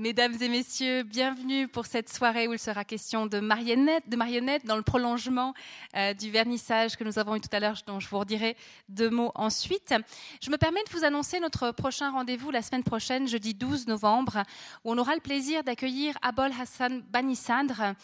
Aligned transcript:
Mesdames 0.00 0.34
et 0.40 0.48
messieurs, 0.48 1.02
bienvenue 1.02 1.68
pour 1.68 1.84
cette 1.84 2.10
soirée 2.10 2.48
où 2.48 2.54
il 2.54 2.58
sera 2.58 2.86
question 2.86 3.26
de 3.26 3.38
marionnettes, 3.38 4.08
de 4.08 4.16
marionnettes 4.16 4.64
dans 4.64 4.78
le 4.78 4.82
prolongement 4.82 5.52
euh, 5.94 6.14
du 6.14 6.30
vernissage 6.30 6.96
que 6.96 7.04
nous 7.04 7.18
avons 7.18 7.36
eu 7.36 7.40
tout 7.42 7.54
à 7.54 7.60
l'heure, 7.60 7.76
dont 7.86 8.00
je 8.00 8.08
vous 8.08 8.18
redirai 8.18 8.56
deux 8.88 9.10
mots 9.10 9.30
ensuite. 9.34 9.94
Je 10.40 10.50
me 10.50 10.56
permets 10.56 10.82
de 10.84 10.90
vous 10.90 11.04
annoncer 11.04 11.38
notre 11.38 11.72
prochain 11.72 12.12
rendez-vous 12.12 12.50
la 12.50 12.62
semaine 12.62 12.82
prochaine, 12.82 13.28
jeudi 13.28 13.52
12 13.52 13.88
novembre, 13.88 14.42
où 14.84 14.92
on 14.92 14.96
aura 14.96 15.14
le 15.14 15.20
plaisir 15.20 15.64
d'accueillir 15.64 16.16
Abol 16.22 16.50
Hassan 16.58 17.02
Banisandre. 17.02 17.94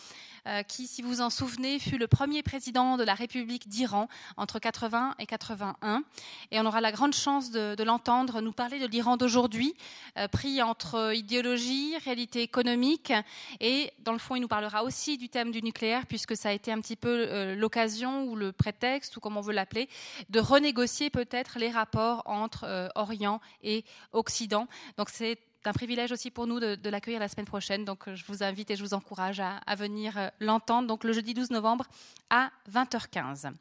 Euh, 0.46 0.62
qui, 0.62 0.86
si 0.86 1.02
vous 1.02 1.20
en 1.20 1.30
souvenez, 1.30 1.80
fut 1.80 1.98
le 1.98 2.06
premier 2.06 2.42
président 2.42 2.96
de 2.96 3.02
la 3.02 3.14
République 3.14 3.68
d'Iran 3.68 4.08
entre 4.36 4.60
80 4.60 5.16
et 5.18 5.26
81. 5.26 6.04
Et 6.52 6.60
on 6.60 6.66
aura 6.66 6.80
la 6.80 6.92
grande 6.92 7.14
chance 7.14 7.50
de, 7.50 7.82
l'entendre 7.82 8.40
nous 8.40 8.52
parler 8.52 8.78
de 8.78 8.86
l'Iran 8.86 9.16
d'aujourd'hui, 9.16 9.74
euh, 10.16 10.28
pris 10.28 10.62
entre 10.62 11.12
idéologie, 11.14 11.96
réalité 12.04 12.42
économique. 12.42 13.12
Et 13.60 13.92
dans 14.00 14.12
le 14.12 14.18
fond, 14.18 14.36
il 14.36 14.40
nous 14.40 14.48
parlera 14.48 14.84
aussi 14.84 15.18
du 15.18 15.28
thème 15.28 15.50
du 15.50 15.62
nucléaire, 15.62 16.06
puisque 16.06 16.36
ça 16.36 16.50
a 16.50 16.52
été 16.52 16.70
un 16.70 16.80
petit 16.80 16.96
peu 16.96 17.26
euh, 17.28 17.56
l'occasion 17.56 18.24
ou 18.24 18.36
le 18.36 18.52
prétexte, 18.52 19.16
ou 19.16 19.20
comme 19.20 19.36
on 19.36 19.40
veut 19.40 19.52
l'appeler, 19.52 19.88
de 20.30 20.38
renégocier 20.38 21.10
peut-être 21.10 21.58
les 21.58 21.70
rapports 21.70 22.22
entre 22.26 22.90
Orient 22.94 23.40
et 23.62 23.84
Occident. 24.12 24.68
Donc 24.96 25.10
c'est 25.10 25.38
un 25.66 25.72
privilège 25.72 26.12
aussi 26.12 26.30
pour 26.30 26.46
nous 26.46 26.60
de, 26.60 26.88
l'accueillir 26.88 27.20
la 27.20 27.28
semaine 27.28 27.46
prochaine. 27.46 27.84
Donc, 27.84 28.12
je 28.12 28.24
vous 28.26 28.42
invite 28.42 28.70
et 28.70 28.76
je 28.76 28.82
vous 28.82 28.94
encourage 28.94 29.40
à, 29.40 29.74
venir 29.76 30.16
euh, 30.18 30.28
l'entendre. 30.40 30.88
Donc, 30.88 31.04
le 31.04 31.12
jeudi 31.12 31.34
12 31.34 31.50
novembre 31.50 31.86
à 32.30 32.50
20h15. 32.70 33.52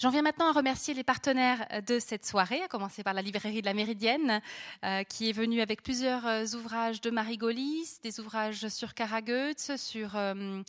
J'en 0.00 0.08
viens 0.08 0.22
maintenant 0.22 0.48
à 0.48 0.52
remercier 0.52 0.94
les 0.94 1.04
partenaires 1.04 1.66
de 1.86 1.98
cette 1.98 2.24
soirée, 2.24 2.62
à 2.62 2.68
commencer 2.68 3.02
par 3.02 3.12
la 3.12 3.20
librairie 3.20 3.60
de 3.60 3.66
la 3.66 3.74
Méridienne, 3.74 4.40
euh, 4.82 5.02
qui 5.02 5.28
est 5.28 5.32
venue 5.32 5.60
avec 5.60 5.82
plusieurs 5.82 6.26
euh, 6.26 6.46
ouvrages 6.54 7.02
de 7.02 7.10
Marie 7.10 7.36
Golis, 7.36 7.98
des 8.02 8.18
ouvrages 8.18 8.66
sur 8.68 8.94
Karageutz, 8.94 9.76
sur 9.76 10.16
euh, 10.16 10.62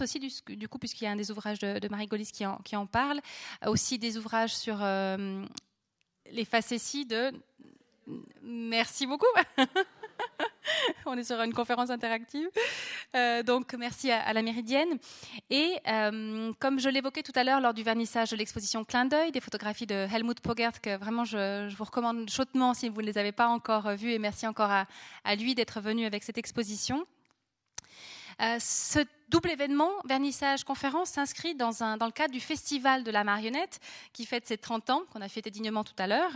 aussi, 0.00 0.18
du, 0.48 0.68
coup, 0.68 0.78
puisqu'il 0.78 1.04
y 1.04 1.06
a 1.06 1.10
un 1.10 1.16
des 1.16 1.30
ouvrages 1.30 1.58
de, 1.58 1.86
Marie 1.90 2.06
Golis 2.06 2.30
qui 2.32 2.46
en, 2.46 2.56
qui 2.64 2.76
en 2.76 2.86
parle, 2.86 3.20
aussi 3.66 3.98
des 3.98 4.16
ouvrages 4.16 4.56
sur 4.56 4.78
les 4.78 6.44
facéties 6.46 7.04
de 7.04 7.32
Merci 8.42 9.06
beaucoup. 9.06 9.26
On 11.06 11.16
est 11.16 11.24
sur 11.24 11.40
une 11.40 11.52
conférence 11.52 11.90
interactive. 11.90 12.48
Euh, 13.14 13.42
donc, 13.42 13.74
merci 13.74 14.10
à, 14.10 14.32
la 14.32 14.42
Méridienne. 14.42 14.98
Et 15.50 15.76
euh, 15.88 16.52
comme 16.58 16.78
je 16.80 16.88
l'évoquais 16.88 17.22
tout 17.22 17.32
à 17.34 17.44
l'heure 17.44 17.60
lors 17.60 17.74
du 17.74 17.82
vernissage 17.82 18.30
de 18.30 18.36
l'exposition 18.36 18.84
Clin 18.84 19.06
d'œil, 19.06 19.32
des 19.32 19.40
photographies 19.40 19.86
de 19.86 19.94
Helmut 19.94 20.40
Pogert, 20.40 20.80
que 20.80 20.96
vraiment 20.96 21.24
je, 21.24 21.74
vous 21.74 21.84
recommande 21.84 22.28
chaudement 22.28 22.74
si 22.74 22.88
vous 22.88 23.00
ne 23.00 23.06
les 23.06 23.18
avez 23.18 23.32
pas 23.32 23.48
encore 23.48 23.94
vues. 23.94 24.12
Et 24.12 24.18
merci 24.18 24.46
encore 24.46 24.70
à, 24.70 25.36
lui 25.36 25.54
d'être 25.54 25.80
venu 25.80 26.06
avec 26.06 26.22
cette 26.24 26.38
exposition. 26.38 27.06
Euh, 28.42 28.56
ce 28.60 29.00
double 29.28 29.50
événement, 29.50 29.90
vernissage, 30.04 30.64
conférence, 30.64 31.10
s'inscrit 31.10 31.54
dans, 31.54 31.70
le 31.70 32.10
cadre 32.10 32.32
du 32.32 32.40
Festival 32.40 33.02
de 33.02 33.10
la 33.10 33.24
marionnette 33.24 33.80
qui 34.12 34.24
fête 34.24 34.46
ses 34.46 34.56
30 34.56 34.90
ans, 34.90 35.02
qu'on 35.12 35.20
a 35.20 35.28
fêté 35.28 35.50
dignement 35.50 35.82
tout 35.82 35.94
à 35.98 36.06
l'heure. 36.06 36.32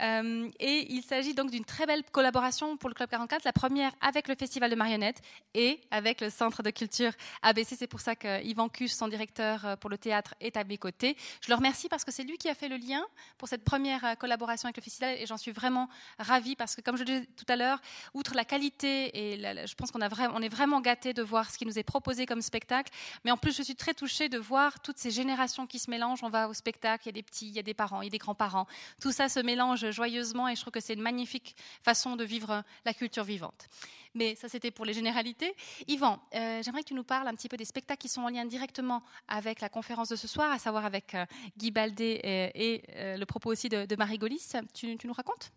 Euh, 0.00 0.48
et 0.60 0.92
il 0.92 1.02
s'agit 1.02 1.34
donc 1.34 1.50
d'une 1.50 1.64
très 1.64 1.86
belle 1.86 2.04
collaboration 2.04 2.76
pour 2.76 2.88
le 2.88 2.94
Club 2.94 3.10
44, 3.10 3.44
la 3.44 3.52
première 3.52 3.92
avec 4.00 4.28
le 4.28 4.36
Festival 4.36 4.70
de 4.70 4.76
marionnettes 4.76 5.20
et 5.54 5.80
avec 5.90 6.20
le 6.20 6.30
Centre 6.30 6.62
de 6.62 6.70
culture 6.70 7.12
ABC. 7.42 7.74
C'est 7.76 7.86
pour 7.86 8.00
ça 8.00 8.14
que 8.14 8.42
Yvan 8.44 8.68
son 8.88 9.08
directeur 9.08 9.64
euh, 9.64 9.76
pour 9.76 9.90
le 9.90 9.98
théâtre, 9.98 10.34
est 10.40 10.56
à 10.56 10.64
mes 10.64 10.78
côtés. 10.78 11.16
Je 11.40 11.48
le 11.48 11.56
remercie 11.56 11.88
parce 11.88 12.04
que 12.04 12.12
c'est 12.12 12.24
lui 12.24 12.38
qui 12.38 12.48
a 12.48 12.54
fait 12.54 12.68
le 12.68 12.76
lien 12.76 13.04
pour 13.38 13.48
cette 13.48 13.64
première 13.64 14.04
euh, 14.04 14.14
collaboration 14.14 14.66
avec 14.66 14.76
le 14.76 14.82
festival 14.82 15.16
et 15.18 15.26
j'en 15.26 15.36
suis 15.36 15.52
vraiment 15.52 15.88
ravie 16.18 16.54
parce 16.56 16.76
que, 16.76 16.80
comme 16.80 16.96
je 16.96 17.02
le 17.02 17.06
disais 17.06 17.28
tout 17.36 17.46
à 17.48 17.56
l'heure, 17.56 17.80
outre 18.14 18.34
la 18.34 18.44
qualité 18.44 19.32
et 19.32 19.66
je 19.66 19.74
pense 19.74 19.90
qu'on 19.90 20.00
on 20.00 20.42
est 20.42 20.48
vraiment 20.48 20.80
gâté 20.80 21.12
de 21.12 21.22
voir 21.22 21.50
ce 21.50 21.58
qui 21.58 21.66
nous 21.66 21.78
est 21.78 21.82
proposé 21.82 22.03
comme 22.26 22.42
spectacle. 22.42 22.92
Mais 23.24 23.30
en 23.30 23.36
plus, 23.36 23.56
je 23.56 23.62
suis 23.62 23.76
très 23.76 23.94
touchée 23.94 24.28
de 24.28 24.38
voir 24.38 24.80
toutes 24.80 24.98
ces 24.98 25.10
générations 25.10 25.66
qui 25.66 25.78
se 25.78 25.90
mélangent. 25.90 26.22
On 26.22 26.28
va 26.28 26.48
au 26.48 26.54
spectacle, 26.54 27.04
il 27.04 27.08
y 27.08 27.10
a 27.10 27.12
des 27.12 27.22
petits, 27.22 27.48
il 27.48 27.54
y 27.54 27.58
a 27.58 27.62
des 27.62 27.74
parents, 27.74 28.02
il 28.02 28.06
y 28.06 28.08
a 28.08 28.10
des 28.10 28.18
grands-parents. 28.18 28.66
Tout 29.00 29.12
ça 29.12 29.28
se 29.28 29.40
mélange 29.40 29.90
joyeusement 29.90 30.48
et 30.48 30.54
je 30.54 30.60
trouve 30.60 30.72
que 30.72 30.80
c'est 30.80 30.94
une 30.94 31.02
magnifique 31.02 31.56
façon 31.82 32.16
de 32.16 32.24
vivre 32.24 32.62
la 32.84 32.94
culture 32.94 33.24
vivante. 33.24 33.68
Mais 34.14 34.36
ça, 34.36 34.48
c'était 34.48 34.70
pour 34.70 34.84
les 34.84 34.94
généralités. 34.94 35.54
Yvan, 35.88 36.20
euh, 36.34 36.62
j'aimerais 36.62 36.82
que 36.82 36.88
tu 36.88 36.94
nous 36.94 37.04
parles 37.04 37.26
un 37.26 37.34
petit 37.34 37.48
peu 37.48 37.56
des 37.56 37.64
spectacles 37.64 38.00
qui 38.00 38.08
sont 38.08 38.22
en 38.22 38.28
lien 38.28 38.44
directement 38.44 39.02
avec 39.26 39.60
la 39.60 39.68
conférence 39.68 40.08
de 40.08 40.16
ce 40.16 40.28
soir, 40.28 40.52
à 40.52 40.58
savoir 40.58 40.84
avec 40.84 41.14
euh, 41.14 41.26
Guy 41.56 41.72
Baldé 41.72 42.20
et, 42.54 42.82
euh, 42.94 43.16
le 43.16 43.26
propos 43.26 43.50
aussi 43.50 43.68
de, 43.68 43.96
Marie 43.96 44.18
Golis. 44.18 44.52
tu 44.72 44.96
nous 45.04 45.12
racontes? 45.12 45.50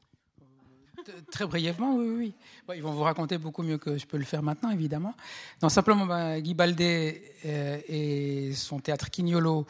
Très 1.31 1.46
brièvement, 1.46 1.96
oui, 1.96 2.34
oui. 2.68 2.75
ils 2.75 2.81
vont 2.81 2.91
vous 2.91 3.03
raconter 3.03 3.38
beaucoup 3.38 3.63
mieux 3.63 3.78
que 3.78 3.97
je 3.97 4.06
peux 4.06 4.18
le 4.18 4.25
faire 4.25 4.41
maintenant, 4.41 4.72
évidemment. 4.72 5.13
Non, 5.62 5.69
simplement, 5.69 6.06
bah, 6.06 6.41
Guy 6.41 6.53
Baldé 6.53 7.22
euh, 7.46 7.80
et 7.88 8.53
son 8.53 8.80
théâtre 8.80 9.09
Quignolo 9.09 9.66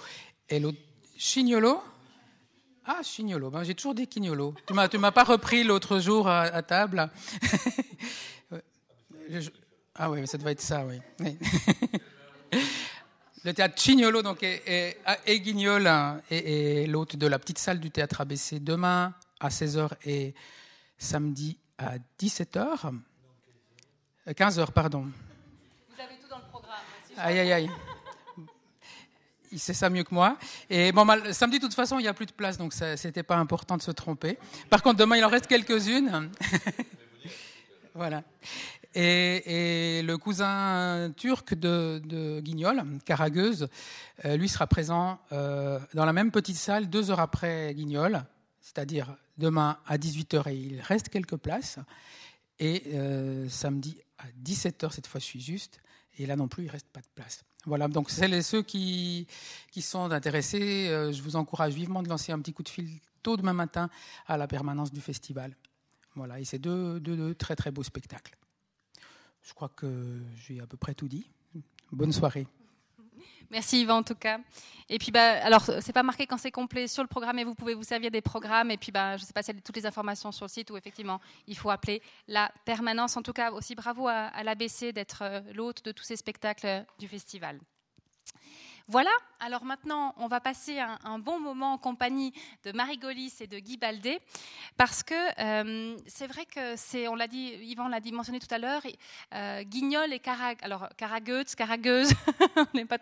et 0.49 0.59
l'autre. 0.59 0.79
Chignolo? 1.17 1.81
Ah, 2.85 3.01
Chignolo. 3.03 3.49
Ben, 3.49 3.63
J'ai 3.63 3.75
toujours 3.75 3.93
dit 3.93 4.07
Quignolo. 4.07 4.55
Tu 4.65 4.73
m'as, 4.73 4.87
m'as 4.97 5.11
pas 5.11 5.25
repris 5.25 5.63
l'autre 5.63 5.99
jour 5.99 6.27
à, 6.29 6.61
table. 6.63 7.09
ah 9.95 10.09
oui, 10.09 10.25
ça 10.27 10.37
doit 10.37 10.51
être 10.51 10.61
ça, 10.61 10.85
oui. 10.85 11.01
Le 13.43 13.53
théâtre 13.53 13.81
Chignolo 13.81 14.21
donc, 14.21 14.43
et, 14.43 14.97
et, 15.25 15.39
Guignol 15.39 15.87
hein, 15.87 16.21
et 16.29 16.85
l'hôte 16.87 17.15
de 17.15 17.27
la 17.27 17.39
petite 17.39 17.59
salle 17.59 17.79
du 17.79 17.91
théâtre 17.91 18.21
ABC 18.21 18.59
demain 18.59 19.13
à 19.39 19.49
16h 19.49 19.89
et 20.05 20.33
samedi 20.97 21.57
à 21.77 21.97
17h. 22.19 22.91
15h, 24.27 24.59
euh, 24.59 24.65
pardon. 24.67 25.07
Vous 25.89 26.01
avez 26.01 26.15
tout 26.21 26.27
dans 26.29 26.37
le 26.37 26.49
programme. 26.49 26.79
aïe, 27.17 27.39
aïe, 27.39 27.53
aïe. 27.53 27.69
Il 29.51 29.59
sait 29.59 29.73
ça 29.73 29.89
mieux 29.89 30.03
que 30.03 30.13
moi. 30.13 30.37
Et 30.69 30.91
bon, 30.91 31.07
samedi, 31.31 31.59
de 31.59 31.63
toute 31.63 31.73
façon, 31.73 31.99
il 31.99 32.01
n'y 32.01 32.07
a 32.07 32.13
plus 32.13 32.25
de 32.25 32.33
place, 32.33 32.57
donc 32.57 32.73
ce 32.73 33.07
n'était 33.07 33.23
pas 33.23 33.37
important 33.37 33.77
de 33.77 33.81
se 33.81 33.91
tromper. 33.91 34.37
Par 34.69 34.83
contre, 34.83 34.97
demain, 34.97 35.15
il 35.15 35.23
en 35.23 35.29
reste 35.29 35.47
quelques-unes. 35.47 36.29
voilà. 37.93 38.23
Et, 38.93 40.01
le 40.03 40.17
cousin 40.17 41.13
turc 41.15 41.53
de, 41.53 42.01
de 42.03 42.41
Guignol, 42.41 42.83
Caragueuse, 43.05 43.69
euh, 44.25 44.35
lui 44.37 44.49
sera 44.49 44.67
présent 44.67 45.19
euh, 45.31 45.79
dans 45.93 46.05
la 46.05 46.13
même 46.13 46.31
petite 46.31 46.57
salle 46.57 46.89
deux 46.89 47.11
heures 47.11 47.19
après 47.19 47.73
Guignol, 47.73 48.23
c'est-à-dire 48.59 49.15
demain 49.37 49.77
à 49.85 49.97
18h 49.97 50.49
et 50.49 50.55
il 50.55 50.81
reste 50.81 51.09
quelques 51.09 51.37
places. 51.37 51.79
Et 52.59 52.83
euh, 52.93 53.47
samedi 53.49 53.97
à 54.17 54.25
17h, 54.43 54.91
cette 54.91 55.07
fois 55.07 55.19
je 55.19 55.25
suis 55.25 55.41
juste, 55.41 55.79
et 56.17 56.25
là 56.25 56.35
non 56.35 56.47
plus, 56.47 56.63
il 56.63 56.67
ne 56.67 56.71
reste 56.71 56.87
pas 56.87 57.01
de 57.01 57.07
place. 57.13 57.43
Voilà, 57.65 57.87
donc 57.87 58.09
celles 58.09 58.33
et 58.33 58.41
ceux 58.41 58.63
qui, 58.63 59.27
sont 59.79 60.11
intéressés, 60.11 60.87
euh, 60.89 61.11
je 61.11 61.21
vous 61.21 61.35
encourage 61.35 61.73
vivement 61.73 62.01
de 62.01 62.09
lancer 62.09 62.31
un 62.31 62.39
petit 62.39 62.53
coup 62.53 62.63
de 62.63 62.69
fil 62.69 62.89
tôt 63.21 63.37
demain 63.37 63.53
matin 63.53 63.89
à 64.25 64.37
la 64.37 64.47
permanence 64.47 64.91
du 64.91 65.01
festival. 65.01 65.55
Voilà, 66.15 66.39
et 66.39 66.45
c'est 66.45 66.59
deux, 66.59 66.99
deux, 66.99 67.15
deux 67.15 67.35
très 67.35 67.55
très 67.55 67.69
beaux 67.69 67.83
spectacles. 67.83 68.37
Je 69.43 69.53
crois 69.53 69.69
que 69.69 70.21
j'ai 70.35 70.59
à 70.59 70.65
peu 70.65 70.77
près 70.77 70.93
tout 70.93 71.07
dit. 71.07 71.29
Bonne 71.91 72.11
soirée. 72.11 72.47
Merci 73.49 73.81
Yvan 73.81 73.97
en 73.97 74.03
tout 74.03 74.15
cas. 74.15 74.39
Et 74.89 74.99
puis 74.99 75.11
bah 75.11 75.43
alors 75.43 75.63
c'est 75.81 75.93
pas 75.93 76.03
marqué 76.03 76.27
quand 76.27 76.37
c'est 76.37 76.51
complet 76.51 76.87
sur 76.87 77.03
le 77.03 77.07
programme 77.07 77.39
et 77.39 77.43
vous 77.43 77.55
pouvez 77.55 77.73
vous 77.73 77.83
servir 77.83 78.11
des 78.11 78.21
programmes 78.21 78.71
et 78.71 78.77
puis 78.77 78.91
bah 78.91 79.17
je 79.17 79.25
sais 79.25 79.33
pas 79.33 79.41
a 79.41 79.53
toutes 79.53 79.75
les 79.75 79.85
informations 79.85 80.31
sur 80.31 80.45
le 80.45 80.49
site 80.49 80.71
où 80.71 80.77
effectivement 80.77 81.19
il 81.47 81.57
faut 81.57 81.69
appeler 81.69 82.01
la 82.27 82.51
permanence. 82.65 83.17
En 83.17 83.21
tout 83.21 83.33
cas 83.33 83.51
aussi 83.51 83.75
bravo 83.75 84.07
à, 84.07 84.27
à 84.27 84.43
l'ABC 84.43 84.93
d'être 84.93 85.23
euh, 85.23 85.41
l'hôte 85.53 85.83
de 85.83 85.91
tous 85.91 86.03
ces 86.03 86.15
spectacles 86.15 86.85
du 86.99 87.07
festival. 87.07 87.59
Voilà, 88.89 89.11
alors 89.41 89.65
maintenant, 89.65 90.15
on 90.15 90.27
va 90.27 90.39
passer 90.39 90.79
un, 90.79 91.19
bon 91.19 91.41
moment 91.41 91.73
en 91.73 91.77
compagnie 91.77 92.31
de 92.63 92.71
Marie 92.71 92.97
Golis 92.97 93.33
et 93.41 93.47
de 93.47 93.59
Guy 93.59 93.75
Baldé, 93.75 94.17
parce 94.77 95.03
que 95.03 95.13
euh, 95.13 95.97
c'est 96.07 96.27
vrai 96.27 96.45
que 96.45 96.77
c'est, 96.77 97.09
on 97.09 97.15
l'a 97.15 97.27
dit, 97.27 97.51
Yvan 97.63 97.89
l'a 97.89 97.99
dit, 97.99 98.13
mentionné 98.13 98.39
tout 98.39 98.47
à 98.49 98.57
l'heure, 98.57 98.81
euh, 99.33 99.63
Guignol 99.63 100.13
et 100.13 100.19
Carag, 100.19 100.57
alors 100.61 100.87
Caragueuse, 100.95 101.53
Caragueuse, 101.53 102.13
on 102.55 102.65
n'est 102.73 102.85
pas 102.85 102.97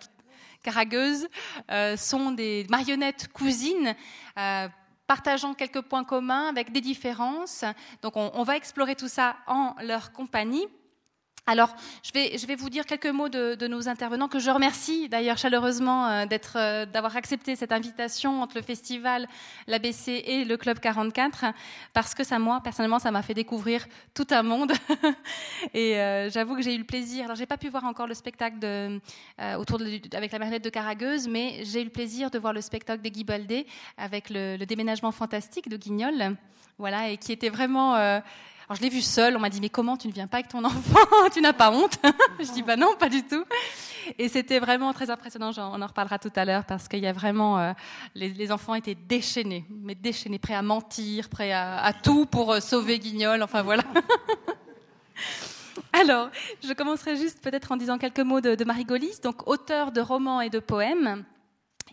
Caragueuse, 0.65 1.27
euh, 1.71 1.95
sont 1.95 2.31
des 2.31 2.65
marionnettes 2.69 3.27
cousines. 3.31 3.95
partageant 5.07 5.53
quelques 5.53 5.81
points 5.81 6.03
communs 6.03 6.47
avec 6.47 6.71
des 6.71 6.81
différences. 6.81 7.63
Donc 8.01 8.13
on 8.17 8.43
va 8.43 8.55
explorer 8.57 8.95
tout 8.95 9.07
ça 9.07 9.35
en 9.45 9.75
leur 9.83 10.11
compagnie. 10.11 10.67
Alors, 11.47 11.75
je 12.01 12.11
vais, 12.11 12.39
je 12.39 12.47
vais, 12.47 12.55
vous 12.55 12.71
dire 12.71 12.87
quelques 12.87 13.05
mots 13.05 13.29
de, 13.29 13.53
de, 13.53 13.67
nos 13.67 13.87
intervenants 13.87 14.27
que 14.27 14.39
je 14.39 14.49
remercie 14.49 15.09
d'ailleurs 15.09 15.37
chaleureusement 15.37 16.07
euh, 16.07 16.25
d'être, 16.25 16.57
euh, 16.57 16.87
d'avoir 16.87 17.15
accepté 17.15 17.55
cette 17.55 17.71
invitation 17.71 18.41
entre 18.41 18.55
le 18.55 18.63
festival, 18.63 19.27
l'ABC 19.67 20.23
et 20.25 20.43
le 20.43 20.57
Club 20.57 20.79
44, 20.79 21.45
parce 21.93 22.15
que 22.15 22.23
ça, 22.23 22.39
moi, 22.39 22.61
personnellement, 22.63 22.97
ça 22.97 23.11
m'a 23.11 23.21
fait 23.21 23.35
découvrir 23.35 23.85
tout 24.15 24.25
un 24.31 24.41
monde. 24.41 24.73
et 25.75 25.99
euh, 25.99 26.31
j'avoue 26.31 26.55
que 26.55 26.63
j'ai 26.63 26.73
eu 26.73 26.79
le 26.79 26.83
plaisir. 26.83 27.25
Alors, 27.25 27.35
j'ai 27.35 27.45
pas 27.45 27.57
pu 27.57 27.69
voir 27.69 27.83
encore 27.83 28.07
le 28.07 28.15
spectacle 28.15 28.57
de, 28.57 28.99
autour 29.59 29.77
de, 29.77 29.85
avec 30.17 30.31
la 30.31 30.39
marionnette 30.39 30.63
de 30.63 30.71
Caragueuse, 30.71 31.27
mais 31.27 31.63
j'ai 31.63 31.81
eu 31.81 31.85
le 31.85 31.91
plaisir 31.91 32.31
de 32.31 32.39
voir 32.39 32.53
le 32.53 32.61
spectacle 32.61 33.03
de 33.03 33.09
Guy 33.09 33.23
Baldé 33.23 33.67
avec 33.97 34.31
le, 34.31 34.57
le 34.57 34.65
déménagement 34.65 35.11
fantastique 35.11 35.69
de 35.69 35.77
Guignol. 35.77 36.37
Voilà, 36.79 37.09
et 37.09 37.17
qui 37.17 37.31
était 37.31 37.49
vraiment 37.49 38.19
Alors 38.67 38.77
je 38.77 38.81
l'ai 38.81 38.89
vu 38.89 39.01
seul, 39.01 39.37
on 39.37 39.39
m'a 39.39 39.49
dit 39.49 39.61
mais 39.61 39.69
comment 39.69 39.95
tu 39.95 40.07
ne 40.07 40.13
viens 40.13 40.25
pas 40.25 40.37
avec 40.37 40.47
ton 40.47 40.63
enfant? 40.63 40.99
Tu 41.33 41.39
n'as 41.39 41.53
pas 41.53 41.71
honte? 41.71 41.99
Je 42.39 42.51
dis 42.51 42.63
bah 42.63 42.75
non, 42.75 42.95
pas 42.97 43.09
du 43.09 43.21
tout. 43.21 43.43
Et 44.17 44.27
c'était 44.27 44.59
vraiment 44.59 44.91
très 44.91 45.11
impressionnant, 45.11 45.51
on 45.57 45.81
en 45.81 45.87
reparlera 45.87 46.17
tout 46.17 46.31
à 46.35 46.45
l'heure 46.45 46.65
parce 46.65 46.87
qu'il 46.87 46.99
y 46.99 47.07
a 47.07 47.13
vraiment, 47.13 47.59
euh, 47.59 47.73
les, 48.15 48.51
enfants 48.51 48.73
étaient 48.73 48.95
déchaînés, 48.95 49.65
mais 49.69 49.93
déchaînés, 49.93 50.39
prêts 50.39 50.55
à 50.55 50.61
mentir, 50.61 51.29
prêts 51.29 51.51
à, 51.51 51.91
tout 52.03 52.25
pour 52.25 52.53
euh, 52.53 52.59
sauver 52.59 52.99
Guignol, 52.99 53.43
enfin 53.43 53.61
voilà. 53.61 53.83
Alors, 55.93 56.29
je 56.63 56.73
commencerai 56.73 57.17
juste 57.17 57.41
peut-être 57.41 57.71
en 57.71 57.77
disant 57.77 57.97
quelques 57.97 58.19
mots 58.19 58.41
de, 58.41 58.55
de 58.55 58.63
Marie 58.63 58.85
Golis, 58.85 59.19
donc 59.23 59.47
auteur 59.47 59.91
de 59.91 60.01
romans 60.01 60.41
et 60.41 60.49
de 60.49 60.59
poèmes 60.59 61.23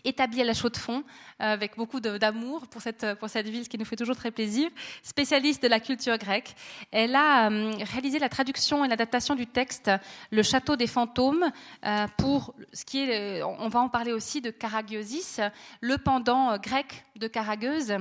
établie 0.03 0.41
à 0.41 0.43
la 0.43 0.53
chaux 0.53 0.69
de 0.69 0.77
fond, 0.77 1.03
euh, 1.41 1.53
avec 1.53 1.77
beaucoup 1.77 1.99
d'amour 1.99 2.67
pour 2.67 2.81
cette, 2.81 3.15
pour 3.15 3.29
cette 3.29 3.47
ville, 3.47 3.63
ce 3.63 3.69
qui 3.69 3.77
nous 3.77 3.85
fait 3.85 3.95
toujours 3.95 4.15
très 4.15 4.31
plaisir, 4.31 4.69
spécialiste 5.01 5.63
de 5.63 5.67
la 5.67 5.79
culture 5.79 6.17
grecque. 6.17 6.55
Elle 6.91 7.15
a 7.15 7.49
euh, 7.49 7.71
réalisé 7.91 8.19
la 8.19 8.29
traduction 8.29 8.83
et 8.83 8.87
l'adaptation 8.87 9.35
du 9.35 9.47
texte 9.47 9.91
Le 10.31 10.43
Château 10.43 10.75
des 10.75 10.87
fantômes 10.87 11.49
euh, 11.85 12.07
pour 12.17 12.53
ce 12.73 12.85
qui 12.85 12.99
est, 12.99 13.43
on 13.43 13.69
va 13.69 13.79
en 13.79 13.89
parler 13.89 14.13
aussi 14.13 14.41
de 14.41 14.49
Karagiosis, 14.49 15.39
le 15.81 15.97
pendant 15.97 16.57
grec 16.57 17.05
de 17.15 17.27
Karageuse, 17.27 17.95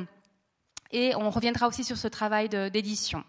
et 0.91 1.15
on 1.17 1.31
reviendra 1.31 1.69
aussi 1.69 1.85
sur 1.85 1.97
ce 1.97 2.09
travail 2.09 2.49
d'édition. 2.49 3.25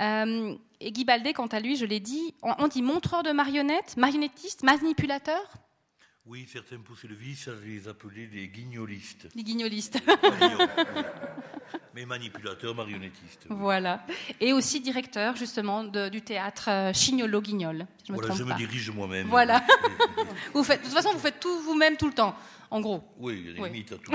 et 0.00 0.92
Guy 0.92 1.04
Baldé, 1.04 1.32
quant 1.34 1.46
à 1.46 1.60
lui, 1.60 1.76
je 1.76 1.84
l'ai 1.84 2.00
dit, 2.00 2.34
on 2.42 2.68
dit 2.68 2.82
montreur 2.82 3.22
de 3.22 3.30
marionnettes, 3.30 3.96
marionnettiste, 3.96 4.62
manipulateur 4.62 5.42
oui, 6.28 6.46
certains 6.52 6.76
poussaient 6.76 7.08
le 7.08 7.14
vice 7.14 7.48
à 7.48 7.52
les 7.64 7.88
appeler 7.88 8.26
des 8.26 8.48
guignolistes. 8.48 9.28
Les 9.34 9.42
guignolistes. 9.42 9.98
Mais 11.94 12.04
manipulateurs, 12.04 12.74
marionnettistes. 12.74 13.46
Voilà. 13.48 14.04
Et 14.38 14.52
aussi 14.52 14.80
directeur, 14.80 15.36
justement, 15.36 15.84
du 15.84 16.20
théâtre 16.20 16.68
euh, 16.68 16.92
Chignolo-Guignol. 16.92 17.86
Je 18.06 18.12
me, 18.12 18.18
voilà, 18.18 18.34
je 18.34 18.44
me 18.44 18.54
dirige 18.56 18.90
moi-même. 18.90 19.28
Voilà. 19.28 19.62
vous 20.52 20.62
faites, 20.64 20.80
de 20.80 20.84
toute 20.84 20.94
façon, 20.94 21.12
vous 21.14 21.18
faites 21.18 21.40
tout 21.40 21.60
vous-même 21.60 21.96
tout 21.96 22.08
le 22.08 22.14
temps, 22.14 22.36
en 22.70 22.80
gros. 22.80 23.02
Oui, 23.18 23.38
il 23.38 23.46
y 23.46 23.50
a 23.50 23.52
des 23.54 23.64
limites 23.70 23.92
à 23.92 23.96
tout. 23.96 24.12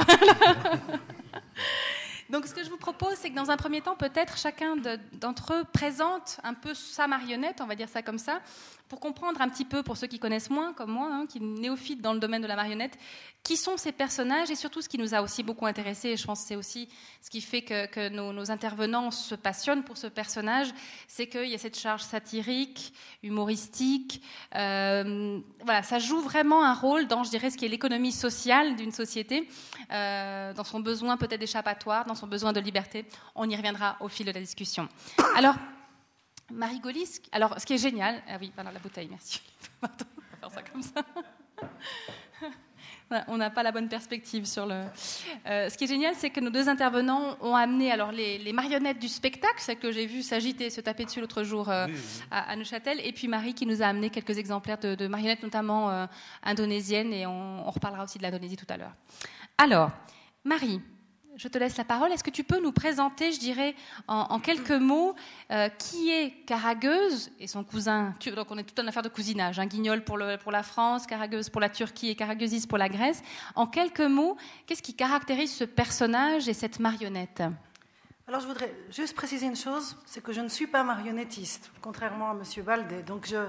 Donc, 2.29 2.47
ce 2.47 2.53
que 2.53 2.63
je 2.63 2.69
vous 2.69 2.77
propose, 2.77 3.15
c'est 3.15 3.29
que 3.29 3.35
dans 3.35 3.51
un 3.51 3.57
premier 3.57 3.81
temps, 3.81 3.95
peut-être 3.95 4.37
chacun 4.37 4.75
d'entre 5.13 5.53
eux 5.53 5.63
présente 5.71 6.39
un 6.43 6.53
peu 6.53 6.73
sa 6.73 7.07
marionnette, 7.07 7.59
on 7.61 7.67
va 7.67 7.75
dire 7.75 7.89
ça 7.89 8.01
comme 8.01 8.17
ça, 8.17 8.41
pour 8.89 8.99
comprendre 8.99 9.41
un 9.41 9.49
petit 9.49 9.65
peu, 9.65 9.81
pour 9.81 9.97
ceux 9.97 10.07
qui 10.07 10.19
connaissent 10.19 10.49
moins, 10.49 10.73
comme 10.73 10.91
moi, 10.91 11.09
hein, 11.11 11.25
qui 11.27 11.39
néophytes 11.39 12.01
dans 12.01 12.13
le 12.13 12.19
domaine 12.19 12.41
de 12.41 12.47
la 12.47 12.55
marionnette, 12.55 12.97
qui 13.41 13.57
sont 13.57 13.75
ces 13.75 13.91
personnages 13.91 14.51
et 14.51 14.55
surtout 14.55 14.81
ce 14.81 14.89
qui 14.89 14.97
nous 14.97 15.13
a 15.13 15.21
aussi 15.21 15.43
beaucoup 15.43 15.65
intéressés, 15.65 16.09
et 16.09 16.17
je 16.17 16.25
pense 16.25 16.41
que 16.41 16.47
c'est 16.47 16.55
aussi 16.55 16.89
ce 17.21 17.29
qui 17.29 17.41
fait 17.41 17.61
que, 17.61 18.09
nos, 18.09 18.51
intervenants 18.51 19.11
se 19.11 19.35
passionnent 19.35 19.83
pour 19.83 19.97
ce 19.97 20.07
personnage, 20.07 20.73
c'est 21.07 21.27
qu'il 21.27 21.47
y 21.47 21.55
a 21.55 21.57
cette 21.57 21.77
charge 21.77 22.03
satirique, 22.03 22.93
humoristique. 23.23 24.21
Euh, 24.55 25.39
voilà, 25.63 25.83
ça 25.83 25.99
joue 25.99 26.19
vraiment 26.19 26.63
un 26.63 26.73
rôle 26.73 27.07
dans, 27.07 27.23
je 27.23 27.29
dirais, 27.29 27.49
ce 27.49 27.57
qui 27.57 27.65
est 27.65 27.69
l'économie 27.69 28.11
sociale 28.11 28.75
d'une 28.75 28.91
société, 28.91 29.47
euh, 29.91 30.53
dans 30.53 30.63
son 30.63 30.79
besoin 30.79 31.17
peut-être 31.17 31.39
d'échappatoire, 31.39 32.05
dans 32.05 32.15
son 32.15 32.27
besoin 32.27 32.53
de 32.53 32.59
liberté. 32.59 33.05
On 33.35 33.49
y 33.49 33.55
reviendra 33.55 33.97
au 34.01 34.07
fil 34.07 34.25
de 34.25 34.31
la 34.31 34.39
discussion. 34.39 34.87
Alors, 35.35 35.55
Marie 36.53 36.79
Golis, 36.79 37.19
alors 37.31 37.59
ce 37.59 37.65
qui 37.65 37.73
est 37.73 37.77
génial, 37.77 38.21
ah 38.27 38.37
oui, 38.39 38.51
voilà 38.55 38.71
la 38.71 38.79
bouteille, 38.79 39.07
merci. 39.09 39.41
on 39.81 39.87
va 39.87 39.93
faire 40.39 40.51
ça 40.51 40.61
comme 40.61 40.83
ça. 40.83 41.03
on 43.27 43.37
n'a 43.37 43.49
pas 43.49 43.63
la 43.63 43.71
bonne 43.71 43.89
perspective 43.89 44.45
sur 44.45 44.65
le. 44.65 44.83
Euh, 45.47 45.69
ce 45.69 45.77
qui 45.77 45.85
est 45.85 45.87
génial, 45.87 46.13
c'est 46.15 46.29
que 46.29 46.39
nos 46.39 46.51
deux 46.51 46.69
intervenants 46.69 47.37
ont 47.41 47.55
amené 47.55 47.91
alors 47.91 48.11
les, 48.11 48.53
marionnettes 48.53 48.99
du 48.99 49.07
spectacle, 49.07 49.59
celles 49.59 49.79
que 49.79 49.91
j'ai 49.91 50.05
vu 50.05 50.21
s'agiter, 50.21 50.69
se 50.69 50.81
taper 50.81 51.05
dessus 51.05 51.21
l'autre 51.21 51.43
jour 51.43 51.69
euh, 51.69 51.87
À, 52.29 52.55
Neuchâtel, 52.55 52.99
et 53.03 53.11
puis 53.13 53.27
Marie 53.27 53.55
qui 53.55 53.65
nous 53.65 53.81
a 53.81 53.87
amené 53.87 54.09
quelques 54.09 54.37
exemplaires 54.37 54.77
de, 54.77 55.07
marionnettes, 55.07 55.43
notamment 55.43 55.89
euh, 55.89 56.05
indonésiennes, 56.43 57.13
et 57.13 57.25
on, 57.25 57.67
on 57.67 57.71
reparlera 57.71 58.03
aussi 58.03 58.19
de 58.19 58.23
l'Indonésie 58.23 58.57
tout 58.57 58.67
à 58.69 58.77
l'heure. 58.77 58.93
Alors, 59.57 59.91
Marie, 60.43 60.81
je 61.35 61.47
te 61.47 61.57
laisse 61.57 61.77
la 61.77 61.83
parole. 61.83 62.11
Est-ce 62.11 62.23
que 62.23 62.29
tu 62.29 62.43
peux 62.43 62.61
nous 62.61 62.71
présenter, 62.71 63.31
je 63.31 63.39
dirais, 63.39 63.75
en, 64.07 64.39
quelques 64.39 64.71
mots, 64.71 65.15
euh, 65.51 65.69
qui 65.69 66.11
est 66.11 66.31
Caragueuse 66.45 67.31
et 67.39 67.47
son 67.47 67.63
cousin? 67.63 68.13
Donc, 68.35 68.47
on 68.51 68.57
est 68.57 68.63
tout 68.63 68.79
en 68.81 68.87
affaire 68.87 69.03
de 69.03 69.09
cousinage. 69.09 69.59
Un 69.59 69.63
hein, 69.63 69.65
Guignol 69.65 70.03
pour, 70.03 70.17
le, 70.17 70.37
pour, 70.37 70.51
la 70.51 70.63
France, 70.63 71.07
Caragueuse 71.07 71.49
pour 71.49 71.61
la 71.61 71.69
Turquie 71.69 72.09
et 72.09 72.15
Carageusis 72.15 72.67
pour 72.67 72.77
la 72.77 72.89
Grèce. 72.89 73.21
En 73.55 73.67
quelques 73.67 74.01
mots, 74.01 74.37
qu'est-ce 74.65 74.83
qui 74.83 74.93
caractérise 74.93 75.53
ce 75.53 75.63
personnage 75.63 76.47
et 76.47 76.53
cette 76.53 76.79
marionnette? 76.79 77.43
Alors 78.25 78.39
je 78.39 78.47
voudrais 78.47 78.73
juste 78.89 79.15
préciser 79.15 79.47
une 79.47 79.55
chose, 79.55 79.97
c'est 80.05 80.23
que 80.23 80.31
je 80.31 80.39
ne 80.39 80.47
suis 80.47 80.67
pas 80.67 80.83
marionnettiste, 80.85 81.71
contrairement 81.81 82.29
à 82.29 82.33
M. 82.33 82.63
Baldé. 82.63 83.03
Donc 83.03 83.27
je, 83.27 83.47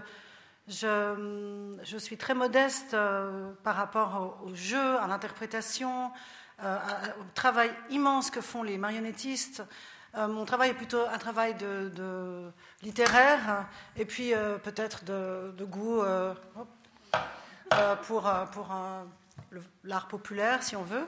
je, 0.66 1.76
je, 1.84 1.96
suis 1.96 2.16
très 2.16 2.34
modeste 2.34 2.92
euh, 2.92 3.52
par 3.62 3.76
rapport 3.76 4.42
au 4.44 4.52
jeu, 4.52 4.98
à 4.98 5.06
l'interprétation, 5.06 6.10
au 6.62 7.24
travail 7.34 7.70
immense 7.90 8.30
que 8.30 8.40
font 8.40 8.62
les 8.62 8.78
marionnettistes. 8.78 9.62
Euh, 10.16 10.28
mon 10.28 10.44
travail 10.44 10.70
est 10.70 10.74
plutôt 10.74 11.02
un 11.06 11.18
travail 11.18 11.54
de, 11.54 12.50
littéraire 12.82 13.66
et 13.96 14.04
puis 14.04 14.32
euh, 14.32 14.58
peut-être 14.58 15.04
de, 15.04 15.64
goût 15.64 16.02
pour, 18.06 18.32
pour 18.52 18.74
l'art 19.82 20.08
populaire, 20.08 20.62
si 20.62 20.76
on 20.76 20.82
veut. 20.82 21.06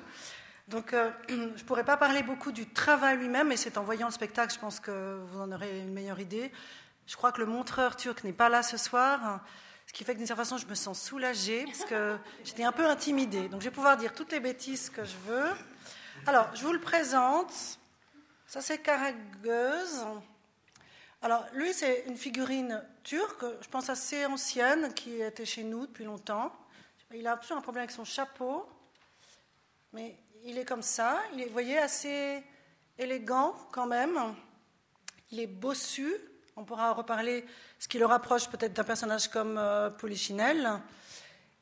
Donc, 0.69 0.95
je 1.29 1.35
ne 1.35 1.63
pourrais 1.65 1.85
pas 1.85 1.97
parler 1.97 2.23
beaucoup 2.23 2.51
du 2.51 2.67
travail 2.67 3.19
lui-même, 3.19 3.49
mais 3.49 3.57
c'est 3.57 3.79
en 3.79 3.85
voyant 3.85 4.07
le 4.07 4.13
spectacle, 4.13 4.53
je 4.53 4.59
pense 4.59 4.81
que 4.81 5.21
vous 5.27 5.41
en 5.41 5.53
aurez 5.53 5.81
une 5.81 5.93
meilleure 5.93 6.19
idée. 6.19 6.51
Je 7.07 7.17
crois 7.17 7.31
que 7.31 7.41
le 7.41 7.47
montreur 7.47 7.95
turc 7.95 8.25
n'est 8.25 8.33
pas 8.33 8.49
là 8.49 8.65
ce 8.65 8.77
soir. 8.77 9.41
Qui 9.97 10.05
fait 10.05 10.13
que 10.13 10.19
d'une 10.19 10.27
certaine 10.27 10.45
façon, 10.45 10.59
je 10.59 10.67
me 10.67 10.75
sens 10.75 11.01
soulagée 11.01 11.65
parce 11.65 11.87
que 11.87 12.19
j'étais 12.45 12.65
un 12.65 12.73
peu 12.73 12.85
intimidée. 12.87 13.49
Donc 13.49 13.63
je 13.63 13.71
vais 13.71 13.75
pouvoir 13.75 13.97
dire 13.97 14.13
toutes 14.13 14.31
les 14.31 14.41
bêtises 14.41 14.91
que 14.91 15.03
je 15.03 15.17
veux. 15.25 15.51
Alors, 16.27 16.55
je 16.55 16.63
vous 16.67 16.75
le 16.75 16.81
présente. 16.83 17.51
Ça, 18.47 18.61
c'est 18.61 18.77
Karageuse. 18.77 20.05
Alors, 21.23 21.47
lui, 21.55 21.73
c'est 21.73 22.05
une 22.09 22.19
figurine 22.19 22.85
turque, 23.05 23.47
je 23.63 23.69
pense 23.69 23.89
assez 23.89 24.27
ancienne, 24.27 24.93
qui 24.93 25.23
était 25.23 25.47
chez 25.47 25.65
nous 25.65 25.87
depuis 25.87 26.05
longtemps. 26.05 26.53
Il 27.15 27.27
a 27.27 27.33
absolument 27.33 27.61
un 27.61 27.63
problème 27.63 27.85
avec 27.85 27.91
son 27.91 28.05
chapeau, 28.05 28.69
mais 29.95 30.15
il 30.45 30.59
est 30.59 30.67
comme 30.67 30.83
ça. 30.83 31.23
Il 31.33 31.41
est, 31.41 31.47
vous 31.47 31.53
voyez, 31.53 31.79
assez 31.79 32.45
élégant 32.99 33.57
quand 33.73 33.87
même. 33.87 34.35
Il 35.31 35.41
est 35.41 35.47
bossu. 35.47 36.13
On 36.59 36.65
pourra 36.65 36.93
reparler 36.93 37.45
ce 37.79 37.87
qui 37.87 37.99
le 37.99 38.07
rapproche 38.07 38.49
peut-être 38.49 38.73
d'un 38.73 38.85
personnage 38.85 39.29
comme 39.29 39.59
euh, 39.59 39.91
Polichinelle. 39.91 40.81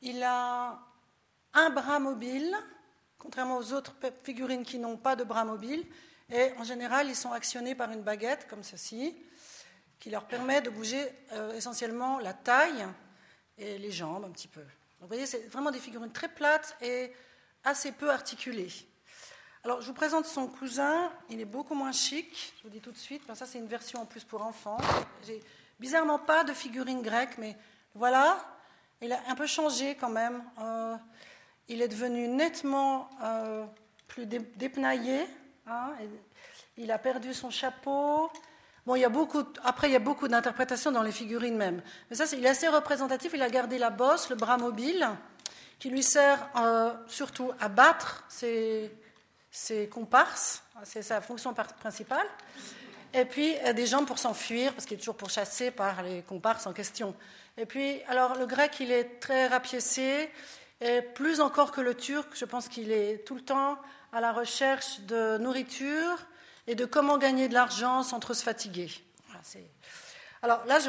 Il 0.01 0.23
a 0.23 0.79
un 1.53 1.69
bras 1.69 1.99
mobile, 1.99 2.55
contrairement 3.17 3.57
aux 3.57 3.73
autres 3.73 3.93
figurines 4.23 4.63
qui 4.63 4.79
n'ont 4.79 4.95
pas 4.95 5.17
de 5.17 5.25
bras 5.25 5.43
mobile. 5.43 5.85
Et 6.31 6.53
en 6.57 6.63
général, 6.63 7.09
ils 7.09 7.15
sont 7.15 7.33
actionnés 7.33 7.75
par 7.75 7.91
une 7.91 8.03
baguette 8.03 8.47
comme 8.49 8.63
ceci, 8.63 9.13
qui 9.99 10.09
leur 10.09 10.27
permet 10.27 10.61
de 10.61 10.69
bouger 10.69 11.05
euh, 11.33 11.53
essentiellement 11.53 12.19
la 12.19 12.31
taille 12.31 12.87
et 13.57 13.77
les 13.77 13.91
jambes 13.91 14.23
un 14.23 14.31
petit 14.31 14.47
peu. 14.47 14.63
vous 15.01 15.07
voyez, 15.07 15.25
c'est 15.25 15.45
vraiment 15.49 15.71
des 15.71 15.79
figurines 15.79 16.13
très 16.13 16.29
plates 16.29 16.77
et 16.81 17.11
assez 17.65 17.91
peu 17.91 18.11
articulées. 18.11 18.71
Alors, 19.65 19.81
je 19.81 19.87
vous 19.87 19.93
présente 19.93 20.27
son 20.27 20.45
cousin. 20.45 21.11
Il 21.27 21.41
est 21.41 21.45
beaucoup 21.45 21.73
moins 21.73 21.91
chic. 21.91 22.53
Je 22.55 22.61
vous 22.61 22.69
dis 22.69 22.81
tout 22.81 22.91
de 22.91 22.97
suite. 22.99 23.23
ça, 23.33 23.47
c'est 23.47 23.57
une 23.57 23.65
version 23.65 23.99
en 23.99 24.05
plus 24.05 24.23
pour 24.23 24.43
enfants. 24.43 24.77
J'ai 25.25 25.41
bizarrement 25.79 26.19
pas 26.19 26.43
de 26.43 26.53
figurine 26.53 27.01
grecque, 27.01 27.39
mais 27.39 27.57
voilà. 27.95 28.37
Il 29.01 29.11
a 29.11 29.19
un 29.27 29.33
peu 29.33 29.47
changé 29.47 29.95
quand 29.95 30.11
même. 30.11 30.43
Euh, 30.61 30.95
il 31.67 31.81
est 31.81 31.87
devenu 31.87 32.27
nettement 32.27 33.09
euh, 33.23 33.65
plus 34.07 34.27
dépenaillé. 34.27 35.25
Hein, 35.65 35.93
il 36.77 36.91
a 36.91 36.99
perdu 36.99 37.33
son 37.33 37.49
chapeau. 37.49 38.29
Bon, 38.85 38.95
il 38.95 38.99
y 38.99 39.05
a 39.05 39.09
beaucoup, 39.09 39.45
après, 39.63 39.89
il 39.89 39.93
y 39.93 39.95
a 39.95 39.99
beaucoup 39.99 40.27
d'interprétations 40.27 40.91
dans 40.91 41.01
les 41.01 41.11
figurines 41.11 41.57
même. 41.57 41.81
Mais 42.11 42.15
ça, 42.15 42.25
il 42.37 42.45
est 42.45 42.49
assez 42.49 42.67
représentatif. 42.67 43.31
Il 43.33 43.41
a 43.41 43.49
gardé 43.49 43.79
la 43.79 43.89
bosse, 43.89 44.29
le 44.29 44.35
bras 44.35 44.57
mobile, 44.57 45.09
qui 45.79 45.89
lui 45.89 46.03
sert 46.03 46.51
euh, 46.55 46.93
surtout 47.07 47.51
à 47.59 47.67
battre 47.67 48.25
ses, 48.29 48.91
c'est 49.55 49.87
comparse, 49.87 50.61
c'est 50.83 51.01
sa 51.01 51.21
fonction 51.21 51.53
principale. 51.53 52.27
Et 53.13 53.23
puis 53.23 53.55
des 53.73 53.85
jambes 53.85 54.05
pour 54.05 54.19
s'enfuir, 54.19 54.73
parce 54.73 54.85
qu'il 54.85 54.97
est 54.97 54.99
toujours 54.99 55.15
pourchassé 55.15 55.71
par 55.71 56.03
les 56.03 56.23
comparses 56.23 56.67
en 56.67 56.73
question. 56.73 57.15
Et 57.57 57.65
puis, 57.65 58.01
alors 58.09 58.35
le 58.35 58.45
grec, 58.45 58.75
il 58.81 58.91
est 58.91 59.21
très 59.21 59.47
rapiécé, 59.47 60.29
et 60.81 61.01
plus 61.01 61.39
encore 61.39 61.71
que 61.71 61.79
le 61.79 61.95
turc, 61.95 62.27
je 62.35 62.43
pense 62.43 62.67
qu'il 62.67 62.91
est 62.91 63.25
tout 63.25 63.35
le 63.35 63.41
temps 63.41 63.79
à 64.11 64.19
la 64.19 64.33
recherche 64.33 64.99
de 65.01 65.37
nourriture 65.37 66.17
et 66.67 66.75
de 66.75 66.83
comment 66.83 67.17
gagner 67.17 67.47
de 67.47 67.53
l'argent 67.53 68.03
sans 68.03 68.19
trop 68.19 68.33
se 68.33 68.43
fatiguer. 68.43 68.89
alors 70.41 70.65
là, 70.65 70.79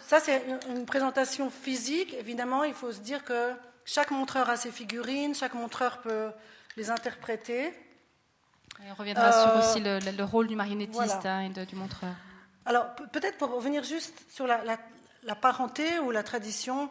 ça 0.00 0.18
c'est 0.18 0.42
une 0.68 0.86
présentation 0.86 1.50
physique. 1.50 2.14
Évidemment, 2.14 2.64
il 2.64 2.72
faut 2.72 2.92
se 2.92 3.00
dire 3.00 3.22
que 3.22 3.52
chaque 3.84 4.12
montreur 4.12 4.48
a 4.48 4.56
ses 4.56 4.70
figurines, 4.70 5.34
chaque 5.34 5.54
montreur 5.54 5.98
peut 6.00 6.30
les 6.76 6.90
interpréter. 6.90 7.72
on 8.80 8.94
reviendra 8.94 9.32
sur 9.32 9.50
euh, 9.50 9.58
aussi 9.60 9.80
le, 9.80 10.24
rôle 10.24 10.46
du 10.46 10.56
marionnettiste 10.56 11.24
hein, 11.24 11.40
et 11.40 11.66
du 11.66 11.74
montreur. 11.74 12.14
alors, 12.64 12.94
peut-être 13.12 13.38
pour 13.38 13.50
revenir 13.50 13.82
juste 13.82 14.14
sur 14.30 14.46
la, 14.46 15.36
parenté 15.36 15.98
ou 15.98 16.10
la 16.10 16.22
tradition, 16.22 16.90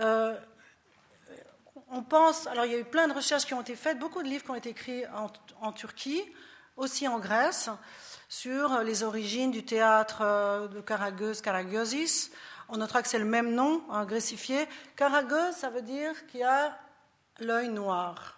euh, 0.00 0.36
on 1.90 2.02
pense, 2.02 2.46
alors 2.46 2.64
il 2.64 2.72
y 2.72 2.74
a 2.74 2.78
eu 2.78 2.84
plein 2.84 3.08
de 3.08 3.12
recherches 3.12 3.44
qui 3.44 3.54
ont 3.54 3.60
été 3.60 3.76
faites, 3.76 3.98
beaucoup 3.98 4.22
de 4.22 4.28
livres 4.28 4.44
qui 4.44 4.50
ont 4.50 4.56
été 4.56 4.70
écrits 4.70 5.04
en, 5.60 5.72
Turquie, 5.72 6.22
aussi 6.76 7.06
en 7.06 7.18
Grèce, 7.18 7.68
sur 8.28 8.80
les 8.80 9.02
origines 9.02 9.52
du 9.52 9.64
théâtre 9.64 10.22
euh, 10.22 10.68
de 10.68 10.80
Karagöz, 10.80 11.42
Karagözis. 11.42 12.30
On 12.68 12.78
notera 12.78 13.02
que 13.02 13.08
c'est 13.08 13.20
le 13.20 13.24
même 13.24 13.54
nom, 13.54 13.84
hein, 13.90 14.04
grécifié. 14.04 14.66
Karagöz, 14.96 15.54
ça 15.54 15.70
veut 15.70 15.82
dire 15.82 16.26
qu'il 16.26 16.42
a 16.42 16.76
l'œil 17.38 17.68
noir. 17.68 18.35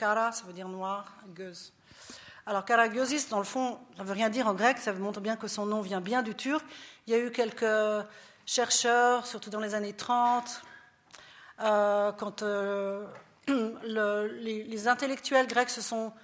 Kara, 0.00 0.32
ça 0.32 0.44
veut 0.46 0.54
dire 0.54 0.66
noir, 0.66 1.04
göz. 1.34 1.74
Alors 2.46 2.64
Karagiosis, 2.64 3.28
dans 3.28 3.36
le 3.36 3.44
fond, 3.44 3.78
ça 3.98 4.02
ne 4.02 4.08
veut 4.08 4.14
rien 4.14 4.30
dire 4.30 4.46
en 4.46 4.54
grec, 4.54 4.78
ça 4.78 4.94
montre 4.94 5.20
bien 5.20 5.36
que 5.36 5.46
son 5.46 5.66
nom 5.66 5.82
vient 5.82 6.00
bien 6.00 6.22
du 6.22 6.34
turc. 6.34 6.64
Il 7.06 7.12
y 7.12 7.14
a 7.14 7.18
eu 7.18 7.30
quelques 7.30 8.06
chercheurs, 8.46 9.26
surtout 9.26 9.50
dans 9.50 9.60
les 9.60 9.74
années 9.74 9.92
30, 9.92 10.62
euh, 11.60 12.12
quand 12.12 12.42
euh, 12.42 13.06
les, 13.46 14.88
intellectuels 14.88 15.46
grecs 15.46 15.68
se 15.68 15.82
sont 15.82 16.14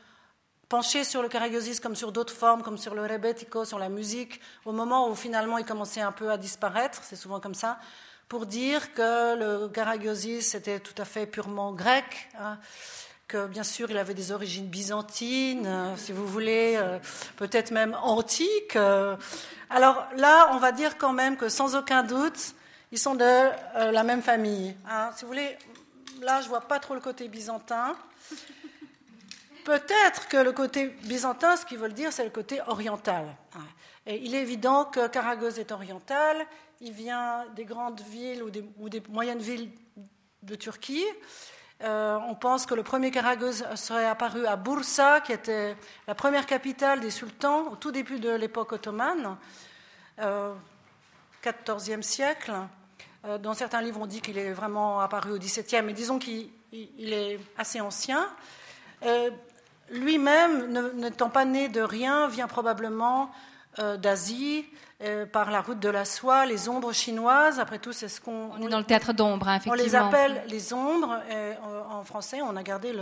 penchés 0.70 1.04
sur 1.04 1.20
le 1.20 1.28
karagiosis 1.28 1.78
comme 1.78 1.96
sur 1.96 2.12
d'autres 2.12 2.32
formes, 2.32 2.62
comme 2.62 2.78
sur 2.78 2.94
le 2.94 3.02
rebetiko, 3.02 3.66
sur 3.66 3.78
la 3.78 3.90
musique, 3.90 4.40
au 4.64 4.72
moment 4.72 5.10
où 5.10 5.14
finalement 5.14 5.58
il 5.58 5.66
commençait 5.66 6.00
un 6.00 6.12
peu 6.12 6.30
à 6.30 6.38
disparaître, 6.38 7.02
c'est 7.04 7.14
souvent 7.14 7.40
comme 7.40 7.54
ça, 7.54 7.78
pour 8.26 8.46
dire 8.46 8.94
que 8.94 9.36
le 9.36 9.68
karagiosis 9.68 10.54
était 10.54 10.80
tout 10.80 10.94
à 10.96 11.04
fait 11.04 11.26
purement 11.26 11.74
grec. 11.74 12.30
Hein, 12.40 12.58
que 13.28 13.46
bien 13.46 13.64
sûr 13.64 13.90
il 13.90 13.98
avait 13.98 14.14
des 14.14 14.30
origines 14.30 14.66
byzantines, 14.66 15.66
euh, 15.66 15.96
si 15.96 16.12
vous 16.12 16.26
voulez, 16.26 16.76
euh, 16.76 16.98
peut-être 17.36 17.72
même 17.72 17.96
antiques. 18.02 18.76
Euh. 18.76 19.16
Alors 19.68 20.06
là, 20.16 20.48
on 20.52 20.58
va 20.58 20.72
dire 20.72 20.96
quand 20.96 21.12
même 21.12 21.36
que 21.36 21.48
sans 21.48 21.74
aucun 21.74 22.04
doute, 22.04 22.54
ils 22.92 22.98
sont 22.98 23.16
de 23.16 23.50
la 23.74 24.02
même 24.04 24.22
famille. 24.22 24.76
Hein. 24.88 25.10
Si 25.16 25.24
vous 25.24 25.28
voulez, 25.28 25.58
là, 26.20 26.40
je 26.40 26.48
vois 26.48 26.60
pas 26.60 26.78
trop 26.78 26.94
le 26.94 27.00
côté 27.00 27.26
byzantin. 27.26 27.96
Peut-être 29.64 30.28
que 30.28 30.36
le 30.36 30.52
côté 30.52 30.86
byzantin, 31.02 31.56
ce 31.56 31.66
qu'ils 31.66 31.78
veulent 31.78 31.94
dire, 31.94 32.12
c'est 32.12 32.22
le 32.22 32.30
côté 32.30 32.60
oriental. 32.68 33.26
Hein. 33.56 33.64
Et 34.06 34.22
il 34.24 34.36
est 34.36 34.42
évident 34.42 34.84
que 34.84 35.08
Karagoz 35.08 35.58
est 35.58 35.72
oriental. 35.72 36.46
Il 36.80 36.92
vient 36.92 37.44
des 37.56 37.64
grandes 37.64 38.00
villes 38.02 38.44
ou 38.78 38.88
des 38.88 39.02
moyennes 39.08 39.40
villes 39.40 39.72
de 40.44 40.54
Turquie. 40.54 41.04
Euh, 41.82 42.18
on 42.26 42.34
pense 42.34 42.64
que 42.64 42.74
le 42.74 42.82
premier 42.82 43.10
Karagöz 43.10 43.64
serait 43.74 44.06
apparu 44.06 44.46
à 44.46 44.56
Bursa, 44.56 45.20
qui 45.20 45.32
était 45.32 45.76
la 46.06 46.14
première 46.14 46.46
capitale 46.46 47.00
des 47.00 47.10
sultans 47.10 47.72
au 47.72 47.76
tout 47.76 47.90
début 47.92 48.18
de 48.18 48.30
l'époque 48.30 48.72
ottomane, 48.72 49.36
euh, 50.20 50.54
14e 51.44 52.00
siècle. 52.00 52.54
Euh, 53.26 53.36
dans 53.36 53.52
certains 53.52 53.82
livres, 53.82 54.00
on 54.00 54.06
dit 54.06 54.22
qu'il 54.22 54.38
est 54.38 54.52
vraiment 54.52 55.00
apparu 55.00 55.32
au 55.32 55.38
XVIIe, 55.38 55.82
mais 55.82 55.92
disons 55.92 56.18
qu'il 56.18 56.50
est 56.72 57.38
assez 57.58 57.80
ancien. 57.82 58.26
Euh, 59.04 59.30
lui-même, 59.90 60.72
n'étant 60.94 61.28
pas 61.28 61.44
né 61.44 61.68
de 61.68 61.82
rien, 61.82 62.26
vient 62.26 62.48
probablement 62.48 63.30
d'Asie, 63.98 64.64
euh, 65.02 65.26
par 65.26 65.50
la 65.50 65.60
route 65.60 65.78
de 65.78 65.90
la 65.90 66.06
soie, 66.06 66.46
les 66.46 66.70
ombres 66.70 66.92
chinoises. 66.92 67.60
Après 67.60 67.78
tout, 67.78 67.92
c'est 67.92 68.08
ce 68.08 68.18
qu'on. 68.18 68.50
On 68.52 68.62
est 68.62 68.68
dans 68.68 68.78
le 68.78 68.84
théâtre 68.84 69.12
d'ombre, 69.12 69.46
effectivement. 69.48 69.74
On 69.74 69.84
les 69.84 69.94
appelle 69.94 70.44
les 70.48 70.72
ombres. 70.72 71.20
Euh, 71.30 71.54
en 71.90 72.02
français, 72.02 72.40
on 72.40 72.56
a 72.56 72.62
gardé 72.62 72.94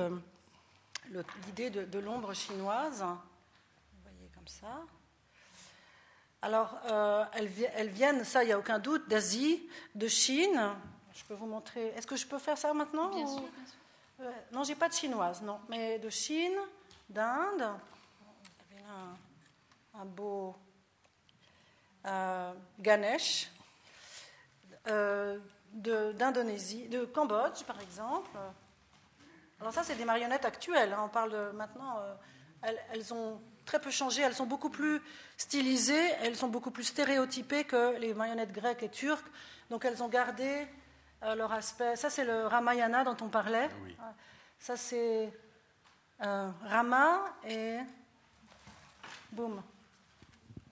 l'idée 1.46 1.70
de, 1.70 1.98
l'ombre 2.00 2.34
chinoise. 2.34 3.02
Vous 3.02 4.10
voyez 4.10 4.28
comme 4.34 4.48
ça. 4.48 4.82
Alors, 6.42 6.76
euh, 6.90 7.24
elles, 7.32 7.88
viennent, 7.88 8.24
ça, 8.24 8.42
il 8.42 8.48
n'y 8.48 8.52
a 8.52 8.58
aucun 8.58 8.80
doute, 8.80 9.08
d'Asie, 9.08 9.62
de 9.94 10.08
Chine. 10.08 10.70
Je 11.14 11.22
peux 11.24 11.34
vous 11.34 11.46
montrer. 11.46 11.92
Est-ce 11.96 12.08
que 12.08 12.16
je 12.16 12.26
peux 12.26 12.38
faire 12.38 12.58
ça 12.58 12.74
maintenant 12.74 13.08
Bien 13.14 13.26
sûr. 13.26 13.44
non, 14.52 14.64
j'ai 14.64 14.74
pas 14.74 14.88
de 14.88 14.94
chinoise, 14.94 15.42
non, 15.42 15.60
mais 15.68 16.00
de 16.00 16.10
Chine, 16.10 16.58
d'Inde. 17.08 17.70
Un, 18.86 20.00
un 20.00 20.04
beau 20.04 20.48
euh, 20.48 20.73
Ganesh, 22.80 23.50
euh, 24.88 25.38
d'Indonésie, 25.72 26.88
de, 26.88 27.04
Cambodge 27.04 27.64
par 27.64 27.80
exemple. 27.80 28.30
Alors 29.60 29.72
ça, 29.72 29.82
c'est 29.82 29.96
des 29.96 30.04
marionnettes 30.04 30.44
actuelles. 30.44 30.92
Hein. 30.92 31.02
On 31.04 31.08
parle 31.08 31.32
de, 31.32 31.50
maintenant, 31.56 31.98
euh, 31.98 32.72
elles, 32.92 33.14
ont 33.14 33.40
très 33.64 33.80
peu 33.80 33.90
changé. 33.90 34.22
Elles 34.22 34.34
sont 34.34 34.46
beaucoup 34.46 34.70
plus 34.70 35.00
stylisées, 35.36 36.10
elles 36.22 36.36
sont 36.36 36.48
beaucoup 36.48 36.70
plus 36.70 36.84
stéréotypées 36.84 37.64
que 37.64 37.98
les 37.98 38.14
marionnettes 38.14 38.52
grecques 38.52 38.82
et 38.82 38.90
turques. 38.90 39.26
Donc 39.70 39.84
elles 39.84 40.02
ont 40.02 40.08
gardé 40.08 40.68
leur 41.22 41.52
aspect. 41.52 41.96
Ça, 41.96 42.10
c'est 42.10 42.24
le 42.24 42.46
Ramayana 42.46 43.02
dont 43.02 43.16
on 43.22 43.28
parlait. 43.28 43.70
Ah 43.98 44.12
ça, 44.58 44.76
c'est 44.76 45.32
Rama 46.20 47.24
et 47.48 47.78
boum. 49.32 49.62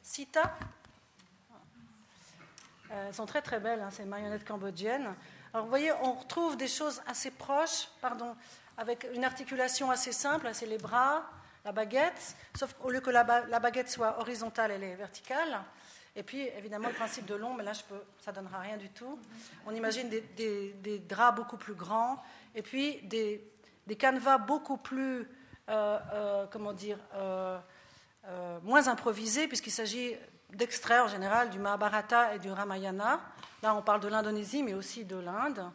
Sita. 0.03 0.55
Euh, 2.93 3.13
sont 3.13 3.25
très 3.25 3.41
très 3.41 3.59
belles, 3.59 3.81
hein, 3.81 3.91
ces 3.91 4.05
marionnettes 4.05 4.45
cambodgiennes. 4.45 5.15
Alors 5.55 5.65
vous 5.65 5.71
voyez, 5.71 5.93
on 6.03 6.13
retrouve 6.13 6.59
des 6.59 6.69
choses 6.69 7.01
assez 7.07 7.31
proches, 7.31 7.89
pardon, 8.03 8.37
avec 8.77 9.07
une 9.15 9.25
articulation 9.25 9.91
assez 9.91 10.13
simple, 10.13 10.51
c'est 10.53 10.67
les 10.67 10.77
bras, 10.77 11.25
la 11.65 11.73
baguette, 11.73 12.37
sauf 12.55 12.75
qu'au 12.75 12.91
lieu 12.91 13.01
que 13.01 13.09
la, 13.09 13.25
baguette 13.25 13.89
soit 13.89 14.19
horizontale, 14.21 14.73
elle 14.73 14.85
est 14.85 14.95
verticale. 14.95 15.61
Et 16.15 16.23
puis, 16.23 16.43
évidemment, 16.59 16.89
le 16.89 16.95
principe 16.95 17.25
de 17.25 17.35
long, 17.35 17.55
mais 17.55 17.65
là, 17.65 17.73
ça 17.73 18.31
ne 18.31 18.37
donnera 18.37 18.59
rien 18.59 18.77
du 18.77 18.91
tout. 18.91 19.19
On 19.67 19.75
imagine 19.75 20.11
des, 20.11 20.99
draps 21.09 21.37
beaucoup 21.37 21.57
plus 21.57 21.75
grands, 21.75 22.23
et 22.55 22.61
puis 22.61 23.01
des, 23.05 23.43
canevas 23.99 24.37
beaucoup 24.37 24.77
plus, 24.77 25.27
euh, 25.71 25.99
euh, 26.13 26.47
comment 26.51 26.75
dire, 26.75 26.99
moins 28.63 28.89
improvisés, 28.89 29.49
puisqu'il 29.49 29.71
s'agit 29.71 30.15
d'extraits 30.53 31.01
en 31.01 31.09
général 31.09 31.51
du 31.51 31.59
Mahabharata 31.59 32.35
et 32.35 32.39
du 32.39 32.51
Ramayana. 32.51 33.21
Là, 33.63 33.75
on 33.75 33.83
parle 33.83 34.01
de 34.01 34.09
l'Indonésie, 34.09 34.63
mais 34.63 34.75
aussi 34.75 35.05
de 35.05 35.17
l'Inde. 35.17 35.71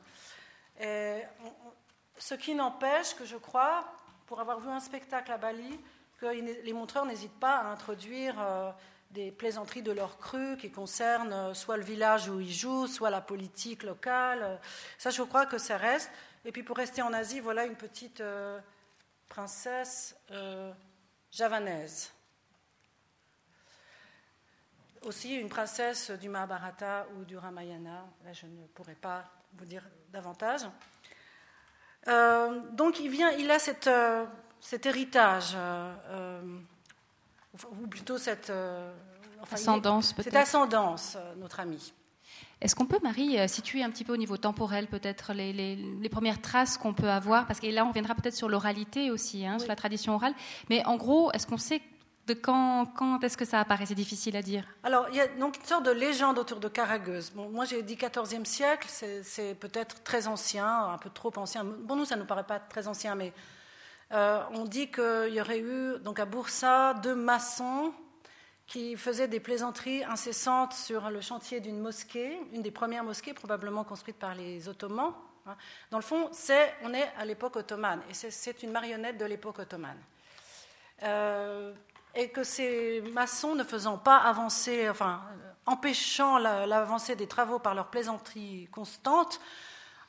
Ce 2.18 2.34
qui 2.34 2.56
n'empêche 2.56 3.16
que 3.16 3.26
je 3.26 3.38
crois, 3.38 3.86
pour 4.26 4.40
avoir 4.40 4.60
vu 4.60 4.70
un 4.70 4.80
spectacle 4.80 5.32
à 5.32 5.38
Bali, 5.38 5.80
que 6.20 6.26
les 6.26 6.74
montreurs 6.74 7.06
n'hésitent 7.06 7.40
pas 7.40 7.58
à 7.58 7.66
introduire 7.68 8.36
euh, 8.40 8.72
des 9.12 9.32
plaisanteries 9.32 9.84
de 9.84 9.92
leur 9.92 10.18
cru 10.18 10.58
qui 10.58 10.72
concernent 10.72 11.34
euh, 11.34 11.54
soit 11.54 11.78
le 11.78 11.84
village 11.84 12.28
où 12.28 12.40
ils 12.40 12.52
jouent, 12.52 12.88
soit 12.88 13.12
la 13.12 13.22
politique 13.22 13.84
locale. 13.84 14.60
Ça, 14.98 15.12
je 15.12 15.22
crois 15.22 15.46
que 15.46 15.60
ça 15.60 15.78
reste. 15.78 16.10
Et 16.44 16.52
puis 16.52 16.64
pour 16.64 16.78
rester 16.78 17.02
en 17.02 17.14
Asie, 17.14 17.40
voilà 17.40 17.66
une 17.66 17.76
petite 17.76 18.22
euh, 18.22 18.60
princesse 19.28 20.16
javanaise 21.32 22.12
aussi 25.08 25.36
une 25.36 25.50
princesse 25.50 26.12
du 26.12 26.30
Mahabharata 26.30 27.08
ou 27.18 27.24
du 27.24 27.38
Ramayana. 27.38 28.06
Là, 28.26 28.34
je 28.34 28.46
ne 28.46 28.68
pourrais 28.74 28.96
pas 28.96 29.24
vous 29.58 29.66
dire 29.66 29.84
davantage. 30.12 30.62
Euh, 32.08 32.62
donc, 32.74 33.00
il, 33.00 33.10
vient, 33.10 33.32
il 33.32 33.50
a 33.50 33.60
cette, 33.60 33.88
euh, 33.88 34.26
cet 34.60 34.86
héritage, 34.86 35.54
euh, 35.56 36.42
ou 37.72 37.88
plutôt 37.88 38.18
cette 38.18 38.52
ascendance, 39.52 40.14
cette 40.18 40.36
ascendance, 40.36 41.18
notre 41.38 41.60
ami. 41.60 41.94
Est-ce 42.60 42.76
qu'on 42.76 42.86
peut, 42.86 43.00
Marie, 43.04 43.38
situer 43.48 43.84
un 43.84 43.92
petit 43.92 44.04
peu 44.04 44.14
au 44.14 44.18
niveau 44.18 44.38
temporel 44.38 44.88
peut-être 44.88 45.34
les, 45.34 45.54
les, 45.54 46.10
premières 46.10 46.42
traces 46.42 46.78
qu'on 46.78 46.94
peut 46.94 47.10
avoir? 47.10 47.46
Parce 47.46 47.60
que 47.60 47.68
là, 47.68 47.86
on 47.86 47.92
viendra 47.92 48.16
peut-être 48.16 48.36
sur 48.36 48.50
l'oralité 48.50 49.12
aussi, 49.12 49.46
hein, 49.46 49.60
sur 49.60 49.68
la 49.68 49.76
tradition 49.76 50.16
orale. 50.16 50.34
Mais 50.70 50.84
en 50.86 50.98
gros, 50.98 51.32
est-ce 51.34 51.46
qu'on 51.46 51.58
sait 51.58 51.82
de 52.28 52.34
quand, 52.34 53.24
est-ce 53.24 53.38
que 53.38 53.46
ça 53.46 53.60
apparaît? 53.62 53.86
C'est 53.86 53.96
difficile 53.96 54.36
à 54.36 54.42
dire. 54.42 54.66
Alors, 54.84 55.08
il 55.10 55.16
y 55.16 55.22
a 55.22 55.28
donc 55.28 55.58
une 55.58 55.66
sorte 55.66 55.86
de 55.86 55.92
légende 55.92 56.38
autour 56.38 56.60
de 56.60 56.68
Caragueuse. 56.68 57.32
Bon, 57.32 57.50
moi, 57.50 57.66
j'ai 57.66 57.82
dit 57.82 57.96
14e 57.96 58.46
siècle, 58.46 58.88
c'est 58.90 59.56
peut-être 59.56 60.04
très 60.04 60.28
ancien, 60.28 60.90
un 60.94 60.98
peu 60.98 61.10
trop 61.10 61.32
ancien. 61.38 61.64
Bon, 61.64 61.96
nous, 61.96 62.06
ça 62.06 62.16
ne 62.16 62.22
nous 62.22 62.28
paraît 62.28 62.46
pas 62.46 62.60
très 62.60 62.88
ancien, 62.88 63.16
mais 63.16 63.34
euh, 64.12 64.42
on 64.52 64.66
dit 64.66 64.92
qu'il 64.92 65.34
y 65.34 65.42
aurait 65.42 65.60
eu, 65.60 66.00
donc 66.00 66.20
à 66.20 66.26
Boursa, 66.26 66.94
deux 66.96 67.16
maçons 67.16 67.94
qui 68.66 68.98
faisaient 68.98 69.30
des 69.30 69.40
plaisanteries 69.40 70.04
incessantes 70.04 70.74
sur 70.74 71.10
le 71.10 71.22
chantier 71.22 71.62
d'une 71.62 71.80
mosquée, 71.80 72.38
une 72.52 72.62
des 72.62 72.72
premières 72.72 73.06
mosquées 73.06 73.34
probablement 73.34 73.86
construites 73.86 74.20
par 74.20 74.36
les 74.36 74.68
Ottomans. 74.68 75.14
Hein. 75.46 75.56
Dans 75.92 75.98
le 75.98 76.04
fond, 76.04 76.28
c'est, 76.34 76.74
on 76.84 76.94
est 76.94 77.10
à 77.18 77.24
l'époque 77.24 77.56
ottomane, 77.56 78.02
et 78.10 78.14
c'est 78.14 78.64
une 78.64 78.72
marionnette 78.72 79.18
de 79.18 79.24
l'époque 79.24 79.60
ottomane. 79.60 79.98
Euh, 81.04 81.74
et 82.18 82.30
que 82.30 82.44
ces 82.44 83.02
maçons 83.14 83.56
ne 83.56 83.64
faisant 83.64 83.98
pas 83.98 84.18
avancer, 84.18 84.90
enfin, 84.90 85.22
empêchant 85.66 86.38
l'avancée 86.38 87.16
des 87.16 87.28
travaux 87.28 87.60
par 87.60 87.76
leur 87.76 87.88
plaisanterie 87.88 88.68
constante, 88.72 89.40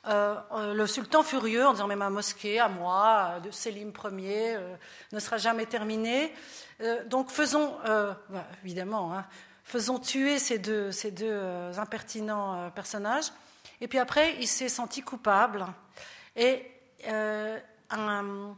euh, 0.07 0.35
euh, 0.51 0.73
le 0.73 0.87
sultan 0.87 1.23
furieux 1.23 1.65
en 1.65 1.73
disant 1.73 1.87
mais 1.87 1.95
ma 1.95 2.09
mosquée 2.09 2.59
à 2.59 2.69
moi 2.69 3.39
de 3.43 3.51
Sélim 3.51 3.91
Ier 4.17 4.55
euh, 4.55 4.75
ne 5.11 5.19
sera 5.19 5.37
jamais 5.37 5.65
terminée 5.65 6.33
donc 7.07 7.29
faisons 7.29 7.75
bah, 7.83 8.47
évidemment 8.63 9.13
hein, 9.13 9.25
faisons 9.69 9.99
tuer 9.99 10.39
ces 10.39 10.57
deux, 10.57 10.91
ces 10.91 11.11
deux 11.11 11.29
euh, 11.29 11.71
impertinents 11.77 12.55
euh, 12.55 12.69
personnages. 12.69 13.31
Et 13.79 13.87
puis 13.87 13.99
après, 13.99 14.35
il 14.39 14.47
s'est 14.47 14.67
senti 14.67 15.01
coupable. 15.03 15.65
Et 16.35 16.65
un, 17.07 18.55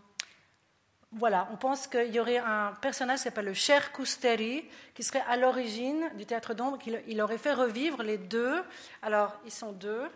voilà, 1.14 1.48
on 1.52 1.58
pense 1.58 1.88
qu'il 1.88 2.14
y 2.14 2.20
aurait 2.20 2.38
un 2.38 2.72
personnage 2.82 3.18
qui 3.18 3.24
s'appelle 3.24 3.46
le 3.46 3.54
Cher 3.54 3.92
Cousteri, 3.92 4.64
qui 4.96 5.04
serait 5.04 5.24
à 5.28 5.36
l'origine 5.36 6.10
du 6.16 6.26
théâtre 6.26 6.54
d'ombre, 6.54 6.78
qu'il 6.78 7.22
aurait 7.22 7.38
fait 7.38 7.54
revivre 7.54 8.02
les 8.02 8.18
deux. 8.18 8.64
Alors, 9.02 9.34
ils 9.46 9.52
sont 9.52 9.74
deux. 9.74 10.10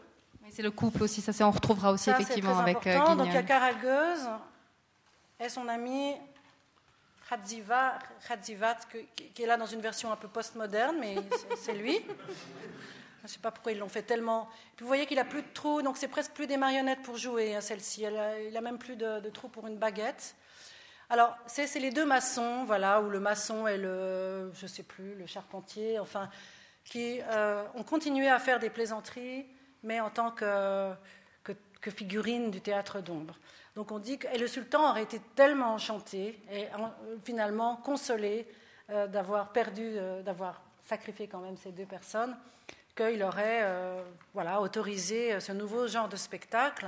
c'est 0.51 0.61
le 0.61 0.71
couple 0.71 1.03
aussi, 1.03 1.21
ça, 1.21 1.45
on 1.45 1.51
retrouvera 1.51 1.91
aussi 1.91 2.09
effectivement 2.09 2.57
avec 2.57 2.79
Guignol. 2.79 3.17
Donc, 3.17 3.27
il 3.27 3.33
y 3.33 3.37
a 3.37 3.43
Caragueuse 3.43 4.29
et 5.37 5.49
son 5.49 5.67
ami 5.67 6.15
Radzivat, 7.29 7.99
qui 9.33 9.43
est 9.43 9.47
là 9.47 9.57
dans 9.57 9.65
une 9.65 9.81
version 9.81 10.13
un 10.13 10.15
peu 10.15 10.29
postmoderne, 10.29 10.95
mais 10.99 11.17
c'est 11.57 11.73
lui. 11.73 11.99
Je 13.19 13.23
ne 13.23 13.27
sais 13.27 13.39
pas 13.39 13.51
pourquoi 13.51 13.73
ils 13.73 13.79
l'ont 13.79 13.89
fait 13.89 14.03
tellement. 14.03 14.47
vous 14.79 14.87
voyez 14.87 15.07
qu'il 15.07 15.19
a 15.19 15.25
plus 15.25 15.41
de 15.41 15.47
trous, 15.53 15.81
donc 15.81 15.97
c'est 15.97 16.07
presque 16.07 16.31
plus 16.31 16.47
des 16.47 16.57
marionnettes 16.57 17.01
pour 17.01 17.17
jouer, 17.17 17.55
hein, 17.55 17.59
celle-ci. 17.61 18.05
Il 18.47 18.55
a 18.55 18.61
même 18.61 18.77
plus 18.77 18.95
de, 18.95 19.19
de 19.19 19.29
trous 19.29 19.49
pour 19.49 19.67
une 19.67 19.77
baguette. 19.77 20.35
Alors, 21.09 21.37
c'est 21.45 21.79
les 21.79 21.91
deux 21.91 22.05
maçons, 22.05 22.63
voilà, 22.65 23.01
où 23.01 23.09
le 23.09 23.19
maçon 23.19 23.67
et 23.67 23.77
le, 23.77 24.51
je 24.53 24.65
sais 24.65 24.83
plus, 24.83 25.13
le 25.15 25.27
charpentier, 25.27 25.99
enfin, 25.99 26.29
qui 26.85 27.19
euh, 27.21 27.63
ont 27.75 27.83
continué 27.83 28.27
à 28.27 28.39
faire 28.39 28.59
des 28.59 28.69
plaisanteries, 28.69 29.45
mais 29.83 29.99
en 29.99 30.09
tant 30.09 30.31
que, 30.31 30.91
que, 31.43 31.91
figurine 31.91 32.49
du 32.49 32.61
théâtre 32.61 32.99
d'ombre. 32.99 33.37
Donc 33.75 33.91
on 33.91 33.99
dit 33.99 34.17
que 34.17 34.27
et 34.33 34.39
le 34.39 34.47
sultan 34.47 34.89
aurait 34.89 35.03
été 35.03 35.21
tellement 35.35 35.73
enchanté 35.75 36.39
et 36.51 36.65
finalement 37.23 37.75
consolé 37.75 38.47
euh, 38.89 39.05
d'avoir 39.05 39.51
perdu, 39.51 39.83
euh, 39.83 40.23
d'avoir 40.23 40.63
sacrifié 40.83 41.27
quand 41.27 41.41
même 41.41 41.57
ces 41.57 41.71
deux 41.71 41.85
personnes, 41.85 42.35
qu'il 42.95 43.21
aurait 43.21 43.67
voilà, 44.33 44.61
autorisé 44.61 45.39
ce 45.39 45.51
nouveau 45.51 45.85
genre 45.85 46.09
de 46.09 46.15
spectacle 46.15 46.87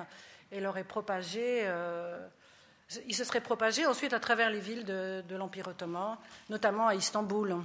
et 0.52 0.62
l'aurait 0.62 0.86
propagé 0.86 1.68
il 3.08 3.16
se 3.16 3.24
serait 3.24 3.42
propagé 3.42 3.86
ensuite 3.86 4.14
à 4.14 4.20
travers 4.20 4.50
les 4.50 4.60
villes 4.60 4.86
de, 4.86 5.36
l'Empire 5.36 5.68
ottoman, 5.68 6.18
notamment 6.50 6.88
à 6.88 6.96
Istanbul. 6.96 7.58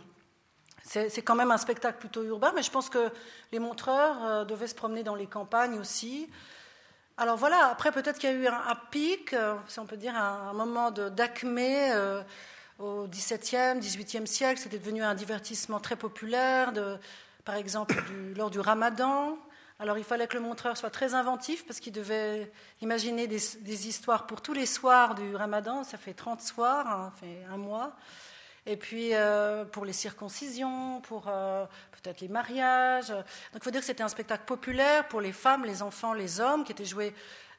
C'est 0.85 1.23
quand 1.23 1.37
même 1.37 1.53
un 1.53 1.59
spectacle 1.59 1.99
plutôt 1.99 2.25
urbain, 2.25 2.53
mais 2.57 2.63
je 2.63 2.71
pense 2.71 2.89
que 2.89 3.11
les 3.53 3.61
montreurs 3.61 4.25
euh, 4.25 4.45
devaient 4.45 4.67
se 4.67 4.75
promener 4.75 5.05
dans 5.05 5.15
les 5.15 5.29
campagnes 5.29 5.79
aussi. 5.79 6.29
Alors 7.17 7.37
voilà, 7.37 7.69
après 7.69 7.93
peut-être 7.93 8.19
qu'il 8.19 8.31
y 8.31 8.33
a 8.33 8.37
eu 8.37 8.47
un, 8.49 8.77
pic, 8.91 9.33
euh, 9.33 9.55
si 9.69 9.79
on 9.79 9.87
peut 9.87 9.97
dire, 9.97 10.17
un, 10.17 10.53
moment 10.55 10.91
d'acmé 10.91 11.93
euh, 11.93 12.21
au 12.81 13.07
XVIIe, 13.07 13.79
XVIIIe 13.79 14.27
siècle. 14.27 14.61
C'était 14.61 14.79
devenu 14.79 15.05
un 15.05 15.15
divertissement 15.15 15.79
très 15.79 15.95
populaire, 15.95 16.73
par 17.45 17.55
exemple 17.55 17.95
lors 18.35 18.51
du 18.51 18.59
ramadan. 18.59 19.39
Alors 19.79 19.99
il 19.99 20.05
fallait 20.05 20.27
que 20.27 20.35
le 20.35 20.43
montreur 20.43 20.77
soit 20.77 20.91
très 20.91 21.15
inventif 21.15 21.67
parce 21.67 21.81
qu'il 21.81 21.93
devait 21.93 22.53
imaginer 22.81 23.27
des, 23.27 23.89
histoires 23.89 24.27
pour 24.27 24.41
tous 24.41 24.53
les 24.53 24.67
soirs 24.67 25.15
du 25.15 25.35
ramadan. 25.35 25.83
Ça 25.85 25.99
fait 25.99 26.15
30 26.15 26.41
soirs, 26.41 26.87
hein, 26.87 27.13
fait 27.19 27.45
un 27.51 27.57
mois. 27.57 27.97
Et 28.65 28.77
puis 28.77 29.11
euh, 29.13 29.65
pour 29.65 29.85
les 29.85 29.93
circoncisions, 29.93 31.01
pour 31.01 31.25
euh, 31.27 31.67
peut-être 31.91 32.21
les 32.21 32.29
mariages. 32.29 33.09
Donc 33.09 33.25
il 33.57 33.63
faut 33.63 33.71
dire 33.71 33.81
que 33.81 33.87
c'était 33.87 34.05
un 34.05 34.09
spectacle 34.09 34.45
populaire 34.45 35.09
pour 35.09 35.21
les 35.21 35.33
femmes, 35.33 35.65
les 35.65 35.83
enfants, 35.83 36.13
les 36.13 36.41
hommes 36.41 36.63
qui 36.63 36.71
étaient 36.71 36.85
joués 36.85 37.13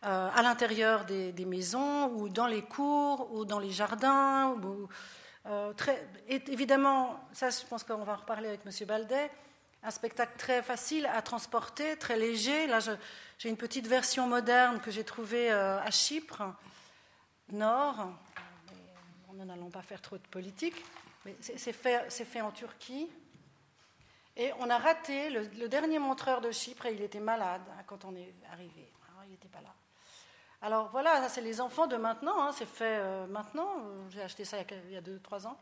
euh, 0.05 0.29
à 0.33 0.41
l'intérieur 0.41 1.03
des, 1.03 1.45
maisons 1.45 2.07
ou 2.13 2.29
dans 2.29 2.47
les 2.47 2.61
cours 2.61 3.33
ou 3.33 3.43
dans 3.43 3.59
les 3.59 3.71
jardins. 3.71 4.55
très, 5.75 6.07
évidemment, 6.29 7.19
ça 7.33 7.49
je 7.49 7.65
pense 7.65 7.83
qu'on 7.83 7.97
va 8.05 8.13
en 8.13 8.17
reparler 8.17 8.47
avec 8.47 8.61
M. 8.65 8.87
Baldet 8.87 9.29
un 9.83 9.91
spectacle 9.91 10.33
très 10.37 10.63
facile 10.63 11.05
à 11.07 11.21
transporter, 11.21 11.97
très 11.97 12.17
léger. 12.17 12.67
Là, 12.67 12.79
j'ai 13.37 13.49
une 13.49 13.57
petite 13.57 13.87
version 13.87 14.27
moderne 14.27 14.79
que 14.79 14.91
j'ai 14.91 15.03
trouvée 15.03 15.51
euh, 15.51 15.79
à 15.79 15.91
Chypre, 15.91 16.43
nord. 17.51 18.11
Mais 19.33 19.45
n'allons 19.45 19.69
pas 19.69 19.81
faire 19.81 20.01
trop 20.01 20.17
de 20.17 20.27
politique. 20.27 20.75
Mais 21.25 21.35
c'est 21.41 21.73
fait, 21.73 22.41
en 22.41 22.51
Turquie. 22.51 23.09
Et 24.37 24.51
on 24.59 24.69
a 24.69 24.77
raté 24.77 25.29
le, 25.29 25.67
dernier 25.67 25.99
montreur 25.99 26.41
de 26.41 26.51
Chypre 26.51 26.85
et 26.87 26.93
il 26.93 27.01
était 27.01 27.19
malade 27.19 27.61
hein, 27.71 27.83
quand 27.85 28.05
on 28.05 28.15
est 28.15 28.33
arrivé. 28.51 28.89
il 29.25 29.31
n'était 29.31 29.47
pas 29.47 29.61
là. 29.61 29.73
Alors 30.61 30.89
voilà, 30.91 31.27
c'est 31.29 31.41
les 31.41 31.59
enfants 31.61 31.87
de 31.87 31.97
maintenant. 31.97 32.41
Hein, 32.41 32.51
c'est 32.53 32.65
fait 32.65 32.99
euh, 32.99 33.27
maintenant. 33.27 33.69
J'ai 34.09 34.21
acheté 34.21 34.45
ça 34.45 34.57
il 34.59 34.93
y 34.93 34.97
a 34.97 35.01
2-3 35.01 35.45
ans. 35.47 35.57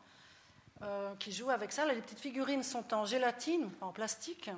Euh, 0.84 1.14
qui 1.20 1.32
jouent 1.32 1.52
avec 1.52 1.72
ça. 1.72 1.86
les 1.86 2.02
petites 2.02 2.20
figurines 2.20 2.64
sont 2.64 2.94
en 2.94 3.06
gélatine, 3.06 3.70
en 3.82 3.92
plastique. 3.92 4.50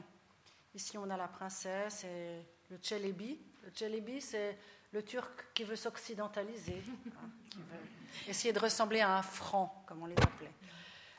Ici, 0.74 0.98
on 0.98 1.10
a 1.10 1.18
la 1.18 1.28
princesse 1.28 2.06
et 2.06 2.42
le 2.70 2.78
Celebi. 2.82 3.38
Le 3.64 3.72
Celebi, 3.76 4.22
c'est 4.22 4.58
le 4.94 5.04
turc 5.04 5.46
qui 5.54 5.64
veut 5.64 5.76
s'occidentaliser, 5.76 6.82
hein, 7.08 7.30
qui 7.50 7.58
veut 7.58 8.30
essayer 8.30 8.54
de 8.54 8.60
ressembler 8.60 9.02
à 9.02 9.18
un 9.18 9.22
franc, 9.22 9.84
comme 9.86 10.02
on 10.04 10.06
les 10.06 10.16
appelait. 10.16 10.52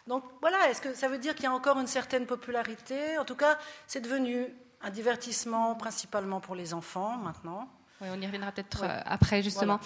Donc 0.06 0.24
voilà, 0.40 0.68
est-ce 0.68 0.80
que 0.80 0.94
ça 0.94 1.08
veut 1.08 1.18
dire 1.18 1.34
qu'il 1.34 1.44
y 1.44 1.48
a 1.48 1.52
encore 1.52 1.78
une 1.78 1.86
certaine 1.86 2.26
popularité? 2.26 3.18
En 3.18 3.24
tout 3.24 3.36
cas, 3.36 3.58
c'est 3.86 4.00
devenu 4.00 4.48
un 4.82 4.90
divertissement 4.90 5.74
principalement 5.74 6.40
pour 6.40 6.54
les 6.54 6.74
enfants 6.74 7.16
maintenant. 7.16 7.68
Oui, 8.00 8.08
on 8.10 8.20
y 8.20 8.26
reviendra 8.26 8.52
peut-être 8.52 8.84
euh, 8.84 9.00
après, 9.04 9.42
justement. 9.42 9.80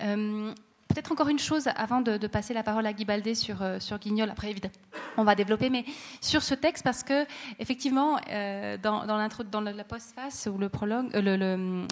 Euh, 0.00 0.54
Peut-être 0.90 1.12
encore 1.12 1.28
une 1.28 1.38
chose 1.38 1.68
avant 1.76 2.00
de, 2.00 2.26
passer 2.26 2.52
la 2.52 2.64
parole 2.64 2.84
à 2.84 2.92
Guy 2.92 3.04
Baldé 3.04 3.36
sur, 3.36 3.62
euh, 3.62 3.78
sur 3.78 4.00
Guignol. 4.00 4.28
Après, 4.28 4.50
évidemment, 4.50 4.74
on 5.16 5.22
va 5.22 5.36
développer, 5.36 5.70
mais 5.70 5.84
sur 6.20 6.42
ce 6.42 6.52
texte, 6.52 6.82
parce 6.82 7.04
que 7.04 7.26
effectivement, 7.60 8.18
euh, 8.28 8.76
dans, 8.76 9.06
dans, 9.06 9.28
dans 9.52 9.60
la 9.60 9.84
postface 9.84 10.48
ou 10.52 10.58
le 10.58 10.68
prologue, 10.68 11.14
euh, 11.14 11.22
le, 11.22 11.86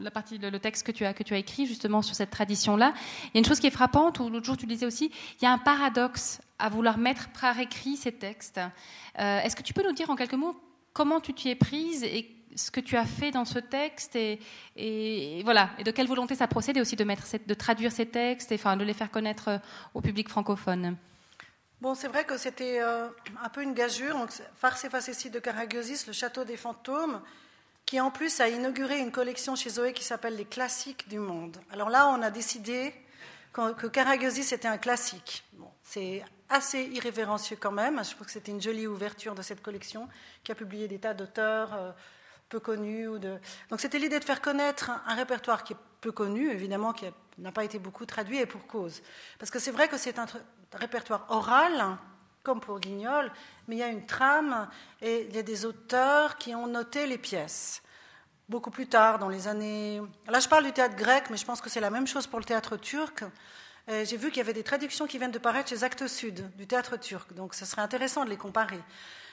la 0.00 0.10
partie, 0.10 0.38
le, 0.38 0.58
texte 0.58 0.86
que 0.86 0.92
tu 0.92 1.04
as 1.04 1.12
que 1.12 1.22
tu 1.22 1.34
as 1.34 1.36
écrit 1.36 1.66
justement 1.66 2.00
sur 2.00 2.14
cette 2.14 2.30
tradition-là, 2.30 2.94
il 3.24 3.30
y 3.34 3.36
a 3.36 3.40
une 3.40 3.44
chose 3.44 3.60
qui 3.60 3.66
est 3.66 3.70
frappante. 3.70 4.18
Ou 4.18 4.30
l'autre 4.30 4.46
jour, 4.46 4.56
tu 4.56 4.64
disais 4.64 4.86
aussi, 4.86 5.12
il 5.42 5.44
y 5.44 5.46
a 5.46 5.52
un 5.52 5.58
paradoxe 5.58 6.40
à 6.58 6.70
vouloir 6.70 6.96
mettre 6.96 7.28
par 7.38 7.60
écrit 7.60 7.96
ces 7.96 8.12
textes. 8.12 8.60
Est-ce 9.18 9.54
que 9.54 9.62
tu 9.62 9.74
peux 9.74 9.84
nous 9.86 9.92
dire 9.92 10.08
en 10.08 10.16
quelques 10.16 10.32
mots 10.32 10.56
comment 10.94 11.20
tu 11.20 11.34
t'y 11.34 11.50
es 11.50 11.54
prise 11.54 12.02
et 12.02 12.41
ce 12.56 12.70
que 12.70 12.80
tu 12.80 12.96
as 12.96 13.04
fait 13.04 13.30
dans 13.30 13.44
ce 13.44 13.58
texte 13.58 14.16
et, 14.16 15.42
voilà 15.44 15.70
et 15.78 15.84
de 15.84 15.90
quelle 15.90 16.06
volonté 16.06 16.34
ça 16.34 16.46
procède 16.46 16.76
et 16.76 16.80
aussi 16.80 16.96
de 16.96 17.04
mettre 17.04 17.24
de 17.46 17.54
traduire 17.54 17.92
ces 17.92 18.06
textes 18.06 18.52
et 18.52 18.56
enfin 18.56 18.76
de 18.76 18.84
les 18.84 18.94
faire 18.94 19.10
connaître 19.10 19.48
euh, 19.48 19.58
au 19.94 20.00
public 20.00 20.28
francophone. 20.28 20.96
Bon, 21.80 21.94
c'est 21.94 22.08
vrai 22.08 22.24
que 22.24 22.36
c'était 22.36 22.80
euh, 22.80 23.08
un 23.42 23.48
peu 23.48 23.62
une 23.62 23.74
gageure. 23.74 24.16
Donc, 24.16 24.30
Farce 24.54 24.84
et 24.84 24.88
facétie 24.88 25.30
de 25.30 25.40
Caragiosis, 25.40 26.06
le 26.06 26.12
château 26.12 26.44
des 26.44 26.56
fantômes, 26.56 27.20
qui 27.86 28.00
en 28.00 28.12
plus 28.12 28.40
a 28.40 28.48
inauguré 28.48 29.00
une 29.00 29.10
collection 29.10 29.56
chez 29.56 29.70
Zoé 29.70 29.92
qui 29.92 30.04
s'appelle 30.04 30.36
Les 30.36 30.44
classiques 30.44 31.08
du 31.08 31.18
monde. 31.18 31.58
Alors 31.72 31.90
là, 31.90 32.08
on 32.08 32.22
a 32.22 32.30
décidé 32.30 32.94
que 33.52 33.86
Caragiosis 33.88 34.52
était 34.52 34.68
un 34.68 34.78
classique. 34.78 35.44
Bon, 35.54 35.68
c'est 35.82 36.24
assez 36.48 36.84
irrévérencieux 36.84 37.56
quand 37.60 37.72
même. 37.72 38.02
Je 38.04 38.10
trouve 38.14 38.26
que 38.26 38.32
c'était 38.32 38.52
une 38.52 38.62
jolie 38.62 38.86
ouverture 38.86 39.34
de 39.34 39.42
cette 39.42 39.60
collection 39.60 40.08
qui 40.44 40.52
a 40.52 40.54
publié 40.54 40.86
des 40.88 40.98
tas 40.98 41.14
d'auteurs. 41.14 41.74
Euh, 41.74 41.92
peu 42.52 42.60
connus. 42.60 43.08
Donc 43.70 43.80
c'était 43.80 43.98
l'idée 43.98 44.20
de 44.20 44.24
faire 44.24 44.42
connaître 44.42 44.90
un, 45.06 45.14
répertoire 45.14 45.64
qui 45.64 45.72
est 45.72 45.76
peu 46.02 46.12
connu, 46.12 46.50
évidemment, 46.50 46.92
qui 46.92 47.06
n'a 47.38 47.50
pas 47.50 47.64
été 47.64 47.78
beaucoup 47.78 48.04
traduit, 48.04 48.38
et 48.38 48.46
pour 48.46 48.66
cause. 48.66 49.02
Parce 49.38 49.50
que 49.50 49.58
c'est 49.58 49.70
vrai 49.70 49.88
que 49.88 49.96
c'est 49.96 50.18
un, 50.18 50.26
répertoire 50.74 51.24
oral, 51.30 51.96
comme 52.42 52.60
pour 52.60 52.78
Guignol, 52.78 53.32
mais 53.66 53.76
il 53.76 53.78
y 53.78 53.82
a 53.82 53.88
une 53.88 54.04
trame, 54.04 54.68
et 55.00 55.26
il 55.28 55.34
y 55.34 55.38
a 55.38 55.42
des 55.42 55.64
auteurs 55.64 56.36
qui 56.36 56.54
ont 56.54 56.66
noté 56.66 57.06
les 57.06 57.16
pièces. 57.16 57.82
Beaucoup 58.50 58.70
plus 58.70 58.86
tard, 58.86 59.18
dans 59.18 59.30
les 59.30 59.48
années... 59.48 60.02
Là, 60.28 60.38
je 60.38 60.48
parle 60.48 60.64
du 60.64 60.72
théâtre 60.72 60.96
grec, 60.96 61.24
mais 61.30 61.38
je 61.38 61.46
pense 61.46 61.62
que 61.62 61.70
c'est 61.70 61.80
la 61.80 61.90
même 61.90 62.06
chose 62.06 62.26
pour 62.26 62.38
le 62.38 62.44
théâtre 62.44 62.76
turc. 62.76 63.24
J'ai 63.88 64.16
vu 64.16 64.28
qu'il 64.28 64.38
y 64.38 64.40
avait 64.40 64.52
des 64.52 64.62
traductions 64.62 65.06
qui 65.06 65.16
viennent 65.18 65.30
de 65.30 65.38
paraître 65.38 65.70
chez 65.70 65.84
Actes 65.84 66.06
Sud, 66.06 66.54
du 66.56 66.66
théâtre 66.66 66.98
turc. 66.98 67.32
Donc, 67.32 67.54
ce 67.54 67.64
serait 67.64 67.82
intéressant 67.82 68.24
de 68.24 68.30
les 68.30 68.36
comparer. 68.36 68.80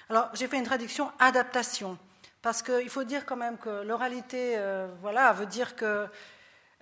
Alors, 0.09 0.29
j'ai 0.33 0.47
fait 0.47 0.57
une 0.57 0.63
traduction 0.63 1.11
adaptation. 1.19 1.97
Parce 2.41 2.61
qu'il 2.61 2.89
faut 2.89 3.03
dire 3.03 3.25
quand 3.25 3.35
même 3.35 3.57
que 3.57 3.83
l'oralité, 3.83 4.55
euh, 4.57 4.87
voilà, 5.01 5.33
veut 5.33 5.45
dire 5.45 5.75
qu'il 5.75 6.09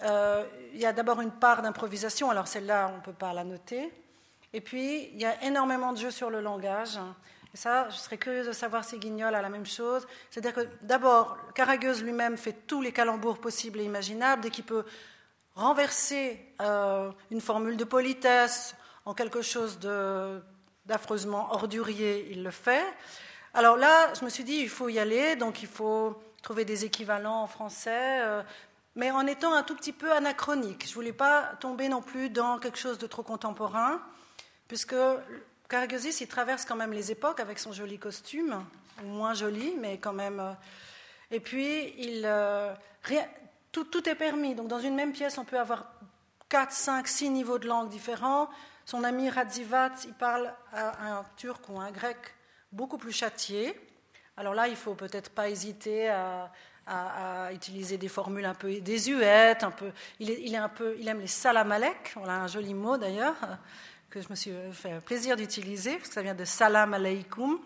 euh, 0.04 0.46
y 0.74 0.86
a 0.86 0.94
d'abord 0.94 1.22
une 1.22 1.32
part 1.32 1.62
d'improvisation, 1.62 2.30
alors 2.30 2.48
celle-là, 2.48 2.92
on 2.94 2.98
ne 2.98 3.02
peut 3.02 3.14
pas 3.14 3.34
la 3.34 3.44
noter. 3.44 3.92
Et 4.54 4.62
puis, 4.62 5.10
il 5.14 5.20
y 5.20 5.26
a 5.26 5.44
énormément 5.44 5.94
de 5.94 5.98
jeux 5.98 6.12
sur 6.12 6.30
le 6.30 6.42
langage. 6.42 7.00
Et 7.54 7.58
ça, 7.58 7.90
je 7.90 7.96
serais 7.96 8.18
curieuse 8.18 8.48
de 8.48 8.52
savoir 8.52 8.86
si 8.86 9.00
Guignol 9.00 9.34
a 9.34 9.42
la 9.42 9.50
même 9.50 9.66
chose. 9.66 10.08
C'est-à-dire 10.30 10.54
que 10.54 10.68
d'abord, 10.82 11.38
Caragueuse 11.56 12.04
lui-même 12.04 12.38
fait 12.38 12.54
tous 12.68 12.82
les 12.82 12.92
calembours 12.92 13.40
possibles 13.40 13.80
et 13.80 13.84
imaginables. 13.84 14.44
Dès 14.44 14.52
qu'il 14.52 14.64
peut 14.64 14.86
renverser 15.56 16.54
euh, 16.62 17.12
une 17.32 17.42
formule 17.42 17.78
de 17.78 17.84
politesse 17.84 18.76
en 19.06 19.14
quelque 19.14 19.42
chose 19.42 19.80
d'affreusement 20.86 21.52
ordurier, 21.54 22.28
il 22.32 22.44
le 22.44 22.52
fait. 22.52 22.86
Alors 23.58 23.76
là, 23.76 24.14
je 24.14 24.24
me 24.24 24.30
suis 24.30 24.44
dit, 24.44 24.58
il 24.58 24.70
faut 24.70 24.88
y 24.88 25.00
aller, 25.00 25.36
donc 25.36 25.64
il 25.64 25.68
faut 25.68 26.16
trouver 26.44 26.64
des 26.64 26.86
équivalents 26.86 27.42
en 27.42 27.48
français, 27.48 28.22
euh, 28.22 28.44
mais 28.96 29.10
en 29.10 29.26
étant 29.26 29.52
un 29.52 29.64
tout 29.64 29.76
petit 29.76 29.94
peu 29.94 30.12
anachronique. 30.12 30.84
Je 30.84 30.92
ne 30.92 30.94
voulais 30.94 31.12
pas 31.12 31.54
tomber 31.60 31.90
non 31.90 32.04
plus 32.04 32.30
dans 32.30 32.60
quelque 32.60 32.78
chose 32.78 33.00
de 33.00 33.08
trop 33.08 33.24
contemporain, 33.24 34.00
puisque 34.68 34.94
Karagesis, 35.70 36.22
il 36.22 36.28
traverse 36.28 36.66
quand 36.66 36.76
même 36.76 36.94
les 36.94 37.12
époques 37.12 37.40
avec 37.40 37.58
son 37.58 37.72
joli 37.72 37.98
costume, 37.98 38.64
moins 39.04 39.34
joli, 39.34 39.74
mais 39.80 39.98
quand 39.98 40.14
même. 40.14 40.40
euh, 40.40 40.54
Et 41.32 41.40
puis, 41.40 41.96
euh, 42.26 42.76
tout, 43.72 44.08
est 44.08 44.14
permis. 44.14 44.54
Donc, 44.54 44.68
dans 44.68 44.80
une 44.80 44.94
même 44.94 45.14
pièce, 45.14 45.40
on 45.40 45.46
peut 45.46 45.58
avoir 45.60 45.94
4, 46.50 46.72
5, 46.72 47.08
6 47.08 47.32
niveaux 47.32 47.58
de 47.58 47.68
langue 47.68 47.90
différents. 47.90 48.52
Son 48.86 49.04
ami 49.04 49.32
Radzivat, 49.32 49.94
il 50.06 50.14
parle 50.14 50.54
un 50.74 51.24
turc 51.38 51.68
ou 51.70 51.80
un 51.80 51.90
grec 51.90 52.37
beaucoup 52.72 52.98
plus 52.98 53.12
châtié. 53.12 53.80
Alors 54.36 54.54
là, 54.54 54.68
il 54.68 54.76
faut 54.76 54.94
peut-être 54.94 55.32
pas 55.32 55.50
hésiter 55.50 56.10
à, 56.10 56.52
utiliser 57.52 57.98
des 57.98 58.08
formules 58.08 58.46
un 58.46 58.54
peu 58.54 58.80
désuètes, 58.80 59.64
un 59.64 59.72
peu. 59.72 59.92
Il, 60.20 60.30
est, 60.30 60.56
un 60.56 60.70
peu, 60.70 60.96
il 60.98 61.08
aime 61.10 61.20
les 61.20 61.28
salamalek. 61.28 62.14
On 62.16 62.26
a 62.26 62.32
un 62.32 62.48
joli 62.48 62.74
mot 62.74 62.98
d'ailleurs 62.98 63.36
que 64.10 64.22
je 64.22 64.30
me 64.30 64.36
suis 64.36 64.54
fait 64.72 65.02
plaisir 65.02 65.36
d'utiliser 65.36 65.98
parce 65.98 66.08
que 66.08 66.14
ça 66.14 66.22
vient 66.22 66.36
de 66.36 66.46
salam 66.46 66.94
aleikum. 66.94 67.60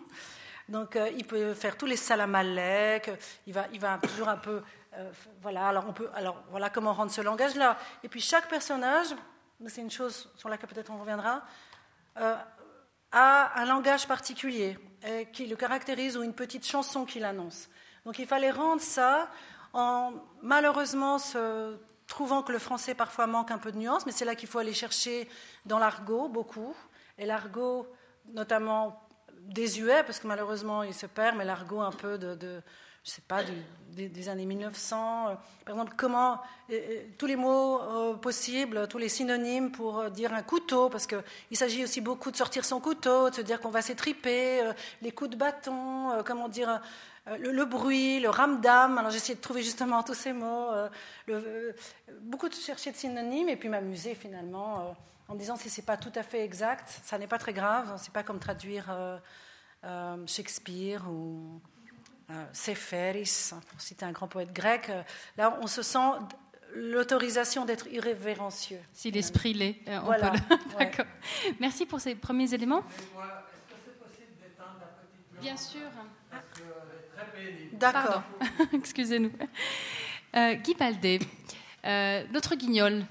Donc 0.68 0.96
euh, 0.96 1.08
il 1.16 1.24
peut 1.24 1.54
faire 1.54 1.76
tous 1.76 1.86
les 1.86 1.96
salam 1.96 2.34
alek. 2.34 3.12
Il 3.46 3.52
va, 3.52 3.66
il 3.72 3.78
va 3.78 3.98
toujours 3.98 4.28
un 4.28 4.38
peu. 4.38 4.62
euh, 4.96 5.12
voilà. 5.40 5.68
Alors 5.68 5.84
on 5.86 5.92
peut. 5.92 6.10
Alors 6.14 6.42
voilà 6.50 6.68
comment 6.70 6.92
rendre 6.92 7.12
ce 7.12 7.20
langage-là. 7.20 7.78
Et 8.02 8.08
puis 8.08 8.20
chaque 8.20 8.48
personnage, 8.48 9.14
c'est 9.66 9.82
une 9.82 9.90
chose 9.90 10.32
sur 10.36 10.48
laquelle 10.48 10.68
peut-être 10.68 10.90
on 10.90 10.98
reviendra. 10.98 11.42
euh, 12.18 12.34
a 13.12 13.60
un 13.60 13.66
langage 13.66 14.08
particulier 14.08 14.78
euh, 15.04 15.24
qui 15.24 15.46
le 15.46 15.56
caractérise 15.56 16.16
ou 16.16 16.22
une 16.22 16.34
petite 16.34 16.66
chanson 16.66 17.04
qui 17.04 17.18
l'annonce. 17.18 17.68
Donc 18.04 18.18
il 18.18 18.26
fallait 18.26 18.50
rendre 18.50 18.80
ça 18.80 19.30
en 19.72 20.12
malheureusement 20.42 21.18
se 21.18 21.76
trouvant 22.06 22.42
que 22.42 22.52
le 22.52 22.58
français 22.58 22.94
parfois 22.94 23.26
manque 23.26 23.50
un 23.50 23.58
peu 23.58 23.72
de 23.72 23.78
nuances, 23.78 24.06
mais 24.06 24.12
c'est 24.12 24.24
là 24.24 24.34
qu'il 24.34 24.48
faut 24.48 24.58
aller 24.58 24.72
chercher 24.72 25.28
dans 25.66 25.78
l'argot 25.78 26.28
beaucoup. 26.28 26.74
Et 27.18 27.26
l'argot, 27.26 27.86
notamment 28.26 29.00
désuet, 29.40 30.02
parce 30.04 30.20
que 30.20 30.26
malheureusement 30.26 30.82
il 30.82 30.94
se 30.94 31.06
perd, 31.06 31.36
mais 31.36 31.44
l'argot 31.44 31.80
un 31.80 31.92
peu 31.92 32.18
de 32.18 32.62
je 33.04 33.10
sais 33.10 33.22
pas, 33.26 33.42
des, 33.90 34.28
années 34.28 34.46
1900. 34.46 35.28
euh, 35.28 35.34
Par 35.64 35.74
exemple, 35.74 35.94
comment 35.96 36.34
euh, 36.70 36.74
euh, 36.74 37.02
tous 37.18 37.26
les 37.26 37.34
mots 37.34 37.80
possibles, 38.20 38.86
tous 38.86 38.98
les 38.98 39.08
synonymes 39.08 39.72
pour 39.72 40.08
dire 40.10 40.32
un 40.32 40.42
couteau, 40.42 40.88
parce 40.88 41.06
qu'il 41.08 41.56
s'agit 41.56 41.82
aussi 41.82 42.00
beaucoup 42.00 42.30
de 42.30 42.36
sortir 42.36 42.64
son 42.64 42.80
couteau, 42.80 43.30
de 43.30 43.34
se 43.34 43.40
dire 43.40 43.60
qu'on 43.60 43.70
va 43.70 43.82
s'étriper, 43.82 44.62
les 45.00 45.10
coups 45.10 45.30
de 45.30 45.36
bâton, 45.36 46.22
comment 46.24 46.48
dire. 46.48 46.80
le, 47.26 47.64
bruit, 47.64 48.20
le 48.20 48.30
ramdam. 48.30 48.98
Alors 48.98 49.12
essayé 49.12 49.34
de 49.34 49.40
trouver 49.40 49.62
justement 49.62 50.02
tous 50.04 50.14
ces 50.14 50.32
mots. 50.32 50.68
beaucoup 52.20 52.48
de 52.48 52.54
chercher 52.54 52.92
de 52.92 52.96
synonymes 52.96 53.48
et 53.48 53.56
puis 53.56 53.68
m'amuser 53.68 54.14
finalement 54.14 54.94
en 55.28 55.34
me 55.34 55.38
disant 55.38 55.56
si 55.56 55.70
c'est 55.70 55.82
pas 55.82 55.96
tout 55.96 56.12
à 56.14 56.22
fait 56.22 56.44
exact, 56.44 56.88
ça 57.04 57.18
n'est 57.18 57.26
pas 57.26 57.38
très 57.38 57.52
grave. 57.52 57.94
C'est 57.98 58.12
pas 58.12 58.22
comme 58.22 58.38
traduire 58.38 58.94
Shakespeare 60.26 61.02
ou 61.10 61.60
euh, 62.32 62.44
Seferis, 62.52 63.50
pour 63.70 63.80
citer 63.80 64.04
un 64.04 64.12
grand 64.12 64.28
poète 64.28 64.52
grec. 64.52 64.88
Euh, 64.88 65.02
Là, 65.36 65.58
on 65.62 65.66
se 65.66 65.82
sent 65.82 65.98
l'autorisation 66.74 67.64
d'être 67.64 67.86
irrévérencieux. 67.88 68.80
Si 68.92 69.10
l'esprit 69.10 69.52
l'est, 69.54 69.76
euh, 69.88 69.98
on 70.00 70.04
Voilà, 70.06 70.30
peut 70.30 70.38
le- 70.50 70.56
ouais. 70.78 70.84
D'accord. 70.86 71.06
Merci 71.60 71.86
pour 71.86 72.00
ces 72.00 72.14
premiers 72.14 72.52
éléments. 72.54 72.82
Bien 75.40 75.56
sûr. 75.56 75.80
D'accord. 77.72 78.02
Pardon. 78.02 78.22
Excusez-nous. 78.72 79.32
Euh, 80.36 80.54
Guy 80.54 80.74
Baldé, 80.74 81.18
euh, 81.84 82.24
notre 82.32 82.54
guignol, 82.54 83.04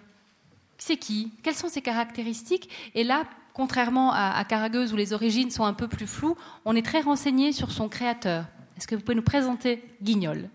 c'est 0.77 0.97
qui? 0.97 1.31
Quelles 1.43 1.55
sont 1.55 1.67
ses 1.67 1.81
caractéristiques? 1.81 2.69
Et 2.95 3.03
là, 3.03 3.25
contrairement 3.53 4.11
à, 4.13 4.31
à 4.37 4.43
Caragueuse, 4.45 4.93
où 4.93 4.95
les 4.95 5.13
origines 5.13 5.51
sont 5.51 5.65
un 5.65 5.73
peu 5.73 5.87
plus 5.87 6.07
floues, 6.07 6.37
on 6.65 6.75
est 6.75 6.85
très 6.85 7.01
renseigné 7.01 7.51
sur 7.51 7.71
son 7.71 7.89
créateur. 7.89 8.45
Est-ce 8.81 8.87
que 8.87 8.95
vous 8.95 9.01
pouvez 9.01 9.13
nous 9.13 9.21
présenter 9.21 9.83
Guignol? 10.01 10.49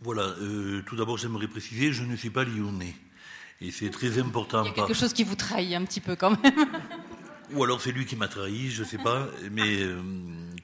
Voilà, 0.00 0.22
euh, 0.22 0.82
tout 0.86 0.94
d'abord, 0.94 1.18
j'aimerais 1.18 1.48
préciser, 1.48 1.92
je 1.92 2.04
ne 2.04 2.14
suis 2.14 2.30
pas 2.30 2.44
lyonnais. 2.44 2.94
Et 3.60 3.72
c'est 3.72 3.90
très 3.90 4.20
important. 4.20 4.62
Il 4.62 4.68
y 4.68 4.70
a 4.70 4.72
par- 4.72 4.86
quelque 4.86 4.96
chose 4.96 5.12
qui 5.12 5.24
vous 5.24 5.34
trahit 5.34 5.74
un 5.74 5.84
petit 5.84 6.00
peu 6.00 6.14
quand 6.14 6.30
même. 6.30 6.54
Ou 7.54 7.64
alors 7.64 7.80
c'est 7.80 7.90
lui 7.90 8.06
qui 8.06 8.14
m'a 8.14 8.28
trahi, 8.28 8.70
je 8.70 8.84
ne 8.84 8.86
sais 8.86 8.98
pas. 8.98 9.26
Mais 9.50 9.82
euh, 9.82 10.00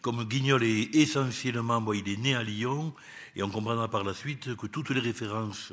comme 0.01 0.23
Guignol 0.29 0.63
est 0.63 0.95
essentiellement, 0.95 1.81
bon, 1.81 1.93
il 1.93 2.09
est 2.09 2.19
né 2.19 2.37
à 2.37 2.45
Lyon, 2.45 2.95
et 3.35 3.43
on 3.43 3.51
comprendra 3.51 3.91
par 3.91 4.05
la 4.05 4.15
suite 4.15 4.55
que 4.55 4.69
toutes 4.69 4.91
les 4.91 5.01
références 5.01 5.73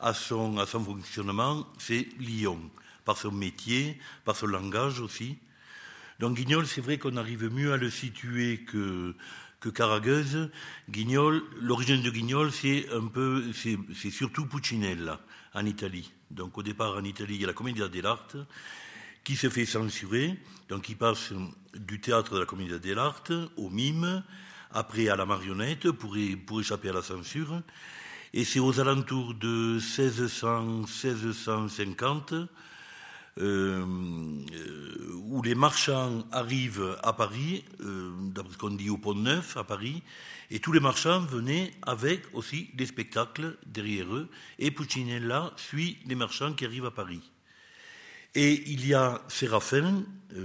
à 0.00 0.14
son, 0.14 0.56
à 0.56 0.64
son 0.64 0.82
fonctionnement, 0.82 1.66
c'est 1.76 2.08
Lyon, 2.18 2.58
par 3.04 3.18
son 3.18 3.32
métier, 3.32 3.98
par 4.24 4.34
son 4.34 4.46
langage 4.46 5.00
aussi. 5.00 5.36
Donc 6.20 6.36
Guignol, 6.36 6.66
c'est 6.66 6.80
vrai 6.80 6.96
qu'on 6.96 7.18
arrive 7.18 7.52
mieux 7.52 7.74
à 7.74 7.76
le 7.76 7.90
situer 7.90 8.60
que, 8.64 9.14
que 9.60 9.68
Caragueuse. 9.68 10.50
Guignol, 10.88 11.42
l'origine 11.60 12.02
de 12.02 12.10
Guignol, 12.10 12.50
c'est 12.50 12.90
un 12.92 13.06
peu, 13.06 13.44
c'est, 13.52 14.10
surtout 14.10 14.46
Puccinella, 14.46 15.20
en 15.54 15.66
Italie. 15.66 16.12
Donc 16.30 16.58
au 16.58 16.62
départ, 16.62 16.96
en 16.96 17.04
Italie, 17.04 17.36
il 17.36 17.40
y 17.42 17.44
a 17.44 17.48
la 17.48 17.52
Commedia 17.52 17.88
dell'arte, 17.88 18.36
qui 19.22 19.36
se 19.36 19.48
fait 19.50 19.66
censurer. 19.66 20.38
Donc 20.68 20.88
il 20.88 20.96
passe 20.96 21.32
du 21.74 22.00
théâtre 22.00 22.34
de 22.34 22.40
la 22.40 22.46
Commedia 22.46 22.78
dell'arte 22.78 23.32
au 23.56 23.68
mime, 23.68 24.24
après 24.72 25.08
à 25.08 25.16
la 25.16 25.26
marionnette 25.26 25.90
pour, 25.90 26.16
pour 26.46 26.60
échapper 26.60 26.88
à 26.88 26.94
la 26.94 27.02
censure. 27.02 27.62
Et 28.32 28.44
c'est 28.44 28.60
aux 28.60 28.78
alentours 28.80 29.34
de 29.34 29.74
1600, 29.74 30.86
1650 30.86 32.34
euh, 33.38 33.84
euh, 34.52 35.12
où 35.22 35.40
les 35.42 35.54
marchands 35.54 36.24
arrivent 36.32 36.98
à 37.02 37.12
Paris, 37.12 37.64
euh, 37.80 38.10
d'après 38.34 38.52
ce 38.52 38.58
qu'on 38.58 38.70
dit 38.70 38.90
au 38.90 38.98
Pont 38.98 39.14
Neuf 39.14 39.56
à 39.56 39.62
Paris, 39.64 40.02
et 40.50 40.58
tous 40.58 40.72
les 40.72 40.80
marchands 40.80 41.20
venaient 41.20 41.72
avec 41.82 42.22
aussi 42.34 42.70
des 42.74 42.86
spectacles 42.86 43.56
derrière 43.66 44.12
eux, 44.12 44.28
et 44.58 44.72
Puccinella 44.72 45.52
suit 45.56 45.98
les 46.06 46.16
marchands 46.16 46.54
qui 46.54 46.64
arrivent 46.64 46.86
à 46.86 46.90
Paris. 46.90 47.22
Et 48.34 48.68
il 48.70 48.84
y 48.86 48.94
a 48.94 49.22
Séraphin, 49.28 50.04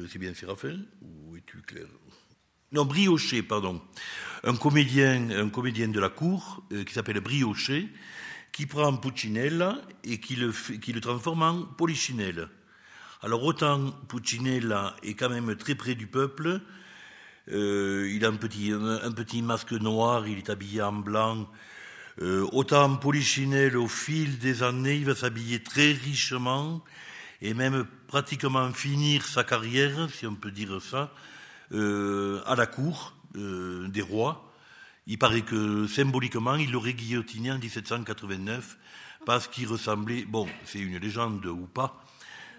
c'est 0.10 0.20
bien 0.20 0.34
Séraphin, 0.34 0.80
ou 1.02 1.36
es-tu 1.38 1.62
clair? 1.62 1.88
Non, 2.72 2.86
Briochet, 2.86 3.42
pardon. 3.42 3.82
Un 4.44 4.56
comédien, 4.56 5.30
un 5.32 5.50
comédien 5.50 5.88
de 5.88 6.00
la 6.00 6.10
cour 6.10 6.64
qui 6.86 6.94
s'appelle 6.94 7.20
Briochet, 7.20 7.88
qui 8.52 8.66
prend 8.66 8.96
Puccinella 8.98 9.82
et 10.04 10.20
qui 10.20 10.36
le 10.36 11.00
transforme 11.00 11.42
en 11.42 11.64
Polichinelle. 11.64 12.50
Alors 13.26 13.44
autant 13.44 13.90
Puccinella 14.08 14.96
est 15.02 15.16
quand 15.16 15.32
même 15.32 15.56
très 15.56 15.74
près 15.74 15.96
du 15.96 16.06
peuple, 16.06 16.62
euh, 17.52 18.08
il 18.14 18.24
a 18.24 18.28
un 18.28 18.36
petit, 18.36 18.72
un, 18.72 19.12
petit 19.14 19.42
masque 19.42 19.72
noir, 19.72 20.28
il 20.28 20.38
est 20.38 20.50
habillé 20.52 20.84
en 20.84 20.94
blanc. 20.94 21.50
Euh, 22.22 22.48
autant 22.52 22.98
Polichinelle, 22.98 23.78
au 23.78 23.88
fil 23.88 24.38
des 24.38 24.62
années, 24.62 24.98
il 24.98 25.06
va 25.06 25.16
s'habiller 25.16 25.64
très 25.64 25.94
richement 25.94 26.84
et 27.42 27.56
même 27.56 27.88
pratiquement 28.06 28.72
finir 28.74 29.26
sa 29.26 29.44
carrière, 29.44 30.08
si 30.12 30.28
on 30.28 30.36
peut 30.36 30.52
dire 30.52 30.80
ça, 30.80 31.12
euh, 31.72 32.44
à 32.46 32.56
la 32.56 32.68
cour 32.68 33.16
euh, 33.38 33.88
des 33.88 34.04
rois. 34.04 34.54
Il 35.08 35.18
paraît 35.18 35.42
que 35.42 35.88
symboliquement, 35.88 36.58
il 36.58 36.72
l'aurait 36.72 36.94
guillotiné 36.94 37.52
en 37.52 37.58
1789 37.58 38.78
parce 39.26 39.48
qu'il 39.48 39.68
ressemblait, 39.68 40.26
bon, 40.26 40.48
c'est 40.64 40.78
une 40.78 41.00
légende 41.00 41.44
ou 41.48 41.66
pas, 41.66 42.05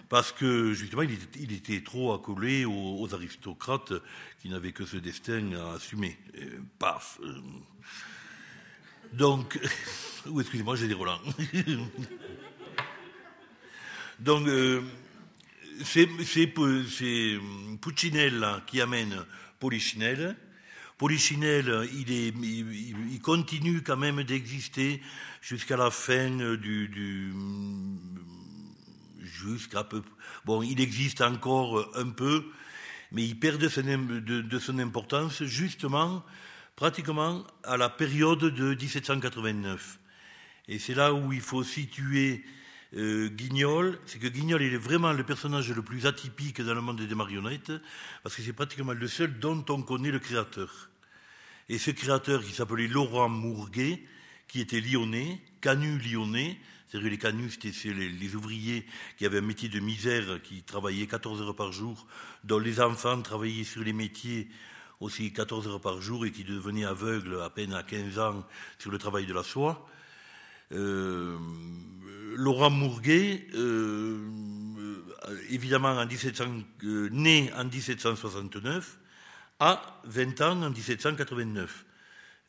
parce 0.08 0.30
que 0.32 0.72
justement, 0.72 1.02
il 1.02 1.52
était, 1.52 1.82
trop 1.82 2.14
accolé 2.14 2.64
aux, 2.64 3.12
aristocrates 3.12 3.92
qui 4.40 4.48
n'avaient 4.48 4.72
que 4.72 4.86
ce 4.86 4.96
destin 4.98 5.52
à 5.52 5.74
assumer. 5.74 6.16
Paf. 6.78 7.18
euh. 7.22 7.40
Donc, 9.12 9.58
ou 10.26 10.40
excusez-moi, 10.40 10.76
j'ai 10.76 10.88
des 10.88 10.94
relents. 10.94 11.20
Donc, 14.20 14.46
euh, 14.48 14.82
c'est 15.84 16.08
c'est 16.24 16.46
Pu- 16.46 16.86
c'est 16.88 17.38
Puccinella 17.80 18.62
qui 18.66 18.80
amène 18.80 19.24
Polichinelle. 19.58 20.36
Polichinelle, 20.98 21.88
il, 21.92 22.10
est, 22.10 22.28
il, 22.28 23.20
continue 23.20 23.82
quand 23.82 23.98
même 23.98 24.22
d'exister 24.22 25.02
jusqu'à 25.42 25.76
la 25.76 25.90
fin 25.90 26.30
du 26.56 27.34
jusqu'à 29.26 29.84
peu. 29.84 30.02
Bon, 30.44 30.62
il 30.62 30.80
existe 30.80 31.20
encore 31.20 31.90
un 31.94 32.08
peu, 32.10 32.44
mais 33.12 33.24
il 33.24 33.38
perd 33.38 33.60
de 33.60 34.58
son, 34.58 34.78
importance 34.78 35.42
justement, 35.44 36.24
pratiquement 36.74 37.46
à 37.64 37.76
la 37.76 37.88
période 37.88 38.38
de 38.38 38.74
1789. 38.74 39.98
Et 40.68 40.78
c'est 40.78 40.94
là 40.94 41.12
où 41.12 41.32
il 41.32 41.40
faut 41.40 41.62
situer 41.62 42.44
euh, 42.94 43.28
Guignol, 43.28 43.98
c'est 44.06 44.18
que 44.18 44.28
Guignol 44.28 44.62
est 44.62 44.76
vraiment 44.76 45.12
le 45.12 45.24
personnage 45.24 45.70
le 45.70 45.82
plus 45.82 46.06
atypique 46.06 46.60
dans 46.60 46.74
le 46.74 46.80
monde 46.80 47.00
des 47.00 47.14
marionnettes, 47.14 47.72
parce 48.22 48.34
que 48.34 48.42
c'est 48.42 48.52
pratiquement 48.52 48.92
le 48.92 49.08
seul 49.08 49.38
dont 49.38 49.64
on 49.68 49.82
connaît 49.82 50.10
le 50.10 50.18
créateur. 50.18 50.88
Et 51.68 51.78
ce 51.78 51.90
créateur 51.90 52.44
qui 52.44 52.52
s'appelait 52.52 52.86
Laurent 52.86 53.28
Mourguet, 53.28 54.02
qui 54.48 54.60
était 54.60 54.80
lyonnais, 54.80 55.40
canu 55.60 55.98
lyonnais, 55.98 56.58
C'est-à-dire 56.88 57.10
les 57.10 57.18
canuts, 57.18 57.50
c'était 57.50 57.92
les, 57.92 58.36
ouvriers 58.36 58.86
qui 59.16 59.26
avaient 59.26 59.38
un 59.38 59.42
métier 59.42 59.68
de 59.68 59.80
misère, 59.80 60.40
qui 60.42 60.62
travaillaient 60.62 61.06
14 61.06 61.42
heures 61.42 61.56
par 61.56 61.72
jour, 61.72 62.06
dont 62.44 62.58
les 62.58 62.80
enfants 62.80 63.20
travaillaient 63.22 63.64
sur 63.64 63.82
les 63.82 63.92
métiers 63.92 64.48
aussi 65.00 65.32
14 65.32 65.68
heures 65.68 65.80
par 65.80 66.00
jour 66.00 66.24
et 66.26 66.32
qui 66.32 66.44
devenaient 66.44 66.84
aveugles 66.84 67.40
à 67.42 67.50
peine 67.50 67.74
à 67.74 67.82
15 67.82 68.18
ans 68.18 68.46
sur 68.78 68.90
le 68.90 68.98
travail 68.98 69.26
de 69.26 69.34
la 69.34 69.42
soie. 69.42 69.86
Euh, 70.72 71.38
Laurent 72.34 72.70
Mourguet, 72.70 73.46
euh, 73.54 74.18
évidemment 75.50 75.90
en 75.90 76.06
1700, 76.06 76.44
euh, 76.84 77.08
né 77.10 77.50
en 77.56 77.64
1769, 77.64 78.98
a 79.60 80.00
20 80.04 80.40
ans 80.42 80.62
en 80.62 80.70
1789. 80.70 81.85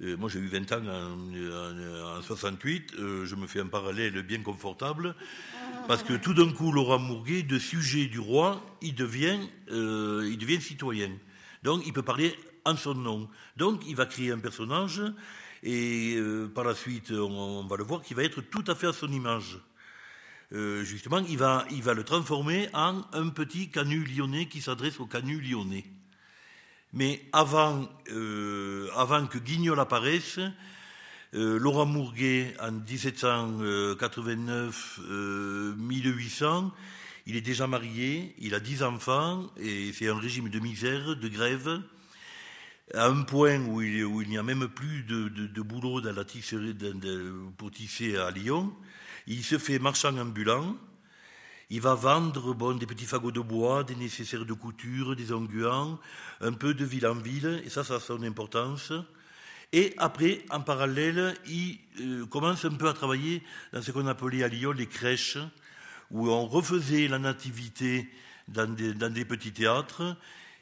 Euh, 0.02 0.16
moi, 0.16 0.30
j'ai 0.30 0.40
eu 0.40 0.48
20 0.48 0.72
ans 0.74 0.82
en, 0.86 2.18
en, 2.18 2.22
68. 2.22 2.94
Euh, 3.00 3.26
je 3.26 3.36
me 3.36 3.48
fais 3.48 3.60
un 3.62 3.68
parallèle 3.68 4.22
bien 4.22 4.42
confortable. 4.42 5.16
Parce 5.88 6.04
que 6.04 6.14
tout 6.14 6.34
d'un 6.34 6.52
coup, 6.52 6.72
Laurent 6.72 7.00
Mourguet, 7.00 7.44
de 7.44 7.58
sujet 7.58 8.06
du 8.06 8.20
roi, 8.20 8.64
il 8.82 8.94
devient, 8.94 9.40
euh, 9.72 10.60
citoyen. 10.60 11.12
Donc, 11.64 11.84
il 11.86 11.94
peut 11.94 12.04
parler 12.04 12.36
en 12.66 12.76
son 12.76 12.94
nom. 12.94 13.30
Donc, 13.56 13.82
il 13.88 13.96
va 13.96 14.06
créer 14.06 14.32
un 14.32 14.40
personnage. 14.40 15.02
Et 15.64 16.18
par 16.54 16.64
la 16.64 16.76
suite, 16.76 17.12
on, 17.12 17.66
va 17.66 17.78
le 17.78 17.84
voir, 17.84 18.04
qui 18.04 18.14
va 18.14 18.24
être 18.24 18.42
tout 18.42 18.64
à 18.68 18.76
fait 18.76 18.88
à 18.88 18.94
son 18.94 19.12
image. 19.12 19.58
Justement, 20.52 21.18
il 21.18 21.38
va, 21.38 21.66
il 21.72 21.82
va 21.82 21.96
le 21.96 22.04
transformer 22.04 22.70
en 22.74 23.02
un 23.12 23.30
petit 23.30 23.70
canut 23.70 24.06
lyonnais 24.06 24.48
qui 24.48 24.62
s'adresse 24.62 25.00
au 25.00 25.08
canut 25.08 25.42
lyonnais. 25.42 25.84
Mais 26.98 27.22
avant, 27.32 27.88
euh, 28.10 28.90
avant 28.96 29.28
que 29.28 29.38
Guignol 29.38 29.80
apparaisse, 29.80 30.40
euh, 31.36 31.60
Laurent 31.60 31.86
Mourguet, 31.86 32.56
en 32.60 32.72
1789, 32.72 35.00
1800, 35.78 36.72
il 37.28 37.36
est 37.36 37.42
déjà 37.42 37.68
marié, 37.68 38.34
il 38.40 38.56
a 38.56 38.60
dix 38.60 38.82
enfants, 38.82 39.46
et 39.58 39.94
c'est 39.94 40.08
un 40.08 40.18
régime 40.18 40.50
de 40.50 40.58
misère, 40.58 41.16
de 41.16 41.28
grève, 41.28 41.84
à 42.96 43.06
un 43.06 43.22
point 43.22 43.60
où 43.60 43.84
il, 43.84 44.28
n'y 44.28 44.40
a 44.40 44.44
même 44.44 44.68
plus 44.68 45.04
de, 45.04 45.30
de, 45.30 45.46
de 45.46 45.62
boulot 45.62 46.02
dans 46.02 46.16
la 46.16 46.26
tisserie, 46.26 46.74
de, 46.74 47.32
pour 47.60 47.70
tisser 47.70 48.18
à 48.18 48.32
Lyon. 48.32 48.74
Il 49.28 49.44
se 49.44 49.60
fait 49.60 49.78
marchand 49.78 50.18
ambulant. 50.18 50.76
Il 51.70 51.82
va 51.82 51.96
vendre 51.96 52.54
bon, 52.54 52.76
des 52.76 52.86
petits 52.86 53.06
fagots 53.06 53.32
de 53.32 53.42
bois, 53.42 53.84
des 53.84 53.96
nécessaires 53.96 54.46
de 54.46 54.54
couture, 54.54 55.16
des 55.16 55.34
onguents, 55.34 56.00
un 56.40 56.54
peu 56.54 56.74
de 56.74 56.86
ville 56.86 57.06
en 57.08 57.16
ville, 57.16 57.62
et 57.66 57.70
ça, 57.70 57.84
ça 57.84 57.96
a 57.96 58.00
son 58.00 58.24
importance. 58.24 58.94
Et 59.74 59.94
après, 59.98 60.46
en 60.50 60.62
parallèle, 60.62 61.36
il 61.46 61.80
euh, 62.00 62.26
commence 62.26 62.64
un 62.64 62.72
peu 62.72 62.88
à 62.88 62.94
travailler 62.94 63.44
dans 63.74 63.82
ce 63.82 63.92
qu'on 63.92 64.08
appelait 64.08 64.44
à 64.44 64.48
Lyon 64.48 64.72
les 64.72 64.88
crèches, 64.88 65.38
où 66.10 66.30
on 66.30 66.48
refaisait 66.48 67.10
la 67.10 67.20
nativité 67.20 68.10
dans 68.48 68.74
des, 68.74 69.26
petits 69.26 69.52
théâtres, 69.52 70.16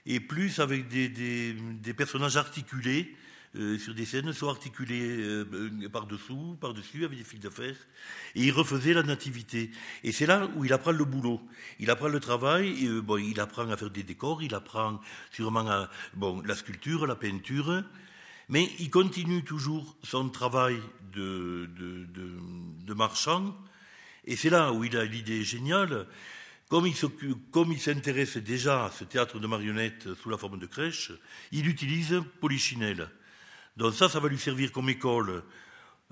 et 0.08 0.20
plus 0.20 0.60
avec 0.60 0.88
des 0.88 1.94
personnages 1.96 2.36
articulés, 2.38 3.16
euh, 3.58 3.78
sur 3.78 3.94
des 3.94 4.06
scènes, 4.06 4.34
soit 4.34 4.50
articulées 4.50 5.18
euh, 5.18 5.90
par-dessous, 5.92 6.58
par-dessus, 6.60 7.06
avec 7.06 7.18
des 7.18 7.24
fils 7.24 7.48
fer, 7.50 7.76
et 8.36 8.44
il 8.44 8.52
refaisait 8.52 8.94
la 8.94 9.04
nativité. 9.04 9.72
Et 10.04 10.12
c'est 10.12 10.26
là 10.26 10.50
où 10.56 10.66
il 10.66 10.74
apprend 10.74 10.92
le 10.92 11.06
boulot. 11.06 11.42
Il 11.80 11.90
apprend 11.90 12.10
le 12.10 12.20
travail, 12.20 12.86
euh, 12.86 13.02
bon, 13.02 13.18
il 13.18 13.40
apprend 13.40 13.70
à 13.70 13.78
faire 13.78 13.90
des 13.90 14.04
décors, 14.04 14.44
il 14.44 14.54
apprend 14.54 15.00
sûrement 15.32 15.68
à, 15.70 15.90
la 16.46 16.56
sculpture, 16.56 17.08
la 17.08 17.16
peinture, 17.16 17.84
mais 18.50 18.70
il 18.80 18.90
continue 18.90 19.44
toujours 19.44 19.96
son 20.04 20.30
travail 20.30 20.80
de, 21.14 21.70
de 21.78 22.94
marchand, 22.94 23.56
et 24.26 24.36
c'est 24.36 24.50
là 24.50 24.74
où 24.74 24.84
il 24.84 24.98
a 24.98 25.06
l'idée 25.06 25.44
géniale. 25.44 26.08
Comme 26.68 26.88
il 26.88 27.80
s'intéresse 27.80 28.38
déjà 28.38 28.86
à 28.86 28.92
ce 28.92 29.04
théâtre 29.04 29.40
de 29.40 29.48
marionnettes 29.48 30.14
sous 30.16 30.30
la 30.30 30.38
forme 30.38 30.58
de 30.58 30.66
crèche, 30.66 31.12
il 31.52 31.68
utilise 31.68 32.22
Polichinelle. 32.42 33.08
Donc 33.78 33.94
ça, 33.94 34.08
ça 34.08 34.20
va 34.20 34.30
lui 34.30 34.38
servir 34.38 34.72
comme 34.72 34.90
école, 34.90 35.44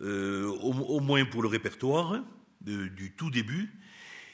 euh, 0.01 0.47
au, 0.47 0.99
moins 0.99 1.23
pour 1.25 1.41
le 1.41 1.47
répertoire 1.47 2.21
de, 2.61 2.87
du 2.87 3.11
tout 3.13 3.29
début. 3.29 3.71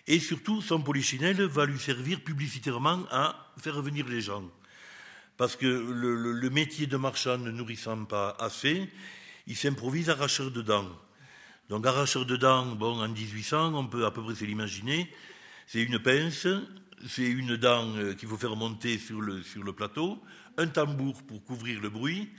Et 0.07 0.19
surtout, 0.19 0.61
son 0.61 0.81
polichinelle 0.81 1.43
va 1.43 1.65
lui 1.65 1.77
servir 1.77 2.21
publicitairement 2.23 3.05
à 3.11 3.53
faire 3.57 3.81
venir 3.81 4.07
les 4.07 4.21
gens. 4.21 4.43
Parce 5.37 5.55
que 5.55 5.67
le, 5.67 6.49
métier 6.49 6.87
de 6.87 6.97
marchand 6.97 7.37
ne 7.37 7.51
nourrissant 7.51 8.05
pas 8.05 8.35
assez, 8.39 8.89
il 9.45 9.55
s'improvise 9.55 10.09
arracheur 10.09 10.49
de 10.49 10.61
dents. 10.61 10.89
Donc 11.69 11.85
arracheur 11.85 12.25
de 12.25 12.35
dents, 12.35 12.65
bon, 12.65 12.99
en 12.99 13.07
1800, 13.07 13.75
on 13.75 13.85
peut 13.85 14.05
à 14.05 14.11
peu 14.11 14.23
près 14.23 14.33
se 14.33 14.43
l'imaginer, 14.43 15.13
c'est 15.67 15.83
une 15.83 15.99
pince, 15.99 16.47
c'est 17.07 17.27
une 17.27 17.55
dent 17.55 17.95
euh, 17.95 18.15
qu'il 18.15 18.27
faut 18.27 18.37
faire 18.37 18.55
monter 18.55 18.97
sur 18.97 19.21
le 19.21 19.71
plateau, 19.71 20.19
un 20.57 20.67
tambour 20.67 21.21
pour 21.23 21.43
couvrir 21.45 21.79
le 21.79 21.89
bruit, 21.89 22.29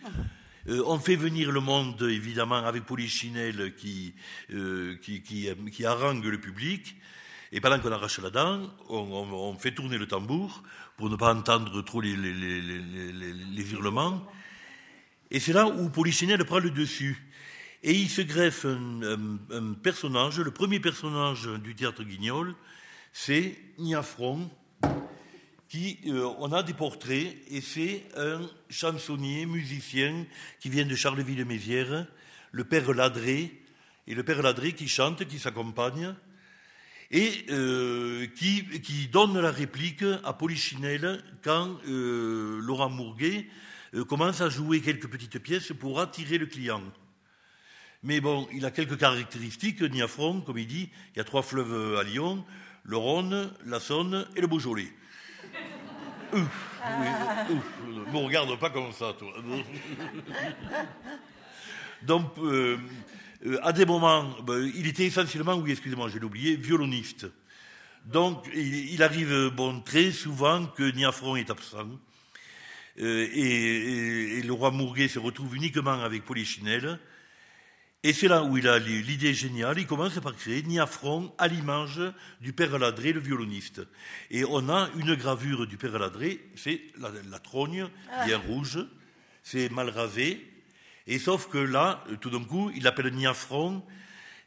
euh, 0.69 0.83
on 0.87 0.99
fait 0.99 1.17
venir 1.17 1.53
le 1.53 1.61
monde, 1.61 2.03
évidemment, 2.03 2.57
avec 2.57 2.85
Polichinelle 2.85 3.75
qui, 3.77 4.15
euh, 4.53 4.97
qui, 4.97 5.87
harangue 5.87 6.25
le 6.25 6.41
public. 6.41 6.97
Et 7.53 7.61
pendant 7.61 7.81
qu'on 7.81 7.91
arrache 7.91 8.21
la 8.21 8.31
dent, 8.31 8.71
on, 8.89 9.57
fait 9.59 9.73
tourner 9.73 9.99
le 9.99 10.07
tambour 10.07 10.63
pour 10.97 11.11
ne 11.11 11.17
pas 11.17 11.35
entendre 11.35 11.83
trop 11.83 12.01
les, 12.01 12.15
les, 12.15 13.73
hurlements. 13.73 14.25
Et 15.31 15.41
c'est 15.41 15.53
là 15.53 15.67
où 15.67 15.89
Polichinelle 15.89 16.45
prend 16.45 16.59
le 16.61 16.71
dessus. 16.71 17.27
Et 17.83 17.95
il 17.95 18.11
se 18.11 18.21
greffe 18.21 18.67
un, 18.67 19.39
un 19.51 19.73
personnage, 19.73 20.39
le 20.39 20.51
premier 20.51 20.81
personnage 20.81 21.47
du 21.65 21.75
théâtre 21.75 22.05
Guignol, 22.05 22.55
c'est 23.13 23.59
Niafron, 23.79 24.51
qui, 25.71 26.01
euh, 26.09 26.29
on 26.39 26.53
a 26.53 26.63
des 26.63 26.75
portraits, 26.75 27.39
et 27.49 27.61
c'est 27.61 28.05
un 28.17 28.43
chansonnier, 28.69 29.47
musicien, 29.47 30.27
qui 30.59 30.69
vient 30.69 30.85
de 30.85 30.97
Charleville-Mézières, 30.97 32.07
le 32.51 32.65
père 32.65 32.93
Ladré, 32.93 33.63
et 34.09 34.15
le 34.15 34.25
père 34.25 34.43
Ladré 34.43 34.73
qui 34.73 34.89
chante, 34.89 35.25
qui 35.27 35.39
s'accompagne, 35.39 36.15
et 37.13 37.47
euh, 37.51 38.27
qui, 38.37 39.09
donne 39.09 39.39
la 39.41 39.53
réplique 39.53 40.05
à 40.25 40.33
Polichinelle 40.33 41.23
quand 41.43 41.79
euh, 41.89 42.61
Laurent 42.61 42.91
Mourguet 42.91 43.47
euh, 43.95 44.05
commence 44.05 44.41
à 44.41 44.49
jouer 44.49 44.81
quelques 44.81 45.09
petites 45.09 45.39
pièces 45.39 45.73
pour 45.73 46.01
attirer 46.01 46.39
le 46.39 46.47
client. 46.47 46.83
Mais 48.03 48.21
bon, 48.21 48.49
il 48.53 48.65
a 48.65 48.73
quelques 48.73 48.99
caractéristiques, 48.99 49.83
Niafron, 49.83 50.41
comme 50.41 50.59
il 50.59 50.67
dit, 50.67 50.91
il 51.15 51.19
y 51.19 51.21
a 51.21 51.25
trois 51.25 51.43
fleuves 51.43 51.97
à 51.97 52.03
Lyon, 52.03 52.45
le 52.83 52.97
Rhône, 52.97 53.53
la 53.67 53.79
Saône 53.79 54.27
et 54.35 54.41
le 54.41 54.47
Beaujolais. 54.47 54.91
Ouf, 56.33 56.81
oui, 57.01 57.07
ouf. 57.51 58.13
Me 58.13 58.19
regarde 58.19 58.59
pas 58.59 58.71
comme 58.71 58.93
ça, 58.93 59.13
toi. 59.19 59.33
Donc, 62.03 62.27
euh, 62.39 62.79
à 63.63 63.73
des 63.73 63.85
moments, 63.85 64.25
ben, 64.43 64.71
il 64.75 64.87
était 64.87 65.05
essentiellement, 65.05 65.55
oui, 65.57 65.73
excusez-moi, 65.73 66.09
j'ai 66.09 66.23
oublié, 66.23 66.57
violoniste. 66.57 67.27
Donc, 68.07 68.47
il, 68.55 69.03
arrive, 69.03 69.51
bon, 69.55 69.81
très 69.81 70.11
souvent 70.11 70.67
que 70.67 70.91
Niafron 70.93 71.37
est 71.37 71.51
absent. 71.51 71.89
Euh, 72.99 73.29
et, 73.33 73.41
et, 73.41 74.39
et, 74.39 74.43
le 74.43 74.53
roi 74.53 74.71
Mourguet 74.71 75.09
se 75.09 75.19
retrouve 75.19 75.55
uniquement 75.57 76.03
avec 76.03 76.25
Polichinelle. 76.25 76.99
Et 78.03 78.15
c'est 78.15 78.29
là 78.29 78.43
où 78.43 78.57
il 78.57 78.67
a 78.67 78.79
l'idée 78.79 79.35
géniale. 79.35 79.79
Il 79.79 79.87
commence 79.87 80.19
par 80.21 80.35
créer 80.35 80.63
Niafron 80.63 81.35
à 81.37 81.49
l'image 81.49 82.01
du 82.41 82.55
père 82.55 82.79
Ladré, 82.79 83.13
le 83.13 83.21
violoniste. 83.21 83.83
Et 84.31 84.43
on 84.47 84.71
a 84.71 84.89
une 84.97 85.15
gravure 85.15 85.67
du 85.67 85.77
père 85.77 85.99
Ladré, 85.99 86.41
c'est 86.57 86.81
la, 86.99 87.11
la, 87.31 87.39
trogne, 87.39 87.91
bien 88.25 88.39
rouge, 88.39 88.79
c'est 89.43 89.69
mal 89.69 89.91
rasé. 89.91 90.51
Et 91.07 91.19
sauf 91.19 91.49
que 91.51 91.59
là, 91.59 92.03
tout 92.23 92.31
d'un 92.31 92.43
coup, 92.43 92.71
il 92.75 92.85
l'appelle 92.85 93.13
Niafron. 93.13 93.83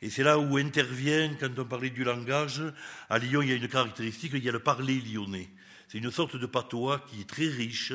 Et 0.02 0.10
c'est 0.10 0.24
là 0.24 0.40
où 0.40 0.58
intervient, 0.58 1.36
quand 1.40 1.60
on 1.60 1.66
parlait 1.66 1.92
du 1.92 2.04
langage, 2.04 2.64
à 3.08 3.20
Lyon, 3.20 3.44
il 3.44 3.50
y 3.50 3.52
a 3.52 3.56
une 3.56 3.68
caractéristique, 3.68 4.32
il 4.34 4.44
y 4.44 4.50
a 4.50 4.52
le 4.52 4.60
parler 4.60 5.00
lyonnais. 5.00 5.48
C'est 5.88 6.00
une 6.00 6.10
sorte 6.10 6.38
de 6.38 6.48
patois 6.48 7.06
qui 7.08 7.22
est 7.22 7.30
très 7.30 7.50
riche, 7.50 7.94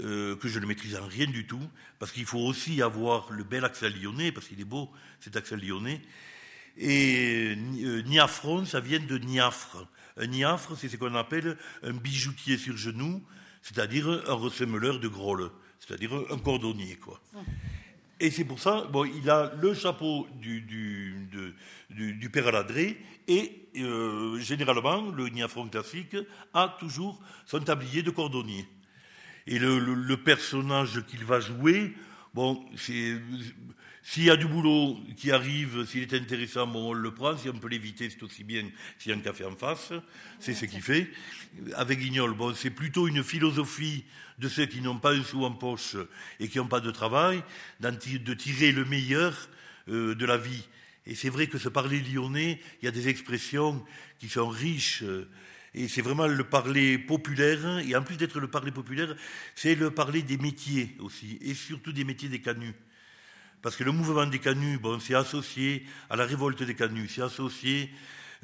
euh, 0.00 0.36
que 0.36 0.48
je 0.48 0.58
ne 0.58 0.66
maîtrise 0.66 0.96
en 0.96 1.06
rien 1.06 1.26
du 1.26 1.46
tout, 1.46 1.62
parce 1.98 2.12
qu'il 2.12 2.24
faut 2.24 2.38
aussi 2.38 2.80
avoir 2.80 3.30
le 3.30 3.44
bel 3.44 3.64
accent 3.64 3.88
lyonnais, 3.88 4.32
parce 4.32 4.48
qu'il 4.48 4.60
est 4.60 4.64
beau 4.64 4.90
cet 5.20 5.36
accent 5.36 5.56
lyonnais. 5.56 6.00
Et 6.78 7.54
euh, 7.82 8.02
niafron, 8.02 8.64
ça 8.64 8.80
vient 8.80 9.00
de 9.00 9.18
niafre. 9.18 9.86
Un 10.16 10.26
niafre, 10.26 10.76
c'est 10.76 10.88
ce 10.88 10.96
qu'on 10.96 11.14
appelle 11.14 11.56
un 11.82 11.92
bijoutier 11.92 12.56
sur 12.56 12.76
genou, 12.76 13.22
c'est-à-dire 13.62 14.08
un 14.08 14.34
ressemeleur 14.34 14.98
de 14.98 15.08
grolles, 15.08 15.50
c'est-à-dire 15.78 16.12
un 16.30 16.38
cordonnier, 16.38 16.96
quoi. 16.96 17.20
Et 18.20 18.30
c'est 18.30 18.44
pour 18.44 18.60
ça, 18.60 18.86
bon, 18.90 19.04
il 19.04 19.28
a 19.28 19.52
le 19.60 19.74
chapeau 19.74 20.28
du, 20.40 22.30
père 22.32 22.46
Aladré 22.46 22.96
et 23.26 23.68
euh, 23.78 24.38
généralement, 24.38 25.10
le 25.10 25.28
niafron 25.28 25.68
classique 25.68 26.16
a 26.54 26.76
toujours 26.78 27.20
son 27.46 27.60
tablier 27.60 28.02
de 28.02 28.10
cordonnier. 28.10 28.66
Et 29.46 29.58
le, 29.58 30.14
personnage 30.16 31.04
qu'il 31.06 31.24
va 31.24 31.40
jouer, 31.40 31.94
bon, 32.34 32.64
S'il 34.04 34.24
y 34.24 34.30
a 34.30 34.36
du 34.36 34.46
boulot 34.46 34.98
qui 35.16 35.30
arrive, 35.30 35.86
s'il 35.86 36.02
est 36.02 36.14
intéressant, 36.14 36.66
bon, 36.66 36.90
on 36.90 36.92
le 36.92 37.14
prend. 37.14 37.36
Si 37.36 37.48
on 37.48 37.52
peut 37.52 37.68
l'éviter, 37.68 38.10
c'est 38.10 38.22
aussi 38.22 38.42
bien 38.42 38.68
s'il 38.98 39.12
y 39.12 39.14
a 39.14 39.18
un 39.18 39.20
café 39.20 39.44
en 39.44 39.54
face. 39.54 39.92
C'est 40.40 40.54
ce 40.54 40.64
qu'il 40.64 40.82
fait. 40.82 41.08
Avec 41.74 42.00
Guignol, 42.00 42.34
bon, 42.34 42.52
c'est 42.54 42.70
plutôt 42.70 43.06
une 43.06 43.22
philosophie 43.22 44.04
de 44.38 44.48
ceux 44.48 44.66
qui 44.66 44.80
n'ont 44.80 44.98
pas 44.98 45.14
un 45.14 45.22
sou 45.22 45.44
en 45.44 45.52
poche 45.52 45.96
et 46.40 46.48
qui 46.48 46.58
n'ont 46.58 46.66
pas 46.66 46.80
de 46.80 46.90
travail, 46.90 47.42
de 47.80 48.34
tirer 48.34 48.72
le 48.72 48.84
meilleur 48.84 49.48
euh, 49.88 50.14
de 50.14 50.26
la 50.26 50.36
vie. 50.36 50.66
Et 51.06 51.14
c'est 51.14 51.28
vrai 51.28 51.46
que 51.46 51.58
ce 51.58 51.68
parler 51.68 52.00
lyonnais, 52.00 52.60
il 52.80 52.84
y 52.84 52.88
a 52.88 52.92
des 52.92 53.08
expressions 53.08 53.84
qui 54.18 54.28
sont 54.28 54.48
riches. 54.48 55.02
Euh, 55.02 55.28
et 55.74 55.88
c'est 55.88 56.02
vraiment 56.02 56.26
le 56.26 56.44
parler 56.44 56.98
populaire. 56.98 57.78
Et 57.78 57.96
en 57.96 58.02
plus 58.02 58.16
d'être 58.16 58.38
le 58.40 58.48
parler 58.48 58.72
populaire, 58.72 59.14
c'est 59.54 59.74
le 59.74 59.90
parler 59.90 60.22
des 60.22 60.36
métiers 60.36 60.96
aussi. 61.00 61.38
Et 61.40 61.54
surtout 61.54 61.92
des 61.92 62.04
métiers 62.04 62.28
des 62.28 62.40
canuts. 62.40 62.74
Parce 63.62 63.76
que 63.76 63.84
le 63.84 63.92
mouvement 63.92 64.26
des 64.26 64.40
canuts, 64.40 64.78
bon, 64.78 64.98
c'est 64.98 65.14
associé 65.14 65.86
à 66.10 66.16
la 66.16 66.26
révolte 66.26 66.62
des 66.62 66.74
canuts, 66.74 67.08
c'est 67.08 67.22
associé 67.22 67.90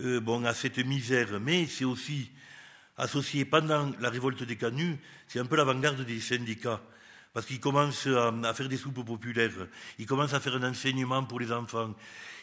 euh, 0.00 0.20
bon, 0.20 0.44
à 0.44 0.54
cette 0.54 0.78
misère, 0.78 1.40
mais 1.40 1.66
c'est 1.66 1.84
aussi 1.84 2.30
associé 2.96 3.44
pendant 3.44 3.92
la 4.00 4.10
révolte 4.10 4.44
des 4.44 4.56
canuts, 4.56 4.96
c'est 5.26 5.40
un 5.40 5.44
peu 5.44 5.56
l'avant-garde 5.56 6.04
des 6.04 6.20
syndicats. 6.20 6.80
Parce 7.32 7.46
qu'ils 7.46 7.60
commencent 7.60 8.06
à, 8.06 8.54
faire 8.54 8.68
des 8.68 8.76
soupes 8.76 9.04
populaires, 9.04 9.66
ils 9.98 10.06
commencent 10.06 10.34
à 10.34 10.40
faire 10.40 10.54
un 10.54 10.70
enseignement 10.70 11.24
pour 11.24 11.40
les 11.40 11.50
enfants, 11.52 11.94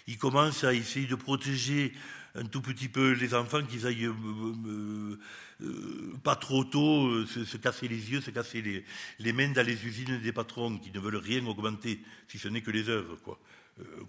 ils 0.05 0.17
commencent 0.17 0.65
à 0.65 0.73
essayer 0.73 1.07
de 1.07 1.15
protéger 1.15 1.93
un 2.35 2.45
tout 2.45 2.61
petit 2.61 2.89
peu 2.89 3.13
les 3.13 3.33
enfants 3.33 3.63
qu'ils 3.63 3.87
aillent 3.87 4.05
euh, 4.05 5.19
euh, 5.61 6.13
pas 6.23 6.35
trop 6.35 6.63
tôt 6.65 7.07
euh, 7.07 7.25
se, 7.25 7.57
casser 7.57 7.87
les 7.87 8.11
yeux, 8.11 8.21
se 8.21 8.29
casser 8.29 8.61
les, 8.61 8.83
les, 9.19 9.33
mains 9.33 9.51
dans 9.51 9.65
les 9.65 9.85
usines 9.85 10.19
des 10.19 10.31
patrons 10.31 10.77
qui 10.77 10.91
ne 10.91 10.99
veulent 10.99 11.15
rien 11.15 11.45
augmenter, 11.45 12.01
si 12.27 12.37
ce 12.37 12.47
n'est 12.49 12.61
que 12.61 12.71
les 12.71 12.89
heures, 12.89 13.17
quoi. 13.23 13.39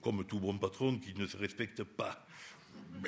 comme 0.03 0.25
tout 0.25 0.41
bon 0.41 0.59
patron 0.59 0.99
qui 0.99 1.15
ne 1.15 1.27
se 1.27 1.37
respecte 1.37 1.85
pas. 1.85 2.27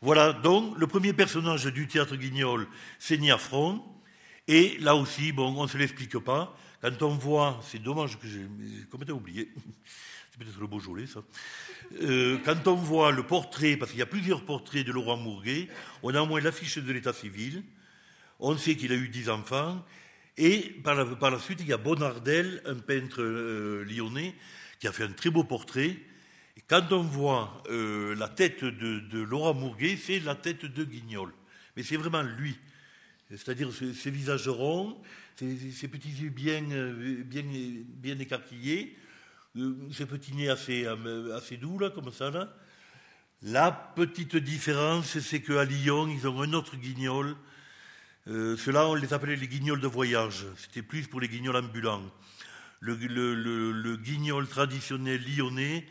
voilà, 0.00 0.32
donc 0.32 0.78
le 0.78 0.86
premier 0.86 1.12
personnage 1.12 1.66
du 1.66 1.86
théâtre 1.86 2.16
Guignol, 2.16 2.66
c'est 2.98 3.18
Niafron. 3.18 3.82
Et 4.46 4.78
là 4.78 4.96
aussi, 4.96 5.32
bon, 5.32 5.54
on 5.54 5.64
ne 5.64 5.68
se 5.68 5.76
l'explique 5.76 6.18
pas. 6.18 6.56
Quand 6.80 7.02
on 7.02 7.16
voit, 7.16 7.60
c'est 7.62 7.82
dommage 7.82 8.18
que 8.18 8.26
j'ai 8.26 8.46
complètement 8.90 9.16
oublié, 9.16 9.52
peut-être 10.38 10.60
le 10.60 10.66
Beaujolais, 10.66 11.06
ça. 11.06 11.22
Euh, 12.02 12.38
quand 12.44 12.66
on 12.68 12.74
voit 12.74 13.10
le 13.10 13.24
portrait, 13.24 13.76
parce 13.76 13.90
qu'il 13.90 14.00
y 14.00 14.02
a 14.02 14.06
plusieurs 14.06 14.44
portraits 14.44 14.86
de 14.86 14.92
Laurent 14.92 15.16
Mourguet, 15.16 15.68
on 16.02 16.14
a 16.14 16.20
au 16.20 16.26
moins 16.26 16.40
l'affiche 16.40 16.78
de 16.78 16.92
l'état 16.92 17.12
civil, 17.12 17.62
on 18.38 18.56
sait 18.56 18.76
qu'il 18.76 18.92
a 18.92 18.94
eu 18.94 19.08
dix 19.08 19.28
enfants, 19.28 19.84
et 20.36 20.76
par 20.84 20.94
la, 20.94 21.38
suite, 21.40 21.58
il 21.60 21.66
y 21.66 21.72
a 21.72 21.76
Bonardel, 21.76 22.62
un 22.64 22.76
peintre 22.76 23.20
euh, 23.20 23.84
lyonnais, 23.84 24.34
qui 24.78 24.86
a 24.86 24.92
fait 24.92 25.02
un 25.02 25.12
très 25.12 25.30
beau 25.30 25.42
portrait. 25.42 25.96
Et 26.56 26.62
quand 26.68 26.92
on 26.92 27.02
voit 27.02 27.62
euh, 27.70 28.14
la 28.14 28.28
tête 28.28 28.64
de, 28.64 29.18
Laurent 29.18 29.54
Mourguet, 29.54 29.96
c'est 29.96 30.20
la 30.20 30.36
tête 30.36 30.64
de 30.66 30.84
Guignol. 30.84 31.32
Mais 31.76 31.82
c'est 31.82 31.96
vraiment 31.96 32.22
lui. 32.22 32.56
C'est-à-dire 33.30 33.70
ses, 33.72 34.10
visages 34.10 34.48
ronds, 34.48 34.96
ses, 35.36 35.88
petits 35.88 36.10
yeux 36.10 36.30
bien, 36.30 36.62
bien, 36.62 37.42
bien 37.42 38.18
écarquillés, 38.18 38.96
ce 39.92 40.04
petit 40.04 40.34
nez 40.34 40.48
assez, 40.48 40.84
euh, 40.84 41.36
assez 41.36 41.56
doux, 41.56 41.78
là, 41.78 41.90
comme 41.90 42.12
ça, 42.12 42.30
là. 42.30 42.52
La 43.42 43.70
petite 43.70 44.36
différence, 44.36 45.18
c'est 45.18 45.40
qu'à 45.40 45.64
Lyon, 45.64 46.08
ils 46.08 46.26
ont 46.26 46.42
un 46.42 46.52
autre 46.52 46.76
guignol. 46.76 47.36
Euh, 48.26 48.56
Ceux-là, 48.56 48.88
on 48.88 48.94
les 48.94 49.12
appelait 49.12 49.36
les 49.36 49.46
guignols 49.46 49.80
de 49.80 49.86
voyage. 49.86 50.46
C'était 50.56 50.82
plus 50.82 51.06
pour 51.06 51.20
les 51.20 51.28
guignols 51.28 51.56
ambulants. 51.56 52.02
Le, 52.80 52.94
le, 52.94 53.96
guignol 53.96 54.46
traditionnel 54.46 55.20
lyonnais, 55.24 55.86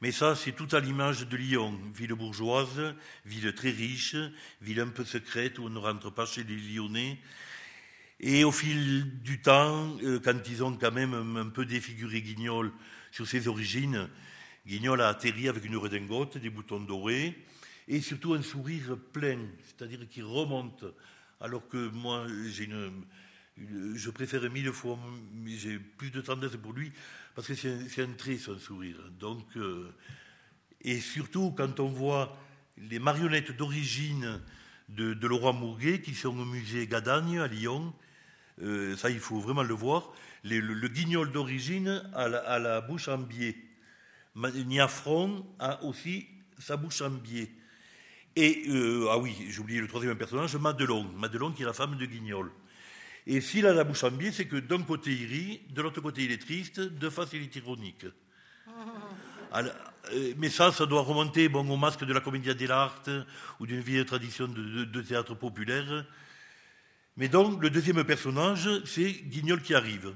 mais 0.00 0.12
ça, 0.12 0.34
c'est 0.34 0.52
tout 0.52 0.68
à 0.72 0.80
l'image 0.80 1.26
de 1.26 1.36
Lyon. 1.36 1.78
Ville 1.94 2.14
bourgeoise, 2.14 2.94
ville 3.26 3.54
très 3.54 3.70
riche, 3.70 4.16
ville 4.62 4.80
un 4.80 4.88
peu 4.88 5.04
secrète 5.04 5.58
où 5.58 5.64
on 5.64 5.70
ne 5.70 5.78
rentre 5.78 6.10
pas 6.10 6.24
chez 6.24 6.42
les 6.44 6.56
Lyonnais. 6.56 7.18
Et 8.20 8.44
au 8.44 8.52
fil 8.52 9.20
du 9.22 9.40
temps, 9.40 9.96
quand 10.22 10.48
ils 10.48 10.62
ont 10.62 10.76
quand 10.76 10.92
même 10.92 11.36
un 11.36 11.48
peu 11.48 11.66
défiguré 11.66 12.22
Guignol 12.22 12.72
sur 13.10 13.26
ses 13.26 13.48
origines, 13.48 14.08
Guignol 14.66 15.00
a 15.00 15.08
atterri 15.08 15.48
avec 15.48 15.64
une 15.64 15.76
redingote, 15.76 16.38
des 16.38 16.50
boutons 16.50 16.80
dorés 16.80 17.36
et 17.88 18.00
surtout 18.00 18.34
un 18.34 18.42
sourire 18.42 18.96
plein, 19.12 19.38
c'est-à-dire 19.64 20.08
qui 20.08 20.22
remonte. 20.22 20.84
Alors 21.40 21.66
que 21.68 21.88
moi, 21.88 22.26
j'ai 22.48 22.68
je 23.94 24.10
préfère 24.10 24.48
mille 24.50 24.72
fois, 24.72 24.98
j'ai 25.46 25.78
plus 25.78 26.10
de 26.10 26.20
tendresse 26.20 26.56
pour 26.56 26.72
lui 26.72 26.92
parce 27.34 27.46
que 27.48 27.54
c'est 27.54 28.02
un, 28.02 28.12
trait, 28.12 28.38
son 28.38 28.58
sourire. 28.58 28.96
Donc, 29.18 29.44
euh, 29.56 29.92
et 30.82 31.00
surtout 31.00 31.52
quand 31.56 31.80
on 31.80 31.88
voit 31.88 32.36
les 32.78 32.98
marionnettes 32.98 33.56
d'origine 33.56 34.40
de, 34.88 35.14
de, 35.14 35.26
Laurent 35.26 35.52
Mourguet 35.52 36.00
qui 36.00 36.14
sont 36.14 36.38
au 36.38 36.44
musée 36.44 36.86
Gadagne 36.86 37.38
à 37.38 37.46
Lyon, 37.46 37.92
euh, 38.62 38.96
ça 38.96 39.10
il 39.10 39.20
faut 39.20 39.40
vraiment 39.40 39.62
le 39.62 39.74
voir 39.74 40.12
le, 40.44 40.88
guignol 40.88 41.30
d'origine 41.32 42.02
a, 42.14 42.58
la 42.58 42.80
bouche 42.80 43.08
en 43.08 43.18
biais. 43.18 43.56
Niafron 44.36 45.46
a 45.58 45.82
aussi 45.84 46.26
sa 46.58 46.76
bouche 46.76 47.02
en 47.02 47.10
biais. 47.10 47.50
Et, 48.36 48.64
euh, 48.68 49.08
ah 49.10 49.18
oui, 49.18 49.34
j'ai 49.50 49.58
oublié 49.58 49.80
le 49.80 49.88
troisième 49.88 50.16
personnage, 50.16 50.54
Madelon. 50.56 51.04
Madelon 51.16 51.52
qui 51.52 51.62
est 51.62 51.66
la 51.66 51.72
femme 51.72 51.96
de 51.96 52.06
Guignol. 52.06 52.50
Et 53.26 53.40
s'il 53.40 53.66
a 53.66 53.72
la 53.72 53.84
bouche 53.84 54.04
en 54.04 54.10
biais, 54.10 54.32
c'est 54.32 54.46
que 54.46 54.56
d'un 54.56 54.82
côté 54.82 55.12
il 55.12 55.26
rit, 55.26 55.62
de 55.70 55.82
l'autre 55.82 56.00
côté 56.00 56.24
il 56.24 56.32
est 56.32 56.40
triste, 56.40 56.80
de 56.80 57.10
face 57.10 57.30
il 57.32 57.42
est 57.42 57.56
ironique. 57.56 58.06
Euh, 59.52 60.32
mais 60.38 60.48
ça, 60.48 60.72
ça 60.72 60.86
doit 60.86 61.02
remonter 61.02 61.48
bon, 61.48 61.68
au 61.68 61.76
masque 61.76 62.04
de 62.04 62.12
la 62.14 62.20
comédie 62.20 62.54
dell'arte 62.54 63.10
ou 63.58 63.66
d'une 63.66 63.80
vieille 63.80 64.06
tradition 64.06 64.48
de, 64.48 65.02
théâtre 65.02 65.34
populaire. 65.34 66.06
Mais 67.16 67.28
donc, 67.28 67.60
le 67.60 67.68
deuxième 67.68 68.02
personnage, 68.04 68.68
c'est 68.84 69.10
Guignol 69.10 69.60
qui 69.60 69.74
arrive. 69.74 70.14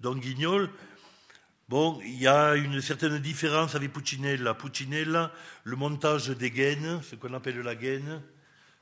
Don 0.00 0.16
Guignol, 0.16 0.70
bon, 1.68 2.00
il 2.02 2.18
y 2.18 2.26
a 2.26 2.54
une 2.54 2.80
certaine 2.80 3.18
différence 3.18 3.74
avec 3.74 3.92
Puccinella. 3.92 4.54
Puccinella, 4.54 5.30
le 5.64 5.76
montage 5.76 6.28
des 6.28 6.50
gaines, 6.50 7.02
ce 7.02 7.16
qu'on 7.16 7.34
appelle 7.34 7.60
la 7.60 7.74
gaine, 7.74 8.22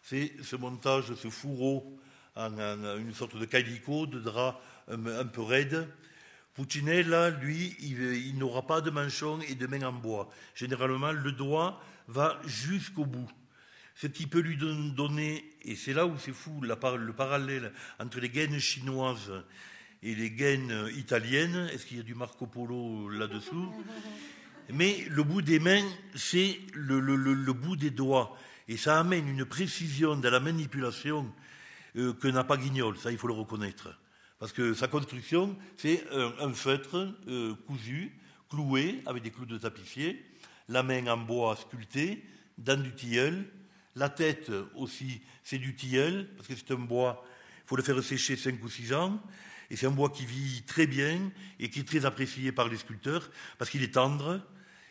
c'est 0.00 0.33
ce 0.44 0.54
montage, 0.54 1.12
ce 1.14 1.28
fourreau 1.28 1.98
en, 2.37 2.57
une 2.98 3.12
sorte 3.14 3.37
de 3.37 3.44
calico, 3.46 4.07
de 4.07 4.20
drap 4.20 4.62
un, 4.87 5.26
peu 5.26 5.42
raide. 5.42 5.88
Puccinella, 6.54 7.31
lui, 7.31 7.76
il, 7.81 8.38
n'aura 8.38 8.64
pas 8.64 8.81
de 8.81 8.90
manchon 8.90 9.40
et 9.40 9.57
de 9.57 9.66
main 9.66 9.83
en 9.83 9.92
bois. 9.92 10.28
Généralement, 10.54 11.11
le 11.11 11.33
doigt 11.33 11.83
va 12.07 12.40
jusqu'au 12.46 13.07
bout. 13.07 13.31
Ce 13.96 14.07
qui 14.07 14.28
peut 14.28 14.38
lui 14.38 14.57
donner, 14.57 15.44
et 15.62 15.74
c'est 15.74 15.94
là 15.94 16.07
où 16.07 16.16
c'est 16.16 16.33
fou, 16.33 16.61
le 16.61 17.12
parallèle 17.12 17.72
entre 17.98 18.20
les 18.20 18.28
gaines 18.28 18.61
chinoises 18.61 19.33
et 20.02 20.14
les 20.14 20.30
gaines 20.30 20.88
italiennes. 20.96 21.68
Est-ce 21.72 21.87
qu'il 21.87 21.96
y 21.96 22.00
a 22.00 22.04
du 22.04 22.14
Marco 22.14 22.46
Polo 22.46 23.08
là-dessous? 23.08 23.72
Mais 24.70 25.06
le 25.11 25.22
bout 25.22 25.42
des 25.42 25.58
mains, 25.58 25.84
c'est 26.14 26.61
le, 26.74 27.52
bout 27.52 27.76
des 27.76 27.90
doigts. 27.90 28.37
Et 28.68 28.76
ça 28.76 28.98
amène 29.00 29.26
une 29.28 29.46
précision 29.46 30.16
dans 30.16 30.30
la 30.30 30.40
manipulation 30.40 31.32
euh, 31.96 32.12
que 32.12 32.28
n'a 32.28 32.44
pas 32.44 32.58
Guignol, 32.58 32.98
ça 32.98 33.11
il 33.11 33.16
faut 33.16 33.28
le 33.28 33.34
reconnaître. 33.34 33.98
Parce 34.38 34.52
que 34.52 34.74
sa 34.74 34.87
construction, 34.87 35.56
c'est 35.76 36.04
un, 36.12 36.52
feutre 36.52 37.14
euh, 37.28 37.54
cousu, 37.66 38.12
cloué 38.50 39.02
avec 39.06 39.22
des 39.22 39.30
clous 39.30 39.46
de 39.46 39.56
tapissier, 39.56 40.22
la 40.68 40.82
main 40.82 41.06
en 41.06 41.16
bois 41.16 41.56
sculpté, 41.56 42.24
dans 42.58 42.80
du 42.80 42.94
tilleul, 42.94 43.46
la 43.96 44.11
tête 44.11 44.52
aussi, 44.76 45.22
c'est 45.42 45.58
du 45.58 45.74
tilleul, 45.74 46.28
parce 46.37 46.46
que 46.46 46.54
c'est 46.54 46.70
un 46.72 46.76
bois, 46.76 47.24
il 47.64 47.68
faut 47.68 47.76
le 47.76 47.82
faire 47.82 48.02
sécher 48.02 48.37
5 48.37 48.62
ou 48.62 48.68
6 48.68 48.92
ans, 48.92 49.20
et 49.70 49.76
c'est 49.76 49.87
un 49.87 49.90
bois 49.90 50.11
qui 50.11 50.24
vit 50.24 50.62
très 50.62 50.87
bien 50.87 51.31
et 51.59 51.68
qui 51.68 51.81
est 51.81 51.88
très 51.88 52.07
apprécié 52.07 52.52
par 52.52 52.68
les 52.68 52.78
sculpteurs 52.78 53.31
parce 53.59 53.70
qu'il 53.70 53.83
est 53.83 53.94
tendre 53.94 54.40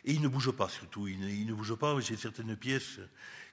et 0.04 0.12
il 0.12 0.20
ne 0.20 0.28
bouge 0.28 0.50
pas 0.52 0.68
surtout. 0.68 1.08
Il 1.08 1.46
ne, 1.46 1.52
bouge 1.52 1.74
pas. 1.74 1.98
J'ai 2.00 2.16
certaines 2.16 2.56
pièces 2.56 3.00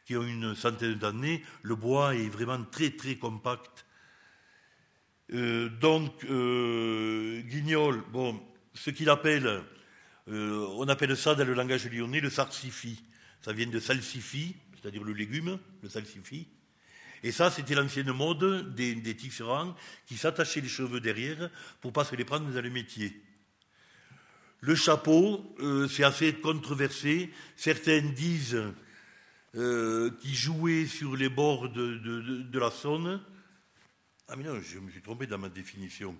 qui 0.05 0.15
ont 0.15 0.23
une 0.23 0.55
centaine 0.55 0.95
d'années. 0.95 1.43
Le 1.63 1.75
bois 1.75 2.15
est 2.15 2.29
vraiment 2.29 2.63
très 2.63 2.91
très 2.91 3.15
compact. 3.15 3.85
Euh, 5.33 5.69
donc, 5.69 6.23
euh, 6.25 7.41
Guignol, 7.41 8.03
bon, 8.11 8.39
ce 8.75 8.91
qu'il 8.91 9.09
appelle, 9.09 9.63
euh, 10.27 10.67
on 10.77 10.87
appelle 10.87 11.17
ça 11.17 11.33
dans 11.33 11.45
le 11.45 11.55
langage 11.55 11.89
lyonnais 11.89 12.19
le 12.19 12.29
sarsifi. 12.29 13.03
Ça 13.41 13.51
vient 13.51 13.67
de 13.67 13.79
salsifi, 13.79 14.55
c'est-à-dire 14.75 15.03
le 15.03 15.13
légume, 15.13 15.59
le 15.81 15.89
salsifi. 15.89 16.47
Et 17.25 17.31
ça, 17.31 17.49
c'était 17.49 17.73
l'ancienne 17.73 18.11
mode 18.11 18.75
des, 18.75 18.93
des 18.93 19.17
tisserands 19.17 19.75
qui 20.05 20.15
s'attachaient 20.15 20.61
les 20.61 20.69
cheveux 20.69 20.99
derrière 20.99 21.49
pour 21.81 21.91
pas 21.91 22.05
se 22.05 22.15
les 22.15 22.23
prendre 22.23 22.47
dans 22.51 22.61
le 22.61 22.69
métier. 22.69 23.19
Le 24.59 24.75
chapeau, 24.75 25.43
euh, 25.59 25.87
c'est 25.87 26.03
assez 26.03 26.35
controversé. 26.35 27.31
Certains 27.55 28.01
disent 28.01 28.61
euh, 29.55 30.11
qu'il 30.19 30.35
jouait 30.35 30.85
sur 30.85 31.15
les 31.15 31.29
bords 31.29 31.69
de, 31.69 32.59
la 32.59 32.69
Saône. 32.69 33.19
Ah 34.27 34.35
mais 34.35 34.43
non, 34.43 34.61
je 34.61 34.77
me 34.77 34.91
suis 34.91 35.01
trompé 35.01 35.25
dans 35.25 35.39
ma 35.39 35.49
définition. 35.49 36.15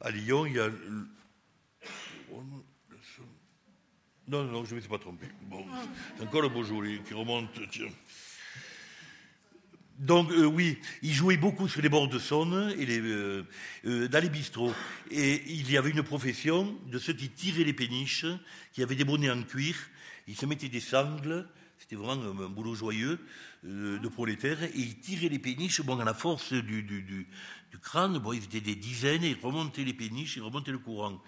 À 0.00 0.10
Lyon, 0.10 0.46
il 0.46 0.54
y 0.54 0.58
a 0.58 0.68
Non, 4.26 4.42
non, 4.42 4.64
je 4.64 4.70
ne 4.70 4.74
me 4.74 4.80
suis 4.80 4.90
pas 4.90 4.98
trompé. 4.98 5.26
Bon, 5.42 5.64
encore 6.20 6.42
le 6.42 6.48
Beaujolais 6.48 7.00
qui 7.06 7.14
remonte. 7.14 7.60
Donc 10.02 10.30
oui, 10.30 10.78
il 11.02 11.12
jouait 11.12 11.36
beaucoup 11.36 11.68
sur 11.68 11.80
les 11.80 11.88
bords 11.88 12.08
de 12.08 12.18
Saône 12.18 12.74
et 12.78 12.84
les, 12.84 14.08
dans 14.08 14.22
les 14.22 14.28
bistrots. 14.28 14.74
Et 15.10 15.42
il 15.46 15.70
y 15.70 15.78
avait 15.78 15.90
une 15.90 16.02
profession 16.02 16.76
de 16.90 16.98
ceux 16.98 17.14
qui 17.14 17.30
tiraient 17.30 17.64
les 17.64 17.72
péniches, 17.72 18.26
qui 18.72 18.82
avaient 18.82 18.96
des 18.96 19.04
bonnets 19.04 19.30
en 19.30 19.42
cuir. 19.42 19.76
Ils 20.26 20.36
se 20.36 20.44
mettaient 20.44 20.68
des 20.68 20.80
sangles 20.80 21.46
c'était 21.82 21.96
vraiment 21.96 22.42
un, 22.44 22.48
boulot 22.48 22.74
joyeux 22.74 23.18
euh, 23.64 23.98
de 23.98 24.08
prolétaire. 24.08 24.62
Et 24.62 24.70
ils 24.74 24.98
tiraient 25.00 25.28
les 25.28 25.40
péniches, 25.40 25.82
bon, 25.82 25.98
à 25.98 26.04
la 26.04 26.14
force 26.14 26.52
du, 26.52 26.82
du, 26.82 27.26
crâne, 27.80 28.18
bon, 28.18 28.32
ils 28.32 28.44
étaient 28.44 28.60
des 28.60 28.76
dizaines, 28.76 29.24
et 29.24 29.30
ils 29.30 29.44
remontaient 29.44 29.82
les 29.82 29.92
péniches, 29.92 30.36
ils 30.36 30.42
remontaient 30.42 30.70
le 30.70 30.78
courant. 30.78 31.20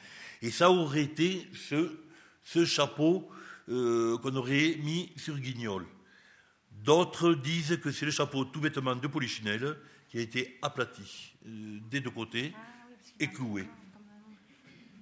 Et 0.43 0.51
ça 0.51 0.71
aurait 0.71 1.03
été 1.03 1.49
ce, 1.55 2.65
chapeau 2.65 3.29
euh, 3.69 4.17
qu'on 4.19 4.37
aurait 4.37 4.77
mis 4.83 5.11
sur 5.17 5.39
Guignol. 5.39 5.87
D'autres 6.85 7.33
disent 7.33 7.79
que 7.83 7.91
c'est 7.91 8.05
le 8.05 8.11
chapeau 8.11 8.45
tout 8.45 8.61
vêtement 8.61 8.95
de 8.95 9.07
Polichinelle 9.07 9.75
qui 10.11 10.19
a 10.19 10.21
été 10.21 10.59
aplati 10.61 11.33
euh, 11.47 11.79
des 11.91 12.01
deux 12.01 12.11
côtés 12.11 12.53
et 13.19 13.29
cloué. 13.29 13.65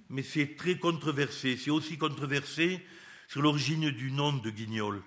Mais 0.09 0.23
c'est 0.23 0.55
très 0.55 0.77
controversé. 0.77 1.57
C'est 1.57 1.71
aussi 1.71 1.97
controversé 1.97 2.79
sur 3.27 3.41
l'origine 3.41 3.91
du 3.91 4.11
nom 4.11 4.31
de 4.31 4.49
Guignol. 4.49 5.01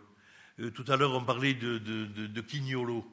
Euh, 0.61 0.71
tout 0.71 0.85
à 0.89 0.97
l'heure, 0.97 1.15
on 1.15 1.25
parlait 1.25 1.55
de, 1.55 1.79
de, 1.79 2.41
Quignolo. 2.43 3.11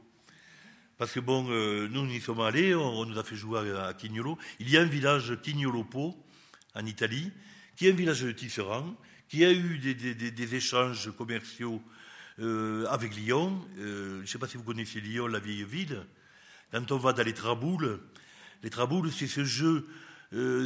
Parce 0.98 1.14
que 1.14 1.22
bon, 1.22 1.48
euh, 1.50 1.88
nous, 1.88 2.06
nous 2.06 2.14
y 2.14 2.20
sommes 2.20 2.42
allés, 2.42 2.76
on, 2.76 3.06
nous 3.06 3.18
a 3.18 3.24
fait 3.24 3.38
jouer 3.38 3.72
à, 3.80 3.94
Quignolo. 3.94 4.38
Il 4.60 4.70
y 4.70 4.78
a 4.78 4.82
un 4.82 4.86
village 4.86 5.40
Quignolopo, 5.42 6.22
en 6.76 6.86
Italie, 6.86 7.32
qui 7.78 7.88
est 7.88 7.92
un 7.92 7.96
village 7.96 8.24
de 8.24 8.32
tisserand, 8.34 8.94
qui 9.30 9.46
a 9.46 9.54
eu 9.54 9.78
des, 9.80 10.56
échanges 10.56 11.12
commerciaux 11.18 11.82
euh, 12.40 12.86
avec 12.88 13.16
Lyon. 13.16 13.60
je 13.78 14.22
ne 14.22 14.26
sais 14.26 14.38
pas 14.38 14.48
si 14.48 14.58
vous 14.58 14.64
connaissez 14.64 15.02
Lyon, 15.02 15.28
la 15.28 15.40
vieille 15.40 15.64
ville. 15.64 16.06
Quand 16.72 16.92
on 16.92 16.98
va 16.98 17.14
dans 17.14 17.24
les 17.24 17.34
Traboules, 17.34 18.00
les 18.64 18.70
Traboules, 18.70 19.12
c'est 19.12 19.28
ce 19.28 19.44
jeu 19.44 19.86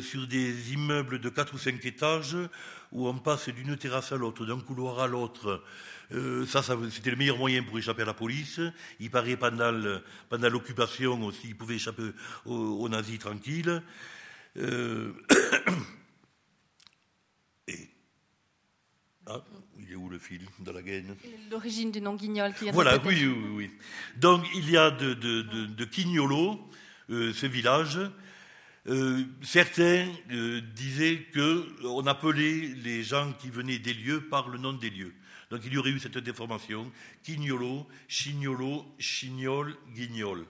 sur 0.02 0.28
des 0.28 0.72
immeubles 0.72 1.20
de 1.20 1.28
4 1.28 1.54
ou 1.54 1.58
5 1.58 1.84
étages 1.84 2.38
où 2.94 3.10
on 3.10 3.16
passe 3.16 3.50
d'une 3.50 3.76
terrasse 3.76 4.14
à 4.14 4.16
l'autre, 4.16 4.46
d'un 4.46 4.62
couloir 4.62 5.00
à 5.00 5.08
l'autre, 5.08 5.62
euh, 6.14 6.46
ça, 6.46 6.62
c'était 6.90 7.12
le 7.12 7.18
meilleur 7.18 7.38
moyen 7.38 7.64
pour 7.64 7.78
échapper 7.78 8.04
à 8.04 8.06
la 8.06 8.14
police. 8.14 8.62
Il 9.00 9.12
paraît 9.12 9.36
pendant, 9.36 9.72
l'occupation 10.32 11.22
aussi, 11.24 11.50
il 11.50 11.58
pouvait 11.58 11.76
échapper 11.76 12.12
aux, 12.46 12.88
nazis 12.90 13.20
tranquilles. 13.20 13.84
Euh, 14.58 15.12
et 17.68 17.90
ah, 19.26 19.44
il 19.88 19.94
est 19.94 19.96
où 19.96 20.10
le 20.10 20.20
fil 20.20 20.42
dans 20.60 20.74
la 20.74 20.82
gaine 20.82 21.16
L'origine 21.50 21.92
du 21.92 22.02
nom 22.02 22.16
Guignol. 22.16 22.54
Qui 22.54 22.70
voilà, 22.72 22.98
oui, 23.06 23.26
oui, 23.26 23.50
oui. 23.54 23.72
Donc 24.18 24.46
il 24.54 24.70
y 24.70 24.78
a 24.78 24.92
de, 24.92 25.14
de, 25.14 25.42
de, 25.42 25.86
Quignolo, 25.86 26.60
euh, 27.10 27.34
ce 27.34 27.46
village. 27.46 28.00
certains 29.42 30.08
disaient 30.76 31.26
qu'on 31.34 32.06
appelait 32.06 32.74
les 32.84 33.04
gens 33.04 33.34
qui 33.34 33.50
venaient 33.50 33.80
des 33.80 33.94
lieux 33.94 34.22
par 34.22 34.50
le 34.50 34.58
nom 34.58 34.74
des 34.74 34.90
lieux. 34.90 35.14
Donc 35.50 35.62
il 35.66 35.74
y 35.74 35.78
aurait 35.78 35.92
eu 35.92 36.00
cette 36.00 36.18
déformation, 36.18 36.92
Quignolo, 37.24 37.88
Chignolo, 38.08 38.86
Chignol, 39.00 39.76
Guignol. 39.94 40.46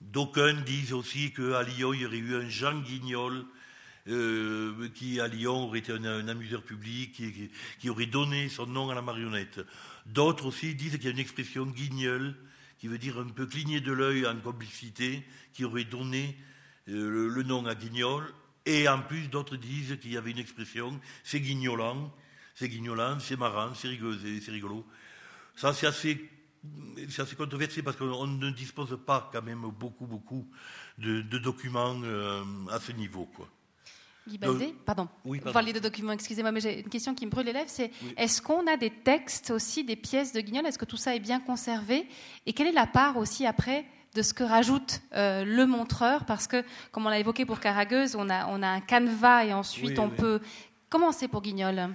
D'aucuns 0.00 0.60
disent 0.66 0.92
aussi 0.92 1.32
qu'à 1.32 1.62
Lyon, 1.62 1.94
il 1.94 2.02
y 2.02 2.06
aurait 2.06 2.18
eu 2.18 2.36
un 2.36 2.48
Jean 2.48 2.80
Guignol, 2.80 3.46
euh, 4.08 4.88
qui 4.94 5.20
à 5.20 5.26
Lyon 5.26 5.64
aurait 5.64 5.80
été 5.80 5.92
un, 5.92 6.28
amuseur 6.28 6.62
public, 6.62 7.22
qui, 7.80 7.90
aurait 7.90 8.06
donné 8.06 8.48
son 8.48 8.66
nom 8.66 8.88
à 8.90 8.94
la 8.94 9.02
marionnette. 9.02 9.60
D'autres 10.06 10.46
aussi 10.46 10.74
disent 10.74 10.92
qu'il 10.92 11.04
y 11.04 11.08
a 11.08 11.10
une 11.10 11.18
expression 11.18 11.66
guignol, 11.66 12.34
qui 12.78 12.88
veut 12.88 12.98
dire 12.98 13.18
un 13.18 13.28
peu 13.28 13.46
cligner 13.46 13.80
de 13.80 13.92
l'œil 13.92 14.26
en 14.26 14.36
complicité, 14.36 15.24
qui 15.52 15.64
aurait 15.64 15.84
donné 15.84 16.36
euh, 16.88 17.28
le, 17.28 17.42
nom 17.42 17.66
à 17.66 17.74
Guignol. 17.74 18.32
Et 18.64 18.88
en 18.88 19.00
plus, 19.00 19.28
d'autres 19.28 19.56
disent 19.56 19.98
qu'il 20.00 20.12
y 20.12 20.16
avait 20.16 20.30
une 20.30 20.38
expression, 20.38 21.00
c'est 21.24 21.40
guignolant, 21.40 22.14
c'est 22.54 22.68
guignolant, 22.68 23.18
c'est 23.18 23.36
marrant, 23.36 23.74
c'est 23.74 23.88
rigolo. 23.88 24.86
Ça, 25.56 25.72
c'est 25.72 25.86
assez, 25.86 26.30
assez, 27.18 27.36
controversé 27.36 27.82
parce 27.82 27.96
qu'on 27.96 28.26
ne 28.26 28.50
dispose 28.50 28.98
pas 29.04 29.30
quand 29.32 29.42
même 29.42 29.62
beaucoup, 29.62 30.06
beaucoup 30.06 30.48
de, 30.98 31.22
documents 31.38 32.00
euh, 32.04 32.44
à 32.70 32.78
ce 32.78 32.92
niveau. 32.92 33.28
Guy 34.26 34.38
Baldé, 34.38 34.74
pardon. 34.84 35.08
Oui, 35.24 35.40
Vous 35.44 35.52
parliez 35.52 35.72
de 35.72 35.78
documents, 35.78 36.12
excusez-moi, 36.12 36.50
mais 36.52 36.60
j'ai 36.60 36.80
une 36.80 36.88
question 36.88 37.14
qui 37.14 37.26
me 37.26 37.30
brûle 37.30 37.46
les 37.46 37.52
lèvres, 37.52 37.70
c'est 37.70 37.90
est-ce 38.16 38.42
qu'on 38.42 38.66
a 38.66 38.76
des 38.76 38.90
textes 38.90 39.50
aussi, 39.50 39.84
des 39.84 39.96
pièces 39.96 40.32
de 40.32 40.40
Guignol? 40.40 40.66
Est-ce 40.66 40.78
que 40.78 40.84
tout 40.84 40.96
ça 40.96 41.14
est 41.14 41.20
bien 41.20 41.40
conservé? 41.40 42.08
Et 42.46 42.52
quelle 42.52 42.66
est 42.66 42.72
la 42.72 42.86
part 42.86 43.16
aussi 43.16 43.46
après 43.46 43.84
de 44.14 44.22
ce 44.22 44.34
que 44.34 44.42
rajoute 44.42 45.00
euh, 45.14 45.44
le 45.44 45.66
montreur? 45.66 46.24
Parce 46.24 46.46
que, 46.46 46.64
comme 46.90 47.06
on 47.06 47.08
l'a 47.08 47.18
évoqué 47.18 47.44
pour 47.46 47.60
Caragueuse, 47.60 48.16
on 48.16 48.28
a, 48.28 48.46
on 48.48 48.62
a 48.62 48.68
un 48.68 48.80
canevas 48.80 49.44
et 49.44 49.52
ensuite 49.52 49.98
on 49.98 50.10
peut... 50.10 50.40
Comment 50.88 51.12
c'est 51.12 51.28
pour 51.28 51.42
Guignol? 51.42 51.88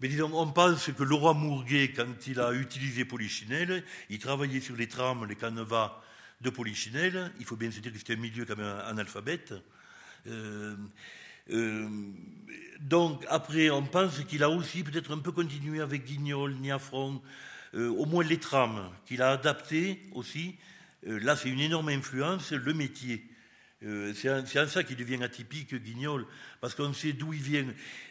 Mais 0.00 0.08
disons, 0.08 0.30
on 0.34 0.46
pense 0.46 0.90
que 0.90 1.02
le 1.02 1.14
roi 1.14 1.34
Mourguet, 1.34 1.92
quand 1.94 2.26
il 2.26 2.40
a 2.40 2.52
utilisé 2.52 3.04
Polichinelle, 3.04 3.84
il 4.10 4.18
travaillait 4.18 4.60
sur 4.60 4.76
les 4.76 4.88
trames, 4.88 5.24
les 5.26 5.36
canevas 5.36 6.00
de 6.40 6.50
Polichinelle. 6.50 7.32
Il 7.38 7.46
faut 7.46 7.56
bien 7.56 7.70
se 7.70 7.80
dire 7.80 7.92
que 7.92 7.98
c'était 7.98 8.14
un 8.14 8.20
milieu 8.20 8.44
quand 8.44 8.56
même 8.56 8.80
analphabète. 8.86 9.54
Euh, 10.26 10.76
euh, 11.50 11.88
donc, 12.80 13.24
après, 13.28 13.70
on 13.70 13.82
pense 13.82 14.20
qu'il 14.24 14.42
a 14.42 14.50
aussi 14.50 14.82
peut-être 14.82 15.12
un 15.12 15.18
peu 15.18 15.32
continué 15.32 15.80
avec 15.80 16.04
Guignol, 16.04 16.54
Niafron, 16.54 17.22
euh, 17.74 17.88
au 17.88 18.06
moins 18.06 18.24
les 18.24 18.38
trames, 18.38 18.90
qu'il 19.06 19.22
a 19.22 19.32
adapté 19.32 20.02
aussi. 20.12 20.56
là, 21.02 21.36
c'est 21.36 21.50
une 21.50 21.60
énorme 21.60 21.88
influence, 21.90 22.52
le 22.52 22.74
métier. 22.74 23.24
Euh, 23.84 24.14
c'est 24.14 24.60
en 24.60 24.66
ça 24.66 24.82
qu'il 24.82 24.96
devient 24.96 25.22
atypique, 25.22 25.74
Guignol, 25.74 26.26
parce 26.60 26.74
qu'on 26.74 26.92
sait 26.92 27.12
d'où 27.12 27.34
il 27.34 27.42
vient. 27.42 27.66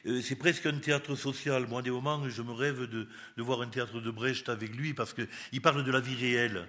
Euh, 0.06 0.22
c'est 0.22 0.36
presque 0.36 0.66
un 0.66 0.78
théâtre 0.78 1.16
social. 1.16 1.66
Moi, 1.68 1.82
des 1.82 1.90
moments, 1.90 2.30
je 2.30 2.42
me 2.42 2.52
rêve 2.52 2.88
de, 2.88 3.08
voir 3.38 3.62
un 3.62 3.68
théâtre 3.68 4.00
de 4.00 4.12
Brecht 4.12 4.50
avec 4.50 4.76
lui, 4.76 4.94
parce 4.94 5.14
qu'il 5.14 5.62
parle 5.62 5.84
de 5.84 5.92
la 5.92 6.00
vie 6.00 6.16
réelle. 6.16 6.68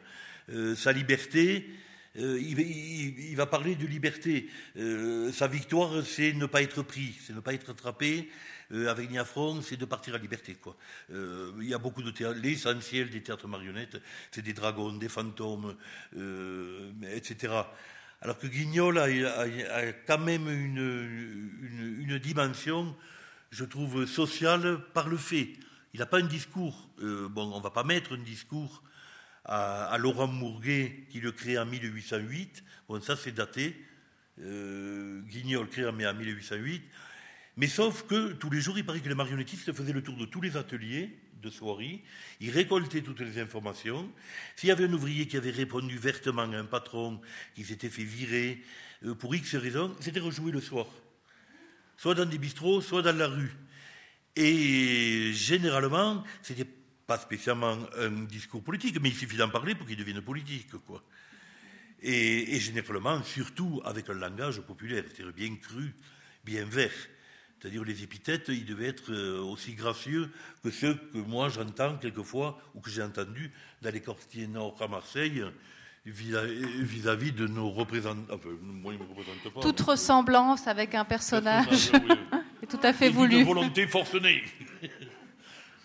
Euh, 0.51 0.75
sa 0.75 0.93
liberté, 0.93 1.69
il, 2.17 3.35
va 3.37 3.47
parler 3.47 3.75
de 3.75 3.87
liberté. 3.87 4.49
sa 5.33 5.47
victoire, 5.47 6.05
c'est 6.05 6.33
ne 6.33 6.47
pas 6.47 6.63
être 6.63 6.83
pris, 6.83 7.15
c'est 7.27 7.35
ne 7.35 7.41
pas 7.41 7.55
être 7.55 7.71
attrapé. 7.71 8.29
avec 8.71 9.11
Niafron, 9.11 9.63
c'est 9.63 9.77
de 9.77 9.85
partir 9.85 10.15
à 10.15 10.19
liberté. 10.19 10.57
Il 11.11 11.69
y 11.69 11.75
a 11.75 11.79
beaucoup 11.79 12.03
de. 12.03 12.13
L'essentiel 12.35 13.11
des 13.11 13.23
théâtres 13.23 13.49
marionnettes, 13.49 14.01
c'est 14.31 14.43
des 14.43 14.53
dragons, 14.53 14.93
des 14.93 15.09
fantômes, 15.09 15.77
etc. 17.13 17.65
Alors 18.25 18.39
que 18.39 18.47
Guignol 18.47 18.99
a, 18.99 19.93
quand 20.07 20.19
même 20.19 20.49
une, 20.49 22.19
dimension, 22.19 22.97
je 23.51 23.65
trouve, 23.67 24.07
sociale 24.07 24.79
par 24.95 25.09
le 25.09 25.19
fait. 25.19 25.53
Il 25.93 26.01
n'a 26.01 26.07
pas 26.07 26.21
un 26.21 26.27
discours. 26.27 26.89
Euh, 27.03 27.29
bon, 27.29 27.53
on 27.53 27.59
ne 27.59 27.63
va 27.63 27.71
pas 27.71 27.85
mettre 27.85 28.15
un 28.15 28.23
discours 28.23 28.83
à, 29.45 29.97
Laurent 29.99 30.27
Mourguet 30.27 31.07
qui 31.11 31.21
le 31.21 31.33
crée 31.33 31.59
en 31.59 31.67
1808. 31.67 32.65
Bon, 32.89 33.01
ça 33.01 33.17
c'est 33.17 33.33
daté. 33.33 33.77
Euh, 34.41 35.21
Guignol 35.23 35.69
crée 35.69 35.87
en 35.87 35.93
1808. 35.93 36.83
Mais 37.57 37.69
sauf 37.69 38.05
que 38.07 38.33
tous 38.33 38.51
les 38.51 38.61
jours, 38.61 38.79
il 38.79 38.85
paraît 38.85 39.01
que 39.01 39.09
les 39.09 39.15
marionnettistes 39.15 39.73
faisaient 39.73 39.93
le 39.93 40.03
tour 40.03 40.17
de 40.17 40.25
tous 40.25 40.41
les 40.41 40.57
ateliers 40.57 41.17
de 41.45 41.51
soirée, 41.51 42.03
il 42.41 42.51
récoltait 42.51 43.03
toutes 43.03 43.21
les 43.21 43.39
informations. 43.39 44.11
S'il 44.57 44.71
y 44.71 44.73
avait 44.73 44.87
un 44.87 44.93
ouvrier 44.93 45.29
qui 45.29 45.37
avait 45.37 45.51
répondu 45.51 45.99
vertement 45.99 46.43
à 46.43 46.57
un 46.57 46.65
patron 46.65 47.21
qui 47.55 47.65
s'était 47.65 47.91
fait 47.91 48.03
virer 48.03 48.63
euh, 49.05 49.15
pour 49.15 49.35
X 49.35 49.55
raisons, 49.55 49.95
c'était 50.01 50.21
rejoué 50.21 50.51
le 50.51 50.61
soir. 50.61 50.87
Soit 51.97 52.15
dans 52.15 52.25
des 52.25 52.39
bistrots, 52.39 52.81
soit 52.81 53.03
dans 53.03 53.17
la 53.17 53.29
rue. 53.29 53.53
Et 54.37 55.33
généralement, 55.33 56.25
c'était 56.43 56.67
pas 57.07 57.19
spécialement 57.19 57.77
un 57.99 58.25
discours 58.25 58.63
politique, 58.63 58.99
mais 59.01 59.11
il 59.11 59.15
suffit 59.15 59.37
d'en 59.37 59.49
parler 59.49 59.75
pour 59.75 59.87
qu'il 59.87 59.97
devienne 59.97 60.23
politique, 60.23 60.71
quoi. 60.87 61.03
Et, 62.03 62.55
et, 62.55 62.61
généralement, 62.61 63.23
surtout 63.23 63.81
avec 63.85 64.11
un 64.11 64.15
langage 64.15 64.61
populaire, 64.61 65.05
c'est-à-dire 65.07 65.33
bien 65.33 65.57
cru, 65.57 65.95
bien 66.45 66.65
vert. 66.65 66.93
C'est-à-dire 67.59 67.83
les 67.83 68.03
épithètes, 68.03 68.49
ils 68.49 68.67
devaient 68.67 68.89
être 68.89 69.11
euh, 69.11 69.41
aussi 69.41 69.73
gracieux 69.73 70.31
que 70.63 70.71
ceux 70.71 70.95
que 70.95 71.17
moi 71.17 71.49
j'entends 71.49 71.97
quelquefois 71.97 72.59
ou 72.75 72.81
que 72.81 72.91
j'ai 72.91 73.03
entendus 73.03 73.51
dans 73.81 73.91
les 73.91 74.03
quartiers 74.03 74.47
nord 74.47 74.77
à 74.83 74.89
Marseille 74.89 75.43
vis-à-vis 76.05 77.33
de 77.33 77.47
nos 77.47 77.71
représentants. 77.71 78.35
Enfin, 78.35 78.51
moi, 78.61 78.93
ils 78.93 78.99
me 78.99 79.05
représentent 79.05 79.55
pas. 79.55 79.61
Toute 79.63 79.81
ressemblance 79.81 80.67
avec 80.67 80.95
un 80.95 81.07
personnage, 81.07 81.91
est 82.63 82.67
tout 82.67 82.81
à 82.83 82.93
fait 82.93 83.09
voulu. 83.09 83.39
Une 83.39 83.47
volonté 83.47 83.87
forcenée. 83.87 84.43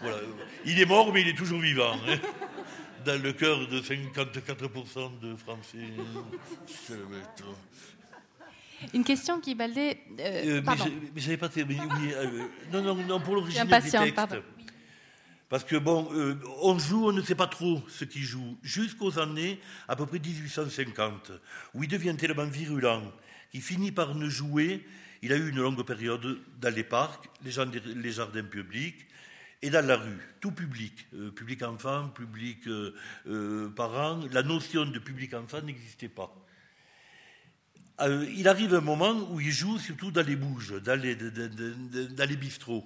voilà. 0.01 0.17
Il 0.65 0.79
est 0.79 0.85
mort, 0.85 1.13
mais 1.13 1.21
il 1.21 1.29
est 1.29 1.37
toujours 1.37 1.59
vivant. 1.59 1.93
Hein. 2.07 2.17
dans 3.05 3.21
le 3.21 3.33
cœur 3.33 3.67
de 3.67 3.79
54% 3.79 5.19
de 5.19 5.35
Français. 5.35 5.77
Une 8.93 9.03
question 9.03 9.41
qui 9.41 9.55
balait. 9.55 9.99
Euh, 10.19 10.61
mais 11.13 11.21
j'avais 11.21 11.37
pas 11.37 11.49
terminé. 11.49 11.81
non, 12.71 12.81
non, 12.81 12.95
non, 12.95 13.19
pour 13.19 13.35
l'origine 13.35 13.63
du 13.63 13.69
texte. 13.69 13.97
Pardon. 14.15 14.41
Parce 15.49 15.63
que 15.63 15.77
bon, 15.77 16.07
on 16.61 16.77
joue, 16.77 17.09
on 17.09 17.11
ne 17.11 17.23
sait 17.23 17.35
pas 17.35 17.47
trop 17.47 17.81
ce 17.89 18.05
qu'il 18.05 18.21
joue, 18.21 18.57
jusqu'aux 18.61 19.17
années 19.17 19.59
à 19.87 19.95
peu 19.95 20.05
près 20.05 20.19
1850, 20.19 21.31
où 21.73 21.83
il 21.83 21.89
devient 21.89 22.15
tellement 22.15 22.45
virulent 22.45 23.11
qu'il 23.51 23.61
finit 23.61 23.91
par 23.91 24.13
ne 24.13 24.29
jouer. 24.29 24.85
Il 25.21 25.33
a 25.33 25.35
eu 25.35 25.49
une 25.49 25.59
longue 25.59 25.83
période 25.83 26.39
dans 26.61 26.73
les 26.73 26.83
parcs, 26.83 27.29
les, 27.43 28.11
jardins 28.11 28.43
publics, 28.43 29.07
et 29.61 29.69
dans 29.69 29.85
la 29.85 29.97
rue, 29.97 30.19
tout 30.39 30.51
public, 30.51 31.07
public 31.35 31.63
enfant, 31.63 32.09
public 32.09 32.65
euh, 32.67 33.69
parent, 33.75 34.21
la 34.31 34.43
notion 34.43 34.85
de 34.85 34.99
public 34.99 35.33
enfant 35.33 35.61
n'existait 35.61 36.09
pas. 36.09 36.33
Euh, 38.01 38.25
il 38.33 38.47
arrive 38.47 38.73
un 38.73 38.81
moment 38.81 39.29
où 39.31 39.41
il 39.41 39.51
joue 39.51 39.77
surtout 39.77 40.11
dans 40.11 40.25
les 40.25 40.37
bouges, 40.37 40.81
dans 40.81 40.99
les, 40.99 41.15
les 41.15 42.35
bistrots. 42.37 42.85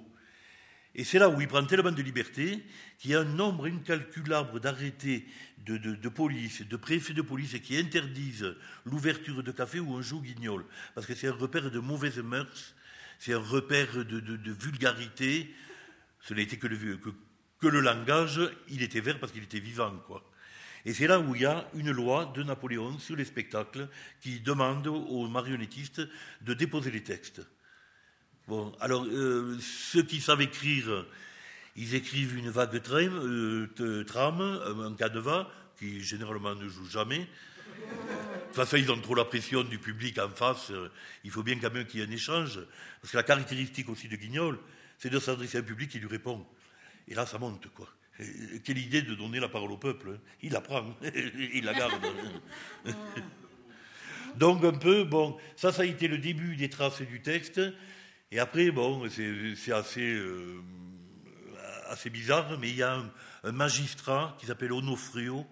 Et 0.96 1.04
c'est 1.04 1.18
là 1.18 1.28
où 1.28 1.40
il 1.40 1.48
prend 1.48 1.64
tellement 1.64 1.90
de 1.90 2.02
liberté 2.02 2.64
qu'il 2.98 3.10
y 3.10 3.14
a 3.14 3.20
un 3.20 3.24
nombre 3.24 3.66
incalculable 3.66 4.60
d'arrêtés 4.60 5.26
de, 5.64 5.76
de, 5.76 6.08
police, 6.08 6.62
de 6.62 6.76
préfets 6.76 7.14
de 7.14 7.22
police 7.22 7.58
qui 7.60 7.76
interdisent 7.76 8.54
l'ouverture 8.84 9.42
de 9.42 9.50
café 9.50 9.80
où 9.80 9.92
on 9.92 10.02
joue 10.02 10.20
guignol. 10.20 10.64
Parce 10.94 11.06
que 11.06 11.14
c'est 11.14 11.28
un 11.28 11.32
repère 11.32 11.70
de 11.70 11.78
mauvaises 11.80 12.18
mœurs, 12.18 12.74
c'est 13.18 13.32
un 13.32 13.38
repère 13.38 14.04
de, 14.04 14.52
vulgarité. 14.52 15.52
Ce 16.26 16.32
n'était 16.32 16.56
que 16.56 16.66
le, 16.66 16.98
que, 17.60 17.68
le 17.68 17.80
langage, 17.80 18.40
il 18.70 18.82
était 18.82 19.00
vert 19.00 19.20
parce 19.20 19.30
qu'il 19.30 19.42
était 19.42 19.60
vivant, 19.60 19.92
quoi. 20.06 20.24
Et 20.86 20.92
c'est 20.92 21.06
là 21.06 21.20
où 21.20 21.34
il 21.34 21.42
y 21.42 21.46
a 21.46 21.66
une 21.74 21.90
loi 21.90 22.32
de 22.34 22.42
Napoléon 22.42 22.98
sur 22.98 23.16
les 23.16 23.24
spectacles 23.24 23.88
qui 24.20 24.40
demande 24.40 24.86
aux 24.86 25.28
marionnettistes 25.28 26.02
de 26.42 26.54
déposer 26.54 26.90
les 26.90 27.02
textes. 27.02 27.40
Bon, 28.48 28.72
alors, 28.80 29.06
euh, 29.06 29.58
ceux 29.60 30.02
qui 30.02 30.20
savent 30.20 30.42
écrire, 30.42 31.06
ils 31.76 31.94
écrivent 31.94 32.36
une 32.36 32.50
vague 32.50 32.82
trame, 32.82 33.18
euh, 33.80 34.04
trame 34.04 34.42
un 34.42 34.94
canevas, 34.94 35.48
qui 35.78 36.02
généralement 36.02 36.54
ne 36.54 36.68
joue 36.68 36.88
jamais. 36.88 37.26
Toute 38.46 38.56
façon, 38.56 38.76
ils 38.76 38.90
ont 38.90 39.00
trop 39.00 39.14
la 39.14 39.24
pression 39.24 39.62
du 39.62 39.78
public 39.78 40.18
en 40.18 40.28
face. 40.28 40.70
Il 41.24 41.30
faut 41.30 41.42
bien 41.42 41.58
quand 41.58 41.72
même 41.72 41.86
qu'il 41.86 42.00
y 42.00 42.02
ait 42.02 42.06
un 42.06 42.10
échange. 42.10 42.60
Parce 43.00 43.10
que 43.10 43.16
la 43.16 43.22
caractéristique 43.22 43.88
aussi 43.88 44.08
de 44.08 44.16
Guignol, 44.16 44.58
c'est 44.98 45.10
de 45.10 45.18
s'adresser 45.18 45.58
à 45.58 45.60
un 45.60 45.64
public 45.64 45.90
qui 45.90 45.98
lui 45.98 46.08
répond. 46.08 46.46
Et 47.08 47.14
là, 47.14 47.26
ça 47.26 47.38
monte, 47.38 47.68
quoi. 47.74 47.88
Quelle 48.64 48.78
idée 48.78 49.02
de 49.02 49.14
donner 49.14 49.40
la 49.40 49.48
parole 49.48 49.72
au 49.72 49.76
peuple. 49.76 50.12
Hein. 50.14 50.20
Il 50.42 50.52
la 50.52 50.60
prend, 50.60 50.84
il 51.54 51.64
la 51.64 51.74
garde. 51.74 52.00
Donc 54.36 54.64
un 54.64 54.72
peu, 54.72 55.04
bon, 55.04 55.36
ça, 55.56 55.72
ça 55.72 55.82
a 55.82 55.84
été 55.84 56.08
le 56.08 56.18
début 56.18 56.56
des 56.56 56.68
traces 56.68 57.02
du 57.02 57.22
texte. 57.22 57.60
Et 58.30 58.38
après, 58.38 58.70
bon, 58.70 59.08
c'est 59.08 59.72
assez, 59.72 60.12
euh, 60.12 60.60
assez 61.86 62.10
bizarre, 62.10 62.58
mais 62.58 62.68
il 62.68 62.76
y 62.76 62.82
a 62.82 63.04
un, 63.44 63.52
magistrat 63.52 64.36
qui 64.40 64.46
s'appelle 64.46 64.72
Onofrio, 64.72 65.46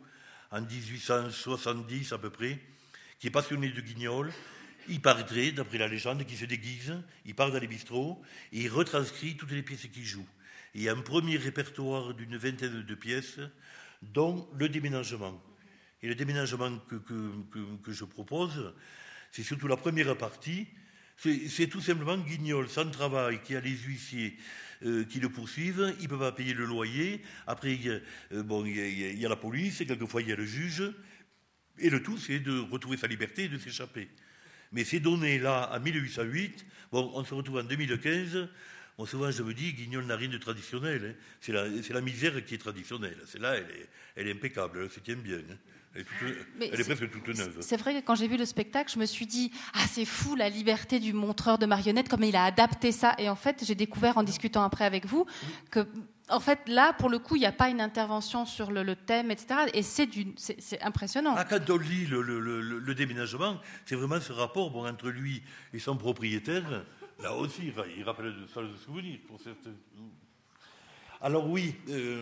en 0.50 0.62
1870 0.62 2.12
à 2.12 2.18
peu 2.18 2.30
près, 2.30 2.58
qui 3.18 3.26
est 3.26 3.30
passionné 3.30 3.68
de 3.68 3.80
guignol. 3.80 4.32
Il 4.88 5.00
paraîtrait, 5.00 5.52
d'après 5.52 5.78
la 5.78 5.88
légende, 5.88 6.24
qui 6.24 6.36
se 6.36 6.44
déguise, 6.44 6.94
il 7.24 7.34
part 7.34 7.50
dans 7.50 7.58
les 7.58 7.66
bistrots 7.66 8.20
et 8.52 8.62
il 8.62 8.68
retranscrit 8.68 9.36
toutes 9.36 9.52
les 9.52 9.62
pièces 9.62 9.86
qu'il 9.86 10.04
joue 10.04 10.26
et 10.74 10.88
un 10.88 11.00
premier 11.00 11.36
répertoire 11.36 12.14
d'une 12.14 12.36
vingtaine 12.36 12.82
de 12.82 12.94
pièces, 12.94 13.38
dont 14.00 14.48
le 14.58 14.68
déménagement. 14.68 15.40
Et 16.02 16.08
le 16.08 16.14
déménagement 16.14 16.78
que, 16.88 17.92
je 17.92 18.04
propose, 18.04 18.74
c'est 19.30 19.42
surtout 19.42 19.68
la 19.68 19.76
première 19.76 20.16
partie. 20.16 20.66
C'est 21.16 21.68
tout 21.68 21.80
simplement 21.80 22.18
Guignol, 22.18 22.68
sans 22.68 22.90
travail, 22.90 23.40
qui 23.42 23.54
a 23.54 23.60
les 23.60 23.70
huissiers 23.76 24.36
euh, 24.84 25.04
qui 25.04 25.20
le 25.20 25.28
poursuivent, 25.28 25.94
il 26.00 26.04
ne 26.04 26.08
peut 26.08 26.18
pas 26.18 26.32
payer 26.32 26.54
le 26.54 26.64
loyer. 26.64 27.22
Après, 27.46 27.74
il 27.74 27.86
y, 27.86 27.90
a, 27.90 28.42
bon, 28.42 28.64
il, 28.64 29.20
y 29.20 29.24
a, 29.24 29.28
la 29.28 29.36
police, 29.36 29.80
et 29.80 29.86
quelquefois 29.86 30.22
il 30.22 30.28
y 30.28 30.32
a 30.32 30.36
le 30.36 30.46
juge. 30.46 30.82
Et 31.78 31.90
le 31.90 32.02
tout, 32.02 32.18
c'est 32.18 32.40
de 32.40 32.58
retrouver 32.58 32.96
sa 32.96 33.06
liberté 33.06 33.44
et 33.44 33.48
de 33.48 33.58
s'échapper. 33.58 34.08
Mais 34.72 34.84
ces 34.84 35.00
données-là, 35.00 35.70
en 35.74 35.80
1808, 35.80 36.66
bon, 36.90 37.10
on 37.14 37.24
se 37.24 37.34
retrouve 37.34 37.58
en 37.58 37.64
2015 37.64 38.48
souvent, 39.06 39.30
je 39.30 39.42
me 39.42 39.54
dis, 39.54 39.72
Guignol 39.72 40.04
n'a 40.06 40.16
rien 40.16 40.28
de 40.28 40.38
traditionnel. 40.38 41.16
Hein. 41.16 41.22
C'est 41.40 41.52
la, 41.92 42.00
misère 42.00 42.44
qui 42.44 42.54
est 42.54 42.58
traditionnelle. 42.58 43.18
C'est 43.26 43.40
là, 43.40 43.54
elle 44.16 44.28
est, 44.28 44.32
impeccable, 44.32 44.80
elle 44.82 44.90
se 44.90 45.00
tient 45.00 45.16
bien. 45.16 45.38
Hein. 45.38 45.56
Elle, 45.94 46.80
est, 46.80 46.84
presque 46.84 47.10
toute 47.10 47.28
neuve. 47.36 47.58
C'est 47.60 47.76
vrai 47.76 48.00
que 48.00 48.06
quand 48.06 48.14
j'ai 48.14 48.26
vu 48.26 48.38
le 48.38 48.46
spectacle, 48.46 48.90
je 48.90 48.98
me 48.98 49.04
suis 49.04 49.26
dit 49.26 49.52
Ah, 49.74 49.84
c'est 49.90 50.06
fou 50.06 50.36
la 50.36 50.48
liberté 50.48 50.98
du 50.98 51.12
montreur 51.12 51.58
de 51.58 51.66
marionnettes, 51.66 52.08
comme 52.08 52.24
il 52.24 52.34
a 52.34 52.44
adapté 52.44 52.92
ça. 52.92 53.14
Et 53.18 53.28
en 53.28 53.36
fait, 53.36 53.62
j'ai 53.66 53.74
découvert 53.74 54.16
en 54.16 54.22
discutant 54.22 54.62
après 54.62 54.86
avec 54.86 55.04
vous 55.04 55.26
que, 55.70 55.86
en 56.28 56.40
fait, 56.40 56.60
là, 56.66 56.92
pour 56.92 57.10
le 57.10 57.18
coup, 57.18 57.36
il 57.36 57.40
n'y 57.40 57.46
a 57.46 57.52
pas 57.52 57.68
une 57.68 57.80
intervention 57.80 58.46
sur 58.46 58.70
le, 58.70 58.96
thème, 58.96 59.30
etc. 59.30 59.70
Et 59.74 59.82
c'est, 59.82 60.08
impressionnant. 60.82 61.34
Ah, 61.36 61.44
quand 61.44 61.68
on 61.70 61.76
lit 61.76 62.06
le, 62.06 62.94
déménagement, 62.94 63.60
c'est 63.86 63.96
vraiment 63.96 64.20
ce 64.20 64.32
rapport 64.32 64.70
bon, 64.70 64.86
entre 64.86 65.08
lui 65.08 65.42
et 65.72 65.78
son 65.78 65.96
propriétaire 65.96 66.84
Là 67.22 67.34
aussi, 67.34 67.72
il 67.96 68.02
rappelle 68.04 68.34
de 68.34 69.16
pour 69.28 69.40
certains. 69.40 69.70
Alors 71.20 71.48
oui, 71.48 71.76
euh, 71.88 72.20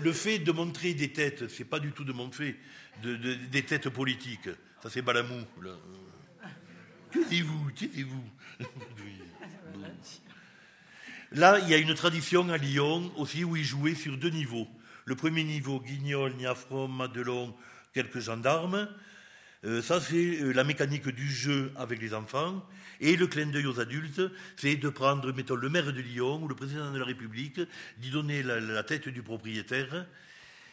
le 0.00 0.12
fait 0.12 0.40
de 0.40 0.50
montrer 0.50 0.94
des 0.94 1.12
têtes, 1.12 1.48
c'est 1.48 1.64
pas 1.64 1.78
du 1.78 1.92
tout 1.92 2.02
de 2.02 2.12
montrer 2.12 2.56
des 3.04 3.62
têtes 3.62 3.88
politiques. 3.88 4.48
Ça 4.82 4.90
c'est 4.90 5.02
Balamou. 5.02 5.44
Là. 5.62 5.70
vous 7.14 7.70
taisez-vous. 7.70 8.24
Là, 11.34 11.58
il 11.60 11.68
y 11.70 11.74
a 11.74 11.78
une 11.78 11.94
tradition 11.94 12.46
à 12.50 12.58
Lyon 12.58 13.10
aussi 13.16 13.42
où 13.42 13.56
il 13.56 13.64
jouait 13.64 13.94
sur 13.94 14.18
deux 14.18 14.28
niveaux. 14.28 14.68
Le 15.06 15.16
premier 15.16 15.44
niveau, 15.44 15.80
Guignol, 15.80 16.34
Niafron, 16.34 16.88
Madelon, 16.88 17.54
quelques 17.94 18.20
gendarmes. 18.20 18.86
Euh, 19.64 19.80
ça, 19.80 19.98
c'est 19.98 20.42
euh, 20.42 20.52
la 20.52 20.62
mécanique 20.62 21.08
du 21.08 21.26
jeu 21.26 21.72
avec 21.76 22.02
les 22.02 22.12
enfants. 22.12 22.62
Et 23.00 23.16
le 23.16 23.26
clin 23.26 23.46
d'œil 23.46 23.64
aux 23.64 23.80
adultes, 23.80 24.20
c'est 24.56 24.76
de 24.76 24.88
prendre, 24.90 25.32
mettons, 25.32 25.54
le 25.54 25.70
maire 25.70 25.90
de 25.90 26.00
Lyon 26.02 26.42
ou 26.42 26.48
le 26.48 26.54
président 26.54 26.92
de 26.92 26.98
la 26.98 27.06
République, 27.06 27.60
d'y 27.96 28.10
donner 28.10 28.42
la, 28.42 28.82
tête 28.82 29.08
du 29.08 29.22
propriétaire. 29.22 30.06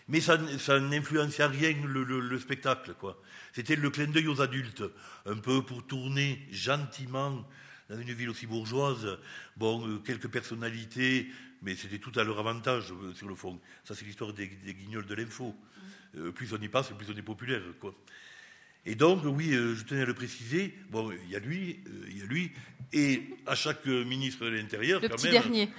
Mais 0.10 0.20
ça, 0.20 0.38
ça 0.58 0.78
rien 0.78 1.76
le, 1.86 2.40
spectacle, 2.40 2.96
quoi. 3.00 3.22
C'était 3.54 3.78
le 3.78 3.90
clin 3.90 4.08
d'œil 4.08 4.28
aux 4.28 4.42
adultes, 4.42 4.84
un 5.26 5.38
peu 5.38 5.62
pour 5.62 5.88
tourner 5.88 6.46
gentiment 6.52 7.46
dans 7.90 8.00
une 8.00 8.14
ville 8.14 8.30
aussi 8.30 8.46
bourgeoise, 8.46 9.18
bon, 9.58 9.88
euh, 9.88 9.98
quelques 10.00 10.30
personnalités, 10.30 11.28
mais 11.62 11.76
c'était 11.76 12.00
tout 12.00 12.18
à 12.20 12.24
leur 12.24 12.40
avantage 12.40 12.92
euh, 12.92 13.14
sur 13.14 13.28
le 13.28 13.36
fond. 13.36 13.60
Ça, 13.84 13.96
c'est 13.96 14.06
l'histoire 14.06 14.32
des, 14.34 14.48
guignols 14.48 15.06
de 15.06 15.16
l'info. 15.16 15.56
Euh, 16.18 16.32
plus 16.32 16.54
on 16.54 16.62
y 16.62 16.68
passe, 16.68 16.90
plus 16.90 17.10
on 17.12 17.18
est 17.18 17.22
populaire, 17.22 17.62
quoi. 17.80 17.94
Et 18.86 18.96
donc, 18.96 19.22
oui, 19.26 19.54
euh, 19.54 19.76
je 19.76 19.84
tenais 19.84 20.02
à 20.02 20.06
le 20.06 20.14
préciser, 20.14 20.74
bon, 20.90 21.12
il 21.12 21.30
y 21.30 21.36
a 21.36 21.40
lui, 21.40 21.80
euh, 21.86 22.06
il 22.10 22.18
y 22.18 22.22
a 22.22 22.26
lui, 22.26 22.52
et 22.94 23.30
à 23.46 23.54
chaque 23.54 23.86
ministre 23.86 24.46
de 24.46 24.52
l'Intérieur, 24.52 25.02
le 25.02 25.10
petit 25.10 25.30
dernier. 25.30 25.70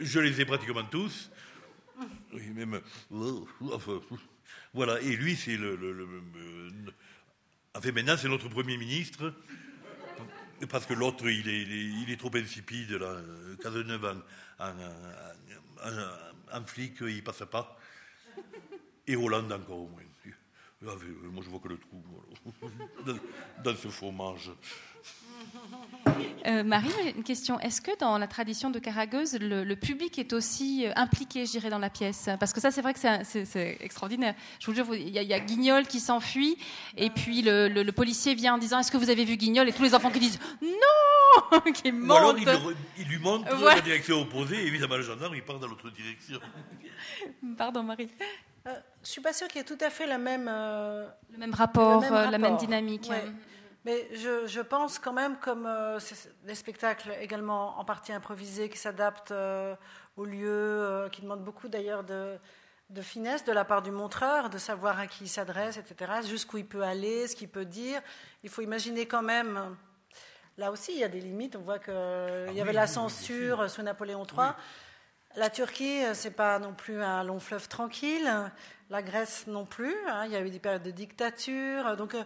Je 0.00 0.18
les 0.18 0.40
ai 0.40 0.44
pratiquement 0.46 0.84
tous. 0.84 1.30
Oui, 2.32 2.48
même. 2.54 2.80
Voilà, 4.72 5.00
et 5.02 5.14
lui, 5.16 5.36
c'est 5.36 5.56
le. 5.56 5.76
le, 5.76 6.08
enfin, 7.74 7.92
maintenant, 7.92 8.16
c'est 8.16 8.28
notre 8.28 8.48
Premier 8.48 8.78
ministre. 8.78 9.34
Parce 10.68 10.86
que 10.86 10.94
l'autre, 10.94 11.28
il 11.28 11.48
est, 11.48 11.62
il, 11.62 12.10
est, 12.10 12.16
trop 12.16 12.34
insipide, 12.34 12.92
là. 12.92 13.16
Cazeneuve 13.62 14.22
en, 14.58 14.72
en, 16.52 16.64
flic, 16.64 17.00
il 17.00 17.24
passe 17.24 17.42
pas. 17.50 17.78
Et 19.06 19.16
Hollande 19.16 19.52
encore 19.52 19.78
au 19.78 19.88
moins. 19.88 20.02
Ah, 20.86 20.94
moi, 21.30 21.44
je 21.44 21.50
vois 21.50 21.60
que 21.60 21.68
le 21.68 21.78
trou 21.78 22.02
dans, 23.64 23.76
ce 23.76 23.88
fromage. 23.88 24.50
Euh, 26.46 26.62
Marie, 26.62 26.90
une 27.16 27.22
question. 27.22 27.60
Est-ce 27.60 27.80
que 27.80 27.96
dans 27.98 28.16
la 28.18 28.26
tradition 28.26 28.70
de 28.70 28.78
Caragueuse, 28.78 29.38
le, 29.40 29.74
public 29.74 30.18
est 30.18 30.32
aussi 30.32 30.86
euh, 30.86 30.92
impliqué, 30.96 31.44
je 31.44 31.52
dirais, 31.52 31.70
dans 31.70 31.78
la 31.78 31.90
pièce? 31.90 32.28
Parce 32.38 32.52
que 32.52 32.60
ça, 32.60 32.70
c'est 32.70 32.82
vrai 32.82 32.94
que 32.94 33.00
c'est 33.00 33.76
extraordinaire. 33.80 34.34
Je 34.58 34.66
vous 34.66 34.74
jure, 34.74 34.94
il 34.94 35.10
y, 35.10 35.34
a 35.34 35.40
Guignol 35.40 35.86
qui 35.86 36.00
s'enfuit, 36.00 36.56
et 36.96 37.10
puis 37.10 37.42
le, 37.42 37.90
policier 37.90 38.34
vient 38.34 38.54
en 38.54 38.58
disant 38.58 38.78
Est-ce 38.78 38.90
que 38.90 38.96
vous 38.96 39.10
avez 39.10 39.24
vu 39.24 39.36
Guignol? 39.36 39.68
Et 39.68 39.72
tous 39.72 39.82
les 39.82 39.94
enfants 39.94 40.10
qui 40.10 40.20
disent 40.20 40.38
Non 40.62 41.60
qui 41.72 41.90
Ou 41.90 42.12
alors 42.12 42.36
il, 42.98 43.06
lui 43.06 43.18
montre 43.18 43.46
la 43.64 43.80
direction 43.80 44.22
opposée, 44.22 44.62
et 44.62 44.66
évidemment, 44.66 44.96
le 44.96 45.02
gendarme, 45.02 45.34
il 45.34 45.42
part 45.42 45.58
dans 45.58 45.68
l'autre 45.68 45.90
direction. 45.90 46.38
Pardon, 47.58 47.82
Marie. 47.82 48.08
Euh, 48.66 48.72
je 48.72 49.08
ne 49.08 49.12
suis 49.12 49.20
pas 49.22 49.32
sûre 49.32 49.48
qu'il 49.48 49.58
y 49.58 49.60
ait 49.60 49.64
tout 49.64 49.78
à 49.80 49.90
fait 49.90 50.06
la 50.06 50.18
même, 50.18 50.48
euh, 50.50 51.06
le 51.32 51.38
même 51.38 51.54
rapport, 51.54 52.02
la 52.02 52.38
même 52.38 52.56
dynamique. 52.56 53.10
Mais 53.84 54.08
je, 54.14 54.46
je, 54.46 54.60
pense 54.60 54.98
quand 54.98 55.12
même, 55.12 55.38
comme 55.38 55.68
des 56.44 56.54
spectacles 56.54 57.16
également 57.20 57.78
en 57.78 57.84
partie 57.84 58.12
improvisés 58.12 58.68
qui 58.68 58.76
s'adaptent 58.76 59.32
au 60.16 60.24
lieu, 60.24 61.08
qui 61.12 61.22
demandent 61.22 61.44
beaucoup 61.44 61.68
d'ailleurs 61.68 62.04
de, 62.04 62.38
de 62.90 63.02
finesse 63.02 63.44
de 63.44 63.52
la 63.52 63.64
part 63.64 63.82
du 63.82 63.92
montreur, 63.92 64.50
de 64.50 64.58
savoir 64.58 64.98
à 64.98 65.06
qui 65.06 65.24
il 65.24 65.28
s'adresse, 65.28 65.76
etc., 65.76 66.12
jusqu'où 66.26 66.58
il 66.58 66.66
peut 66.66 66.82
aller, 66.82 67.28
ce 67.28 67.36
qu'il 67.36 67.48
peut 67.48 67.64
dire. 67.64 68.02
Il 68.42 68.50
faut 68.50 68.62
imaginer 68.62 69.06
quand 69.06 69.22
même, 69.22 69.76
là 70.58 70.72
aussi 70.72 70.92
il 70.92 70.98
y 70.98 71.04
a 71.04 71.08
des 71.08 71.20
limites, 71.20 71.56
on 71.56 71.60
voit 71.60 71.78
qu'il 71.78 71.94
ah 71.94 72.52
y 72.52 72.60
avait 72.60 72.72
la 72.72 72.88
censure 72.88 73.70
sous 73.70 73.82
Napoléon 73.82 74.24
III. 74.24 74.50
La 75.36 75.48
Turquie, 75.48 76.02
c'est 76.14 76.32
pas 76.32 76.58
non 76.58 76.74
plus 76.74 77.00
un 77.00 77.22
long 77.22 77.38
fleuve 77.38 77.68
tranquille. 77.68 78.28
La 78.90 79.00
Grèce 79.00 79.46
non 79.46 79.64
plus. 79.64 79.94
Hein. 80.08 80.24
il 80.26 80.32
y 80.32 80.36
a 80.36 80.40
eu 80.40 80.50
des 80.50 80.58
périodes 80.58 80.82
de 80.82 80.90
dictature. 80.90 81.96
Donc, 81.96 82.16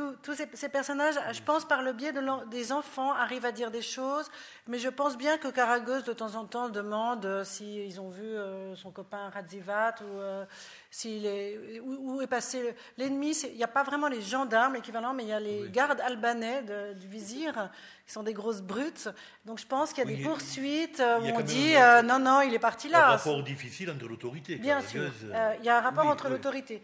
euh, 0.00 0.12
tous 0.22 0.34
ces, 0.34 0.68
personnages, 0.68 1.16
je 1.32 1.42
pense, 1.42 1.64
par 1.64 1.82
le 1.82 1.92
biais 1.92 2.12
des 2.50 2.72
enfants, 2.72 3.12
arrivent 3.12 3.44
à 3.44 3.52
dire 3.52 3.70
des 3.70 3.82
choses, 3.82 4.30
mais 4.68 4.78
je 4.78 4.88
pense 4.88 5.18
bien 5.18 5.38
que 5.38 5.48
Karagos, 5.48 6.02
de 6.02 6.12
temps 6.12 6.36
en 6.36 6.44
temps, 6.44 6.68
demande 6.68 7.26
euh, 7.26 7.44
s'ils 7.44 8.00
ont 8.00 8.10
vu 8.10 8.22
euh, 8.22 8.76
son 8.76 8.92
copain 8.92 9.28
Radzivat 9.30 9.96
ou 10.02 10.20
euh, 10.20 10.44
s'il 10.90 11.26
est, 11.26 11.80
où, 11.80 12.22
est 12.22 12.26
passé 12.28 12.74
l'ennemi. 12.96 13.36
Il 13.50 13.56
n'y 13.56 13.64
a 13.64 13.68
pas 13.68 13.82
vraiment 13.82 14.06
les 14.06 14.22
gendarmes 14.22 14.76
équivalents, 14.76 15.14
mais 15.14 15.24
il 15.24 15.30
y 15.30 15.32
a 15.32 15.40
les 15.40 15.68
gardes 15.70 16.00
albanais 16.00 16.62
du 16.94 17.08
vizir, 17.08 17.70
qui 18.06 18.12
sont 18.12 18.22
des 18.22 18.34
grosses 18.34 18.62
brutes. 18.62 19.08
Donc 19.44 19.58
je 19.58 19.66
pense 19.66 19.92
qu'il 19.92 20.08
y 20.08 20.12
a 20.12 20.16
des 20.16 20.22
poursuites 20.22 21.00
où 21.00 21.24
on 21.24 21.40
dit 21.40 21.74
non, 22.04 22.18
non, 22.18 22.40
il 22.42 22.54
est 22.54 22.60
parti 22.60 22.88
là. 22.88 23.08
Un 23.08 23.16
rapport 23.16 23.42
difficile 23.42 23.90
entre 23.90 24.06
l'autorité. 24.06 24.56
Bien 24.56 24.80
sûr, 24.80 25.10
il 25.58 25.64
y 25.64 25.68
a 25.68 25.78
un 25.78 25.80
rapport 25.80 26.06
entre 26.06 26.28
l'autorité. 26.28 26.82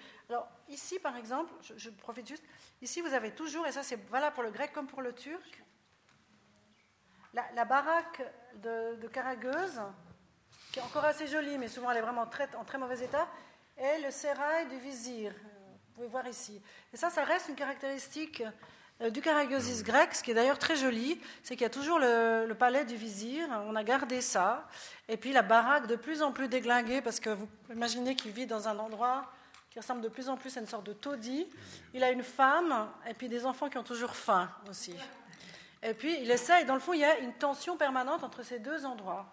Ici, 0.68 0.98
par 0.98 1.16
exemple, 1.16 1.52
je 1.76 1.90
profite 1.90 2.28
juste. 2.28 2.44
Ici, 2.82 3.00
vous 3.00 3.14
avez 3.14 3.32
toujours, 3.32 3.66
et 3.66 3.72
ça 3.72 3.82
c'est 3.82 3.96
valable 4.08 4.34
pour 4.34 4.44
le 4.44 4.50
grec 4.50 4.72
comme 4.72 4.86
pour 4.86 5.02
le 5.02 5.14
turc, 5.14 5.62
la, 7.54 7.64
baraque 7.64 8.22
de, 8.56 8.96
de 8.96 9.08
qui 10.72 10.78
est 10.78 10.82
encore 10.82 11.04
assez 11.04 11.26
jolie, 11.26 11.58
mais 11.58 11.68
souvent 11.68 11.90
elle 11.90 11.98
est 11.98 12.02
vraiment 12.02 12.22
en 12.22 12.64
très 12.64 12.78
mauvais 12.78 13.02
état, 13.02 13.28
et 13.76 14.02
le 14.02 14.10
sérail 14.10 14.68
du 14.68 14.78
vizir. 14.78 15.32
Vous 15.32 15.94
pouvez 15.94 16.08
voir 16.08 16.26
ici. 16.26 16.60
Et 16.92 16.96
ça, 16.96 17.10
ça 17.10 17.24
reste 17.24 17.48
une 17.48 17.54
caractéristique 17.54 18.42
euh, 19.00 19.10
du 19.10 19.20
Caraguesis 19.20 19.82
grec, 19.82 20.14
ce 20.14 20.22
qui 20.22 20.32
est 20.32 20.34
d'ailleurs 20.34 20.58
très 20.58 20.76
joli, 20.76 21.20
c'est 21.42 21.54
qu'il 21.54 21.62
y 21.62 21.66
a 21.66 21.70
toujours 21.70 21.98
le, 21.98 22.46
le, 22.46 22.54
palais 22.54 22.84
du 22.84 22.96
vizir, 22.96 23.48
on 23.66 23.76
a 23.76 23.84
gardé 23.84 24.20
ça, 24.20 24.68
et 25.08 25.16
puis 25.16 25.32
la 25.32 25.42
baraque 25.42 25.86
de 25.86 25.96
plus 25.96 26.22
en 26.22 26.32
plus 26.32 26.48
déglinguée, 26.48 27.00
parce 27.00 27.20
que 27.20 27.30
vous 27.30 27.48
imaginez 27.70 28.16
qu'il 28.16 28.32
vit 28.32 28.46
dans 28.46 28.68
un 28.68 28.78
endroit 28.78 29.30
qui 29.70 29.78
ressemble 29.78 30.00
de 30.00 30.08
plus 30.08 30.28
en 30.28 30.36
plus 30.36 30.56
à 30.56 30.60
une 30.60 30.66
sorte 30.66 30.86
de 30.86 30.92
taudis. 30.92 31.46
Il 31.94 32.02
a 32.02 32.10
une 32.10 32.22
femme 32.22 32.88
et 33.08 33.14
puis 33.14 33.28
des 33.28 33.46
enfants 33.46 33.68
qui 33.68 33.78
ont 33.78 33.84
toujours 33.84 34.16
faim 34.16 34.50
aussi. 34.68 34.94
Et 35.82 35.94
puis 35.94 36.18
il 36.20 36.30
essaye, 36.30 36.64
dans 36.64 36.74
le 36.74 36.80
fond, 36.80 36.92
il 36.92 37.00
y 37.00 37.04
a 37.04 37.18
une 37.18 37.34
tension 37.34 37.76
permanente 37.76 38.24
entre 38.24 38.42
ces 38.42 38.58
deux 38.58 38.84
endroits. 38.84 39.26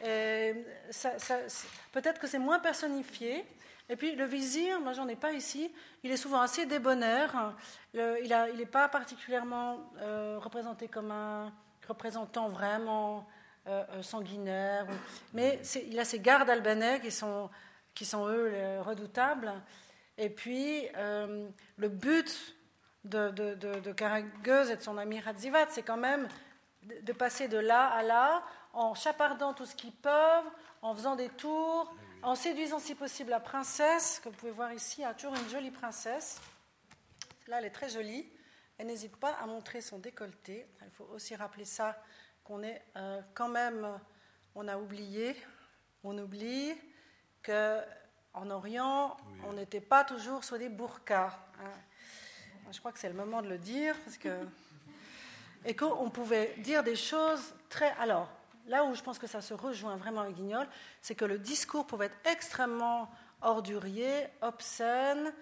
Peut-être 0.00 2.20
que 2.20 2.26
c'est 2.26 2.38
moins 2.38 2.58
personnifié. 2.58 3.44
Et 3.88 3.94
puis 3.94 4.16
le 4.16 4.24
vizir, 4.24 4.80
moi 4.80 4.94
j'en 4.94 5.06
ai 5.06 5.14
pas 5.14 5.32
ici, 5.32 5.72
il 6.02 6.10
est 6.10 6.16
souvent 6.16 6.40
assez 6.40 6.66
débonnaire. 6.66 7.54
il 7.94 8.54
n'est 8.56 8.66
pas 8.66 8.88
particulièrement 8.88 9.78
euh, 9.98 10.40
représenté 10.40 10.88
comme 10.88 11.12
un 11.12 11.52
représentant 11.86 12.48
vraiment 12.48 13.28
euh, 13.68 13.84
euh, 13.92 14.02
sanguinaire. 14.02 14.88
Mais 15.32 15.60
il 15.88 15.96
a 16.00 16.04
ses 16.04 16.18
gardes 16.18 16.50
albanais 16.50 17.00
qui 17.00 17.12
sont 17.12 17.48
qui 17.96 18.04
sont 18.04 18.28
eux 18.28 18.80
redoutables. 18.82 19.52
Et 20.18 20.30
puis, 20.30 20.86
euh, 20.96 21.48
le 21.76 21.88
but 21.88 22.56
de, 23.04 23.30
de, 23.30 23.54
de, 23.54 24.70
et 24.70 24.76
de 24.76 24.80
son 24.80 24.98
ami 24.98 25.18
Radzivat, 25.18 25.70
c'est 25.70 25.82
quand 25.82 25.96
même 25.96 26.28
de 26.82 27.12
passer 27.12 27.48
de 27.48 27.58
là 27.58 27.88
à 27.88 28.02
là, 28.02 28.44
en 28.72 28.94
chapardant 28.94 29.54
tout 29.54 29.66
ce 29.66 29.74
qu'ils 29.74 29.92
peuvent, 29.92 30.46
en 30.82 30.94
faisant 30.94 31.16
des 31.16 31.30
tours, 31.30 31.92
en 32.22 32.34
séduisant 32.34 32.78
si 32.78 32.94
possible 32.94 33.30
la 33.30 33.40
princesse, 33.40 34.20
que 34.22 34.28
vous 34.28 34.36
pouvez 34.36 34.52
voir 34.52 34.72
ici, 34.72 34.96
il 35.00 35.02
y 35.02 35.04
a 35.04 35.14
toujours 35.14 35.34
une 35.34 35.48
jolie 35.48 35.70
princesse. 35.70 36.40
Là, 37.48 37.58
elle 37.58 37.64
est 37.64 37.70
très 37.70 37.88
jolie. 37.88 38.30
Elle 38.78 38.88
n'hésite 38.88 39.16
pas 39.16 39.32
à 39.32 39.46
montrer 39.46 39.80
son 39.80 39.98
décolleté. 39.98 40.68
Il 40.84 40.90
faut 40.90 41.08
aussi 41.14 41.34
rappeler 41.34 41.64
ça, 41.64 42.00
qu'on 42.44 42.62
est 42.62 42.84
euh, 42.96 43.20
quand 43.34 43.48
même, 43.48 43.98
on 44.54 44.68
a 44.68 44.76
oublié, 44.76 45.34
on 46.04 46.16
oublie 46.18 46.74
qu'en 47.46 48.50
Orient, 48.50 49.16
on 49.46 49.52
n'était 49.52 49.80
pas 49.80 50.04
toujours 50.04 50.44
sur 50.44 50.58
des 50.58 50.68
burkas. 50.68 51.38
Hein. 51.60 51.70
Je 52.72 52.78
crois 52.80 52.92
que 52.92 52.98
c'est 52.98 53.08
le 53.08 53.14
moment 53.14 53.42
de 53.42 53.48
le 53.48 53.58
dire, 53.58 53.94
parce 54.04 54.18
que 54.18 54.28
et 55.64 55.74
qu'on 55.74 56.10
pouvait 56.10 56.54
dire 56.58 56.82
des 56.82 56.96
choses 56.96 57.54
très. 57.68 57.92
Alors, 58.00 58.28
là 58.66 58.84
où 58.84 58.94
je 58.94 59.02
pense 59.02 59.18
que 59.18 59.26
ça 59.26 59.40
se 59.40 59.54
rejoint 59.54 59.96
vraiment 59.96 60.22
avec 60.22 60.34
Guignol, 60.34 60.66
c'est 61.00 61.14
que 61.14 61.24
le 61.24 61.38
discours 61.38 61.86
pouvait 61.86 62.06
être 62.06 62.30
extrêmement 62.30 63.08
ordurier, 63.42 64.26
obscène, 64.42 65.32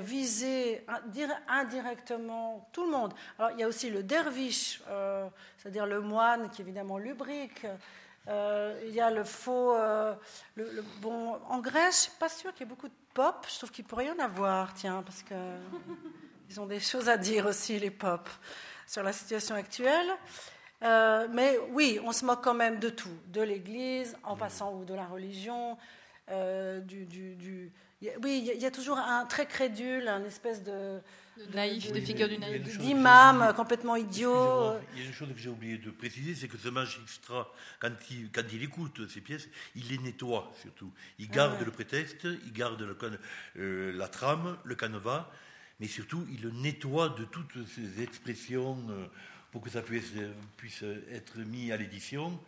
viser 0.00 0.84
dire 1.06 1.28
indirectement 1.48 2.68
tout 2.72 2.84
le 2.84 2.90
monde. 2.90 3.14
Alors, 3.38 3.52
il 3.52 3.60
y 3.60 3.62
a 3.62 3.68
aussi 3.68 3.88
le 3.88 4.02
derviche, 4.02 4.82
euh, 4.88 5.28
c'est-à-dire 5.58 5.86
le 5.86 6.00
moine 6.00 6.50
qui 6.50 6.62
évidemment 6.62 6.98
lubrique 6.98 7.66
euh, 8.28 8.80
il 8.86 8.94
y 8.94 9.00
a 9.00 9.10
le 9.10 9.24
faux. 9.24 9.74
Euh, 9.74 10.14
le, 10.56 10.82
bon, 11.00 11.38
en 11.48 11.58
Grèce, 11.60 11.74
je 11.74 11.86
ne 11.86 12.10
suis 12.10 12.18
pas 12.18 12.28
sûre 12.28 12.52
qu'il 12.52 12.60
y 12.60 12.68
ait 12.68 12.68
beaucoup 12.68 12.88
de 12.88 12.94
pop. 13.14 13.46
Je 13.48 13.56
trouve 13.56 13.70
qu'il 13.70 13.84
pourrait 13.84 14.06
y 14.06 14.10
en 14.10 14.18
avoir, 14.18 14.74
tiens, 14.74 15.02
parce 15.04 15.22
qu'ils 15.22 16.60
ont 16.60 16.66
des 16.66 16.80
choses 16.80 17.08
à 17.08 17.16
dire 17.16 17.46
aussi, 17.46 17.78
les 17.78 17.90
pop, 17.90 18.28
sur 18.86 19.02
la 19.02 19.12
situation 19.12 19.54
actuelle. 19.54 20.10
Euh, 20.82 21.26
mais 21.30 21.58
oui, 21.70 22.00
on 22.04 22.12
se 22.12 22.24
moque 22.24 22.42
quand 22.42 22.54
même 22.54 22.78
de 22.78 22.90
tout, 22.90 23.16
de 23.28 23.40
l'Église, 23.42 24.16
en 24.24 24.36
passant 24.36 24.74
ou 24.74 24.84
de 24.84 24.94
la 24.94 25.06
religion, 25.06 25.78
du, 26.28 27.06
du, 27.06 27.72
oui, 28.22 28.50
il 28.54 28.60
y, 28.60 28.66
a 28.66 28.70
toujours 28.70 28.98
un 28.98 29.24
très 29.24 29.46
crédule, 29.46 30.08
un 30.08 30.24
espèce 30.24 30.62
de, 30.62 31.00
naïf, 31.54 31.92
de, 31.92 32.00
figure 32.00 32.28
du 32.28 32.38
naïf. 32.38 32.78
D'imam 32.78 33.52
complètement 33.54 33.96
idiot. 33.96 34.74
Il 34.94 35.00
y 35.00 35.04
a 35.04 35.06
une 35.06 35.12
chose 35.12 35.28
que 35.28 35.38
j'ai 35.38 35.48
oublié 35.48 35.78
de 35.78 35.90
préciser, 35.90 36.34
c'est 36.34 36.48
que 36.48 36.58
ce 36.58 36.68
magistrat, 36.68 37.52
quand 37.80 37.90
il, 38.10 38.30
quand 38.30 38.42
il 38.52 38.62
écoute 38.62 39.08
ces 39.08 39.20
pièces, 39.20 39.48
il 39.74 39.88
les 39.88 39.98
nettoie 39.98 40.52
surtout. 40.60 40.92
Il 41.18 41.28
garde 41.28 41.60
le 41.62 41.70
prétexte, 41.70 42.24
il 42.24 42.52
garde 42.52 42.80
le, 42.80 42.96
euh, 43.58 43.92
la 43.96 44.08
trame, 44.08 44.56
le 44.64 44.74
canevas, 44.74 45.30
mais 45.80 45.86
surtout 45.86 46.26
il 46.30 46.42
le 46.42 46.50
nettoie 46.50 47.10
de 47.10 47.24
toutes 47.24 47.66
ces 47.68 48.02
expressions 48.02 48.78
euh, 48.90 49.06
pour 49.50 49.62
que 49.62 49.70
ça 49.70 49.82
puisse, 49.82 50.12
puisse 50.56 50.84
être 51.10 51.38
mis 51.38 51.72
à 51.72 51.76
l'édition. 51.76 52.38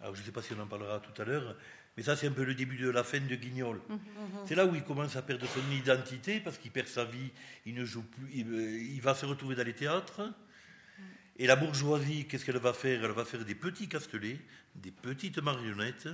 Alors 0.00 0.14
je 0.14 0.20
ne 0.20 0.26
sais 0.26 0.32
pas 0.32 0.42
si 0.42 0.52
on 0.52 0.62
en 0.62 0.66
parlera 0.66 1.00
tout 1.00 1.20
à 1.20 1.24
l'heure, 1.24 1.56
mais 1.98 2.04
ça, 2.04 2.14
c'est 2.14 2.28
un 2.28 2.30
peu 2.30 2.44
le 2.44 2.54
début 2.54 2.76
de 2.76 2.88
la 2.90 3.02
fin 3.02 3.18
de 3.18 3.34
Guignol. 3.34 3.80
Mhm. 3.88 3.98
C'est 4.46 4.54
là 4.54 4.64
où 4.64 4.72
il 4.76 4.84
commence 4.84 5.16
à 5.16 5.22
perdre 5.22 5.44
son 5.48 5.68
identité 5.72 6.38
parce 6.38 6.56
qu'il 6.56 6.70
perd 6.70 6.86
sa 6.86 7.04
vie, 7.04 7.32
il 7.66 7.74
ne 7.74 7.84
joue 7.84 8.04
plus, 8.04 8.28
il, 8.32 8.46
euh, 8.46 9.00
va 9.02 9.16
se 9.16 9.26
retrouver 9.26 9.56
dans 9.56 9.64
les 9.64 9.72
théâtres. 9.72 10.32
Et 11.36 11.48
la 11.48 11.56
bourgeoisie, 11.56 12.26
qu'est-ce 12.28 12.44
qu'elle 12.44 12.58
va 12.58 12.72
faire? 12.72 13.04
Elle 13.04 13.10
va 13.10 13.24
faire 13.24 13.44
des 13.44 13.56
petits 13.56 13.88
castelets, 13.88 14.38
des 14.76 14.92
petites 14.92 15.38
marionnettes, 15.38 16.08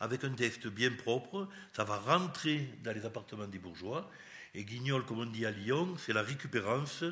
avec 0.00 0.24
un 0.24 0.32
texte 0.32 0.66
bien 0.66 0.90
propre. 0.90 1.48
Ça 1.72 1.84
va 1.84 1.98
rentrer 1.98 2.68
dans 2.82 2.92
les 2.92 3.06
appartements 3.06 3.46
des 3.46 3.60
bourgeois. 3.60 4.10
Et 4.56 4.64
Guignol, 4.64 5.04
comme 5.04 5.20
on 5.20 5.26
dit 5.26 5.46
à 5.46 5.52
Lyon, 5.52 5.94
c'est 5.98 6.12
la 6.12 6.22
récupérance. 6.22 7.04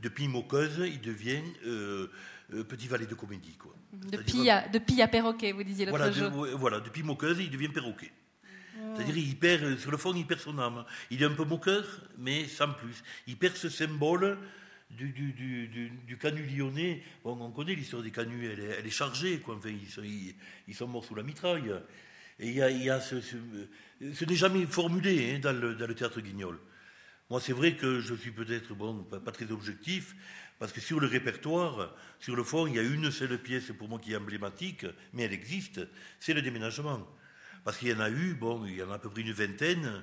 Depuis 0.00 0.28
moqueuse, 0.28 0.82
il 0.86 1.00
devient 1.00 1.42
euh, 1.64 2.10
euh, 2.52 2.64
petit 2.64 2.88
valet 2.88 3.06
de 3.06 3.14
comédie. 3.14 3.56
Quoi. 3.56 3.74
De 3.92 4.50
à, 4.50 4.68
de 4.68 5.06
perroquet, 5.06 5.52
vous 5.52 5.62
disiez 5.62 5.86
l'autre 5.86 5.98
voilà, 5.98 6.12
jour. 6.12 6.46
voilà, 6.58 6.80
depuis 6.80 7.02
moqueuse, 7.02 7.38
il 7.40 7.50
devient 7.50 7.68
perroquet. 7.68 8.12
C'est-à-dire, 8.94 9.18
il 9.18 9.36
perd, 9.36 9.78
sur 9.78 9.90
le 9.90 9.96
fond, 9.96 10.14
il 10.14 10.26
perd 10.26 10.40
son 10.40 10.58
âme. 10.58 10.84
Il 11.10 11.22
est 11.22 11.26
un 11.26 11.34
peu 11.34 11.44
moqueur, 11.44 11.84
mais 12.18 12.46
sans 12.48 12.72
plus. 12.72 13.02
Il 13.26 13.36
perd 13.36 13.56
ce 13.56 13.68
symbole 13.68 14.38
du, 14.90 15.10
du, 15.10 15.32
du, 15.32 15.90
du, 16.06 16.16
canut 16.16 16.46
lyonnais. 16.46 17.02
Bon, 17.22 17.38
on 17.40 17.50
connaît 17.50 17.74
l'histoire 17.74 18.02
des 18.02 18.10
canuts, 18.10 18.50
elle 18.50 18.60
est, 18.60 18.76
elle 18.78 18.86
est 18.86 18.90
chargée, 18.90 19.38
quoi. 19.38 19.56
Enfin, 19.56 19.68
ils, 19.68 19.88
sont, 19.88 20.02
ils, 20.02 20.74
sont, 20.74 20.88
morts 20.88 21.04
sous 21.04 21.14
la 21.14 21.22
mitraille. 21.22 21.72
Et 22.38 22.48
il 22.48 22.54
y 22.54 22.62
a, 22.62 22.70
il 22.70 22.82
y 22.82 22.90
a 22.90 23.00
ce, 23.00 23.20
ce, 23.20 23.36
ce 24.14 24.24
n'est 24.24 24.34
jamais 24.34 24.64
formulé 24.66 25.34
hein, 25.34 25.40
dans, 25.40 25.52
le, 25.52 25.74
dans, 25.74 25.86
le, 25.86 25.94
théâtre 25.94 26.20
guignol. 26.20 26.58
Moi, 27.28 27.40
c'est 27.40 27.52
vrai 27.52 27.76
que 27.76 28.00
je 28.00 28.14
suis 28.14 28.32
peut-être 28.32 28.74
bon, 28.74 29.04
pas 29.04 29.30
très 29.30 29.50
objectif, 29.52 30.16
parce 30.60 30.72
que 30.72 30.80
sur 30.80 31.00
le 31.00 31.06
répertoire, 31.06 31.96
sur 32.18 32.36
le 32.36 32.44
fond, 32.44 32.66
il 32.66 32.76
y 32.76 32.78
a 32.78 32.82
une 32.82 33.10
seule 33.10 33.38
pièce 33.38 33.72
pour 33.78 33.88
moi 33.88 33.98
qui 33.98 34.12
est 34.12 34.16
emblématique, 34.16 34.84
mais 35.14 35.22
elle 35.22 35.32
existe, 35.32 35.80
c'est 36.20 36.34
le 36.34 36.42
déménagement. 36.42 37.08
Parce 37.64 37.78
qu'il 37.78 37.88
y 37.88 37.94
en 37.94 38.00
a 38.00 38.10
eu, 38.10 38.34
bon, 38.34 38.66
il 38.66 38.74
y 38.74 38.82
en 38.82 38.90
a 38.90 38.96
à 38.96 38.98
peu 38.98 39.08
près 39.08 39.22
une 39.22 39.32
vingtaine, 39.32 40.02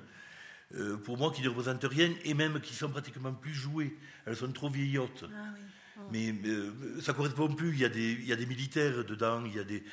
euh, 0.74 0.96
pour 0.96 1.16
moi 1.16 1.30
qui 1.30 1.42
ne 1.42 1.48
représentent 1.48 1.84
rien, 1.84 2.12
et 2.24 2.34
même 2.34 2.60
qui 2.60 2.74
sont 2.74 2.90
pratiquement 2.90 3.32
plus 3.32 3.54
jouées. 3.54 3.96
Elles 4.26 4.34
sont 4.34 4.50
trop 4.50 4.68
vieillottes. 4.68 5.26
Ah 5.32 5.54
oh. 5.96 6.00
Mais 6.12 6.34
euh, 6.44 7.00
ça 7.02 7.12
ne 7.12 7.16
correspond 7.16 7.54
plus, 7.54 7.70
il 7.74 7.78
y, 7.78 7.84
a 7.84 7.88
des, 7.88 8.12
il 8.14 8.26
y, 8.26 8.32
a 8.32 8.36
des, 8.36 8.46
militaires 8.46 9.04
dedans, 9.04 9.44
il 9.44 9.54
y 9.54 9.60
a 9.60 9.64
des, 9.64 9.84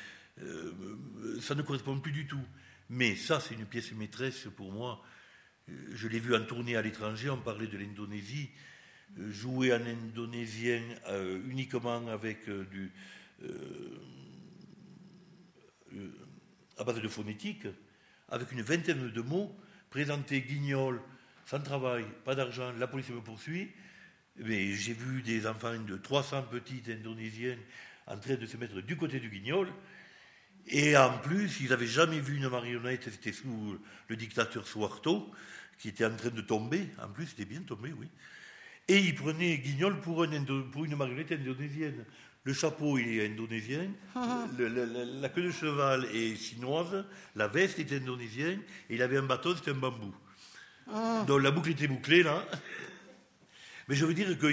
euh, 0.42 0.72
ça 1.40 1.54
ne 1.54 1.62
correspond 1.62 2.00
plus 2.00 2.12
du 2.12 2.26
tout. 2.26 2.44
Mais 2.90 3.14
ça, 3.14 3.38
c'est 3.38 3.54
une 3.54 3.66
pièce 3.66 3.92
maîtresse 3.92 4.48
pour 4.56 4.72
moi. 4.72 5.00
Je 5.92 6.08
l'ai 6.08 6.18
vu 6.18 6.34
en 6.34 6.44
tournée 6.44 6.74
à 6.74 6.82
l'étranger, 6.82 7.30
on 7.30 7.38
parlait 7.38 7.68
de 7.68 7.78
l'Indonésie 7.78 8.50
jouer 9.16 9.72
en 9.72 9.84
indonésien 9.84 10.82
euh, 11.08 11.40
uniquement 11.48 12.06
avec 12.08 12.48
euh, 12.48 12.64
du, 12.66 12.92
euh, 13.42 13.98
à 16.76 16.84
base 16.84 17.00
de 17.00 17.08
phonétique, 17.08 17.66
avec 18.28 18.52
une 18.52 18.62
vingtaine 18.62 19.10
de 19.10 19.20
mots, 19.22 19.56
présenter 19.90 20.42
Guignol, 20.42 21.00
sans 21.46 21.60
travail, 21.60 22.04
pas 22.24 22.34
d'argent, 22.34 22.72
la 22.72 22.86
police 22.86 23.08
me 23.10 23.20
poursuit. 23.20 23.70
Mais 24.38 24.72
j'ai 24.72 24.92
vu 24.92 25.22
des 25.22 25.46
enfants 25.46 25.78
de 25.78 25.96
300 25.96 26.42
petites 26.50 26.88
indonésiennes 26.90 27.62
en 28.06 28.18
train 28.18 28.34
de 28.34 28.44
se 28.44 28.56
mettre 28.58 28.82
du 28.82 28.96
côté 28.96 29.18
du 29.18 29.30
Guignol. 29.30 29.72
Et 30.66 30.96
en 30.96 31.18
plus, 31.18 31.60
ils 31.60 31.70
n'avaient 31.70 31.86
jamais 31.86 32.20
vu 32.20 32.36
une 32.36 32.48
marionnette, 32.48 33.04
c'était 33.04 33.32
sous 33.32 33.78
le 34.08 34.16
dictateur 34.16 34.66
Suharto, 34.66 35.32
qui 35.78 35.88
était 35.88 36.04
en 36.04 36.16
train 36.16 36.30
de 36.30 36.40
tomber. 36.40 36.88
En 37.00 37.08
plus, 37.08 37.28
c'était 37.28 37.44
bien 37.44 37.62
tombé, 37.62 37.92
oui. 37.92 38.08
Et 38.88 38.98
ils 38.98 39.14
prenaient 39.14 39.58
Guignol 39.58 40.00
pour, 40.00 40.24
une 40.24 40.96
marionnette 40.96 41.32
indonésienne. 41.32 42.04
Le 42.44 42.52
chapeau, 42.52 42.96
il 42.96 43.18
est 43.18 43.26
indonésien, 43.26 43.88
la 44.14 45.28
queue 45.30 45.42
de 45.42 45.50
cheval 45.50 46.04
est 46.14 46.36
chinoise, 46.36 47.04
la 47.34 47.48
veste 47.48 47.80
est 47.80 47.92
indonésienne, 47.92 48.60
et 48.88 48.94
il 48.94 49.02
avait 49.02 49.16
un 49.16 49.24
bâton, 49.24 49.56
c'était 49.56 49.72
un 49.72 49.74
bambou. 49.74 50.14
Ah. 50.88 51.24
Donc 51.26 51.42
la 51.42 51.50
boucle 51.50 51.70
était 51.70 51.88
bouclée, 51.88 52.22
là. 52.22 52.46
Mais 53.88 53.96
je 53.96 54.04
veux 54.04 54.14
dire 54.14 54.38
que 54.38 54.46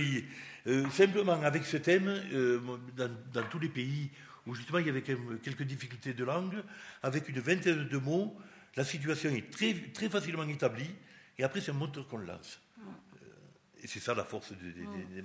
euh, 0.66 0.90
simplement 0.90 1.40
avec 1.44 1.66
ce 1.66 1.78
thème, 1.78 2.08
euh, 2.08 2.60
dans, 2.98 3.44
tous 3.52 3.60
les 3.60 3.70
pays 3.70 4.10
où 4.48 4.56
justement 4.56 4.80
il 4.80 4.88
y 4.88 4.90
avait 4.90 5.04
quelques 5.04 5.64
difficultés 5.64 6.14
de 6.14 6.24
langue, 6.24 6.64
avec 7.02 7.30
une 7.30 7.40
vingtaine 7.40 7.88
de 7.88 7.98
mots, 7.98 8.36
la 8.76 8.84
situation 8.84 9.30
est 9.30 9.52
très, 9.52 9.74
très 9.94 10.10
facilement 10.10 10.44
établie, 10.44 10.90
et 11.38 11.44
après 11.44 11.62
c'est 11.62 11.72
un 11.72 11.76
moteur 11.76 12.08
qu'on 12.08 12.18
lance. 12.18 12.60
Et 13.84 13.88
c'est 13.88 14.00
ça 14.00 14.14
la 14.14 14.24
force 14.24 14.54
des, 14.54 14.72
des, 14.72 14.86
des, 14.86 15.24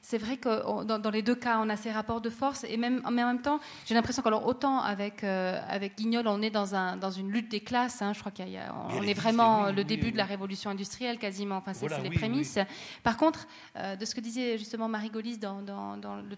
c'est 0.00 0.18
vrai 0.18 0.36
que 0.36 0.84
dans, 0.84 1.10
les 1.10 1.22
deux 1.22 1.34
cas, 1.34 1.58
on 1.58 1.68
a 1.68 1.76
ces 1.76 1.90
rapports 1.90 2.20
de 2.20 2.30
force, 2.30 2.64
et 2.64 2.76
même, 2.76 3.02
mais 3.12 3.22
en 3.22 3.26
même 3.26 3.42
temps, 3.42 3.60
j'ai 3.86 3.94
l'impression 3.94 4.22
qu'alors 4.22 4.46
autant 4.46 4.80
avec, 4.80 5.22
euh, 5.24 5.60
avec 5.68 5.96
Guignol, 5.96 6.26
on 6.28 6.40
est 6.40 6.50
dans, 6.50 6.74
un, 6.74 6.96
dans 6.96 7.10
une 7.10 7.30
lutte 7.30 7.50
des 7.50 7.60
classes, 7.60 8.00
hein, 8.00 8.12
je 8.12 8.20
crois 8.20 8.32
qu'on 8.32 9.02
est 9.02 9.14
vraiment 9.14 9.70
le 9.70 9.84
début 9.84 10.12
de 10.12 10.16
la 10.16 10.24
révolution 10.24 10.70
industrielle 10.70 11.18
quasiment, 11.18 11.56
enfin 11.56 11.74
c'est 11.74 11.88
les 12.02 12.10
prémices. 12.10 12.58
Par 13.02 13.16
contre, 13.16 13.46
euh, 13.76 13.96
de 13.96 14.04
ce 14.04 14.14
que 14.14 14.20
disait 14.20 14.58
justement 14.58 14.88
Marie 14.88 15.10
Golis 15.10 15.38
dans, 15.38 15.62
dans, 15.62 16.16
le 16.16 16.36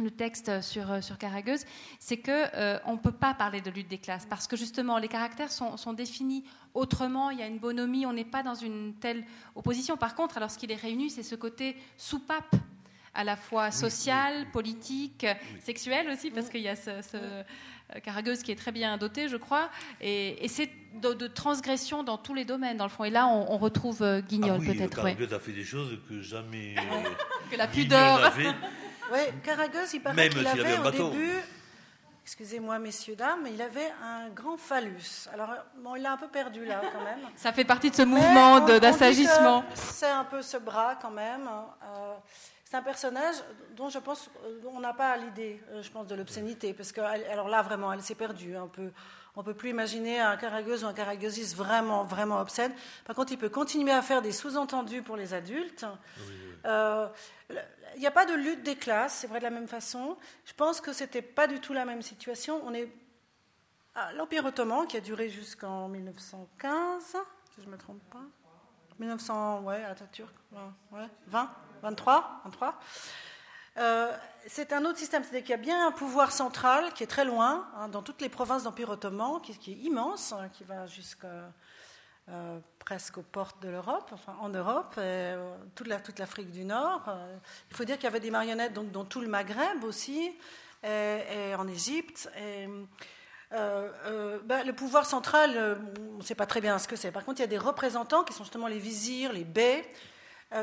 le 0.00 0.10
texte 0.10 0.60
sur, 0.60 1.02
sur 1.02 1.18
Caragueuse, 1.18 1.64
c'est 1.98 2.16
qu'on 2.16 2.32
euh, 2.54 2.78
on 2.84 2.92
ne 2.92 2.98
peut 2.98 3.12
pas 3.12 3.34
parler 3.34 3.60
de 3.60 3.70
lutte 3.70 3.88
des 3.88 3.98
classes 3.98 4.26
parce 4.26 4.46
que 4.46 4.56
justement 4.56 4.98
les 4.98 5.08
caractères 5.08 5.52
sont, 5.52 5.76
sont 5.76 5.92
définis 5.92 6.44
autrement, 6.74 7.30
il 7.30 7.38
y 7.38 7.42
a 7.42 7.46
une 7.46 7.58
bonhomie, 7.58 8.06
on 8.06 8.12
n'est 8.12 8.24
pas 8.24 8.42
dans 8.42 8.54
une 8.54 8.94
telle 8.94 9.24
opposition. 9.54 9.96
Par 9.96 10.14
contre, 10.14 10.36
alors 10.36 10.50
ce 10.50 10.58
qui 10.58 10.66
les 10.66 10.76
réunit, 10.76 11.10
c'est 11.10 11.22
ce 11.22 11.34
côté 11.34 11.76
soupape 11.96 12.56
à 13.14 13.24
la 13.24 13.36
fois 13.36 13.70
social, 13.70 14.46
politique, 14.52 15.26
sexuel 15.60 16.08
aussi, 16.10 16.30
parce 16.30 16.48
qu'il 16.48 16.60
y 16.60 16.68
a 16.68 16.76
ce, 16.76 16.90
euh, 17.14 17.42
Caragueuse 18.04 18.42
qui 18.42 18.52
est 18.52 18.56
très 18.56 18.70
bien 18.70 18.96
doté, 18.98 19.28
je 19.28 19.36
crois, 19.36 19.68
et, 20.00 20.46
c'est 20.48 20.70
de, 21.02 21.26
transgression 21.26 22.04
dans 22.04 22.18
tous 22.18 22.34
les 22.34 22.44
domaines, 22.44 22.76
dans 22.76 22.84
le 22.84 22.90
fond. 22.90 23.04
Et 23.04 23.10
là, 23.10 23.26
on, 23.26 23.58
retrouve 23.58 24.02
euh, 24.02 24.20
Guignol, 24.20 24.58
ah 24.58 24.60
oui, 24.60 24.74
peut-être. 24.74 24.96
Caragueuse 24.96 25.32
a 25.32 25.40
fait 25.40 25.52
des 25.52 25.64
choses 25.64 25.98
que 26.08 26.20
jamais. 26.20 26.76
que 27.50 27.56
la 27.56 27.66
pudeur. 27.66 28.32
Oui, 29.10 29.18
Caragueuse, 29.42 29.94
il 29.94 30.00
paraît 30.00 30.28
qu'il 30.28 30.46
avait, 30.46 30.78
au 30.78 30.90
début. 30.90 31.38
Excusez-moi, 32.22 32.78
messieurs, 32.78 33.16
dames, 33.16 33.46
il 33.52 33.60
avait 33.60 33.92
un 34.02 34.28
grand 34.28 34.56
phallus. 34.56 35.28
Alors, 35.32 35.50
bon, 35.78 35.96
il 35.96 36.02
l'a 36.02 36.12
un 36.12 36.16
peu 36.16 36.28
perdu 36.28 36.64
là, 36.64 36.80
quand 36.92 37.02
même. 37.02 37.18
Ça 37.36 37.52
fait 37.52 37.64
partie 37.64 37.90
de 37.90 37.96
ce 37.96 38.02
mouvement 38.02 38.60
d'assagissement. 38.60 39.64
C'est 39.74 40.10
un 40.10 40.24
peu 40.24 40.40
ce 40.40 40.56
bras, 40.58 40.96
quand 41.00 41.10
même. 41.10 41.48
Euh, 41.48 42.14
c'est 42.64 42.76
un 42.76 42.82
personnage 42.82 43.34
dont 43.76 43.88
je 43.88 43.98
pense 43.98 44.30
on 44.64 44.78
n'a 44.78 44.92
pas 44.92 45.16
l'idée, 45.16 45.60
euh, 45.70 45.82
je 45.82 45.90
pense, 45.90 46.06
de 46.06 46.14
l'obscénité, 46.14 46.72
parce 46.72 46.92
que 46.92 47.00
alors 47.00 47.48
là 47.48 47.62
vraiment, 47.62 47.92
elle 47.92 48.02
s'est 48.02 48.14
perdue. 48.14 48.56
On 48.56 48.68
peut, 48.68 48.92
on 49.36 49.42
peut 49.42 49.54
plus 49.54 49.70
imaginer 49.70 50.20
un 50.20 50.36
caragueuse 50.36 50.84
ou 50.84 50.86
un 50.86 50.92
caragueusiste 50.92 51.56
vraiment, 51.56 52.04
vraiment 52.04 52.40
obscène. 52.40 52.72
Par 53.04 53.14
contre, 53.14 53.32
il 53.32 53.38
peut 53.38 53.48
continuer 53.48 53.92
à 53.92 54.02
faire 54.02 54.22
des 54.22 54.32
sous-entendus 54.32 55.02
pour 55.02 55.16
les 55.16 55.34
adultes. 55.34 55.86
Euh, 56.66 57.08
il 57.94 58.00
n'y 58.00 58.06
a 58.06 58.10
pas 58.10 58.26
de 58.26 58.34
lutte 58.34 58.62
des 58.62 58.76
classes, 58.76 59.14
c'est 59.14 59.26
vrai 59.26 59.38
de 59.38 59.44
la 59.44 59.50
même 59.50 59.68
façon. 59.68 60.16
Je 60.44 60.52
pense 60.52 60.80
que 60.80 60.92
c'était 60.92 61.22
pas 61.22 61.46
du 61.46 61.60
tout 61.60 61.72
la 61.72 61.84
même 61.84 62.02
situation. 62.02 62.60
On 62.64 62.74
est 62.74 62.90
à 63.94 64.12
l'Empire 64.12 64.44
ottoman 64.44 64.86
qui 64.86 64.96
a 64.96 65.00
duré 65.00 65.28
jusqu'en 65.28 65.88
1915, 65.88 67.02
si 67.04 67.16
je 67.60 67.66
ne 67.66 67.72
me 67.72 67.78
trompe 67.78 68.02
pas. 68.10 68.22
1900, 68.98 69.62
ouais, 69.62 69.82
Atatürk, 69.84 70.34
ouais, 70.92 71.06
20. 71.26 71.50
23, 71.82 72.42
23. 72.44 72.78
Euh, 73.80 74.12
c'est 74.46 74.72
un 74.72 74.84
autre 74.84 74.98
système, 74.98 75.22
c'est-à-dire 75.22 75.42
qu'il 75.42 75.50
y 75.50 75.54
a 75.54 75.56
bien 75.56 75.86
un 75.86 75.92
pouvoir 75.92 76.32
central 76.32 76.92
qui 76.92 77.02
est 77.02 77.06
très 77.06 77.24
loin, 77.24 77.66
hein, 77.76 77.88
dans 77.88 78.02
toutes 78.02 78.20
les 78.20 78.28
provinces 78.28 78.64
d'Empire 78.64 78.90
ottoman, 78.90 79.40
qui, 79.40 79.52
est 79.72 79.74
immense, 79.74 80.32
hein, 80.32 80.48
qui 80.52 80.64
va 80.64 80.86
jusqu'à 80.86 81.52
euh, 82.28 82.58
presque 82.78 83.18
aux 83.18 83.22
portes 83.22 83.62
de 83.62 83.68
l'Europe, 83.68 84.10
enfin 84.12 84.36
en 84.40 84.50
Europe, 84.50 84.94
euh, 84.98 85.54
toute, 85.74 85.88
l'Afrique 86.18 86.50
du 86.50 86.64
Nord. 86.64 87.02
il 87.70 87.76
faut 87.76 87.84
dire 87.84 87.96
qu'il 87.96 88.04
y 88.04 88.08
avait 88.08 88.20
des 88.20 88.30
marionnettes 88.30 88.72
donc, 88.72 88.90
dans 88.90 89.04
tout 89.04 89.20
le 89.20 89.28
Maghreb 89.28 89.82
aussi, 89.84 90.32
et, 90.82 91.54
en 91.54 91.66
Égypte. 91.68 92.30
Ben, 93.50 94.64
le 94.64 94.72
pouvoir 94.72 95.06
central, 95.06 95.78
on 96.14 96.18
ne 96.18 96.22
sait 96.22 96.34
pas 96.34 96.46
très 96.46 96.60
bien 96.60 96.78
ce 96.78 96.88
que 96.88 96.96
c'est. 96.96 97.12
Par 97.12 97.24
contre, 97.24 97.40
il 97.40 97.42
y 97.42 97.44
a 97.44 97.48
des 97.48 97.58
représentants 97.58 98.24
qui 98.24 98.32
sont 98.32 98.44
justement 98.44 98.68
les 98.68 98.78
vizirs, 98.78 99.32
les 99.32 99.44
bey, 99.44 99.84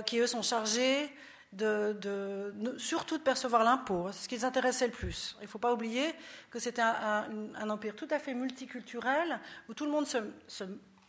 qui 0.05 0.20
eux 0.20 0.28
sont 0.28 0.41
chargés 0.41 1.11
de, 1.54 2.54
surtout 2.78 3.18
de 3.18 3.24
percevoir 3.24 3.64
l'impôt. 3.64 4.10
C'est 4.12 4.24
ce 4.24 4.30
qui 4.30 4.36
les 4.36 4.45
intéressait 4.45 4.88
le 4.88 4.93
plus. 4.93 5.36
Il 5.39 5.43
ne 5.43 5.48
faut 5.48 5.60
pas 5.60 5.74
oublier 5.74 6.14
que 6.52 6.60
c'était 6.60 6.82
un, 6.82 7.70
empire 7.70 7.95
tout 7.95 8.08
à 8.12 8.20
fait 8.20 8.34
multiculturel 8.34 9.39
où 9.70 9.74
tout 9.74 9.86
le 9.86 9.91
monde 9.91 10.08
se, 10.08 10.18
se 10.48 10.64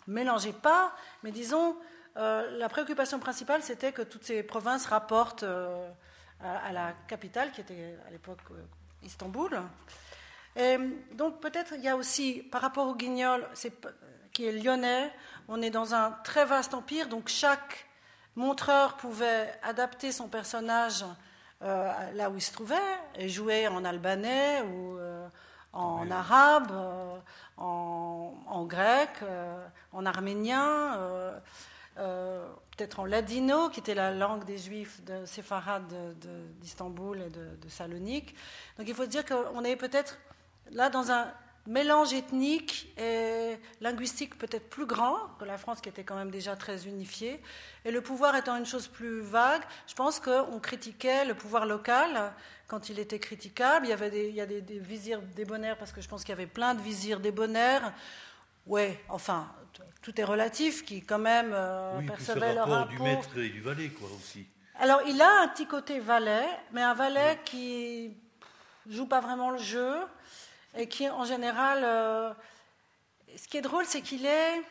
mélangeait 0.07 0.53
pas, 0.53 0.95
mais 1.23 1.31
disons, 1.31 1.77
euh, 2.17 2.59
la 2.59 2.69
préoccupation 2.69 3.19
principale, 3.19 3.63
c'était 3.63 3.93
que 3.93 4.03
toutes 4.03 4.25
ces 4.25 4.43
provinces 4.43 4.87
rapportent 4.87 5.45
euh, 5.45 5.89
à, 6.41 6.73
la 6.73 6.93
capitale, 7.07 7.53
qui 7.53 7.61
était 7.61 7.97
à 8.07 8.11
l'époque 8.11 8.41
Istanbul. 9.03 9.61
Et 10.57 10.77
donc 11.13 11.41
peut-être 11.41 11.75
il 11.77 11.83
y 11.83 11.89
a 11.89 11.97
aussi, 11.97 12.43
par 12.43 12.63
rapport 12.63 12.89
au 12.89 12.97
Guignol, 12.97 13.47
qui 14.33 14.47
est 14.47 14.53
lyonnais, 14.53 15.13
on 15.47 15.63
est 15.63 15.71
dans 15.71 15.95
un 15.95 16.11
très 16.25 16.45
vaste 16.45 16.75
empire, 16.75 17.09
donc 17.09 17.29
chaque 17.29 17.88
Montreur 18.39 18.97
pouvait 18.97 19.53
adapter 19.65 20.13
son 20.13 20.29
personnage 20.29 21.05
euh, 21.61 22.13
là 22.13 22.31
où 22.31 22.37
il 22.37 22.41
se 22.41 22.53
trouvait 22.53 22.77
et 23.17 23.29
jouer 23.29 23.67
en 23.67 23.85
albanais 23.85 24.63
ou 24.63 24.97
euh, 24.97 25.27
en 25.73 26.09
arabe, 26.09 26.71
euh, 26.71 27.19
en, 27.57 28.65
grec, 28.65 29.11
en 29.93 30.07
arménien, 30.07 30.97
peut-être 31.97 33.01
en 33.01 33.07
ladino, 33.07 33.71
qui 33.71 33.81
était 33.81 33.97
la 33.97 34.15
langue 34.15 34.45
des 34.45 34.57
juifs 34.57 35.03
de 35.03 35.25
séfarades 35.25 35.93
d'Istanbul 36.61 37.21
et 37.21 37.31
de, 37.31 37.57
de 37.61 37.69
Salonique. 37.69 38.37
Donc 38.79 38.87
il 38.87 38.95
faut 38.95 39.03
se 39.03 39.09
dire 39.09 39.25
qu'on 39.25 39.65
est 39.65 39.75
peut-être 39.75 40.17
là 40.71 40.91
dans 40.91 41.11
un 41.11 41.27
mélange 41.69 42.15
ethnique 42.15 42.93
et 42.99 43.59
linguistique 43.81 44.39
peut-être 44.39 44.69
plus 44.71 44.87
grand 44.87 45.19
que 45.39 45.45
la 45.45 45.59
France 45.59 45.81
qui 45.81 45.91
était 45.91 46.03
quand 46.03 46.17
même 46.17 46.31
déjà 46.31 46.57
très 46.57 46.87
unifiée. 46.87 47.41
Et 47.85 47.91
le 47.91 48.01
pouvoir 48.01 48.35
étant 48.35 48.57
une 48.57 48.67
chose 48.67 48.89
plus 48.89 49.21
vague, 49.21 49.63
je 49.87 49.95
pense 49.95 50.19
qu'on 50.19 50.59
critiquait 50.59 51.27
le 51.27 51.35
pouvoir 51.35 51.67
local 51.67 52.33
quand 52.67 52.89
il 52.89 52.99
était 52.99 53.19
critiquable. 53.19 53.87
Il 53.87 53.91
y 53.91 53.93
avait 53.93 54.11
des, 54.11 54.29
il 54.29 54.35
y 54.35 54.41
a 54.41 54.47
des, 54.47 54.63
vizirs 54.79 55.21
débonnaires 55.37 55.77
parce 55.77 55.93
que 55.93 56.01
je 56.01 56.09
pense 56.09 56.23
qu'il 56.23 56.31
y 56.31 56.39
avait 56.39 56.47
plein 56.47 56.75
de 56.75 56.81
vizirs 56.81 57.21
débonnaires. 57.21 57.93
Ouais, 58.67 58.99
enfin, 59.11 59.47
tout 60.01 60.19
est 60.21 60.25
relatif, 60.25 60.85
qui 60.85 61.03
quand 61.03 61.19
même 61.19 61.53
euh, 61.53 62.01
percevaient 62.07 62.55
leur 62.55 62.69
rapport 62.69 62.89
du 62.89 62.99
maître 62.99 63.39
et 63.39 63.49
du 63.51 63.61
valet, 63.61 63.89
quoi, 63.91 64.09
aussi. 64.17 64.47
Alors, 64.81 65.01
il 65.07 65.21
a 65.21 65.43
un 65.43 65.49
petit 65.49 65.67
côté 65.67 66.01
valet, 66.01 66.47
mais 66.73 66.83
un 66.83 66.95
valet 66.95 67.41
qui 67.45 68.17
joue 68.89 69.07
pas 69.07 69.21
vraiment 69.21 69.51
le 69.51 69.59
jeu 69.59 69.95
et 70.79 70.87
qui, 70.87 71.09
en 71.11 71.25
général, 71.25 71.81
euh, 71.83 72.33
ce 73.37 73.49
qui 73.49 73.59
est 73.59 73.63
drôle, 73.63 73.85
c'est 73.85 74.01
qu'il 74.01 74.25
est 74.25 74.63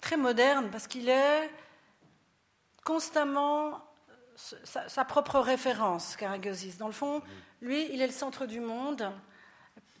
très 0.00 0.16
moderne 0.16 0.68
parce 0.70 0.86
qu'il 0.86 1.08
est 1.08 1.50
constamment 2.84 3.82
sa, 4.36 5.04
propre 5.04 5.38
référence, 5.38 6.16
Karagosis. 6.16 6.76
Dans 6.76 6.86
le 6.86 6.92
fond, 6.92 7.22
lui, 7.60 7.88
il 7.92 8.02
est 8.02 8.06
le 8.06 8.12
centre 8.12 8.46
du 8.46 8.60
monde 8.60 9.10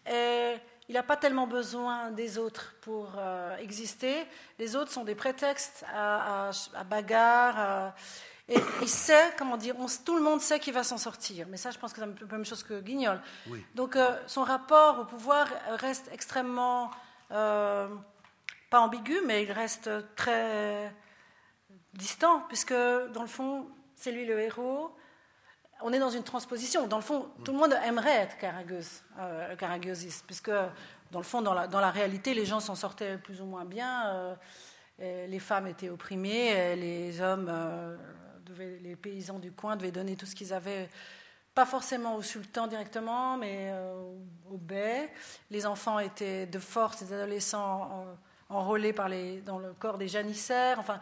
et 0.06 0.56
il 0.88 0.94
n'a 0.94 1.02
pas 1.02 1.16
tellement 1.16 1.46
besoin 1.46 2.10
des 2.10 2.38
autres 2.38 2.74
pour 2.82 3.12
euh, 3.16 3.56
exister. 3.56 4.26
Les 4.58 4.76
autres 4.76 4.90
sont 4.90 5.04
des 5.04 5.14
prétextes 5.14 5.84
à, 5.94 6.50
à, 6.74 6.84
bagarre. 6.84 7.94
Et 8.52 8.58
il 8.82 8.88
sait, 8.88 9.32
comment 9.38 9.56
dire, 9.56 9.74
tout 10.04 10.14
le 10.14 10.22
monde 10.22 10.40
sait 10.40 10.58
qu'il 10.58 10.74
va 10.74 10.84
s'en 10.84 10.98
sortir. 10.98 11.46
Mais 11.48 11.56
ça, 11.56 11.70
je 11.70 11.78
pense 11.78 11.92
que 11.92 12.00
c'est 12.00 12.04
un 12.04 12.10
peu 12.10 12.26
la 12.26 12.32
même 12.32 12.44
chose 12.44 12.62
que 12.62 12.80
Guignol. 12.80 13.18
Donc, 13.74 13.96
euh, 13.96 14.14
son 14.26 14.42
rapport 14.42 15.00
au 15.00 15.04
pouvoir 15.04 15.46
reste 15.78 16.10
extrêmement, 16.12 16.90
euh, 17.30 17.88
pas 18.70 18.80
ambigu, 18.80 19.16
mais 19.24 19.44
il 19.44 19.52
reste 19.52 19.88
très 20.16 20.94
distant, 21.94 22.44
puisque 22.48 22.74
dans 22.74 23.22
le 23.22 23.26
fond, 23.26 23.68
c'est 23.96 24.12
lui 24.12 24.26
le 24.26 24.38
héros. 24.38 24.94
On 25.80 25.92
est 25.92 25.98
dans 25.98 26.10
une 26.10 26.24
transposition. 26.24 26.86
Dans 26.86 26.98
le 26.98 27.02
fond, 27.02 27.28
tout 27.44 27.52
le 27.52 27.58
monde 27.58 27.74
aimerait 27.84 28.16
être 28.16 28.36
Caragueuse, 28.36 29.02
euh, 29.18 29.56
puisque 30.26 30.50
dans 31.10 31.18
le 31.18 31.24
fond, 31.24 31.40
dans 31.40 31.54
la, 31.54 31.68
dans 31.68 31.80
la 31.80 31.90
réalité, 31.90 32.34
les 32.34 32.44
gens 32.44 32.60
s'en 32.60 32.74
sortaient 32.74 33.16
plus 33.16 33.40
ou 33.40 33.46
moins 33.46 33.64
bien. 33.64 34.06
Euh, 34.08 35.26
les 35.26 35.38
femmes 35.38 35.66
étaient 35.66 35.88
opprimées, 35.88 36.76
les 36.76 37.20
hommes, 37.20 37.50
les 38.58 38.96
paysans 38.96 39.38
du 39.38 39.52
coin 39.52 39.76
devaient 39.76 39.92
donner 39.92 40.16
tout 40.16 40.26
ce 40.26 40.34
qu'ils 40.34 40.52
avaient 40.52 40.88
pas 41.54 41.66
forcément 41.66 42.16
au 42.16 42.22
sultan 42.22 42.66
directement, 42.66 43.36
mais 43.36 43.70
euh, 43.72 44.14
au 44.50 44.56
bey. 44.56 45.10
Les 45.50 45.66
enfants 45.66 45.98
étaient 45.98 46.46
de 46.46 46.58
force, 46.58 47.02
les 47.02 47.12
adolescents 47.12 48.06
enrôlés 48.48 48.92
par 48.92 49.08
les, 49.08 49.40
dans 49.42 49.58
le 49.58 49.72
corps 49.74 49.98
des 49.98 50.08
janissaires. 50.08 50.78
Enfin, 50.78 51.00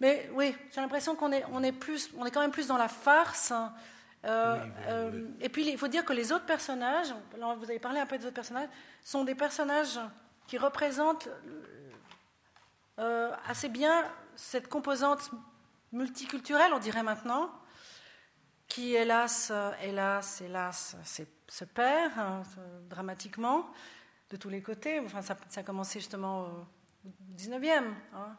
mais 0.00 0.28
oui, 0.34 0.54
j'ai 0.74 0.80
l'impression 0.80 1.14
qu'on 1.14 1.30
est, 1.30 1.44
on 1.52 1.62
est, 1.62 1.72
plus, 1.72 2.10
on 2.16 2.26
est 2.26 2.30
quand 2.30 2.40
même 2.40 2.50
plus 2.50 2.66
dans 2.66 2.76
la 2.76 2.88
farce. 2.88 3.52
Hein. 3.52 3.72
Euh, 4.24 4.64
euh, 4.88 5.28
et 5.40 5.48
puis, 5.48 5.68
il 5.68 5.78
faut 5.78 5.88
dire 5.88 6.04
que 6.04 6.12
les 6.12 6.32
autres 6.32 6.46
personnages, 6.46 7.14
vous 7.32 7.70
avez 7.70 7.78
parlé 7.78 8.00
un 8.00 8.06
peu 8.06 8.18
des 8.18 8.26
autres 8.26 8.34
personnages, 8.34 8.68
sont 9.04 9.24
des 9.24 9.34
personnages 9.34 10.00
qui 10.46 10.58
représentent 10.58 11.28
assez 13.48 13.68
bien 13.68 14.04
cette 14.36 14.68
composante 14.68 15.30
multiculturelle, 15.92 16.72
on 16.72 16.78
dirait 16.78 17.02
maintenant, 17.02 17.50
qui, 18.68 18.94
hélas, 18.94 19.52
hélas, 19.82 20.40
hélas, 20.40 20.96
se 21.48 21.64
perd 21.64 22.12
hein, 22.18 22.42
dramatiquement 22.88 23.70
de 24.30 24.36
tous 24.36 24.48
les 24.48 24.62
côtés. 24.62 25.00
Enfin, 25.00 25.22
ça, 25.22 25.36
a 25.56 25.62
commencé 25.62 26.00
justement 26.00 26.42
au 26.42 26.66
19e. 27.36 27.84
Hein. 28.14 28.36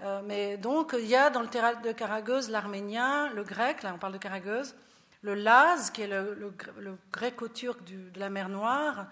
Euh, 0.00 0.20
mais 0.24 0.58
donc, 0.58 0.94
il 0.98 1.06
y 1.06 1.16
a 1.16 1.30
dans 1.30 1.40
le 1.40 1.48
théâtre 1.48 1.80
de 1.80 1.92
Karageuse 1.92 2.50
l'arménien, 2.50 3.32
le 3.32 3.42
grec, 3.42 3.82
là 3.82 3.94
on 3.94 3.98
parle 3.98 4.12
de 4.12 4.18
Karageuse, 4.18 4.74
le 5.22 5.34
laz, 5.34 5.90
qui 5.90 6.02
est 6.02 6.06
le, 6.06 6.52
gréco-turc 7.10 7.82
de 7.84 8.20
la 8.20 8.28
mer 8.28 8.50
Noire, 8.50 9.06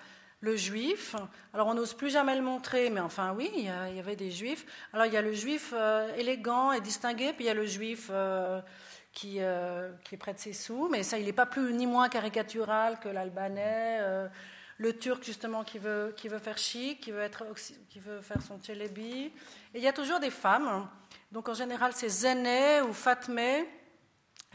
le 0.45 0.57
juif. 0.57 1.17
Alors 1.55 1.69
on 1.69 1.75
n'ose 1.75 1.95
plus 1.95 2.11
jamais 2.11 2.37
le 2.37 2.43
montrer, 2.43 2.91
mais 2.91 3.01
enfin 3.01 3.33
oui, 3.35 3.51
il 3.57 3.65
y, 3.65 3.69
avait 3.69 4.15
des 4.15 4.31
juifs. 4.31 4.67
Alors 4.93 5.07
il 5.07 5.13
y 5.13 5.17
a 5.17 5.23
le 5.23 5.33
juif 5.33 5.73
euh, 5.73 6.15
élégant 6.17 6.73
et 6.73 6.81
distingué, 6.81 7.33
puis 7.33 7.45
il 7.45 7.47
y 7.47 7.51
a 7.51 7.55
le 7.55 7.65
juif 7.65 8.09
euh, 8.13 8.61
qui, 9.13 9.39
euh, 9.41 9.91
de 9.91 10.19
ses 10.37 10.53
sous, 10.53 10.89
mais 10.91 11.03
ça, 11.03 11.19
il 11.19 11.25
n'est 11.25 11.33
pas 11.33 11.47
plus 11.47 11.73
ni 11.73 11.87
moins 11.87 12.11
caricatural 12.11 13.01
que 13.01 13.09
l'albanais, 13.09 14.01
le 14.77 14.99
turc 14.99 15.25
justement 15.25 15.65
qui 15.65 15.79
veut, 15.79 16.13
qui 16.17 16.29
veut 16.29 16.39
faire 16.39 16.59
chic, 16.59 17.01
qui 17.01 17.11
veut, 17.11 17.23
être, 17.23 17.47
qui 17.89 17.99
veut 17.99 18.21
faire 18.21 18.43
son 18.43 18.59
tchélébi. 18.59 19.33
Et 19.73 19.79
il 19.79 19.83
y 19.83 19.89
a 19.89 19.93
toujours 19.93 20.21
des 20.21 20.31
femmes, 20.31 20.87
donc 21.33 21.49
en 21.49 21.55
général 21.55 21.93
c'est 21.95 22.11
Zené 22.11 22.83
ou 22.83 22.93
Fatmé, 22.93 23.67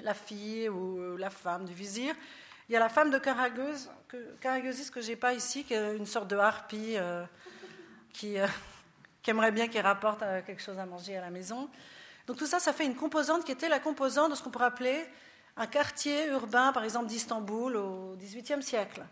la 0.03 0.13
fille 0.13 0.69
ou 0.69 1.17
la 1.17 1.31
femme 1.31 1.65
du 1.65 1.73
vizir. 1.73 2.13
Il 2.69 2.73
y 2.73 2.75
a 2.75 2.79
la 2.79 2.89
femme 2.89 3.09
de 3.09 3.17
Karageuse, 3.17 3.89
que, 4.07 4.17
ce 4.41 4.91
que 4.91 5.01
j'ai 5.01 5.15
pas 5.15 5.33
ici, 5.33 5.63
qui 5.63 5.73
est 5.73 5.97
une 5.97 6.05
sorte 6.05 6.27
de 6.27 6.37
harpie 6.37 6.97
euh, 6.97 7.25
qui, 8.13 8.35
qui, 9.23 9.31
aimerait 9.31 9.51
bien 9.51 9.67
qu'il 9.67 9.81
rapporte 9.81 10.19
quelque 10.45 10.61
chose 10.61 10.77
à 10.77 10.85
manger 10.85 11.17
à 11.17 11.21
la 11.21 11.31
maison. 11.31 11.67
Donc 12.27 12.37
tout 12.37 12.45
ça, 12.45 12.59
ça 12.59 12.71
fait 12.71 12.85
une 12.85 12.95
composante 12.95 13.43
qui 13.43 13.51
était 13.51 13.69
la 13.69 13.79
composante 13.79 14.29
de 14.29 14.35
ce 14.35 14.43
qu'on 14.43 14.51
pourrait 14.51 14.65
appeler 14.65 15.03
un 15.57 15.65
quartier 15.65 16.27
urbain, 16.27 16.71
par 16.71 16.83
exemple 16.83 17.07
d'Istanbul 17.07 17.75
au 17.75 18.15
XVIIIe 18.17 18.61
siècle. 18.61 19.03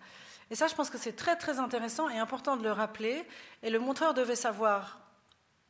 Et 0.52 0.56
ça, 0.56 0.68
je 0.68 0.76
pense 0.76 0.92
que 0.92 1.00
c'est 1.00 1.16
très 1.16 1.36
très 1.36 1.58
intéressant 1.58 2.10
et 2.10 2.20
important 2.20 2.58
de 2.58 2.64
le 2.64 2.72
rappeler. 2.72 3.26
Et 3.64 3.72
le 3.72 3.80
montreur 3.80 4.14
devait 4.14 4.36
savoir, 4.36 5.00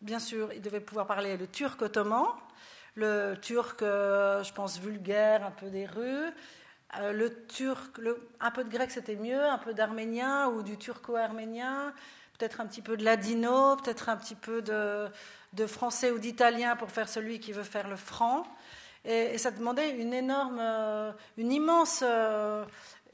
bien 0.02 0.20
sûr, 0.20 0.52
il 0.52 0.62
devait 0.62 0.82
pouvoir 0.82 1.08
parler 1.08 1.38
le 1.38 1.48
turc 1.48 1.82
ottoman, 1.82 2.28
le 2.96 3.36
turc, 3.42 3.82
euh, 3.82 4.44
je 4.44 4.52
pense, 4.52 4.78
vulgaire, 4.78 5.46
un 5.46 5.52
peu 5.52 5.70
des 5.70 5.86
rues. 5.86 6.34
Euh, 6.96 7.12
le 7.12 7.46
turc, 7.48 8.00
un 8.40 8.52
peu 8.52 8.64
de 8.64 8.70
grec 8.70 8.92
c'était 8.92 9.18
mieux, 9.18 9.44
un 9.44 9.58
peu 9.58 9.74
d'arménien 9.74 10.48
ou 10.48 10.64
du 10.64 10.78
turco-arménien, 10.78 11.94
peut-être 12.38 12.62
un 12.62 12.66
petit 12.66 12.82
peu 12.82 12.96
de 12.96 13.04
ladino, 13.04 13.76
peut-être 13.76 14.08
un 14.08 14.16
petit 14.16 14.36
peu 14.36 14.62
de, 14.62 15.08
de 15.54 15.68
français 15.68 16.12
ou 16.12 16.20
d'italien 16.20 16.78
pour 16.78 16.90
faire 16.90 17.10
celui 17.10 17.40
qui 17.40 17.52
veut 17.52 17.64
faire 17.64 17.90
le 17.90 17.98
franc. 17.98 18.48
Et, 19.04 19.38
ça 19.38 19.52
demandait 19.52 19.92
une 19.92 20.14
énorme, 20.14 20.60
euh, 20.60 21.12
une 21.38 21.52
immense. 21.52 22.04
Euh, 22.04 22.66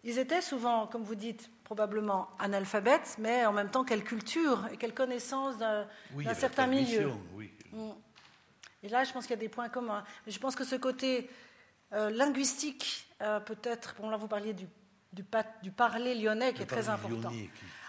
ils 0.03 0.19
étaient 0.19 0.41
souvent, 0.41 0.85
comme 0.85 1.03
vous 1.03 1.15
dites, 1.15 1.49
probablement 1.63 2.29
analphabètes, 2.39 3.15
mais 3.19 3.45
en 3.45 3.53
même 3.53 3.69
temps, 3.69 3.83
quelle 3.83 4.03
culture 4.03 4.67
et 4.71 4.77
quelle 4.77 4.93
connaissance 4.93 5.57
d'un 5.57 5.87
certain 6.35 6.67
milieu. 6.67 7.11
Mm. 7.71 7.91
Et 8.83 8.89
là, 8.89 9.03
je 9.03 9.13
pense 9.13 9.23
qu'il 9.23 9.35
y 9.35 9.39
a 9.39 9.41
des 9.41 9.49
points 9.49 9.69
communs. 9.69 10.03
je 10.27 10.37
pense 10.39 10.55
que 10.55 10.65
ce 10.65 10.75
côté 10.75 11.29
euh, 11.93 12.09
linguistique, 12.09 13.07
peut-être, 13.45 13.95
bon 13.99 14.09
là 14.09 14.17
vous 14.17 14.27
parliez 14.27 14.53
du 14.53 14.67
du, 15.13 15.23
du 15.61 15.71
parler 15.71 16.15
lyonnais 16.15 16.53
qui 16.53 16.63
est 16.63 16.65
très 16.65 16.89
important. 16.89 17.31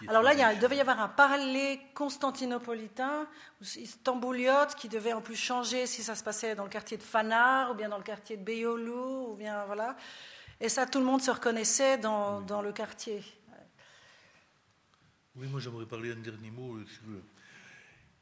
Alors 0.07 0.21
là, 0.21 0.53
il, 0.53 0.59
devait 0.59 0.77
y 0.77 0.81
avoir 0.81 0.99
un 0.99 1.07
parler 1.07 1.81
constantinopolitain, 1.95 3.27
istambouliote, 3.61 4.75
qui 4.75 4.89
devait 4.89 5.13
en 5.13 5.21
plus 5.21 5.35
changer 5.35 5.87
si 5.87 6.03
ça 6.03 6.15
se 6.15 6.23
passait 6.23 6.53
dans 6.55 6.63
le 6.63 6.69
quartier 6.69 6.97
de 6.97 7.03
Fanar, 7.03 7.71
ou 7.71 7.73
bien 7.73 7.89
dans 7.89 7.97
le 7.97 8.03
quartier 8.03 8.37
de 8.37 8.43
Beyoğlu, 8.43 8.91
ou 8.91 9.35
bien 9.35 9.65
voilà. 9.65 9.97
Et 10.61 10.69
ça, 10.69 10.85
tout 10.85 10.99
le 10.99 11.05
monde 11.05 11.21
se 11.21 11.31
reconnaissait 11.31 11.97
dans, 11.97 12.41
dans 12.41 12.61
le 12.61 12.71
quartier. 12.71 13.23
Oui, 15.35 15.47
moi 15.47 15.59
j'aimerais 15.59 15.85
parler 15.85 16.11
un 16.11 16.21
dernier 16.21 16.51
mot. 16.51 16.77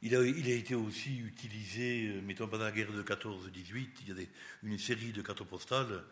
Il 0.05 0.13
a, 0.17 0.21
il 0.21 0.51
a, 0.51 0.53
été 0.53 0.75
aussi 0.75 1.17
utilisé, 1.19 2.09
euh, 2.09 2.21
mettons 2.21 2.47
pendant 2.47 2.65
la 2.65 2.71
guerre 2.73 2.91
de 2.91 3.01
14-18, 3.01 3.87
il 4.05 4.09
y 4.09 4.11
a 4.11 4.25
une 4.63 4.77
série 4.77 5.13
de 5.13 5.21
cartes 5.21 5.45
postales 5.45 6.03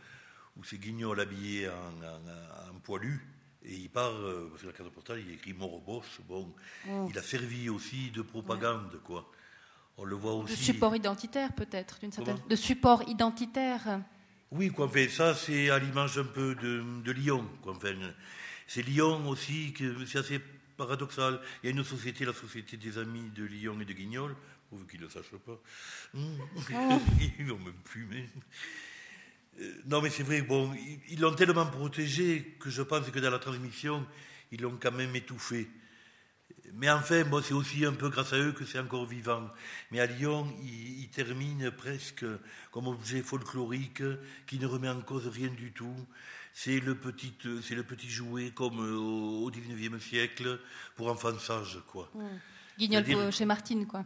où 0.57 0.63
c'est 0.63 0.77
Guignol 0.77 1.19
habillé 1.19 1.67
en, 1.67 2.79
poilu, 2.83 3.21
et 3.65 3.73
il 3.73 3.89
part, 3.89 4.13
euh, 4.13 4.47
parce 4.49 4.61
que 4.61 4.67
la 4.67 4.73
carte 4.73 4.91
postale, 4.91 5.19
il 5.27 5.33
écrit 5.33 5.53
Moroboche, 5.53 6.21
bon, 6.25 6.53
mm. 6.85 7.07
il 7.09 7.17
a 7.17 7.21
servi 7.21 7.69
aussi 7.69 8.11
de 8.11 8.21
propagande, 8.21 8.97
quoi. 9.03 9.29
On 9.97 10.05
le 10.05 10.15
voit 10.15 10.35
aussi. 10.35 10.53
De 10.53 10.59
support 10.59 10.95
identitaire, 10.95 11.51
peut-être, 11.51 11.99
d'une 11.99 12.13
certaine. 12.13 12.37
De 12.49 12.55
support 12.55 13.03
identitaire. 13.09 13.99
Oui, 14.51 14.69
quoi, 14.69 14.87
fait, 14.87 15.09
ça, 15.09 15.35
c'est 15.35 15.69
à 15.69 15.79
l'image 15.79 16.17
un 16.17 16.23
peu 16.23 16.55
de, 16.55 17.11
Lyon, 17.11 17.45
quoi. 17.61 17.73
Enfin, 17.75 17.93
c'est 18.67 18.83
Lyon 18.83 19.27
aussi, 19.27 19.73
que 19.73 20.05
c'est 20.05 20.19
assez 20.19 20.41
paradoxal. 20.81 21.39
Il 21.61 21.67
y 21.67 21.69
a 21.69 21.75
une 21.75 21.83
société, 21.83 22.25
la 22.25 22.33
Société 22.33 22.77
des 22.77 22.97
Amis 22.97 23.29
de 23.35 23.43
Lyon 23.43 23.77
et 23.81 23.85
de 23.85 23.93
Guignol, 23.93 24.35
pourvu 24.69 24.87
qu'ils 24.87 24.99
ne 24.99 25.05
le 25.05 25.11
sachent 25.11 25.37
pas. 25.45 25.59
Oh. 26.15 26.17
Ils 27.39 27.45
n'ont 27.45 27.59
même 27.59 27.81
plus, 27.83 28.07
mais. 28.09 28.25
Euh, 29.59 29.81
non, 29.85 30.01
mais 30.01 30.09
c'est 30.09 30.23
vrai, 30.23 30.41
bon, 30.41 30.73
ils 31.09 31.19
l'ont 31.19 31.35
tellement 31.35 31.65
protégé 31.65 32.55
que 32.57 32.69
je 32.69 32.81
pense 32.81 33.09
que 33.09 33.19
dans 33.19 33.29
la 33.29 33.37
transmission, 33.37 34.07
ils 34.51 34.61
l'ont 34.61 34.77
quand 34.81 34.93
même 34.93 35.13
étouffé. 35.15 35.67
Mais 36.73 36.89
enfin, 36.89 37.23
bon, 37.25 37.41
c'est 37.41 37.53
aussi 37.53 37.85
un 37.85 37.91
peu 37.91 38.09
grâce 38.09 38.31
à 38.31 38.37
eux 38.37 38.53
que 38.53 38.65
c'est 38.65 38.79
encore 38.79 39.05
vivant. 39.05 39.49
Mais 39.91 39.99
à 39.99 40.05
Lyon, 40.05 40.47
il, 40.63 41.09
termine 41.09 41.69
presque 41.71 42.25
comme 42.71 42.87
objet 42.87 43.21
folklorique 43.21 44.01
qui 44.47 44.57
ne 44.57 44.65
remet 44.65 44.87
en 44.87 45.01
cause 45.01 45.27
rien 45.27 45.49
du 45.49 45.73
tout. 45.73 46.07
C'est 46.53 46.79
le 46.79 46.95
petit, 46.95 47.33
c'est 47.63 47.75
le 47.75 47.83
petit 47.83 48.09
jouet 48.09 48.51
comme 48.51 48.79
au, 48.79 49.49
XIXe 49.49 50.03
siècle 50.03 50.59
pour 50.95 51.07
enfants 51.07 51.37
sages, 51.39 51.79
quoi. 51.87 52.11
Mmh. 52.13 52.27
Guignol 52.77 53.31
chez 53.31 53.45
Martine, 53.45 53.85
quoi. 53.87 54.03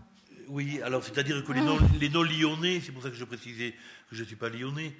Oui, 0.47 0.79
alors 0.81 1.03
c'est-à-dire 1.03 1.43
que 1.43 1.51
les 1.53 1.61
non, 1.61 1.77
les 1.99 2.09
non 2.09 2.21
lyonnais, 2.23 2.79
c'est 2.79 2.91
pour 2.91 3.01
ça 3.01 3.09
que 3.09 3.15
je 3.15 3.23
précisais 3.23 3.71
que 4.09 4.15
je 4.15 4.21
ne 4.21 4.27
suis 4.27 4.35
pas 4.35 4.49
lyonnais, 4.49 4.95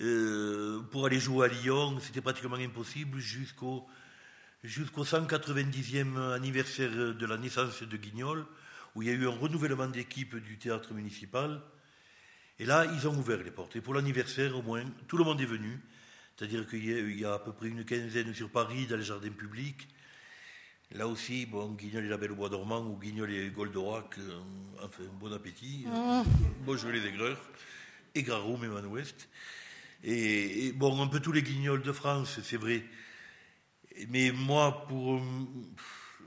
euh, 0.00 0.80
pour 0.90 1.06
aller 1.06 1.18
jouer 1.18 1.46
à 1.46 1.48
Lyon, 1.48 1.98
c'était 2.00 2.20
pratiquement 2.20 2.56
impossible 2.56 3.18
jusqu'au 3.18 3.86
jusqu'au 4.64 5.04
190e 5.04 6.32
anniversaire 6.32 6.90
de 6.90 7.26
la 7.26 7.36
naissance 7.36 7.82
de 7.82 7.96
Guignol, 7.96 8.44
où 8.94 9.02
il 9.02 9.08
y 9.08 9.10
a 9.10 9.14
eu 9.14 9.26
un 9.26 9.30
renouvellement 9.30 9.86
d'équipe 9.86 10.36
du 10.36 10.58
théâtre 10.58 10.94
municipal. 10.94 11.60
Et 12.58 12.66
là, 12.66 12.84
ils 12.92 13.06
ont 13.06 13.16
ouvert 13.16 13.38
les 13.38 13.52
portes. 13.52 13.76
Et 13.76 13.80
pour 13.80 13.94
l'anniversaire, 13.94 14.56
au 14.56 14.62
moins, 14.62 14.82
tout 15.06 15.16
le 15.16 15.24
monde 15.24 15.40
est 15.40 15.46
venu. 15.46 15.80
C'est-à-dire 16.38 16.68
qu'il 16.68 17.18
y, 17.18 17.24
a 17.24 17.34
à 17.34 17.38
peu 17.40 17.52
près 17.52 17.66
une 17.66 17.84
quinzaine 17.84 18.32
sur 18.32 18.48
Paris, 18.48 18.86
dans 18.86 18.96
les 18.96 19.02
jardins 19.02 19.28
publics. 19.28 19.88
Là 20.92 21.08
aussi, 21.08 21.46
bon, 21.46 21.72
Guignol 21.72 22.04
et 22.04 22.08
la 22.08 22.16
Belle 22.16 22.30
au 22.30 22.36
Bois 22.36 22.48
dormant, 22.48 22.80
ou 22.80 22.96
Guignol 22.96 23.28
et 23.32 23.50
Goldorak, 23.50 24.16
euh, 24.18 24.38
enfin, 24.80 25.02
bon 25.18 25.32
appétit. 25.32 25.84
Mmh. 25.86 26.22
Bonjour 26.64 26.90
les 26.90 27.04
aigreurs, 27.04 27.40
et 28.14 28.22
Graroum 28.22 28.62
et 28.62 28.68
Man 28.68 28.86
Ouest. 28.86 29.28
Et, 30.04 30.70
bon, 30.76 31.02
un 31.02 31.08
peu 31.08 31.18
tous 31.18 31.32
les 31.32 31.42
guignols 31.42 31.82
de 31.82 31.90
France, 31.90 32.38
c'est 32.44 32.56
vrai. 32.56 32.84
Mais 34.08 34.30
moi, 34.30 34.86
pour, 34.86 35.20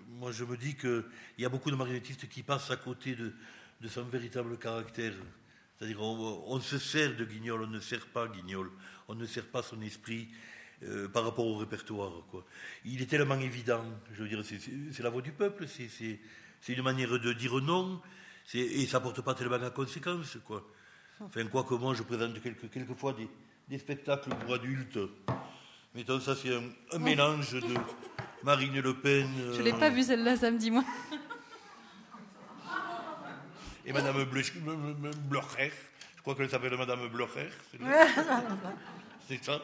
moi, 0.10 0.34
je 0.34 0.44
me 0.44 0.58
dis 0.58 0.76
qu'il 0.76 1.06
y 1.38 1.46
a 1.46 1.50
beaucoup 1.50 1.72
de 1.72 1.78
marionnettistes 1.78 2.28
qui 2.28 2.44
passent 2.44 2.70
à 2.70 2.76
côté 2.76 3.16
de, 3.16 3.34
de 3.80 3.88
son 3.88 4.04
véritable 4.04 4.58
caractère. 4.58 5.14
C'est-à-dire, 5.82 6.02
on, 6.02 6.60
se 6.60 6.78
sert 6.78 7.16
de 7.16 7.26
guignol, 7.26 7.64
on 7.64 7.68
ne 7.68 7.80
sert 7.80 8.06
pas 8.06 8.28
guignol, 8.28 8.70
on 9.12 9.16
ne 9.16 9.26
sert 9.26 9.46
pas 9.46 9.62
son 9.62 9.82
esprit 9.82 10.30
euh, 10.84 11.10
par 11.10 11.26
rapport 11.26 11.46
au 11.46 11.58
répertoire. 11.58 12.12
Quoi. 12.32 12.46
Il 12.86 13.02
est 13.02 13.06
tellement 13.06 13.40
évident, 13.40 13.84
je 14.14 14.24
veux 14.24 14.30
dire, 14.30 14.42
c'est 14.44 15.04
la 15.04 15.10
voix 15.10 15.22
du 15.22 15.32
peuple, 15.32 15.68
c'est 15.68 16.74
une 16.74 16.82
manière 16.82 17.20
de 17.20 17.34
dire 17.34 17.56
non, 17.62 18.02
et 18.54 18.86
ça 18.86 19.00
porte 19.00 19.22
pas 19.22 19.36
tellement 19.36 19.62
à 19.62 19.70
conséquence. 19.70 20.38
Quoi. 20.46 20.66
Enfin, 21.20 21.46
quoi 21.48 21.64
que 21.66 21.74
moi, 21.76 21.94
je 21.94 22.04
présente 22.04 22.42
quelques, 22.42 22.70
quelquefois 22.70 23.14
des, 23.14 23.28
des 23.68 23.80
spectacles 23.80 24.30
pour 24.30 24.56
adultes. 24.56 25.00
Mettons, 25.94 26.22
ça, 26.22 26.36
c'est 26.36 26.56
un, 26.56 27.00
mélange 27.00 27.52
de 27.52 27.76
Marine 28.44 28.80
Le 28.80 28.94
Pen. 28.96 29.28
Je 29.54 29.60
ne 29.60 29.64
l'ai 29.64 29.74
pas 29.74 29.90
vu 29.90 30.04
celle-là 30.04 30.38
samedi, 30.38 30.72
moi. 30.72 30.86
et 33.86 33.92
Madame 33.92 34.24
Blocher. 34.24 35.72
Je 36.16 36.22
crois 36.22 36.36
qu'elle 36.36 36.50
s'appelle 36.50 36.78
Madame 36.78 37.08
Blocher. 37.10 37.50
C'est 39.28 39.44
ça. 39.44 39.62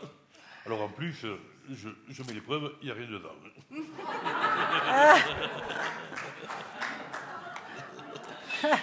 Alors 0.65 0.81
en 0.81 0.89
plus, 0.89 1.25
je, 1.69 1.89
je 2.09 2.23
mets 2.23 2.33
l'épreuve, 2.33 2.73
il 2.81 2.85
n'y 2.85 2.91
a 2.91 2.95
rien 2.95 3.07
dedans. 3.07 3.35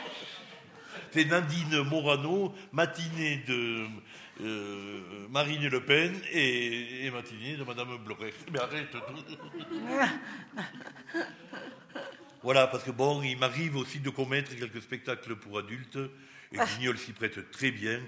C'est 1.11 1.25
Nadine 1.27 1.83
Morano, 1.83 2.55
matinée 2.73 3.43
de 3.47 3.87
euh, 4.41 5.29
Marine 5.31 5.69
Le 5.69 5.85
Pen 5.85 6.13
et, 6.33 7.09
matinée 7.13 7.57
de 7.57 7.63
Madame 7.63 7.97
Blocher. 7.99 8.35
Mais 8.53 8.59
arrête 8.59 8.89
voilà, 12.43 12.67
parce 12.67 12.83
que 12.83 12.91
bon, 12.91 13.23
il 13.23 13.39
m'arrive 13.39 13.77
aussi 13.77 14.01
de 14.01 14.11
commettre 14.11 14.55
quelques 14.55 14.83
spectacles 14.83 15.37
pour 15.37 15.59
adultes, 15.59 15.99
et 16.53 16.57
Guignol 16.57 16.99
s'y 16.99 17.13
prête 17.13 17.51
très 17.53 17.71
bien. 17.71 18.01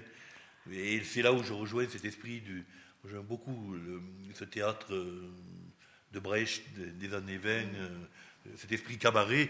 Et 0.71 1.03
c'est 1.03 1.21
là 1.21 1.33
où 1.33 1.43
je 1.43 1.53
rejoins 1.53 1.87
cet 1.87 2.05
esprit 2.05 2.41
du. 2.41 2.65
J'aime 3.09 3.21
beaucoup 3.21 3.75
ce 4.33 4.43
théâtre 4.43 4.93
euh, 4.93 5.31
de 6.11 6.19
Brecht 6.19 6.63
des, 6.75 7.13
années 7.13 7.37
20, 7.37 7.49
euh, 7.49 7.89
cet 8.57 8.71
esprit 8.71 8.97
cabaret 8.97 9.49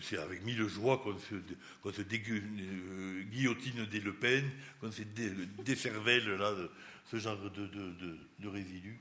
c'est 0.00 0.18
avec 0.18 0.44
mille 0.44 0.66
joies 0.68 0.98
qu'on 0.98 1.18
se, 1.18 1.92
se 1.92 2.02
euh, 2.02 3.22
guillotine 3.30 3.84
des 3.86 4.00
Le 4.00 4.14
Pen, 4.14 4.48
qu'on 4.80 4.92
se 4.92 5.02
décervelle 5.64 6.36
là, 6.36 6.54
ce 7.10 7.16
genre 7.16 7.36
de, 7.36 8.48
résidus. 8.48 9.00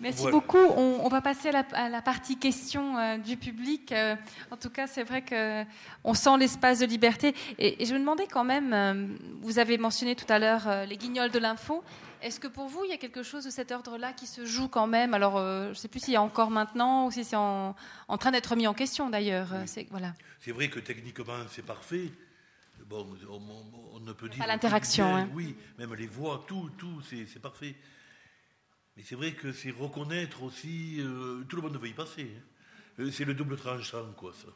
Merci 0.00 0.30
beaucoup. 0.30 0.58
On, 0.58 1.08
va 1.08 1.20
passer 1.20 1.50
à 1.50 1.88
la, 1.88 2.02
partie 2.02 2.38
questions 2.38 2.96
euh, 2.96 3.18
du 3.18 3.36
public. 3.36 3.92
Euh, 3.92 4.16
en 4.50 4.56
tout 4.56 4.70
cas, 4.70 4.86
c'est 4.86 5.02
vrai 5.02 5.22
qu'on 5.22 6.14
sent 6.14 6.38
l'espace 6.38 6.78
de 6.78 6.86
liberté. 6.86 7.34
Et, 7.58 7.82
et, 7.82 7.86
je 7.86 7.94
me 7.94 7.98
demandais 7.98 8.26
quand 8.26 8.44
même, 8.44 9.18
vous 9.42 9.58
avez 9.58 9.78
mentionné 9.78 10.16
tout 10.16 10.30
à 10.30 10.38
l'heure 10.38 10.86
les 10.86 10.96
guignols 10.96 11.30
de 11.30 11.38
l'info. 11.38 11.82
Est-ce 12.22 12.38
que 12.38 12.48
pour 12.48 12.68
vous, 12.68 12.84
il 12.84 12.90
y 12.90 12.94
a 12.94 12.98
quelque 12.98 13.22
chose 13.22 13.44
de 13.44 13.50
cet 13.50 13.72
ordre-là 13.72 14.12
qui 14.12 14.26
se 14.26 14.44
joue 14.44 14.68
quand 14.68 14.86
même? 14.86 15.14
Alors, 15.14 15.38
euh, 15.38 15.66
je 15.66 15.70
ne 15.70 15.74
sais 15.74 15.88
plus 15.88 16.00
s'il 16.00 16.12
y 16.12 16.16
a 16.16 16.22
encore 16.22 16.50
maintenant 16.50 17.06
ou 17.06 17.10
si 17.10 17.24
c'est 17.24 17.36
en, 17.36 17.74
train 18.18 18.30
d'être 18.30 18.56
mis 18.56 18.66
en 18.66 18.74
question 18.74 19.08
d'ailleurs. 19.08 19.48
C'est 19.66 19.86
voilà. 19.90 20.12
vrai 20.48 20.68
que 20.68 20.80
techniquement, 20.80 21.46
c'est 21.50 21.64
parfait. 21.64 22.12
Bon, 22.86 23.06
on, 23.94 24.00
ne 24.00 24.12
peut 24.12 24.28
dire. 24.28 24.38
Pas 24.38 24.48
l'interaction. 24.48 25.16
Hein. 25.16 25.28
Oui, 25.34 25.56
même 25.78 25.94
les 25.94 26.06
voix, 26.06 26.44
tout, 26.46 26.70
tout, 26.76 27.00
c'est 27.02 27.40
parfait. 27.40 27.74
Mais 29.00 29.06
c'est 29.08 29.14
vrai 29.14 29.32
que 29.32 29.50
c'est 29.50 29.70
reconnaître 29.70 30.42
aussi. 30.42 30.96
Euh, 30.98 31.42
tout 31.48 31.56
le 31.56 31.62
monde 31.62 31.72
ne 31.72 31.78
veut 31.78 31.88
y 31.88 31.94
passer. 31.94 32.30
Hein. 32.36 32.42
Euh, 32.98 33.10
c'est 33.10 33.24
le 33.24 33.32
double 33.32 33.56
tranchant, 33.56 34.12
quoi, 34.14 34.34
ça. 34.34 34.48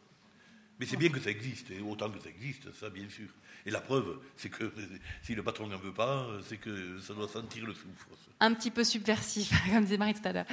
Mais 0.79 0.85
c'est 0.85 0.99
bien 0.99 1.09
que 1.09 1.19
ça 1.19 1.31
existe, 1.31 1.71
et 1.71 1.81
autant 1.81 2.11
que 2.11 2.21
ça 2.21 2.29
existe, 2.29 2.71
ça, 2.75 2.91
bien 2.91 3.09
sûr. 3.09 3.29
Et 3.65 3.71
la 3.71 3.81
preuve, 3.81 4.21
c'est 4.37 4.51
que 4.51 4.71
si 5.23 5.35
le 5.35 5.43
patron 5.43 5.67
n'en 5.67 5.79
veut 5.79 5.95
pas, 5.95 6.29
c'est 6.47 6.59
que 6.59 7.01
ça 7.01 7.15
doit 7.15 7.27
sentir 7.27 7.65
le 7.65 7.73
souffle. 7.73 8.07
Un 8.39 8.53
petit 8.53 8.71
peu 8.71 8.85
subversif, 8.85 9.51
comme 9.73 9.85
disait 9.85 9.97
Marie 9.97 10.13
tout 10.13 10.29
à 10.29 10.35
l'heure. 10.35 10.47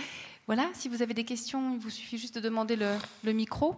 Voilà, 0.46 0.70
si 0.74 0.88
vous 0.88 1.02
avez 1.02 1.14
des 1.14 1.26
questions, 1.26 1.74
il 1.74 1.82
vous 1.82 1.90
suffit 1.90 2.18
juste 2.18 2.36
de 2.36 2.40
demander 2.40 2.78
le, 2.78 3.34
micro. 3.34 3.76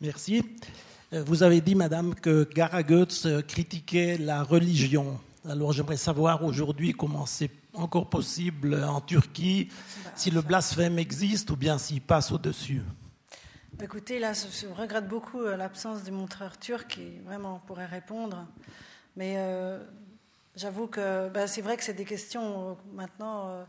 Merci. 0.00 0.44
Euh, 1.12 1.22
vous 1.24 1.42
avez 1.42 1.60
dit, 1.60 1.74
Madame, 1.74 2.14
que 2.14 2.48
Garagoetz 2.52 3.26
critiquait 3.48 4.16
la 4.18 4.42
religion. 4.42 5.18
Alors 5.48 5.72
j'aimerais 5.72 5.96
savoir 5.96 6.44
aujourd'hui 6.44 6.92
comment 6.92 7.26
c'est 7.26 7.50
encore 7.74 8.10
possible 8.10 8.82
en 8.84 9.00
Turquie, 9.00 9.68
si 10.14 10.30
le 10.30 10.42
blasphème 10.42 10.98
existe 10.98 11.50
ou 11.50 11.56
bien 11.56 11.78
s'il 11.78 12.00
passe 12.00 12.30
au-dessus 12.30 12.82
Écoutez, 13.82 14.18
là, 14.18 14.32
je 14.34 14.66
regrette 14.66 15.08
beaucoup 15.08 15.40
euh, 15.40 15.56
l'absence 15.56 16.02
du 16.02 16.10
montreur 16.10 16.58
turc 16.58 16.86
qui 16.88 17.18
vraiment 17.20 17.60
pourrait 17.60 17.86
répondre. 17.86 18.46
Mais 19.16 19.36
euh, 19.38 19.82
j'avoue 20.54 20.86
que 20.86 21.30
ben, 21.30 21.46
c'est 21.46 21.62
vrai 21.62 21.78
que 21.78 21.84
c'est 21.84 21.94
des 21.94 22.04
questions 22.04 22.70
euh, 22.70 22.74
maintenant 22.92 23.66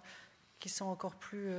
qui 0.59 0.67
sont 0.67 0.85
encore 0.85 1.15
plus. 1.15 1.49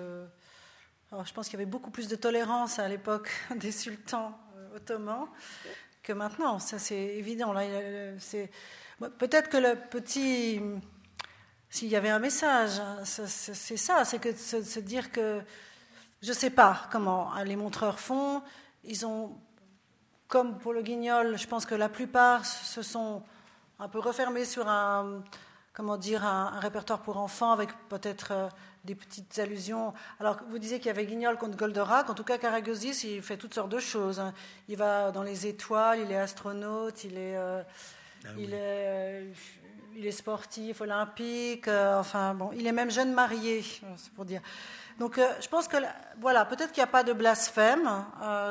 alors, 1.10 1.24
je 1.24 1.32
pense 1.32 1.48
qu'il 1.48 1.58
y 1.58 1.62
avait 1.62 1.70
beaucoup 1.70 1.90
plus 1.90 2.08
de 2.08 2.16
tolérance 2.16 2.78
à 2.78 2.88
l'époque 2.88 3.30
des 3.56 3.72
sultans 3.72 4.38
ottomans 4.74 5.28
que 6.02 6.12
maintenant. 6.12 6.58
Ça, 6.58 6.78
c'est 6.78 6.96
évident. 6.96 7.54
Peut-être 9.18 9.48
que 9.48 9.56
le 9.56 9.76
petit 9.76 10.60
s'il 11.72 11.88
y 11.88 11.96
avait 11.96 12.10
un 12.10 12.18
message, 12.18 12.80
hein, 12.80 12.98
c'est 13.04 13.78
ça, 13.78 14.04
c'est 14.04 14.18
que 14.18 14.36
se, 14.36 14.78
dire 14.78 15.10
que 15.10 15.40
je 16.20 16.28
ne 16.28 16.34
sais 16.34 16.50
pas 16.50 16.82
comment 16.92 17.32
les 17.46 17.56
montreurs 17.56 17.98
font. 17.98 18.42
Ils 18.84 19.06
ont, 19.06 19.38
comme 20.28 20.58
pour 20.58 20.74
le 20.74 20.82
guignol, 20.82 21.38
je 21.38 21.46
pense 21.46 21.64
que 21.64 21.74
la 21.74 21.88
plupart 21.88 22.44
se 22.44 22.82
sont 22.82 23.22
un 23.78 23.88
peu 23.88 24.00
refermés 24.00 24.44
sur 24.44 24.68
un, 24.68 25.22
comment 25.72 25.96
dire, 25.96 26.26
un, 26.26 26.60
répertoire 26.60 27.00
pour 27.00 27.16
enfants 27.16 27.52
avec 27.52 27.70
peut-être 27.88 28.32
euh, 28.32 28.48
des 28.84 28.94
petites 28.94 29.38
allusions. 29.38 29.92
Alors, 30.18 30.38
vous 30.48 30.58
disiez 30.58 30.78
qu'il 30.78 30.88
y 30.88 30.90
avait 30.90 31.06
Guignol 31.06 31.36
contre 31.36 31.56
Goldorak. 31.56 32.10
En 32.10 32.14
tout 32.14 32.24
cas, 32.24 32.38
Karagosis, 32.38 33.04
il 33.04 33.22
fait 33.22 33.36
toutes 33.36 33.54
sortes 33.54 33.70
de 33.70 33.78
choses. 33.78 34.18
Hein. 34.18 34.34
Il 34.68 34.76
va 34.76 35.12
dans 35.12 35.22
les 35.22 35.46
étoiles, 35.46 36.00
il 36.00 36.10
est 36.10 36.18
astronaute, 36.18 37.04
il 37.04 37.16
est, 37.16 37.36
euh, 37.36 37.62
ah 38.24 38.28
il 38.36 38.52
est 38.52 38.56
euh, 38.58 39.32
il 39.94 40.06
est 40.06 40.12
sportif, 40.12 40.80
olympique, 40.80 41.68
euh, 41.68 42.00
enfin 42.00 42.32
bon, 42.32 42.50
il 42.54 42.66
est 42.66 42.72
même 42.72 42.90
jeune 42.90 43.12
marié, 43.12 43.62
c'est 43.62 44.12
pour 44.14 44.24
dire. 44.24 44.40
Donc 44.98 45.20
je 45.40 45.48
pense 45.48 45.68
que, 45.68 45.76
voilà, 46.18 46.46
peut-être 46.46 46.72
qu'il 46.72 46.80
n'y 46.80 46.88
a 46.88 46.90
pas 46.90 47.02
de 47.02 47.12
blasphème 47.12 48.02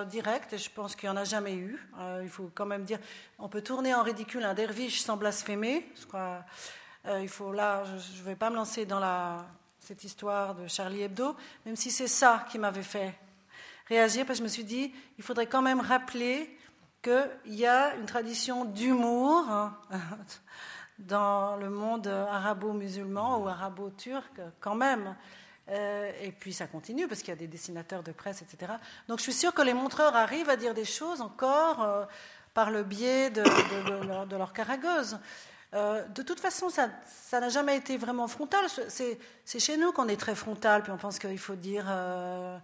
direct, 0.08 0.54
et 0.54 0.60
je 0.60 0.70
pense 0.70 0.96
qu'il 0.96 1.10
n'y 1.10 1.18
en 1.18 1.20
a 1.20 1.24
jamais 1.24 1.56
eu. 1.56 1.84
il 2.22 2.30
faut 2.30 2.52
quand 2.54 2.68
même 2.68 2.84
dire, 2.84 3.00
on 3.40 3.50
peut 3.50 3.64
tourner 3.64 3.96
en 3.96 4.04
ridicule 4.04 4.44
un 4.44 4.54
derviche 4.54 5.02
sans 5.02 5.18
blasphémer. 5.18 5.92
il 7.08 7.30
faut, 7.30 7.52
là, 7.52 7.86
je 7.86 8.20
ne 8.22 8.26
vais 8.26 8.36
pas 8.36 8.52
me 8.52 8.56
lancer 8.56 8.86
dans 8.86 9.00
la, 9.00 9.48
cette 9.82 10.06
histoire 10.06 10.56
de 10.56 10.68
Charlie 10.68 11.02
Hebdo, 11.02 11.36
même 11.66 11.76
si 11.76 11.92
c'est 11.92 12.08
ça 12.08 12.46
qui 12.50 12.58
m'avait 12.58 12.82
fait 12.84 13.14
réagir, 13.88 14.26
parce 14.26 14.40
que 14.40 14.44
je 14.44 14.44
me 14.44 14.54
suis 14.54 14.64
dit, 14.64 14.94
il 15.18 15.24
faudrait 15.24 15.48
quand 15.48 15.62
même 15.62 15.82
rappeler 15.82 16.58
qu'il 17.02 17.56
y 17.56 17.66
a 17.66 17.96
une 17.96 18.06
tradition 18.06 18.64
d'humour. 18.64 19.50
Hein, 19.50 19.78
dans 21.08 21.56
le 21.56 21.70
monde 21.70 22.08
arabo-musulman 22.08 23.40
ou 23.40 23.48
arabo-turc 23.48 24.40
quand 24.60 24.76
même. 24.76 25.16
Euh, 25.70 26.12
et 26.22 26.32
puis 26.32 26.54
ça 26.54 26.68
continue 26.68 27.08
parce 27.08 27.22
qu'il 27.22 27.30
y 27.30 27.34
a 27.34 27.40
des 27.40 27.48
dessinateurs 27.48 28.04
de 28.04 28.12
presse, 28.12 28.42
etc. 28.42 28.74
Donc 29.08 29.20
je 29.20 29.24
suis 29.24 29.34
sûre 29.34 29.54
que 29.54 29.62
les 29.62 29.74
montreurs 29.74 30.16
arrivent 30.16 30.50
à 30.50 30.56
dire 30.56 30.74
des 30.74 30.86
choses 30.86 31.22
encore 31.22 31.82
euh, 31.82 32.06
par 32.54 32.72
le 32.72 32.84
biais 32.84 33.30
de, 33.30 33.44
leur, 34.36 34.54
caragosse. 34.54 35.16
Euh, 35.74 36.06
de 36.08 36.22
toute 36.22 36.40
façon, 36.40 36.70
ça 36.70 36.90
n'a 37.40 37.50
jamais 37.50 37.78
été 37.78 37.98
vraiment 37.98 38.28
frontal. 38.28 38.66
C'est 38.90 39.60
chez 39.60 39.78
nous 39.78 39.92
qu'on 39.92 40.08
est 40.08 40.20
très 40.20 40.36
frontal, 40.36 40.84
puis 40.84 40.92
on 40.92 40.98
pense 40.98 41.18
qu'il 41.18 41.40
faut 41.40 41.56
dire 41.56 41.86
euh, 41.88 42.60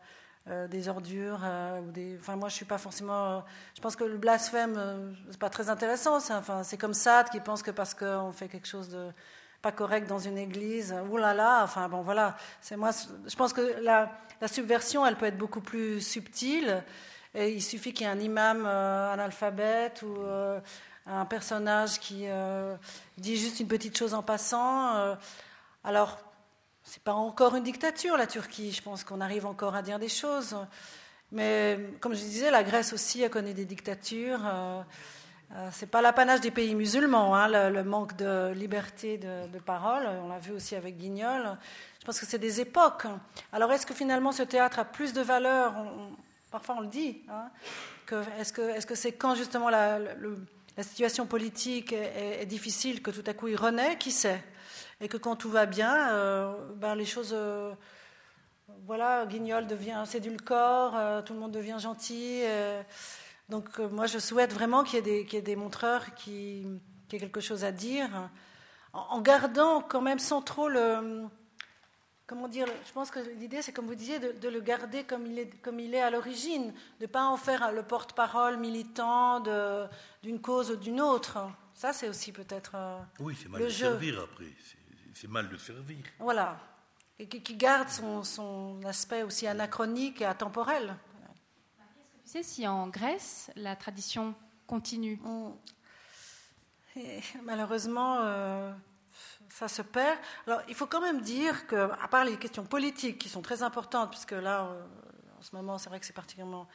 des 0.68 0.90
ordures 0.90 1.40
euh, 1.44 1.82
des. 1.82 2.18
Enfin, 2.20 2.36
moi, 2.36 2.50
je 2.50 2.56
suis 2.56 2.66
pas 2.66 2.78
forcément. 2.78 3.44
Je 3.76 3.82
pense 3.82 3.96
que 3.96 4.04
le 4.04 4.18
blasphème, 4.18 5.16
c'est 5.32 5.40
pas 5.40 5.50
très 5.50 5.70
intéressant. 5.70 6.20
C'est 6.64 6.78
comme 6.78 6.94
ça 6.94 7.24
qui 7.32 7.40
pense 7.40 7.64
que 7.64 7.72
parce 7.72 7.94
qu'on 7.94 8.32
fait 8.34 8.50
quelque 8.50 8.68
chose 8.68 8.90
de 8.90 9.10
pas 9.62 9.72
correct 9.72 10.08
dans 10.08 10.20
une 10.20 10.38
église, 10.38 10.94
oulala. 11.10 11.62
Enfin 11.64 11.88
bon, 11.88 12.02
voilà. 12.02 12.36
C'est 12.60 12.76
moi. 12.76 12.92
Je 13.26 13.36
pense 13.36 13.54
que 13.54 13.82
la, 13.82 14.12
subversion, 14.48 15.06
elle 15.06 15.16
peut 15.16 15.28
être 15.28 15.38
beaucoup 15.38 15.62
plus 15.62 16.02
subtile. 16.02 16.84
Il 17.36 17.62
suffit 17.62 17.94
qu'il 17.94 18.06
y 18.06 18.10
ait 18.10 18.12
un 18.12 18.20
imam 18.20 18.66
analphabète 18.66 20.02
ou 20.02 20.18
un 21.08 21.26
personnage 21.26 22.00
qui 22.00 22.26
dit 23.18 23.38
juste 23.38 23.60
une 23.60 23.68
petite 23.68 23.98
chose 23.98 24.14
en 24.14 24.24
passant. 24.24 25.16
alors 25.84 26.18
c'est 26.88 27.04
pas 27.04 27.14
encore 27.14 27.54
une 27.56 27.64
dictature, 27.64 28.16
la 28.16 28.28
Turquie. 28.28 28.72
Je 28.72 28.82
pense 28.82 29.04
qu'on 29.04 29.20
arrive 29.20 29.46
encore 29.46 29.76
à 29.76 29.82
dire 29.82 30.00
des 30.00 30.08
choses. 30.08 30.56
Mais 31.34 31.78
comme 32.00 32.14
je 32.14 32.20
disais, 32.20 32.50
la 32.50 32.64
Grèce 32.64 32.94
aussi 32.94 33.26
a 33.26 33.30
connu 33.30 33.54
des 33.54 33.66
dictatures. 33.66 34.40
Euh, 34.46 34.82
euh, 35.54 35.70
c'est 35.74 35.92
pas 35.92 36.02
l'apanage 36.02 36.40
des 36.40 36.50
pays 36.50 36.76
musulmans, 36.76 37.36
hein, 37.36 37.70
le, 37.70 37.84
manque 37.84 38.16
de 38.16 38.54
liberté 38.54 39.18
de, 39.18 39.60
parole. 39.60 40.08
On 40.24 40.30
l'a 40.30 40.40
vu 40.40 40.54
aussi 40.54 40.76
avec 40.76 40.98
Guignol. 40.98 41.58
Je 42.00 42.06
pense 42.06 42.22
que 42.22 42.26
c'est 42.26 42.40
des 42.40 42.62
époques. 42.62 43.06
Alors, 43.52 43.70
est-ce 43.74 43.86
que 43.86 43.94
finalement 43.94 44.32
ce 44.32 44.44
théâtre 44.44 44.80
a 44.80 44.86
plus 44.86 45.12
de 45.12 45.22
valeur? 45.22 45.74
Parfois, 46.52 46.76
on 46.78 46.82
le 46.82 46.88
dit. 46.88 47.22
Hein, 47.30 47.50
est-ce 48.40 48.54
que 48.86 48.96
c'est 48.96 49.12
quand 49.12 49.36
justement 49.36 49.70
la, 49.70 50.00
situation 50.84 51.26
politique 51.26 51.94
est, 51.94 52.46
difficile 52.46 53.02
que 53.02 53.12
tout 53.12 53.24
à 53.26 53.34
coup 53.34 53.48
il 53.48 53.56
renaît 53.56 53.98
Qui 53.98 54.12
sait? 54.12 54.44
Et 55.02 55.08
que 55.08 55.18
quand 55.18 55.36
tout 55.36 55.50
va 55.50 55.66
bien, 55.66 56.12
euh, 56.12 56.54
ben 56.76 56.96
les 56.96 57.06
choses. 57.06 57.32
Euh, 57.34 57.74
voilà, 58.86 59.26
Guignol 59.26 59.68
devient 59.68 60.04
sédulcore, 60.06 60.96
euh, 60.96 61.22
tout 61.22 61.34
le 61.34 61.40
monde 61.40 61.52
devient 61.52 61.78
gentil. 61.80 62.44
donc, 63.50 63.80
moi, 63.80 64.08
je 64.08 64.20
souhaite 64.20 64.54
vraiment 64.54 64.84
qu'il 64.84 65.06
y, 65.08 65.36
ait 65.36 65.42
des 65.42 65.56
montreurs 65.56 66.14
qui, 66.16 66.66
qui, 67.08 67.16
aient 67.16 67.20
quelque 67.20 67.42
chose 67.42 67.64
à 67.64 67.72
dire. 67.72 68.10
en, 68.94 69.22
gardant 69.22 69.82
quand 69.82 70.02
même 70.02 70.20
sans 70.20 70.42
trop 70.42 70.68
le. 70.68 71.28
Comment 72.28 72.50
dire 72.50 72.68
Je 72.86 72.92
pense 72.92 73.10
que 73.10 73.20
l'idée, 73.40 73.62
c'est 73.62 73.72
comme 73.72 73.86
vous 73.86 73.96
disiez, 73.96 74.20
de, 74.20 74.50
le 74.50 74.60
garder 74.60 75.06
comme 75.06 75.26
il 75.26 75.40
est, 75.40 75.50
comme 75.62 75.80
il 75.80 75.96
est 75.96 76.02
à 76.02 76.10
l'origine, 76.10 76.74
de 77.00 77.06
ne 77.06 77.08
pas 77.08 77.24
en 77.24 77.38
faire 77.38 77.72
le 77.72 77.84
porte-parole 77.84 78.58
militant 78.58 79.40
d'une 80.28 80.42
cause 80.42 80.72
ou 80.72 80.76
d'une 80.76 81.00
autre. 81.00 81.38
Ça, 81.74 81.94
c'est 81.94 82.10
aussi 82.10 82.34
peut-être. 82.34 82.72
Euh, 82.76 83.00
oui, 83.20 83.34
c'est 83.42 83.48
mal 83.48 83.62
de 83.62 83.70
servir 83.70 84.20
après. 84.22 84.52
C'est 85.14 85.30
mal 85.30 85.48
de 85.48 85.56
servir. 85.56 86.04
Voilà. 86.20 86.60
Et 87.18 87.28
qui, 87.28 87.56
garde 87.56 87.88
son, 87.88 88.24
son, 88.24 88.82
aspect 88.86 89.24
aussi 89.24 89.48
anachronique 89.48 90.22
et 90.22 90.26
atemporel. 90.26 90.84
Est-ce 90.84 92.10
que 92.10 92.24
tu 92.24 92.30
sais 92.30 92.44
si 92.44 92.68
en 92.68 92.88
Grèce, 92.90 93.50
la 93.56 93.76
tradition 93.78 94.36
continue? 94.68 95.20
Malheureusement, 97.44 98.20
euh, 98.20 98.74
ça 99.50 99.70
se 99.70 99.82
perd. 99.82 100.20
Alors, 100.46 100.62
il 100.68 100.76
faut 100.76 100.88
quand 100.88 101.02
même 101.02 101.22
dire 101.22 101.68
que, 101.68 101.90
à 102.04 102.08
part 102.10 102.26
les 102.26 102.38
questions 102.38 102.66
politiques 102.66 103.18
qui 103.18 103.30
sont 103.30 103.42
très 103.42 103.64
importantes, 103.64 104.10
puisque 104.10 104.32
là, 104.32 104.66
euh, 104.66 104.86
en 105.40 105.42
ce 105.42 105.56
moment, 105.56 105.78
c'est 105.78 105.90
vrai 105.90 106.02
que 106.02 106.06
c'est 106.06 106.14
particulièrement. 106.14 106.68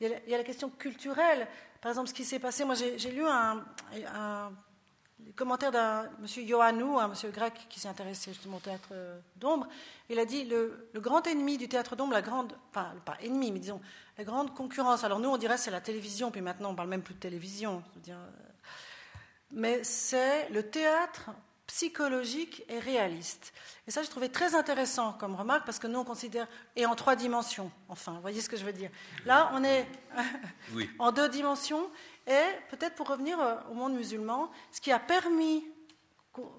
Il 0.00 0.10
y, 0.28 0.34
a 0.34 0.38
la, 0.38 0.44
question 0.44 0.68
culturelle. 0.68 1.48
Par 1.86 1.92
exemple, 1.92 2.08
ce 2.08 2.14
qui 2.14 2.24
s'est 2.24 2.40
passé, 2.40 2.64
moi 2.64 2.74
j'ai 2.74 3.12
lu 3.12 3.24
un, 3.24 3.62
commentaire 5.36 5.70
d'un 5.70 6.10
monsieur 6.18 6.42
Ioannou, 6.42 6.98
un 6.98 7.06
monsieur 7.06 7.30
grec 7.30 7.54
qui 7.68 7.78
s'est 7.78 7.86
intéressé 7.86 8.32
justement 8.32 8.56
au 8.56 8.60
théâtre 8.60 8.88
euh, 8.90 9.20
d'ombre. 9.36 9.68
Il 10.10 10.18
a 10.18 10.24
dit 10.24 10.46
le, 10.46 10.90
grand 10.96 11.24
ennemi 11.28 11.58
du 11.58 11.68
théâtre 11.68 11.94
d'ombre, 11.94 12.12
la 12.12 12.22
grande, 12.22 12.54
enfin 12.70 12.92
pas 13.04 13.16
ennemi, 13.20 13.52
mais 13.52 13.60
disons 13.60 13.80
la 14.18 14.24
grande 14.24 14.52
concurrence. 14.52 15.04
Alors 15.04 15.20
nous 15.20 15.28
on 15.28 15.36
dirait 15.36 15.58
c'est 15.58 15.70
la 15.70 15.80
télévision, 15.80 16.32
puis 16.32 16.40
maintenant 16.40 16.70
on 16.70 16.74
parle 16.74 16.88
même 16.88 17.02
plus 17.02 17.14
de 17.14 17.20
télévision. 17.20 17.84
dire, 17.98 18.18
mais 19.52 19.84
c'est 19.84 20.48
le 20.48 20.68
théâtre 20.68 21.30
psychologique 21.66 22.64
et 22.68 22.78
réaliste. 22.78 23.52
Et 23.86 23.90
ça, 23.90 24.02
je 24.02 24.08
trouvais 24.08 24.28
très 24.28 24.54
intéressant 24.54 25.12
comme 25.14 25.34
remarque, 25.34 25.64
parce 25.64 25.78
que 25.78 25.86
nous, 25.86 25.98
on 25.98 26.04
considère, 26.04 26.46
et 26.76 26.86
en 26.86 26.94
trois 26.94 27.16
dimensions, 27.16 27.70
enfin, 27.88 28.12
vous 28.12 28.20
voyez 28.20 28.40
ce 28.40 28.48
que 28.48 28.56
je 28.56 28.64
veux 28.64 28.72
dire. 28.72 28.90
Là, 29.24 29.50
on 29.52 29.64
est 29.64 29.86
en 30.98 31.12
deux 31.12 31.28
dimensions, 31.28 31.90
et 32.26 32.42
peut-être 32.70 32.94
pour 32.94 33.08
revenir 33.08 33.40
euh, 33.40 33.56
au 33.70 33.74
monde 33.74 33.94
musulman, 33.94 34.50
ce 34.70 34.80
qui 34.80 34.92
a 34.92 34.98
permis, 34.98 35.66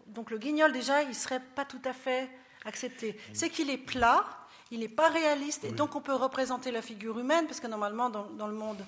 donc 0.07 0.29
le 0.29 0.37
guignol 0.37 0.71
déjà, 0.71 1.03
il 1.03 1.09
ne 1.09 1.13
serait 1.13 1.41
pas 1.41 1.65
tout 1.65 1.81
à 1.85 1.93
fait 1.93 2.29
accepté, 2.65 3.17
c'est 3.33 3.49
qu'il 3.49 3.69
est 3.69 3.77
plat, 3.77 4.25
il 4.71 4.79
n'est 4.79 4.89
pas 4.89 5.07
réaliste, 5.07 5.63
et 5.63 5.71
donc 5.71 5.95
on 5.95 6.01
peut 6.01 6.15
représenter 6.15 6.71
la 6.71 6.81
figure 6.81 7.17
humaine, 7.17 7.45
parce 7.47 7.61
que 7.61 7.67
normalement, 7.67 8.09
dans, 8.09 8.25
dans 8.25 8.47
le 8.47 8.55
monde, 8.55 8.83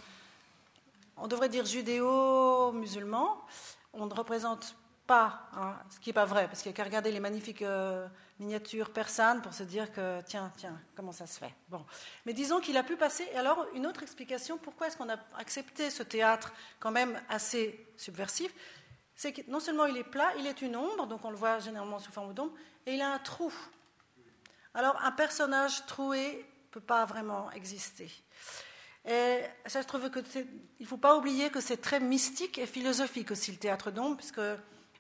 on 1.16 1.28
devrait 1.28 1.50
dire 1.50 1.66
judéo-musulman, 1.66 3.42
on 3.94 4.06
ne 4.06 4.14
représente 4.14 4.76
hein, 5.12 5.76
ce 5.90 6.00
qui 6.00 6.10
n'est 6.10 6.14
pas 6.14 6.26
vrai, 6.26 6.48
parce 6.48 6.62
qu'il 6.62 6.70
n'y 6.70 6.76
a 6.76 6.78
qu'à 6.78 6.84
regarder 6.84 7.12
les 7.12 7.20
magnifiques 7.20 7.62
euh, 7.62 8.08
miniatures 8.40 8.92
persanes 8.92 9.42
pour 9.42 9.54
se 9.54 9.64
dire 9.64 9.92
que, 9.92 10.22
tiens, 10.22 10.52
tiens, 10.58 10.80
comment 10.96 11.12
ça 11.12 11.28
se 11.28 11.40
fait 11.40 11.54
Bon. 11.70 11.86
Mais 12.26 12.34
disons 12.34 12.60
qu'il 12.60 12.78
a 12.78 12.84
pu 12.84 12.96
passer. 12.96 13.28
Et 13.34 13.38
alors, 13.38 13.66
une 13.74 13.86
autre 13.86 14.04
explication, 14.04 14.58
pourquoi 14.58 14.88
est-ce 14.88 14.98
qu'on 14.98 15.10
a 15.10 15.18
accepté 15.38 15.90
ce 15.90 16.04
théâtre 16.04 16.54
quand 16.80 16.92
même 16.92 17.20
assez 17.30 17.88
subversif 17.98 18.54
C'est 19.16 19.34
que 19.34 19.42
non 19.50 19.60
seulement 19.60 19.86
il 19.86 19.98
est 19.98 20.04
plat, 20.04 20.32
il 20.38 20.48
est 20.48 20.62
une 20.62 20.76
ombre, 20.76 21.08
donc 21.08 21.26
on 21.26 21.32
le 21.32 21.38
voit 21.38 21.60
généralement 21.60 22.00
sous 22.00 22.12
forme 22.12 22.34
d'ombre, 22.34 22.54
et 22.86 22.94
il 22.94 23.02
a 23.02 23.14
un 23.14 23.20
trou. 23.20 23.54
Alors, 24.74 25.00
un 25.04 25.12
personnage 25.12 25.86
troué 25.86 26.46
ne 26.68 26.72
peut 26.72 26.80
pas 26.80 27.06
vraiment 27.06 27.52
exister. 27.52 28.12
Et 29.06 29.42
ça, 29.66 29.82
je 29.82 29.88
trouve 29.88 30.10
que 30.10 30.20
il 30.38 30.84
ne 30.84 30.86
faut 30.86 30.98
pas 30.98 31.18
oublier 31.18 31.50
que 31.50 31.62
c'est 31.62 31.78
très 31.78 32.00
mystique 32.00 32.58
et 32.58 32.66
philosophique 32.66 33.32
aussi 33.32 33.52
le 33.52 33.58
théâtre 33.58 33.92
d'ombre, 33.92 34.18
puisque 34.18 34.42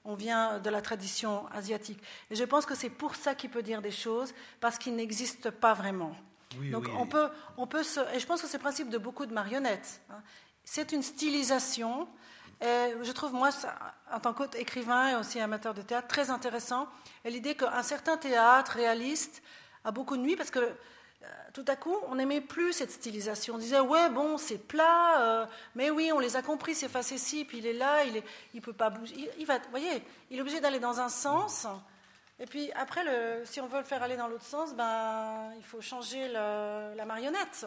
on 0.09 0.15
vient 0.15 0.57
de 0.57 0.69
la 0.71 0.81
tradition 0.81 1.45
asiatique. 1.53 2.01
Et 2.31 2.35
je 2.35 2.43
pense 2.43 2.65
que 2.65 2.73
c'est 2.73 2.89
pour 2.89 3.15
ça 3.15 3.35
qu'il 3.35 3.51
peut 3.51 3.61
dire 3.61 3.81
des 3.81 3.91
choses, 3.91 4.33
parce 4.59 4.79
qu'il 4.79 4.95
n'existe 4.95 5.51
pas 5.51 5.75
vraiment. 5.75 6.15
Donc 6.71 6.89
on 6.97 7.05
peut, 7.05 7.29
on 7.57 7.67
peut 7.67 7.83
se, 7.83 7.99
et 8.15 8.19
je 8.19 8.25
pense 8.25 8.41
que 8.41 8.47
c'est 8.47 8.57
le 8.57 8.63
principe 8.63 8.89
de 8.89 8.97
beaucoup 8.97 9.27
de 9.27 9.33
marionnettes. 9.33 10.01
Hein. 10.09 10.21
C'est 10.63 10.91
une 10.93 11.03
stylisation. 11.03 12.07
Et 12.59 12.93
je 13.03 13.11
trouve, 13.11 13.33
moi, 13.33 13.51
en 14.11 14.19
tant 14.19 14.33
qu'écrivain 14.33 15.09
et 15.09 15.15
aussi 15.15 15.39
amateur 15.39 15.75
de 15.75 15.83
théâtre, 15.83 16.07
très 16.07 16.31
intéressant. 16.31 16.87
Et 17.23 17.29
l'idée 17.29 17.53
qu'un 17.55 17.83
certain 17.83 18.17
théâtre 18.17 18.71
réaliste 18.73 19.43
a 19.85 19.91
beaucoup 19.91 20.17
de 20.17 20.23
nuit, 20.23 20.35
parce 20.35 20.49
que 20.49 20.75
tout 21.53 21.65
à 21.67 21.75
coup, 21.75 21.95
on 22.07 22.15
n'aimait 22.15 22.41
plus 22.41 22.73
cette 22.73 22.91
stylisation. 22.91 23.55
On 23.55 23.57
disait, 23.57 23.79
ouais, 23.79 24.09
bon, 24.09 24.37
c'est 24.37 24.57
plat, 24.57 25.21
euh, 25.21 25.45
mais 25.75 25.89
oui, 25.89 26.11
on 26.13 26.19
les 26.19 26.35
a 26.35 26.41
compris, 26.41 26.75
c'est 26.75 26.89
facétie, 26.89 27.43
puis 27.43 27.57
il 27.57 27.65
est 27.65 27.73
là, 27.73 28.05
il 28.05 28.23
ne 28.53 28.59
peut 28.61 28.73
pas 28.73 28.89
bouger. 28.89 29.29
Il, 29.37 29.45
va, 29.45 29.57
vous 29.57 29.69
voyez, 29.69 30.03
il 30.29 30.37
est 30.37 30.41
obligé 30.41 30.59
d'aller 30.61 30.79
dans 30.79 30.99
un 30.99 31.09
sens. 31.09 31.67
Et 32.39 32.45
puis 32.45 32.71
après, 32.73 33.01
si 33.45 33.59
on 33.59 33.67
veut 33.67 33.79
le 33.79 33.83
faire 33.83 34.01
aller 34.01 34.15
dans 34.15 34.27
l'autre 34.27 34.45
sens, 34.45 34.73
ben, 34.73 35.51
il 35.57 35.63
faut 35.63 35.81
changer 35.81 36.29
la 36.29 37.05
marionnette. 37.05 37.65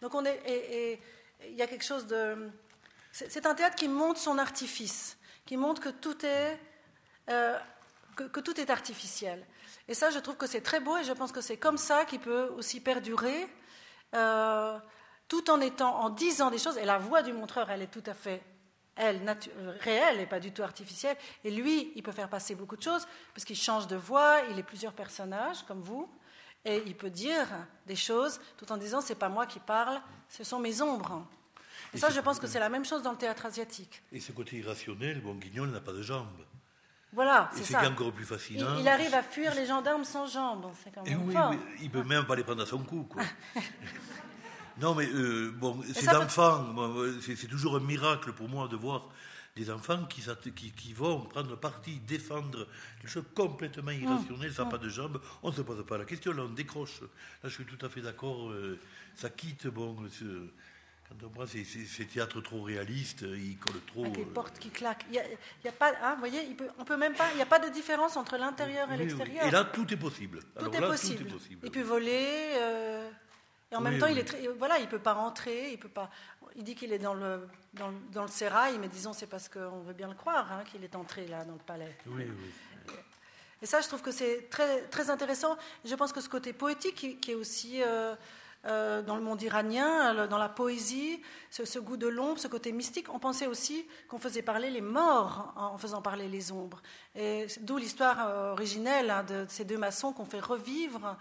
Donc 0.00 0.14
on 0.14 0.24
est, 0.24 0.40
et 0.46 1.00
il 1.46 1.54
y 1.54 1.62
a 1.62 1.66
quelque 1.66 1.84
chose 1.84 2.06
de... 2.06 2.50
C'est 3.10 3.46
un 3.46 3.54
théâtre 3.54 3.74
qui 3.74 3.88
montre 3.88 4.20
son 4.20 4.38
artifice, 4.38 5.18
qui 5.44 5.56
montre 5.56 5.80
que 5.82 5.88
tout 5.88 6.24
est, 6.24 6.60
euh, 7.30 7.58
que 8.14 8.40
tout 8.40 8.60
est 8.60 8.70
artificiel. 8.70 9.44
Et 9.88 9.94
ça, 9.94 10.10
je 10.10 10.18
trouve 10.18 10.36
que 10.36 10.46
c'est 10.46 10.60
très 10.60 10.80
beau 10.80 10.96
et 10.96 11.04
je 11.04 11.12
pense 11.12 11.32
que 11.32 11.40
c'est 11.40 11.56
comme 11.56 11.78
ça 11.78 12.04
qu'il 12.04 12.20
peut 12.20 12.48
aussi 12.56 12.80
perdurer, 12.80 13.46
euh, 14.14 14.78
tout 15.28 15.50
en 15.50 15.60
étant, 15.60 15.96
en 16.00 16.10
disant 16.10 16.50
des 16.50 16.58
choses. 16.58 16.78
Et 16.78 16.84
la 16.84 16.98
voix 16.98 17.22
du 17.22 17.32
montreur, 17.32 17.70
elle 17.70 17.82
est 17.82 17.90
tout 17.90 18.02
à 18.06 18.14
fait, 18.14 18.42
elle, 18.96 19.20
réelle 19.80 20.20
et 20.20 20.26
pas 20.26 20.40
du 20.40 20.52
tout 20.52 20.62
artificielle. 20.62 21.16
Et 21.44 21.50
lui, 21.50 21.92
il 21.96 22.02
peut 22.02 22.12
faire 22.12 22.28
passer 22.28 22.54
beaucoup 22.54 22.76
de 22.76 22.82
choses 22.82 23.06
parce 23.34 23.44
qu'il 23.44 23.56
change 23.56 23.86
de 23.86 23.96
voix, 23.96 24.40
il 24.50 24.58
est 24.58 24.64
plusieurs 24.64 24.92
personnages 24.92 25.62
comme 25.64 25.80
vous. 25.80 26.08
Et 26.64 26.82
il 26.86 26.96
peut 26.96 27.10
dire 27.10 27.46
des 27.86 27.96
choses 27.96 28.40
tout 28.56 28.70
en 28.72 28.76
disant 28.76 29.00
c'est 29.00 29.14
pas 29.14 29.28
moi 29.28 29.46
qui 29.46 29.60
parle, 29.60 30.00
ce 30.28 30.44
sont 30.44 30.58
mes 30.58 30.82
ombres. 30.82 31.26
Et, 31.94 31.98
ça, 31.98 32.10
je 32.10 32.20
pense 32.20 32.38
que 32.38 32.46
c'est 32.46 32.58
la 32.58 32.68
même 32.68 32.84
chose 32.84 33.02
dans 33.02 33.12
le 33.12 33.16
théâtre 33.16 33.46
asiatique. 33.46 34.02
Et 34.12 34.20
ce 34.20 34.32
côté 34.32 34.56
irrationnel, 34.56 35.20
bon, 35.20 35.34
Guignol 35.34 35.70
n'a 35.70 35.80
pas 35.80 35.92
de 35.92 36.02
jambes. 36.02 36.44
Voilà, 37.12 37.50
c'est 37.54 37.64
ça. 37.64 37.88
encore 37.88 38.12
plus 38.12 38.26
facile. 38.26 38.64
Il, 38.78 38.88
arrive 38.88 39.14
à 39.14 39.22
fuir 39.22 39.54
les 39.54 39.66
gendarmes 39.66 40.04
sans 40.04 40.26
jambes. 40.26 40.70
C'est 40.82 40.90
quand 40.94 41.04
même 41.04 41.32
fort. 41.32 41.54
il 41.80 41.90
peut 41.90 42.04
même 42.04 42.24
pas 42.24 42.36
les 42.36 42.44
prendre 42.44 42.62
à 42.62 42.66
son 42.66 42.78
cou. 42.78 43.04
Quoi. 43.04 43.22
non, 44.80 44.94
mais 44.94 45.06
euh, 45.06 45.50
bon, 45.56 45.80
ces 45.94 46.08
enfants, 46.10 46.66
c'est 47.22 47.48
toujours 47.48 47.76
un 47.76 47.80
miracle 47.80 48.32
pour 48.32 48.48
moi 48.48 48.68
de 48.68 48.76
voir 48.76 49.08
des 49.56 49.70
enfants 49.70 50.04
qui, 50.04 50.22
qui, 50.72 50.92
vont 50.92 51.22
prendre 51.22 51.56
parti, 51.56 51.98
défendre 52.06 52.68
quelque 53.00 53.10
chose 53.10 53.24
complètement 53.34 53.90
mmh. 53.90 54.02
irrationnel, 54.02 54.52
ça 54.52 54.62
n'a 54.62 54.68
mmh. 54.68 54.70
pas 54.70 54.78
de 54.78 54.88
jambes. 54.88 55.20
On 55.42 55.50
ne 55.50 55.54
se 55.54 55.62
pose 55.62 55.84
pas 55.84 55.98
la 55.98 56.04
question, 56.04 56.32
là 56.32 56.44
on 56.44 56.50
décroche. 56.50 57.00
Là 57.00 57.48
je 57.48 57.54
suis 57.54 57.64
tout 57.64 57.84
à 57.84 57.88
fait 57.88 58.00
d'accord, 58.00 58.50
euh, 58.50 58.78
ça 59.16 59.30
quitte, 59.30 59.66
bon, 59.66 59.96
voit 61.34 61.46
ces, 61.46 62.04
théâtres 62.06 62.40
trop 62.40 62.62
réalistes, 62.62 63.22
ils 63.22 63.56
collent 63.58 63.84
trop. 63.86 64.04
Avec 64.04 64.16
les 64.16 64.22
euh, 64.24 64.32
portes 64.32 64.58
qui 64.58 64.70
claquent. 64.70 65.04
Il 65.10 65.14
y 65.16 65.68
a, 65.68 65.72
pas, 65.72 65.92
hein, 66.02 66.14
vous 66.14 66.20
voyez, 66.20 66.44
il 66.48 66.56
peut, 66.56 66.68
on 66.78 66.84
peut 66.84 66.96
même 66.96 67.14
pas. 67.14 67.30
Il 67.32 67.36
n'y 67.36 67.42
a 67.42 67.46
pas 67.46 67.58
de 67.58 67.68
différence 67.68 68.16
entre 68.16 68.36
l'intérieur 68.36 68.90
et 68.92 68.96
l'extérieur. 68.96 69.46
Et 69.46 69.50
là, 69.50 69.64
tout 69.64 69.92
est 69.92 69.96
possible. 69.96 70.40
Tout, 70.58 70.66
est, 70.66 70.80
possible. 70.80 71.24
tout 71.24 71.28
est 71.28 71.32
possible. 71.32 71.60
Il 71.64 71.70
peut 71.70 71.82
voler. 71.82 72.54
Euh, 72.56 73.10
et 73.70 73.76
en 73.76 73.80
même 73.80 73.98
temps, 73.98 74.06
il 74.06 74.18
est 74.18 74.48
voilà, 74.58 74.78
il 74.78 74.88
peut 74.88 74.98
pas 74.98 75.12
rentrer, 75.12 75.72
il 75.72 75.78
peut 75.78 75.88
pas. 75.88 76.10
Il 76.56 76.64
dit 76.64 76.74
qu'il 76.74 76.92
est 76.92 76.98
dans 76.98 77.14
le 77.14 77.46
dans, 77.74 77.92
dans, 78.12 78.22
le 78.22 78.28
sérail, 78.28 78.78
mais 78.78 78.88
disons 78.88 79.12
c'est 79.12 79.26
parce 79.26 79.48
qu'on 79.48 79.80
veut 79.80 79.92
bien 79.92 80.08
le 80.08 80.14
croire 80.14 80.50
hein, 80.50 80.64
qu'il 80.64 80.82
est 80.82 80.96
entré 80.96 81.26
là 81.26 81.44
dans 81.44 81.52
le 81.52 81.58
palais. 81.58 81.96
Oui, 82.06 82.24
oui. 82.26 82.94
Et 83.60 83.66
ça, 83.66 83.80
je 83.80 83.88
trouve 83.88 84.02
que 84.02 84.12
c'est 84.12 84.48
très 84.50 84.82
très 84.82 85.10
intéressant. 85.10 85.58
Je 85.84 85.94
pense 85.94 86.12
que 86.12 86.20
ce 86.20 86.28
côté 86.28 86.52
poétique 86.52 87.18
qui, 87.20 87.30
est 87.30 87.34
aussi 87.34 87.82
euh, 87.82 88.14
euh, 88.66 89.02
dans 89.02 89.14
le 89.14 89.22
monde 89.22 89.40
iranien, 89.40 90.26
dans 90.26 90.36
la 90.36 90.48
poésie, 90.48 91.22
ce, 91.48 91.78
goût 91.78 91.96
de 91.96 92.08
l'ombre, 92.08 92.40
ce 92.40 92.48
côté 92.48 92.72
mystique. 92.72 93.06
On 93.14 93.20
pensait 93.20 93.46
aussi 93.46 93.86
qu'on 94.08 94.18
faisait 94.18 94.42
parler 94.42 94.68
les 94.68 94.80
morts 94.80 95.52
en 95.54 95.78
faisant 95.78 96.02
parler 96.02 96.28
les 96.28 96.50
ombres. 96.50 96.82
Et 97.14 97.46
d'où 97.60 97.76
l'histoire 97.76 98.26
euh, 98.26 98.52
originelle 98.52 99.10
hein, 99.10 99.22
de 99.22 99.46
ces 99.48 99.64
deux 99.64 99.78
maçons 99.78 100.12
qu'on 100.12 100.24
fait 100.24 100.40
revivre. 100.40 101.16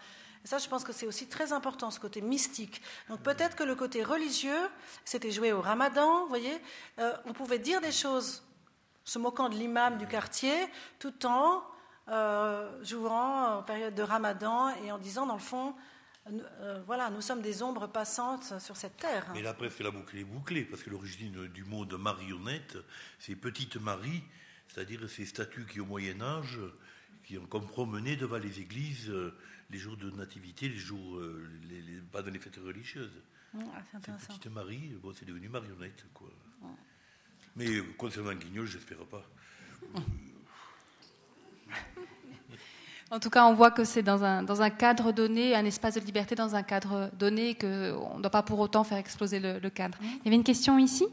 Ça, 0.46 0.58
je 0.58 0.68
pense 0.68 0.84
que 0.84 0.92
c'est 0.92 1.06
aussi 1.06 1.28
très 1.28 1.54
important, 1.54 1.92
ce 1.92 2.00
côté 2.00 2.22
mystique. 2.22 2.82
Donc 3.08 3.22
peut-être 3.22 3.56
que 3.56 3.64
le 3.64 3.76
côté 3.76 4.04
religieux, 4.04 4.70
c'était 5.06 5.32
joué 5.32 5.52
au 5.54 5.62
ramadan, 5.62 6.24
vous 6.24 6.30
voyez, 6.30 6.60
euh, 6.98 7.14
on 7.26 7.34
pouvait 7.34 7.60
dire 7.60 7.82
des 7.82 7.92
choses 7.92 8.44
se 9.04 9.20
moquant 9.20 9.50
de 9.50 9.56
l'imam 9.56 10.00
du 10.00 10.08
quartier, 10.08 10.56
tout 10.98 11.26
en 11.28 11.62
jouant 12.84 13.58
en 13.58 13.64
période 13.64 13.94
de 13.94 14.02
ramadan 14.02 14.70
et 14.84 14.94
en 14.94 14.98
disant, 14.98 15.26
dans 15.26 15.34
le 15.34 15.42
fond, 15.42 15.76
euh, 16.60 16.82
voilà, 16.86 17.10
nous 17.10 17.22
sommes 17.22 17.42
des 17.42 17.64
ombres 17.64 17.88
passantes 17.88 18.60
sur 18.60 18.76
cette 18.76 18.98
terre. 18.98 19.26
Mais 19.34 19.42
là, 19.42 19.54
presque 19.54 19.80
la 19.80 19.92
boucle 19.92 20.18
est 20.18 20.24
bouclée, 20.24 20.66
parce 20.66 20.84
que 20.84 20.90
l'origine 20.90 21.48
du 21.48 21.64
mot 21.64 21.86
de 21.86 21.96
marionnette, 21.96 22.78
c'est 23.20 23.36
petite 23.36 23.78
Marie, 23.78 24.24
c'est-à-dire 24.68 25.10
ces 25.10 25.26
statues 25.26 25.66
qui, 25.66 25.80
au 25.80 25.86
Moyen-Âge, 25.86 26.60
qui 27.24 27.38
ont 27.38 27.46
comme 27.46 27.68
promené 27.68 28.16
devant 28.16 28.38
les 28.38 28.60
églises 28.60 29.10
euh, 29.10 29.36
les 29.70 29.78
jours 29.78 29.98
de 29.98 30.10
nativité, 30.12 30.70
les 30.70 30.78
jours, 30.78 31.18
euh, 31.18 31.46
les, 31.70 32.00
pas 32.12 32.22
dans 32.22 32.32
les 32.32 32.40
fêtes 32.40 32.60
religieuses. 32.64 33.22
Petite 34.28 34.48
Marie, 34.48 34.98
bon, 35.02 35.14
c'est 35.14 35.26
devenu 35.26 35.50
marionnette, 35.50 36.06
quoi. 36.14 36.30
Mais 37.56 37.82
concernant 37.98 38.34
Guignol, 38.34 38.68
j'espère 38.68 39.06
pas. 39.06 39.24
En 43.10 43.20
tout 43.20 43.30
cas, 43.30 43.46
on 43.46 43.54
voit 43.54 43.72
que 43.72 43.86
c'est 43.86 44.04
dans 44.04 44.24
un, 44.24 44.44
dans 44.44 44.62
un 44.62 44.70
cadre 44.70 45.14
donné, 45.14 45.56
un 45.56 45.64
espace 45.64 45.96
de 45.96 46.02
liberté 46.02 46.36
dans 46.36 46.56
un 46.56 46.64
cadre 46.64 47.10
donné, 47.18 47.56
qu'on 47.56 48.18
ne 48.18 48.22
doit 48.22 48.30
pas 48.30 48.44
pour 48.44 48.60
autant 48.60 48.84
faire 48.84 48.98
exploser 48.98 49.40
le, 49.40 49.60
le 49.60 49.70
cadre. 49.70 49.98
Il 50.02 50.26
y 50.26 50.28
avait 50.28 50.36
une 50.36 50.44
question 50.44 50.78
ici? 50.78 51.06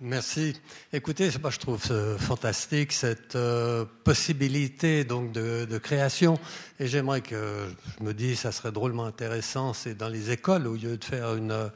Merci. 0.00 0.54
Écoutez, 0.92 1.30
moi, 1.40 1.50
je 1.50 1.58
trouve 1.58 1.82
fantastique 2.18 2.92
cette 2.92 3.34
euh, 3.34 3.84
possibilité 4.04 5.04
donc 5.04 5.32
de, 5.32 5.64
de 5.64 5.78
création. 5.78 6.38
Et 6.78 6.86
j'aimerais 6.86 7.22
que 7.22 7.66
je 7.98 8.04
me 8.04 8.12
dise, 8.12 8.40
ça 8.40 8.52
serait 8.52 8.72
drôlement 8.72 9.04
intéressant, 9.06 9.72
c'est 9.72 9.94
dans 9.94 10.08
les 10.08 10.30
écoles, 10.30 10.66
au 10.66 10.74
lieu 10.74 10.98
de 10.98 11.04
faire 11.04 11.34
une, 11.34 11.50
euh, 11.50 11.68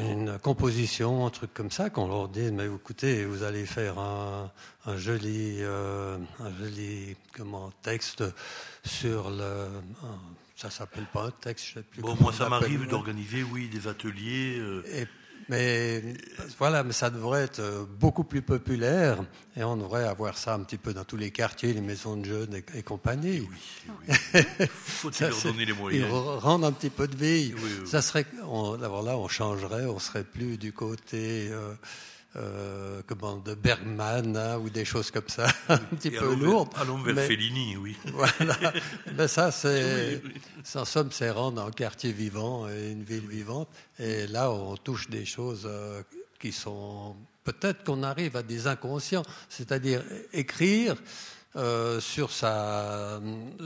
une 0.00 0.38
composition, 0.38 1.26
un 1.26 1.30
truc 1.30 1.52
comme 1.52 1.70
ça, 1.70 1.90
qu'on 1.90 2.06
leur 2.08 2.28
dise, 2.28 2.52
mais 2.52 2.66
écoutez, 2.66 3.24
vous 3.24 3.42
allez 3.42 3.66
faire 3.66 3.98
un, 3.98 4.50
un 4.86 4.96
joli, 4.96 5.56
euh, 5.60 6.16
un 6.40 6.56
joli 6.58 7.16
comment, 7.36 7.70
texte 7.82 8.22
sur 8.84 9.30
le. 9.30 9.66
ça 10.56 10.70
s'appelle 10.70 11.06
pas 11.12 11.24
un 11.26 11.30
texte, 11.30 11.66
je 11.68 11.74
sais 11.74 11.82
plus. 11.82 12.02
Bon, 12.02 12.16
moi, 12.20 12.32
ça 12.32 12.48
m'arrive 12.48 12.86
d'organiser, 12.88 13.42
oui, 13.42 13.68
des 13.68 13.88
ateliers. 13.88 14.58
euh, 14.58 14.82
Et- 14.92 15.06
mais 15.48 16.02
voilà, 16.58 16.82
mais 16.84 16.92
ça 16.92 17.10
devrait 17.10 17.42
être 17.44 17.60
euh, 17.60 17.84
beaucoup 18.00 18.24
plus 18.24 18.42
populaire 18.42 19.18
et 19.56 19.64
on 19.64 19.76
devrait 19.76 20.04
avoir 20.04 20.36
ça 20.38 20.54
un 20.54 20.60
petit 20.60 20.78
peu 20.78 20.94
dans 20.94 21.04
tous 21.04 21.16
les 21.16 21.30
quartiers, 21.30 21.72
les 21.72 21.80
maisons 21.80 22.16
de 22.16 22.24
jeunes 22.24 22.54
et, 22.54 22.78
et 22.78 22.82
compagnie. 22.82 23.46
Faut-il 24.70 25.14
Ça, 25.14 25.28
leur 25.28 25.36
c'est- 25.38 25.48
donner 25.52 25.64
les 25.64 25.72
moyens 25.72 26.10
re- 26.10 26.38
rendre 26.38 26.66
un 26.66 26.72
petit 26.72 26.90
peu 26.90 27.06
de 27.08 27.16
vie. 27.16 27.54
Oui, 27.56 27.60
oui. 27.82 27.86
Ça 27.86 28.02
serait, 28.02 28.26
on, 28.46 28.76
d'abord 28.76 29.02
là, 29.02 29.16
on 29.16 29.28
changerait, 29.28 29.86
on 29.86 29.98
serait 29.98 30.24
plus 30.24 30.56
du 30.58 30.72
côté 30.72 31.48
euh, 31.50 31.74
euh, 32.36 33.00
comment, 33.06 33.36
de 33.36 33.54
Bergman 33.54 34.36
hein, 34.36 34.58
ou 34.58 34.68
des 34.70 34.84
choses 34.84 35.10
comme 35.10 35.28
ça, 35.28 35.46
un 35.68 35.78
petit 35.78 36.08
Et 36.08 36.10
peu 36.12 36.18
allons 36.18 36.36
vers- 36.36 36.48
lourdes. 36.50 36.68
Allons 36.76 36.98
vers 37.02 37.14
mais- 37.14 37.26
Fellini, 37.26 37.76
oui. 37.76 37.96
voilà. 38.12 38.56
Mais 39.16 39.28
ça, 39.28 39.50
c'est, 39.52 40.20
c'est- 40.64 40.78
en 40.78 40.84
somme, 40.84 41.10
c'est 41.12 41.30
rendre 41.30 41.62
un 41.62 41.70
quartier 41.70 42.12
vivant 42.12 42.68
et 42.68 42.90
une 42.90 43.04
ville 43.04 43.26
vivante. 43.28 43.68
Et 43.98 44.26
là, 44.26 44.50
on 44.50 44.76
touche 44.76 45.08
des 45.08 45.24
choses 45.24 45.62
euh, 45.66 46.02
qui 46.40 46.52
sont. 46.52 47.14
Peut-être 47.44 47.84
qu'on 47.84 48.02
arrive 48.02 48.36
à 48.36 48.42
des 48.42 48.66
inconscients, 48.66 49.22
c'est-à-dire 49.50 50.02
écrire 50.32 50.96
euh, 51.56 52.00
sur, 52.00 52.32
sa, 52.32 53.20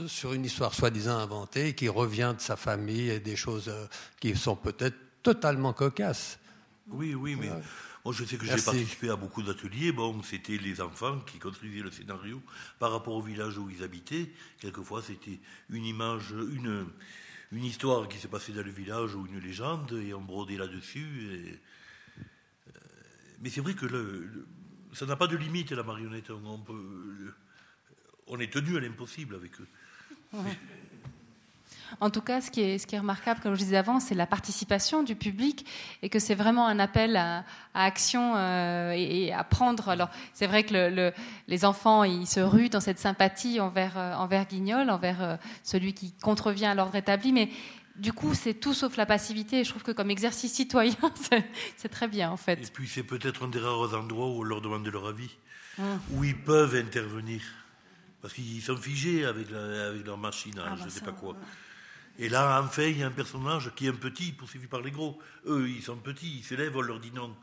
sur 0.07 0.33
une 0.33 0.43
histoire 0.45 0.73
soi-disant 0.75 1.17
inventée 1.17 1.73
qui 1.73 1.87
revient 1.89 2.33
de 2.37 2.41
sa 2.41 2.55
famille 2.57 3.09
et 3.09 3.19
des 3.21 3.35
choses 3.37 3.69
euh, 3.69 3.85
qui 4.19 4.35
sont 4.35 4.55
peut-être 4.57 4.97
totalement 5.23 5.71
cocasses. 5.73 6.37
Oui, 6.91 7.15
oui, 7.15 7.35
mais 7.39 7.49
moi 8.09 8.15
je 8.17 8.25
sais 8.25 8.37
que 8.37 8.45
j'ai 8.45 8.53
participé 8.65 9.09
à 9.11 9.15
beaucoup 9.15 9.43
d'ateliers. 9.43 9.91
Bon, 9.91 10.23
c'était 10.23 10.57
les 10.57 10.81
enfants 10.81 11.19
qui 11.19 11.37
construisaient 11.37 11.83
le 11.83 11.91
scénario 11.91 12.41
par 12.79 12.91
rapport 12.91 13.13
au 13.13 13.21
village 13.21 13.59
où 13.59 13.69
ils 13.69 13.83
habitaient. 13.83 14.31
Quelquefois, 14.59 15.03
c'était 15.03 15.39
une 15.69 15.85
image, 15.85 16.31
une, 16.31 16.87
une 17.51 17.63
histoire 17.63 18.07
qui 18.07 18.17
s'est 18.17 18.27
passée 18.27 18.51
dans 18.51 18.63
le 18.63 18.71
village 18.71 19.13
ou 19.13 19.27
une 19.27 19.37
légende, 19.39 19.91
et 20.03 20.15
on 20.15 20.21
brodait 20.21 20.57
là-dessus. 20.57 21.05
et, 21.05 21.59
euh, 22.71 22.71
mais 23.41 23.51
c'est 23.51 23.61
vrai 23.61 23.75
que 23.75 23.85
le- 23.85 24.25
le- 24.25 24.47
ça 24.93 25.05
n'a 25.05 25.15
pas 25.15 25.27
de 25.27 25.37
limite, 25.37 25.71
la 25.71 25.83
marionnette. 25.83 26.31
On, 26.31 26.43
on 26.47 26.57
peut- 26.57 27.33
on 28.25 28.39
est 28.39 28.51
tenu 28.51 28.75
à 28.77 28.79
l'impossible 28.79 29.35
avec 29.35 29.51
eux. 29.61 29.67
En 32.01 32.09
tout 32.09 32.21
cas, 32.21 32.41
ce 32.41 32.51
qui 32.51 32.61
est, 32.61 32.77
ce 32.77 32.87
qui 32.87 32.95
est 32.95 32.99
remarquable, 32.99 33.39
comme 33.41 33.53
je 33.55 33.59
disais 33.59 33.77
avant, 33.77 33.99
c'est 33.99 34.15
la 34.15 34.25
participation 34.27 35.03
du 35.03 35.15
public 35.15 35.65
et 36.01 36.09
que 36.09 36.19
c'est 36.19 36.35
vraiment 36.35 36.67
un 36.67 36.79
appel 36.79 37.15
à, 37.15 37.43
à 37.73 37.83
action 37.85 38.35
euh, 38.35 38.91
et, 38.95 39.25
et 39.25 39.33
à 39.33 39.43
prendre. 39.43 39.89
Alors, 39.89 40.09
c'est 40.33 40.47
vrai 40.47 40.63
que 40.63 40.73
le- 40.73 40.89
le- 40.89 41.13
les 41.47 41.65
enfants, 41.65 42.03
ils 42.03 42.27
se 42.27 42.39
ruent 42.39 42.69
dans 42.69 42.79
cette 42.79 42.99
sympathie 42.99 43.59
envers, 43.59 43.97
euh, 43.97 44.13
envers 44.15 44.45
Guignol, 44.45 44.89
envers 44.89 45.21
euh, 45.23 45.35
celui 45.63 45.93
qui 45.93 46.13
contrevient 46.21 46.65
à 46.67 46.75
l'ordre 46.75 46.95
établi, 46.95 47.31
mais 47.33 47.49
du 47.95 48.13
coup, 48.13 48.33
c'est 48.33 48.53
tout 48.53 48.73
sauf 48.73 48.95
la 48.95 49.05
passivité. 49.05 49.59
Et 49.59 49.63
je 49.65 49.69
trouve 49.71 49.83
que 49.83 49.91
comme 49.91 50.09
exercice 50.09 50.53
citoyen, 50.53 50.95
c'est- 51.77 51.89
très 51.89 52.07
bien, 52.07 52.31
en 52.31 52.35
Et 52.35 52.37
fait. 52.37 52.71
puis 52.73 52.87
c'est 52.87 53.03
peut-être 53.03 53.43
un 53.45 53.49
des 53.49 53.59
rares 53.59 53.93
endroits 53.93 54.27
où 54.27 54.39
on 54.39 54.43
leur 54.43 54.61
demande 54.61 54.87
leur 54.87 55.07
avis, 55.07 55.29
où 56.13 56.23
ils 56.23 56.37
peuvent 56.37 56.75
intervenir. 56.75 57.41
Parce 58.21 58.33
qu'ils 58.33 58.61
sont 58.61 58.75
figés 58.77 59.25
avec, 59.25 59.49
la- 59.49 59.87
avec 59.87 60.05
leur 60.05 60.17
machine, 60.17 60.57
à 60.59 60.63
Ah, 60.67 60.71
je 60.75 60.79
bah 60.79 60.85
ne 60.85 60.89
sais 60.89 60.99
ça, 60.99 61.05
pas 61.05 61.11
quoi. 61.13 61.35
Et 62.21 62.27
là, 62.27 62.61
enfin, 62.61 62.83
il 62.83 62.97
y 62.97 63.03
a 63.03 63.07
un 63.07 63.11
personnage 63.11 63.73
qui 63.75 63.85
est 63.85 63.89
un 63.89 63.93
petit, 63.93 64.33
poursuivi 64.33 64.67
par 64.67 64.81
les 64.81 64.91
gros. 64.91 65.17
Eux, 65.45 65.69
ils 65.69 65.81
sont 65.81 65.95
petits, 65.95 66.39
ils 66.39 66.43
s'élèvent, 66.43 66.75
on 66.75 66.81
leur 66.81 66.99
dit 66.99 67.13
non. 67.13 67.33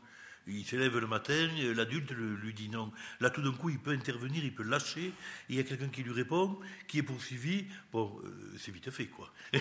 Il 0.45 0.63
s'élève 0.65 0.95
le 0.99 1.07
matin, 1.07 1.49
l'adulte 1.75 2.11
lui 2.11 2.53
dit 2.53 2.69
non. 2.69 2.93
Là, 3.19 3.31
tout 3.31 3.41
d'un 3.41 3.53
coup, 3.53 3.71
il 3.71 3.79
peut 3.79 3.89
intervenir, 3.91 4.45
il 4.45 4.53
peut 4.53 4.61
lâcher. 4.61 5.11
Il 5.49 5.55
y 5.55 5.59
a 5.59 5.63
quelqu'un 5.63 5.89
qui 5.89 6.03
lui 6.03 6.13
répond, 6.13 6.59
qui 6.87 6.99
est 6.99 7.03
poursuivi. 7.03 7.65
Bon, 7.91 8.21
euh, 8.23 8.55
c'est 8.59 8.71
vite 8.71 8.91
fait, 8.91 9.07
quoi. 9.07 9.33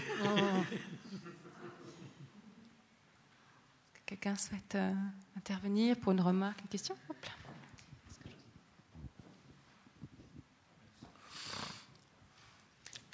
Quelqu'un 4.05 4.37
souhaite 4.37 4.75
euh, 4.75 4.93
intervenir 5.35 5.97
pour 5.97 6.13
une 6.13 6.21
remarque, 6.21 6.61
une 6.61 6.69
question? 6.69 6.95
Hop 7.09 7.17
là. 7.25 7.46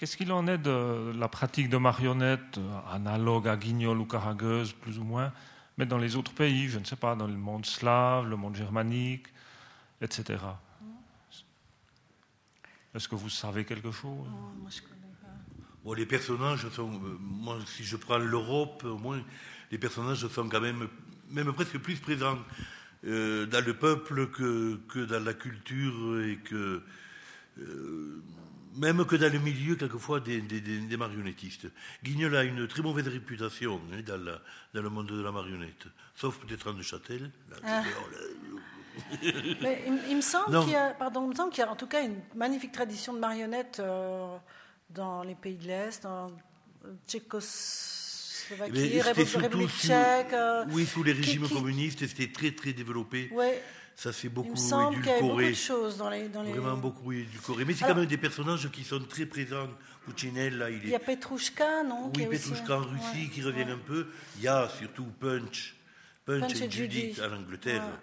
Qu'est-ce 0.02 0.16
qu'il 0.16 0.32
en 0.32 0.48
est 0.48 0.58
de 0.58 1.12
la 1.16 1.28
pratique 1.28 1.68
de 1.68 1.76
marionnettes 1.76 2.58
euh, 2.58 2.80
analogue 2.90 3.46
à 3.46 3.56
Guignol 3.56 4.00
ou 4.00 4.04
Caragueuse, 4.04 4.72
plus 4.72 4.98
ou 4.98 5.04
moins, 5.04 5.32
mais 5.78 5.86
dans 5.86 5.96
les 5.96 6.16
autres 6.16 6.32
pays, 6.34 6.68
je 6.68 6.80
ne 6.80 6.84
sais 6.84 6.96
pas, 6.96 7.14
dans 7.14 7.28
le 7.28 7.36
monde 7.36 7.64
slave, 7.64 8.28
le 8.28 8.34
monde 8.34 8.56
germanique, 8.56 9.28
etc. 10.00 10.40
Est-ce 12.92 13.06
que 13.06 13.14
vous 13.14 13.28
savez 13.28 13.64
quelque 13.64 13.92
chose? 13.92 14.26
Moi, 14.28 14.70
je 14.70 14.80
connais 14.80 15.14
pas. 15.22 15.28
Bon, 15.84 15.92
les 15.92 16.06
personnages 16.06 16.68
sont. 16.70 16.92
euh, 16.94 17.16
moi, 17.20 17.58
si 17.64 17.84
je 17.84 17.96
prends 17.96 18.18
l'Europe, 18.18 18.82
au 18.84 18.98
moins, 18.98 19.22
les 19.70 19.78
personnages 19.78 20.26
sont 20.26 20.48
quand 20.48 20.60
même, 20.60 20.88
même 21.30 21.52
presque 21.52 21.78
plus 21.78 22.00
présents 22.00 22.40
euh, 23.04 23.46
dans 23.46 23.64
le 23.64 23.74
peuple 23.74 24.30
que, 24.30 24.80
que 24.88 25.04
dans 25.04 25.22
la 25.24 25.34
culture 25.34 26.20
et 26.22 26.38
que. 26.38 26.82
euh, 27.58 28.20
même 28.74 29.04
que 29.04 29.16
dans 29.16 29.32
le 29.32 29.38
milieu, 29.38 29.76
quelquefois, 29.76 30.20
des, 30.20 30.40
des- 30.40 30.60
des- 30.60 30.78
des 30.80 30.96
marionnettistes. 30.96 31.66
Guignol 32.02 32.36
a 32.36 32.44
une 32.44 32.66
très 32.66 32.82
mauvaise 32.82 33.08
réputation 33.08 33.80
hein, 33.92 34.00
dans, 34.06 34.16
la- 34.22 34.40
dans 34.74 34.82
le 34.82 34.88
monde 34.90 35.08
de 35.08 35.20
la 35.22 35.30
marionnette. 35.32 35.86
Sauf 36.14 36.38
peut-être 36.38 36.70
en 36.70 36.74
Neuchâtel. 36.74 37.30
Ah. 37.64 37.82
oh 37.98 38.56
Mais 39.62 39.84
il, 39.86 40.00
il 40.10 40.16
me 40.16 40.20
semble 40.22 40.60
qu'il 40.64 40.72
y 40.72 40.76
a, 40.76 40.90
pardon, 40.90 41.24
il 41.24 41.30
me 41.30 41.34
semble 41.34 41.50
qu'il 41.52 41.62
y 41.62 41.66
a 41.66 41.70
en 41.70 41.76
tout 41.76 41.86
cas 41.86 42.02
une 42.02 42.20
magnifique 42.34 42.72
tradition 42.72 43.12
de 43.14 43.18
marionnettes 43.18 43.80
euh, 43.80 44.36
dans 44.90 45.22
les 45.22 45.34
pays 45.34 45.56
de 45.56 45.66
l'Est, 45.66 46.04
en 46.04 46.30
Tchécoslovaquie, 47.08 48.72
Mais 48.72 49.00
c'était 49.00 49.38
République, 49.38 49.70
tchèque. 49.70 50.32
euh, 50.32 50.64
oui, 50.70 50.86
sous 50.86 51.02
les 51.02 51.14
qui- 51.14 51.20
régimes 51.20 51.46
qui- 51.48 51.54
communistes, 51.54 52.06
c'était 52.06 52.30
très 52.32 52.50
très 52.52 52.72
développé. 52.72 53.28
ouais, 53.32 53.62
Ça 53.94 54.12
s'est 54.12 54.26
il 54.28 54.30
beaucoup 54.34 54.50
me 54.52 54.56
semble 54.56 54.96
qu'il 54.96 55.06
y 55.06 55.10
avait 55.10 55.20
beaucoup 55.20 55.40
édulcoré. 55.40 55.50
de 55.50 55.54
choses 55.56 55.96
dans 55.96 56.10
les. 56.10 56.28
Dans 56.28 56.42
les... 56.42 56.52
Vraiment 56.52 56.76
beaucoup 56.76 57.12
édulcoré. 57.12 57.64
Mais 57.64 57.74
c'est 57.74 57.84
quand 57.86 57.94
même 57.94 58.06
des 58.06 58.16
personnages 58.16 58.68
qui 58.70 58.84
sont 58.84 59.00
très 59.00 59.26
présents. 59.26 59.68
Puccinel, 60.04 60.58
là, 60.58 60.68
il 60.68 60.82
Il 60.82 60.88
y 60.88 60.94
a 60.94 60.96
est. 60.96 61.04
Petrouchka, 61.16 61.84
non 61.84 62.10
Oui, 62.16 62.22
est 62.22 62.26
aussi- 62.26 62.50
Petrouchka 62.50 62.76
en 62.78 62.82
Russie 62.82 63.04
ouais, 63.22 63.28
qui 63.32 63.40
revient 63.42 63.62
ouais. 63.64 63.70
un 63.70 63.78
peu. 63.78 64.08
Il 64.38 64.42
y 64.42 64.48
a 64.48 64.68
surtout 64.76 65.04
Punch. 65.20 65.76
Punch, 66.24 66.40
Punch 66.40 66.60
et 66.60 66.64
et 66.64 66.70
Judith 66.70 67.20
en 67.20 67.36
Angleterre, 67.36 67.84
Ouais. 67.84 67.98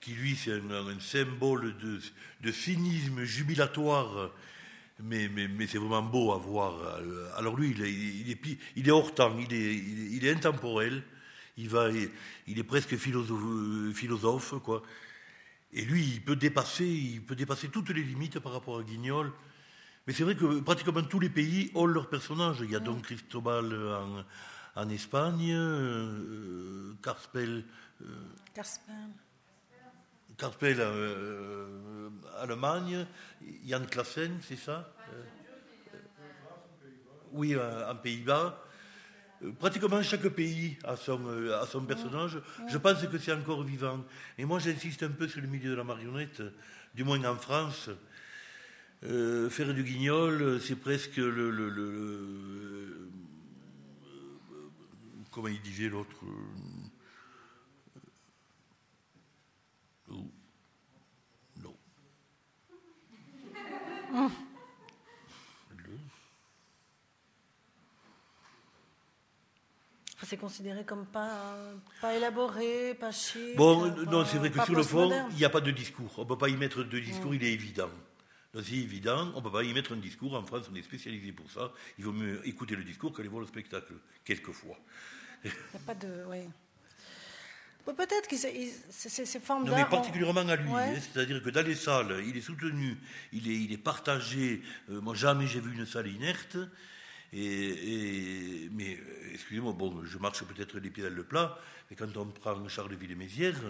qui 0.00 0.12
lui, 0.12 0.36
c'est 0.36 0.52
un, 0.52 0.70
un 0.70 1.00
symbole 1.00 1.76
de, 1.78 1.98
de 2.40 2.52
cynisme 2.52 3.24
jubilatoire. 3.24 4.30
Mais, 5.02 5.28
mais, 5.28 5.48
mais 5.48 5.66
c'est 5.66 5.78
vraiment 5.78 6.02
beau 6.02 6.30
à 6.32 6.38
voir. 6.38 6.74
Alors 7.36 7.56
lui, 7.56 7.70
il 7.76 7.82
est, 7.82 7.92
il 7.92 8.30
est, 8.30 8.58
il 8.76 8.86
est 8.88 8.92
hors 8.92 9.12
temps, 9.12 9.36
il 9.36 9.52
est, 9.52 9.74
il 9.74 10.02
est, 10.02 10.10
il 10.18 10.24
est 10.26 10.30
intemporel. 10.30 11.02
Il, 11.56 11.68
va, 11.68 11.88
il 12.46 12.58
est 12.58 12.62
presque 12.64 12.96
philosophe, 12.96 13.92
philosophe, 13.96 14.54
quoi. 14.62 14.82
Et 15.74 15.84
lui, 15.84 16.04
il 16.04 16.24
peut 16.24 16.36
dépasser, 16.36 16.86
il 16.86 17.20
peut 17.22 17.34
dépasser 17.34 17.68
toutes 17.68 17.90
les 17.90 18.02
limites 18.02 18.38
par 18.38 18.52
rapport 18.52 18.78
à 18.78 18.82
Guignol. 18.84 19.32
Mais 20.06 20.12
c'est 20.12 20.22
vrai 20.22 20.36
que 20.36 20.60
pratiquement 20.60 21.02
tous 21.02 21.18
les 21.18 21.30
pays 21.30 21.70
ont 21.74 21.86
leurs 21.86 22.08
personnages. 22.08 22.58
Il 22.62 22.70
y 22.70 22.76
a 22.76 22.80
donc 22.80 23.02
Cristobal 23.02 23.74
en, 23.74 24.24
en 24.80 24.88
Espagne, 24.88 25.52
euh, 25.52 26.92
Carspel, 27.02 27.64
euh. 28.02 28.06
Carspel 30.36 30.76
euh, 30.80 32.08
Allemagne, 32.38 33.06
Jan 33.66 33.84
Klassen, 33.90 34.38
c'est 34.42 34.56
ça 34.56 34.92
Euh, 35.12 35.22
Oui, 37.32 37.54
euh, 37.54 37.90
en 37.90 37.96
Pays-Bas. 37.96 38.60
Euh, 39.44 39.52
Pratiquement 39.58 40.02
chaque 40.02 40.28
pays 40.28 40.76
a 40.84 40.96
son, 40.96 41.20
euh, 41.26 41.60
a 41.60 41.66
son 41.66 41.84
personnage. 41.84 42.38
Je 42.68 42.78
pense 42.78 43.06
que 43.06 43.18
c'est 43.18 43.32
encore 43.32 43.62
vivant. 43.62 44.04
Et 44.38 44.44
moi, 44.44 44.58
j'insiste 44.58 45.02
un 45.02 45.10
peu 45.10 45.28
sur 45.28 45.40
le 45.40 45.48
milieu 45.48 45.70
de 45.70 45.76
la 45.76 45.84
marionnette, 45.84 46.42
du 46.94 47.04
moins 47.04 47.22
en 47.24 47.36
France. 47.36 47.90
Euh, 49.04 49.50
faire 49.50 49.72
du 49.74 49.82
guignol, 49.84 50.60
c'est 50.60 50.76
presque 50.76 51.16
le, 51.16 51.50
le- 51.50 51.50
le- 51.50 51.70
le- 51.70 53.08
comment 55.30 55.48
il 55.48 55.60
disait 55.60 55.88
l'autre 55.90 56.24
euh, 56.24 56.88
c'est 70.22 70.36
considéré 70.36 70.84
comme 70.84 71.06
pas, 71.06 71.56
pas 72.00 72.14
élaboré, 72.14 72.94
pas 72.94 73.10
chic. 73.12 73.56
Bon, 73.56 73.90
pas- 73.90 74.02
non, 74.10 74.24
c'est 74.24 74.38
vrai 74.38 74.50
que 74.50 74.62
sur 74.64 74.74
le 74.74 74.82
fond, 74.82 75.10
il 75.30 75.36
n'y 75.36 75.44
a 75.44 75.50
pas 75.50 75.60
de 75.60 75.70
discours. 75.70 76.12
On 76.18 76.22
ne 76.22 76.28
peut 76.28 76.38
pas 76.38 76.48
y 76.48 76.56
mettre 76.56 76.82
de 76.84 76.98
discours, 76.98 77.34
il 77.34 77.42
est 77.44 77.52
évident. 77.52 77.90
C'est 78.54 78.72
évident, 78.74 79.32
on 79.34 79.38
ne 79.38 79.42
peut 79.42 79.50
pas 79.50 79.64
y 79.64 79.72
mettre 79.74 79.92
un 79.94 79.96
discours. 79.96 80.34
En 80.34 80.44
France, 80.44 80.66
on 80.70 80.74
est 80.76 80.82
spécialisé 80.82 81.32
pour 81.32 81.50
ça. 81.50 81.72
Il 81.98 82.04
vaut 82.04 82.12
mieux 82.12 82.40
écouter 82.46 82.76
le 82.76 82.84
discours 82.84 83.12
qu'aller 83.12 83.28
voir 83.28 83.40
le 83.40 83.48
spectacle, 83.48 83.94
quelquefois. 84.24 84.76
Il 85.44 85.50
n'y 85.50 85.56
a 85.74 85.78
pas 85.84 85.94
de. 85.94 86.24
Oui. 86.28 86.38
Bon, 87.84 87.94
Peut-être 87.94 88.28
que 88.28 88.36
ces, 88.36 89.40
formes 89.40 89.64
Non, 89.64 89.72
mais 89.72 89.80
d'art. 89.80 89.88
particulièrement 89.90 90.40
à 90.48 90.56
lui. 90.56 90.70
Ouais. 90.70 90.82
hein. 90.96 91.00
C'est-à-dire 91.00 91.42
que 91.42 91.50
dans 91.50 91.66
les 91.66 91.74
salles, 91.74 92.22
il 92.26 92.36
est 92.36 92.40
soutenu, 92.40 92.96
il 93.32 93.50
est, 93.50 93.56
il 93.56 93.72
est 93.72 93.76
partagé. 93.78 94.62
Euh, 94.88 95.00
moi, 95.00 95.14
jamais 95.14 95.46
j'ai 95.48 95.60
vu 95.60 95.74
une 95.76 95.84
salle 95.84 96.06
inerte. 96.06 96.56
Et, 97.36 98.64
et- 98.64 98.70
mais, 98.72 98.96
excusez-moi, 99.32 99.72
bon, 99.72 100.04
je 100.04 100.18
marche 100.18 100.44
peut-être 100.44 100.78
les 100.78 100.90
pieds 100.90 101.02
dans 101.02 101.14
le 101.14 101.24
plat, 101.24 101.58
mais 101.90 101.96
quand 101.96 102.16
on 102.16 102.26
prend 102.26 102.68
Charleville 102.68 103.10
et 103.10 103.14
Mézières, 103.16 103.60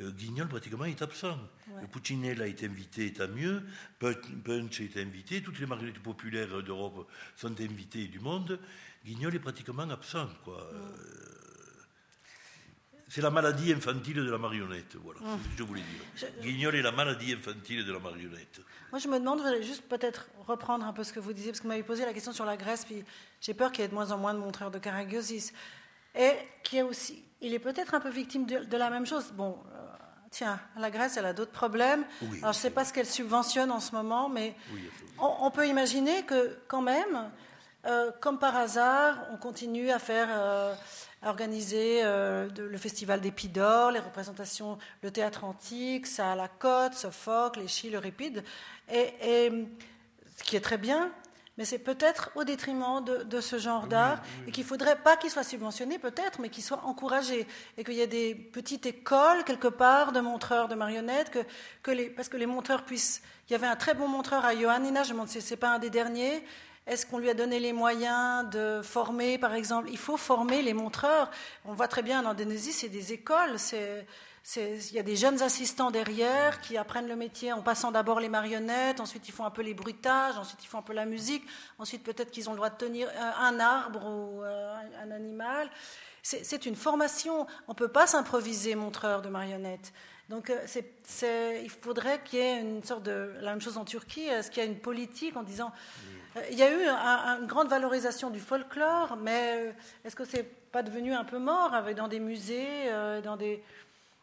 euh, 0.00 0.10
Guignol, 0.12 0.48
pratiquement, 0.48 0.86
est 0.86 1.02
absent. 1.02 1.38
Le 1.82 1.86
Puccinella 1.88 2.44
a 2.44 2.46
été 2.46 2.66
invité, 2.66 3.12
tant 3.12 3.28
mieux. 3.28 3.62
Punch 3.98 4.80
été 4.80 5.02
invité. 5.02 5.42
Toutes 5.42 5.58
les 5.60 5.66
marionnettes 5.66 5.98
populaires 6.02 6.62
d'Europe 6.62 7.06
sont 7.36 7.60
invitées 7.60 8.08
du 8.08 8.18
monde. 8.18 8.58
Guignol 9.04 9.34
est 9.34 9.40
pratiquement 9.40 9.88
absent, 9.90 10.28
quoi. 10.44 10.66
Euh, 10.72 10.88
C'est 13.08 13.20
la 13.22 13.30
maladie 13.30 13.72
infantile 13.72 14.16
de 14.16 14.30
la 14.30 14.36
marionnette, 14.38 14.96
voilà, 14.96 15.20
c'est 15.20 15.44
ce 15.44 15.52
que 15.52 15.58
je 15.58 15.62
voulais 15.62 15.80
dire. 15.82 16.28
Guignol 16.42 16.74
est 16.74 16.82
la 16.82 16.90
maladie 16.90 17.32
infantile 17.34 17.84
de 17.84 17.92
la 17.92 18.00
marionnette. 18.00 18.60
Moi, 18.92 18.98
je 19.00 19.08
me 19.08 19.18
demande, 19.18 19.40
je 19.58 19.62
juste 19.62 19.82
peut-être 19.88 20.26
reprendre 20.46 20.86
un 20.86 20.92
peu 20.92 21.02
ce 21.04 21.12
que 21.12 21.20
vous 21.20 21.32
disiez, 21.32 21.50
parce 21.50 21.58
que 21.60 21.64
vous 21.64 21.68
m'avez 21.70 21.82
posé 21.82 22.04
la 22.04 22.12
question 22.12 22.32
sur 22.32 22.44
la 22.44 22.56
Grèce, 22.56 22.84
puis 22.84 23.04
j'ai 23.40 23.52
peur 23.54 23.72
qu'il 23.72 23.82
y 23.82 23.84
ait 23.84 23.88
de 23.88 23.94
moins 23.94 24.10
en 24.12 24.18
moins 24.18 24.32
de 24.34 24.38
montreurs 24.38 24.70
de 24.70 24.78
Karagiosis. 24.78 25.52
Et 26.14 26.32
qui 26.62 26.78
est 26.78 26.82
aussi, 26.82 27.22
il 27.40 27.52
est 27.52 27.58
peut-être 27.58 27.94
un 27.94 28.00
peu 28.00 28.08
victime 28.10 28.46
de, 28.46 28.58
de 28.64 28.76
la 28.76 28.88
même 28.90 29.04
chose. 29.06 29.32
Bon, 29.32 29.58
euh, 29.74 29.78
tiens, 30.30 30.58
la 30.78 30.90
Grèce, 30.90 31.16
elle 31.16 31.26
a 31.26 31.32
d'autres 31.32 31.52
problèmes. 31.52 32.04
Oui, 32.22 32.38
Alors, 32.40 32.52
je 32.52 32.58
ne 32.58 32.62
sais 32.62 32.70
pas 32.70 32.84
ce 32.84 32.92
qu'elle 32.92 33.06
subventionne 33.06 33.70
en 33.70 33.80
ce 33.80 33.92
moment, 33.92 34.28
mais 34.28 34.54
Oui, 34.72 34.88
on, 35.18 35.30
on 35.42 35.50
peut 35.50 35.66
imaginer 35.66 36.22
que, 36.24 36.56
quand 36.68 36.80
même, 36.82 37.30
euh, 37.86 38.10
comme 38.20 38.38
par 38.38 38.56
hasard, 38.56 39.18
on 39.32 39.36
continue 39.36 39.90
à 39.90 39.98
faire, 39.98 40.28
euh, 40.30 40.74
à 41.22 41.28
organiser 41.28 42.00
euh, 42.02 42.48
de- 42.48 42.62
le 42.64 42.78
festival 42.78 43.20
d'Or, 43.20 43.90
les 43.90 44.00
représentations, 44.00 44.78
le 45.02 45.10
théâtre 45.10 45.44
antique, 45.44 46.06
ça 46.06 46.32
à 46.32 46.34
la 46.34 46.48
côte, 46.48 46.94
Sophocle, 46.94 47.60
les 47.60 47.68
Chis, 47.68 47.90
l'Euripide, 47.90 48.42
et, 48.90 49.12
et 49.22 49.66
ce 50.36 50.44
qui 50.44 50.56
est 50.56 50.60
très 50.60 50.78
bien. 50.78 51.10
Mais 51.58 51.64
c'est 51.64 51.78
peut-être 51.78 52.30
au 52.34 52.44
détriment 52.44 53.02
de, 53.02 53.22
de 53.22 53.40
ce 53.40 53.58
genre 53.58 53.86
d'art 53.86 54.20
et 54.46 54.50
qu'il 54.50 54.62
faudrait 54.62 54.96
pas 54.96 55.16
qu'il 55.16 55.30
soit 55.30 55.42
subventionné 55.42 55.98
peut-être, 55.98 56.38
mais 56.38 56.50
qu'il 56.50 56.62
soit 56.62 56.82
encouragé 56.84 57.46
et 57.78 57.82
qu'il 57.84 57.94
y 57.94 58.02
ait 58.02 58.06
des 58.06 58.34
petites 58.34 58.84
écoles 58.84 59.42
quelque 59.44 59.68
part 59.68 60.12
de 60.12 60.20
montreurs 60.20 60.68
de 60.68 60.74
marionnettes, 60.74 61.30
que, 61.30 61.38
que 61.82 61.90
les, 61.92 62.10
parce 62.10 62.28
que 62.28 62.36
les 62.36 62.44
montreurs 62.44 62.84
puissent. 62.84 63.22
Il 63.48 63.52
y 63.52 63.56
avait 63.56 63.66
un 63.66 63.76
très 63.76 63.94
bon 63.94 64.06
montreur 64.06 64.44
à 64.44 64.52
Ioannina, 64.52 65.02
je 65.02 65.08
me 65.08 65.12
demande 65.14 65.28
si 65.28 65.40
c'est 65.40 65.56
pas 65.56 65.70
un 65.70 65.78
des 65.78 65.88
derniers. 65.88 66.44
Est-ce 66.86 67.06
qu'on 67.06 67.16
lui 67.18 67.30
a 67.30 67.34
donné 67.34 67.58
les 67.58 67.72
moyens 67.72 68.48
de 68.50 68.82
former, 68.82 69.38
par 69.38 69.54
exemple? 69.54 69.88
Il 69.90 69.96
faut 69.98 70.18
former 70.18 70.60
les 70.60 70.74
montreurs. 70.74 71.30
On 71.64 71.72
voit 71.72 71.88
très 71.88 72.02
bien 72.02 72.22
en 72.22 72.28
Indonésie, 72.28 72.72
c'est 72.74 72.90
des 72.90 73.14
écoles. 73.14 73.58
C'est- 73.58 74.06
il 74.54 74.92
y 74.92 74.98
a 74.98 75.02
des 75.02 75.16
jeunes 75.16 75.42
assistants 75.42 75.90
derrière 75.90 76.60
qui 76.60 76.76
apprennent 76.76 77.08
le 77.08 77.16
métier 77.16 77.52
en 77.52 77.62
passant 77.62 77.90
d'abord 77.90 78.20
les 78.20 78.28
marionnettes, 78.28 79.00
ensuite 79.00 79.28
ils 79.28 79.32
font 79.32 79.44
un 79.44 79.50
peu 79.50 79.62
les 79.62 79.74
bruitages, 79.74 80.38
ensuite 80.38 80.62
ils 80.62 80.68
font 80.68 80.78
un 80.78 80.82
peu 80.82 80.92
la 80.92 81.04
musique, 81.04 81.44
ensuite 81.78 82.04
peut-être 82.04 82.30
qu'ils 82.30 82.48
ont 82.48 82.52
le 82.52 82.58
droit 82.58 82.70
de 82.70 82.76
tenir 82.76 83.08
euh, 83.08 83.30
un 83.40 83.58
arbre 83.58 84.06
ou 84.06 84.42
euh, 84.44 84.76
un, 85.02 85.10
animal. 85.10 85.68
C'est, 86.22 86.66
une 86.66 86.74
formation. 86.74 87.46
On 87.68 87.72
ne 87.72 87.76
peut 87.76 87.88
pas 87.88 88.06
s'improviser 88.08 88.74
montreur 88.74 89.22
de 89.22 89.28
marionnettes. 89.28 89.92
Donc 90.28 90.50
euh, 90.50 91.60
il 91.62 91.70
faudrait 91.70 92.20
qu'il 92.24 92.40
y 92.40 92.42
ait 92.42 92.60
une 92.60 92.82
sorte 92.82 93.04
de... 93.04 93.32
La 93.40 93.50
même 93.50 93.60
chose 93.60 93.78
en 93.78 93.84
Turquie, 93.84 94.26
est-ce 94.26 94.50
qu'il 94.50 94.62
y 94.62 94.66
a 94.66 94.68
une 94.68 94.78
politique 94.78 95.36
en 95.36 95.44
disant... 95.44 95.72
Euh, 96.36 96.40
Il 96.50 96.58
y 96.58 96.64
a 96.64 96.70
eu 96.72 96.84
un- 96.84 96.96
un- 96.96 97.40
une 97.40 97.46
grande 97.46 97.68
valorisation 97.68 98.30
du 98.30 98.40
folklore, 98.40 99.16
mais 99.16 99.72
est-ce 100.04 100.16
que 100.16 100.24
c'est 100.24 100.42
pas 100.72 100.82
devenu 100.82 101.14
un 101.14 101.24
peu 101.24 101.38
mort 101.38 101.72
avec, 101.74 101.96
dans 101.96 102.08
des 102.08 102.18
musées, 102.20 102.66
euh, 102.88 103.20
dans 103.20 103.36
des... 103.36 103.62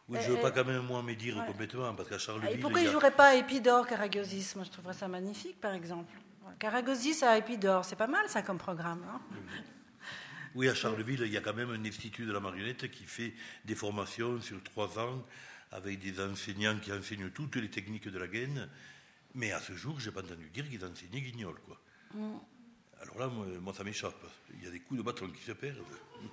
Oui, 0.08 0.18
Eh, 0.20 0.24
je 0.24 0.30
ne 0.30 0.36
veux 0.36 0.42
pas 0.42 0.50
eh, 0.50 0.54
quand 0.54 0.64
même 0.66 0.82
moi 0.82 1.02
médire 1.02 1.36
ouais. 1.38 1.46
complètement, 1.46 1.94
parce 1.94 2.08
qu'à 2.08 2.16
Et 2.16 2.18
Charleville, 2.18 2.60
pourquoi 2.60 2.80
il 2.80 2.82
il 2.82 2.84
y 2.84 2.86
ne 2.86 2.90
a- 2.90 2.92
jouerait 2.92 3.10
pas 3.10 3.28
à 3.28 3.34
Épidore, 3.36 3.86
Karagiosis 3.86 4.54
Moi, 4.56 4.64
je 4.64 4.70
trouverais 4.70 4.92
ça 4.94 5.08
magnifique, 5.08 5.60
par 5.60 5.72
exemple. 5.72 6.12
Karagiosis 6.58 7.22
à 7.22 7.38
Épidore, 7.38 7.84
c'est 7.84 7.96
pas 7.96 8.06
mal, 8.06 8.28
ça, 8.28 8.42
comme 8.42 8.58
programme. 8.58 9.02
hein 9.08 9.20
oui, 10.54 10.68
à 10.68 10.74
Charleville, 10.74 11.22
il 11.24 11.32
y 11.32 11.36
a 11.36 11.40
quand 11.40 11.54
même 11.54 11.70
un 11.70 11.84
institut 11.84 12.26
de 12.26 12.32
la 12.32 12.38
marionnette 12.38 12.88
qui 12.90 13.04
fait 13.04 13.32
des 13.64 13.74
formations 13.74 14.40
sur 14.40 14.62
trois 14.62 14.98
ans 15.00 15.24
avec 15.72 15.98
des 15.98 16.20
enseignants 16.22 16.78
qui 16.78 16.92
enseignent 16.92 17.30
toutes 17.30 17.56
les 17.56 17.68
techniques 17.70 18.08
de 18.08 18.18
la 18.18 18.28
gaine. 18.28 18.68
Mais 19.34 19.50
à 19.50 19.58
ce 19.60 19.72
jour, 19.72 19.98
je 19.98 20.10
n'ai 20.10 20.14
pas 20.14 20.20
entendu 20.20 20.48
dire 20.50 20.68
qu'ils 20.68 20.84
enseignaient 20.84 21.22
guignol, 21.22 21.56
quoi. 21.66 21.80
Mm. 22.14 22.36
Alors 23.02 23.18
là, 23.18 23.26
moi, 23.26 23.46
moi, 23.60 23.74
ça 23.74 23.82
m'échappe. 23.82 24.14
Il 24.56 24.62
y 24.62 24.68
a 24.68 24.70
des 24.70 24.78
coups 24.78 24.98
de 24.98 25.04
bâton 25.04 25.26
qui 25.28 25.42
se 25.42 25.52
perdent. 25.52 25.78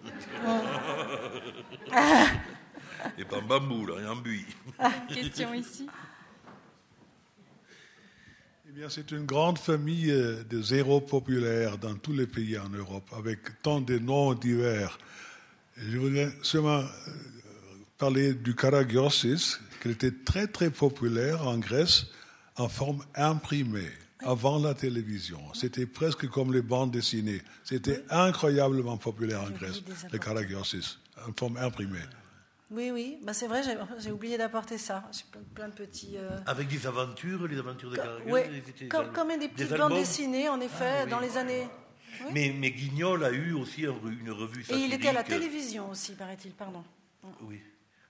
et 3.17 3.25
pas 3.25 3.37
en 3.37 3.41
bambou, 3.43 3.85
là, 3.85 4.01
et 4.01 4.07
en 4.07 4.15
buis. 4.15 4.45
Question 5.13 5.53
ici. 5.53 5.87
Eh 8.73 8.73
bien, 8.73 8.87
c'est 8.87 9.11
une 9.11 9.25
grande 9.25 9.57
famille 9.57 10.11
euh, 10.11 10.43
de 10.49 10.61
zéro 10.61 11.01
populaires 11.01 11.77
dans 11.77 11.95
tous 11.95 12.13
les 12.13 12.25
pays 12.25 12.57
en 12.57 12.69
Europe, 12.69 13.03
avec 13.17 13.61
tant 13.61 13.81
de 13.81 13.99
noms 13.99 14.33
divers. 14.33 14.97
Je 15.75 15.97
voudrais 15.97 16.31
seulement 16.41 16.79
euh, 16.79 16.85
parler 17.97 18.33
du 18.33 18.55
Karagiosis, 18.55 19.59
qui 19.81 19.89
était 19.89 20.11
très 20.11 20.47
très 20.47 20.69
populaire 20.69 21.45
en 21.45 21.57
Grèce 21.57 22.05
en 22.55 22.69
forme 22.69 23.03
imprimée, 23.15 23.91
avant 24.19 24.57
la 24.57 24.73
télévision. 24.73 25.41
C'était 25.53 25.85
presque 25.85 26.29
comme 26.29 26.53
les 26.53 26.61
bandes 26.61 26.91
dessinées. 26.91 27.41
C'était 27.65 28.05
incroyablement 28.09 28.95
populaire 28.95 29.41
en 29.41 29.49
Grèce, 29.49 29.81
le 29.85 29.91
apporter. 29.91 30.19
Karagiosis, 30.19 30.97
en 31.27 31.33
forme 31.33 31.57
imprimée. 31.57 31.99
Oui, 32.71 32.89
oui, 32.91 33.17
bah, 33.23 33.33
c'est 33.33 33.47
vrai, 33.47 33.61
j'ai, 33.99 34.11
oublié 34.11 34.37
d'apporter 34.37 34.77
ça. 34.77 35.03
J'ai 35.11 35.23
plein, 35.29 35.41
plein 35.53 35.67
de 35.67 35.73
petits... 35.73 36.15
euh, 36.17 36.29
Avec 36.45 36.69
des 36.69 36.87
aventures, 36.87 37.45
les 37.47 37.59
aventures 37.59 37.89
de 37.91 37.97
Caragol. 37.97 38.31
ouais, 38.31 38.49
c'était 38.65 38.85
des 38.85 38.87
comme, 38.87 39.27
des 39.37 39.49
petites 39.49 39.69
des 39.71 39.77
bandes 39.77 39.93
dessinées, 39.93 40.47
en 40.47 40.59
effet, 40.61 40.99
Ah, 40.99 41.03
oui. 41.03 41.09
dans 41.11 41.19
les 41.19 41.37
années... 41.37 41.67
Oui. 42.23 42.27
Mais, 42.33 42.55
mais 42.57 42.71
Guignol 42.71 43.23
a 43.25 43.31
eu 43.31 43.53
aussi 43.53 43.85
un- 43.85 43.95
une 44.09 44.31
revue 44.31 44.61
Et 44.61 44.63
satirique. 44.65 44.85
il 44.89 44.93
était 44.93 45.07
à 45.09 45.13
la 45.13 45.23
télévision 45.23 45.89
aussi, 45.89 46.13
paraît-il, 46.13 46.51
pardon. 46.53 46.83
Oui. 47.41 47.59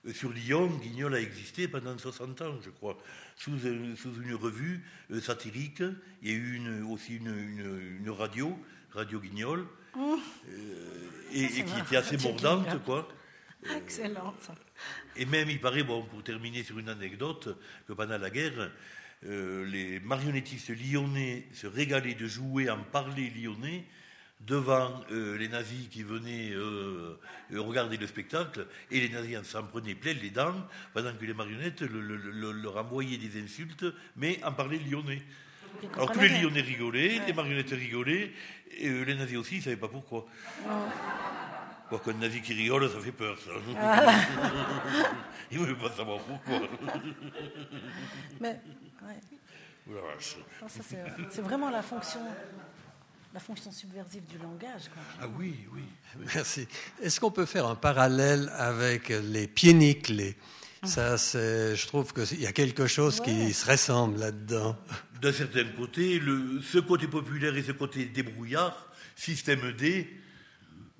Euh, 0.06 0.12
Sur 0.12 0.32
Lyon, 0.32 0.66
Guignol 0.82 1.14
a 1.14 1.20
existé 1.20 1.66
pendant 1.68 1.96
60 1.96 2.40
ans, 2.42 2.54
je 2.64 2.70
crois, 2.70 2.98
sous, 3.36 3.52
euh, 3.64 3.94
sous 3.96 4.12
une 4.22 4.34
revue 4.34 4.84
satirique. 5.20 5.82
Il 6.20 6.28
y 6.30 6.32
a 6.32 6.36
eu 6.36 6.54
une- 6.56 6.82
aussi 6.92 7.16
une, 7.16 7.28
une- 7.28 7.96
une 8.00 8.10
radio, 8.10 8.56
Radio 8.90 9.18
Guignol, 9.20 9.66
euh, 9.96 10.16
et, 11.32 11.44
et 11.44 11.64
qui 11.64 11.78
était 11.80 11.96
assez 11.96 12.16
mordante, 12.18 12.82
quoi. 12.84 13.08
Excellent. 13.76 14.34
Et 15.16 15.24
même, 15.26 15.48
il 15.50 15.60
paraît, 15.60 15.82
bon, 15.84 16.02
pour 16.02 16.22
terminer 16.22 16.62
sur 16.64 16.78
une 16.78 16.88
anecdote, 16.88 17.56
que 17.86 17.92
pendant 17.92 18.18
la 18.18 18.30
guerre, 18.30 18.70
euh, 19.24 19.64
les 19.66 20.00
marionnettistes 20.00 20.70
lyonnais 20.70 21.46
se 21.52 21.66
régalaient 21.66 22.14
de 22.14 22.26
jouer 22.26 22.68
en 22.70 22.82
parler 22.82 23.30
lyonnais 23.30 23.84
devant 24.40 25.04
euh, 25.12 25.38
les 25.38 25.46
nazis 25.48 25.86
qui 25.88 26.02
venaient 26.02 26.50
euh, 26.52 27.16
regarder 27.52 27.96
le 27.96 28.08
spectacle, 28.08 28.66
et 28.90 28.98
les 29.00 29.08
nazis 29.08 29.38
en 29.38 29.44
s'en 29.44 29.62
prenaient 29.62 29.94
plein 29.94 30.14
les 30.14 30.30
dents, 30.30 30.66
pendant 30.92 31.14
que 31.14 31.24
les 31.24 31.34
marionnettes 31.34 31.82
le- 31.82 32.00
le- 32.00 32.16
le- 32.16 32.50
leur 32.52 32.76
envoyaient 32.78 33.18
des 33.18 33.40
insultes, 33.40 33.84
mais 34.16 34.42
en 34.42 34.52
parlaient 34.52 34.80
lyonnais. 34.80 35.22
Alors 35.94 36.10
tous 36.10 36.18
les 36.20 36.28
lyonnais 36.40 36.60
rigolaient, 36.60 37.20
les 37.24 37.32
marionnettes 37.32 37.70
rigolaient, 37.70 38.32
et 38.78 38.90
les 39.04 39.14
nazis 39.14 39.36
aussi, 39.38 39.54
ils 39.54 39.58
ne 39.58 39.62
savaient 39.62 39.76
pas 39.76 39.88
pourquoi. 39.88 40.26
Quoi 41.92 42.00
qu'un 42.00 42.18
nazi 42.18 42.40
qui 42.40 42.54
rigole, 42.54 42.90
ça 42.90 42.98
fait 43.00 43.12
peur, 43.12 43.36
ça. 43.38 43.50
Il 45.50 45.60
ne 45.60 45.66
veut 45.66 45.76
pas 45.76 45.90
savoir 45.90 46.20
pourquoi. 46.20 46.66
Mais, 48.40 48.58
ouais. 49.02 49.94
La 49.94 50.00
vache. 50.00 50.36
C'est, 51.30 51.42
vraiment 51.42 51.68
la 51.68 51.82
fonction, 51.82 52.20
la 53.34 53.40
fonction 53.40 53.70
subversive 53.70 54.24
du 54.24 54.38
langage. 54.38 54.88
Quoi. 54.88 55.02
Ah 55.20 55.26
oui, 55.38 55.66
oui. 55.74 55.82
Merci. 56.34 56.66
Est-ce 57.02 57.20
qu'on 57.20 57.30
peut 57.30 57.44
faire 57.44 57.66
un 57.66 57.74
parallèle 57.74 58.50
avec 58.56 59.10
les 59.10 59.46
pieds 59.46 59.74
nickelés? 59.74 60.38
Ça, 60.84 61.18
c'est, 61.18 61.76
je 61.76 61.86
trouve 61.88 62.14
qu'il 62.14 62.40
y 62.40 62.46
a 62.46 62.52
quelque 62.52 62.86
chose 62.86 63.20
Ouais. 63.20 63.26
qui 63.26 63.52
se 63.52 63.70
ressemble 63.70 64.18
là-dedans. 64.18 64.78
D'un 65.20 65.32
certain 65.32 65.64
côté, 65.76 66.18
le, 66.18 66.62
ce 66.62 66.78
côté 66.78 67.06
populaire 67.06 67.54
et 67.54 67.62
ce 67.62 67.72
côté 67.72 68.06
débrouillard, 68.06 68.88
système 69.14 69.72
D, 69.72 70.21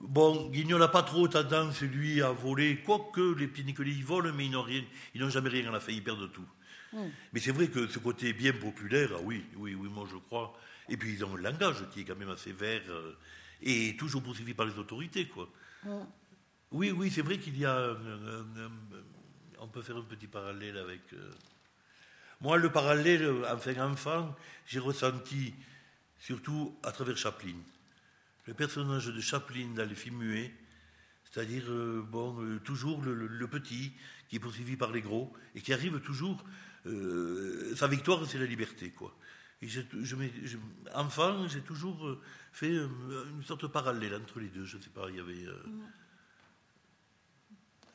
bon, 0.03 0.49
Guignol 0.51 0.81
n'a 0.81 0.89
pas 0.89 1.03
trop 1.03 1.29
tendance, 1.29 1.81
lui, 1.81 2.21
à 2.23 2.33
voler, 2.33 2.79
quoique 2.85 3.35
les 3.35 3.47
petits 3.47 3.65
Nicolais, 3.65 3.93
ils 3.93 4.05
volent, 4.05 4.33
mais 4.35 4.47
ils 4.47 4.51
n'ont 4.51 4.63
rien, 4.63 4.83
ils 5.15 5.21
n'ont 5.21 5.31
jamais 5.31 5.49
rien 5.49 5.69
à 5.69 5.73
la 5.73 5.81
fin, 5.81 5.93
ils 5.93 6.03
perdent 6.03 6.31
tout. 6.33 6.47
Mais 7.33 7.41
c'est 7.41 7.53
vrai 7.53 7.69
que 7.69 7.87
ce 7.87 7.99
côté 7.99 8.35
bien 8.35 8.53
populaire, 8.53 9.11
ah 9.15 9.21
oui, 9.23 9.45
oui, 9.57 9.75
oui, 9.75 9.89
moi 9.89 10.07
je 10.11 10.17
crois. 10.17 10.55
Et 10.91 10.97
puis 10.99 11.15
ils 11.15 11.25
ont 11.25 11.35
un 11.37 11.41
langage 11.41 11.89
qui 11.91 12.01
est 12.01 12.05
quand 12.05 12.19
même 12.19 12.29
assez 12.29 12.53
vert 12.53 12.83
euh, 12.91 13.17
et 13.63 13.97
toujours 13.97 14.23
poursuivi 14.23 14.53
par 14.53 14.67
les 14.67 14.77
autorités, 14.79 15.27
quoi. 15.27 15.49
Oui, 16.71 16.91
oui, 16.91 17.11
c'est 17.11 17.23
vrai 17.23 17.39
qu'il 17.39 17.57
y 17.57 17.65
a. 17.65 17.97
on 19.59 19.69
peut 19.69 19.81
faire 19.81 19.97
un 19.97 20.03
petit 20.03 20.27
parallèle 20.27 20.77
avec. 20.77 21.01
moi, 22.43 22.59
le 22.59 22.71
parallèle, 22.71 23.27
enfin, 23.51 23.91
enfant, 23.91 24.37
j'ai 24.67 24.79
ressenti 24.79 25.55
surtout 26.19 26.77
à 26.83 26.93
travers 26.93 27.17
Chaplin. 27.17 27.57
Le 28.47 28.55
personnage 28.55 29.07
de 29.07 29.21
Chaplin 29.21 29.69
dans 29.75 29.89
les 29.89 29.95
films 29.95 30.19
muets, 30.19 30.53
c'est-à-dire 31.25 31.65
euh, 31.69 32.03
bon, 32.03 32.43
euh, 32.43 32.59
toujours 32.59 33.01
le, 33.03 33.47
petit 33.47 33.93
qui 34.29 34.37
est 34.37 34.41
poursuivi 34.41 34.77
par 34.77 34.91
les 34.91 35.01
gros 35.01 35.33
et 35.55 35.61
qui 35.61 35.73
arrive 35.73 36.01
toujours. 36.01 36.45
Euh, 36.87 37.75
sa 37.77 37.87
victoire, 37.87 38.27
c'est 38.27 38.39
la 38.39 38.47
liberté, 38.47 38.91
quoi. 38.91 39.17
Et 39.61 39.69
je, 39.69 39.81
enfant, 40.93 41.47
j'ai 41.47 41.61
toujours 41.61 42.19
fait 42.53 42.75
une 42.75 43.45
sorte 43.45 43.63
de 43.63 43.69
parallèle 43.69 44.17
entre 44.17 44.41
les 44.41 44.49
deux. 44.49 44.65
Je 44.65 44.77
ne 44.77 44.83
sais 44.83 44.91
pas, 44.91 45.09
il 45.09 45.17
y 45.17 45.21
avait. 45.21 45.47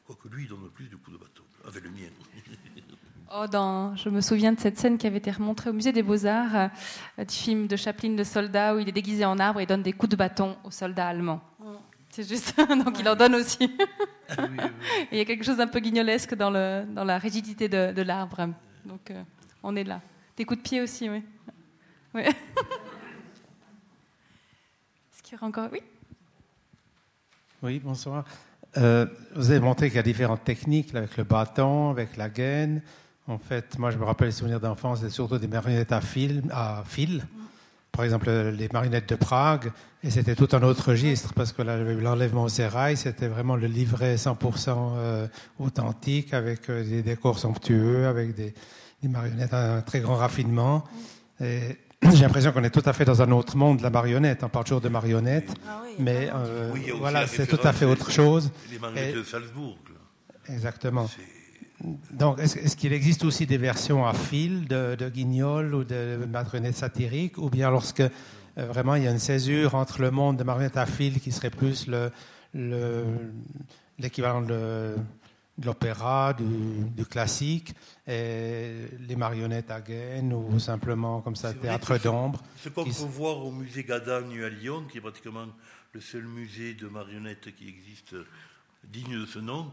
Quoique 0.05 0.29
lui, 0.29 0.43
il 0.43 0.47
donne 0.47 0.69
plus 0.71 0.87
de 0.87 0.95
coups 0.95 1.17
de 1.17 1.21
bâton, 1.21 1.43
avec 1.65 1.83
le 1.83 1.89
mien. 1.89 2.09
Oh, 3.29 3.45
dans, 3.45 3.93
je 3.97 4.07
me 4.09 4.21
souviens 4.21 4.53
de 4.53 4.59
cette 4.59 4.77
scène 4.77 4.97
qui 4.97 5.05
avait 5.05 5.17
été 5.17 5.31
remontrée 5.31 5.69
au 5.69 5.73
musée 5.73 5.91
des 5.91 6.01
Beaux-Arts, 6.01 6.69
du 7.17 7.35
film 7.35 7.67
de 7.67 7.75
Chaplin, 7.75 8.15
Le 8.15 8.23
soldat, 8.23 8.73
où 8.73 8.79
il 8.79 8.87
est 8.87 8.93
déguisé 8.93 9.25
en 9.25 9.37
arbre 9.37 9.59
et 9.59 9.65
donne 9.65 9.83
des 9.83 9.91
coups 9.91 10.11
de 10.11 10.15
bâton 10.15 10.55
aux 10.63 10.71
soldats 10.71 11.09
allemands. 11.09 11.41
C'est 12.09 12.27
juste, 12.27 12.55
donc 12.85 12.97
il 12.99 13.09
en 13.09 13.15
donne 13.15 13.35
aussi. 13.35 13.69
Ah 14.29 14.47
il 15.11 15.17
y 15.17 15.21
a 15.21 15.25
quelque 15.25 15.43
chose 15.43 15.57
d'un 15.57 15.67
peu 15.67 15.79
guignolesque 15.79 16.35
dans, 16.35 16.49
le, 16.49 16.85
dans 16.89 17.03
la 17.03 17.17
rigidité 17.17 17.67
de, 17.67 17.91
de 17.91 18.01
l'arbre. 18.01 18.47
Donc 18.85 19.11
euh, 19.11 19.21
on 19.61 19.75
est 19.75 19.83
là. 19.83 20.01
Des 20.37 20.45
coups 20.45 20.59
de 20.59 20.63
pied 20.63 20.81
aussi, 20.81 21.09
oui. 21.09 21.21
oui. 22.13 22.21
Est-ce 22.23 22.33
qu'il 25.21 25.33
y 25.33 25.35
aura 25.35 25.47
encore 25.47 25.67
Oui 25.71 25.81
Oui, 27.61 27.79
bonsoir. 27.79 28.23
Euh, 28.77 29.05
vous 29.35 29.51
avez 29.51 29.59
montré 29.59 29.87
qu'il 29.89 29.97
y 29.97 29.99
a 29.99 30.03
différentes 30.03 30.43
techniques 30.43 30.95
avec 30.95 31.17
le 31.17 31.23
bâton, 31.23 31.89
avec 31.89 32.15
la 32.15 32.29
gaine. 32.29 32.81
En 33.27 33.37
fait, 33.37 33.77
moi, 33.77 33.91
je 33.91 33.97
me 33.97 34.05
rappelle 34.05 34.27
les 34.27 34.33
souvenirs 34.33 34.59
d'enfance, 34.59 35.01
c'est 35.01 35.09
surtout 35.09 35.37
des 35.37 35.47
marionnettes 35.47 35.91
à 35.91 36.01
fil. 36.01 36.43
À 36.51 36.83
fil 36.85 37.23
par 37.97 38.05
exemple 38.05 38.29
les 38.29 38.69
marionnettes 38.71 39.09
de 39.09 39.15
Prague, 39.15 39.71
et 40.03 40.11
c'était 40.11 40.35
tout 40.35 40.47
un 40.51 40.61
autre 40.61 40.91
registre 40.91 41.33
parce 41.33 41.51
que 41.51 41.63
l'enlèvement 41.63 42.43
au 42.43 42.49
sérail, 42.49 42.95
c'était 42.95 43.27
vraiment 43.27 43.55
le 43.55 43.65
livret 43.65 44.15
100% 44.15 44.69
euh, 44.69 45.27
authentique 45.57 46.31
avec 46.35 46.69
euh, 46.69 46.83
des 46.83 47.01
décors 47.01 47.39
somptueux, 47.39 48.05
avec 48.05 48.35
des, 48.35 48.53
marionnettes 49.03 49.53
à 49.53 49.77
un 49.77 49.81
très 49.81 49.99
grand 49.99 50.15
raffinement. 50.15 50.83
Et 51.41 51.77
j'ai 52.03 52.21
l'impression 52.21 52.51
qu'on 52.51 52.63
est 52.63 52.69
tout 52.69 52.83
à 52.85 52.93
fait 52.93 53.03
dans 53.05 53.23
un 53.23 53.31
autre 53.31 53.57
monde, 53.57 53.81
la 53.81 53.89
marionnette. 53.89 54.43
On 54.43 54.49
parle 54.49 54.65
toujours 54.65 54.81
de 54.81 54.89
marionnette, 54.89 55.51
ah 55.67 55.81
mais 55.97 56.29
euh, 56.35 56.71
voilà, 56.99 57.25
c'est 57.25 57.47
tout 57.47 57.59
à 57.63 57.73
fait 57.73 57.85
autre 57.85 58.11
chose. 58.11 58.51
Les 58.71 58.77
marionnettes 58.77 59.15
de 59.15 59.23
Salzbourg. 59.23 59.79
Exactement. 60.49 61.09
Donc, 62.11 62.39
est-ce, 62.39 62.75
qu'il 62.75 62.91
existe 62.91 63.23
aussi 63.23 63.45
des 63.45 63.57
versions 63.57 64.05
à 64.05 64.13
fil 64.13 64.67
de, 64.67 64.95
de 64.95 65.09
guignol 65.09 65.75
ou 65.75 65.83
de 65.83 66.25
marionnettes 66.27 66.77
satiriques, 66.77 67.37
ou 67.37 67.49
bien 67.49 67.69
lorsque 67.69 68.01
euh, 68.01 68.09
vraiment 68.57 68.95
il 68.95 69.03
y 69.03 69.07
a 69.07 69.11
une 69.11 69.19
césure 69.19 69.75
entre 69.75 70.01
le 70.01 70.09
monde 70.09 70.37
de 70.37 70.43
marionnettes 70.43 70.77
à 70.77 70.87
fil 70.87 71.19
qui 71.19 71.31
serait 71.31 71.51
plus 71.51 71.87
le, 71.87 72.11
l'équivalent 73.99 74.41
de, 74.41 74.95
l'opéra, 75.63 76.33
du, 76.33 77.05
classique, 77.05 77.73
et 78.07 78.87
les 79.07 79.15
marionnettes 79.15 79.69
à 79.69 79.81
gaine 79.81 80.33
ou 80.33 80.59
simplement 80.59 81.21
comme 81.21 81.35
ça, 81.35 81.53
théâtre 81.53 81.97
d'ombre. 81.99 82.41
Ce 82.57 82.69
qu'on 82.69 82.85
peut 82.85 82.89
voir 82.89 83.45
au 83.45 83.51
musée 83.51 83.83
Gadagne 83.83 84.43
à 84.43 84.49
Lyon, 84.49 84.85
qui 84.91 84.97
est 84.97 85.01
pratiquement 85.01 85.47
le 85.93 86.01
seul 86.01 86.23
musée 86.23 86.73
de 86.73 86.87
marionnettes 86.87 87.55
qui 87.55 87.67
existe 87.67 88.15
digne 88.83 89.19
de 89.19 89.25
ce 89.25 89.39
nom, 89.39 89.71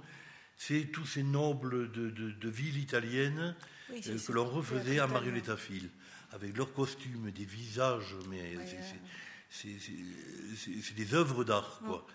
c'est 0.56 0.90
tous 0.92 1.06
ces 1.06 1.22
nobles 1.22 1.90
de, 1.90 2.48
villes 2.48 2.78
italiennes 2.78 3.54
euh, 3.90 4.18
que 4.18 4.32
l'on 4.32 4.46
refaisait 4.46 4.98
à 4.98 5.06
marionnette 5.06 5.48
à 5.48 5.56
fil, 5.56 5.90
avec 6.32 6.56
leurs 6.56 6.72
costumes, 6.72 7.30
des 7.30 7.44
visages, 7.44 8.14
mais 8.28 8.56
c'est 9.50 10.94
des 10.94 11.14
œuvres 11.14 11.44
d'art, 11.44 11.80
quoi. 11.84 12.06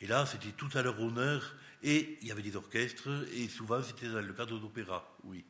Et 0.00 0.06
là, 0.06 0.26
c'était 0.26 0.52
tout 0.52 0.68
à 0.74 0.82
leur 0.82 1.00
honneur, 1.00 1.54
et 1.82 2.18
il 2.20 2.28
y 2.28 2.32
avait 2.32 2.42
des 2.42 2.56
orchestres, 2.56 3.08
et 3.32 3.48
souvent 3.48 3.82
c'était 3.82 4.08
dans 4.08 4.20
le 4.20 4.32
cadre 4.32 4.58
d'opéra, 4.58 5.16
oui. 5.24 5.44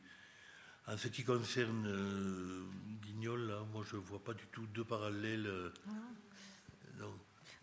En 0.87 0.97
ce 0.97 1.07
qui 1.07 1.23
concerne 1.23 1.87
euh, 1.87 2.63
Guignol, 3.01 3.47
là, 3.47 3.59
moi 3.73 3.83
je 3.89 3.95
ne 3.95 4.01
vois 4.01 4.23
pas 4.23 4.33
du 4.33 4.45
tout 4.51 4.67
de 4.67 4.83
parallèle. 4.83 5.47
Euh, 5.47 5.73
non. 5.87 5.93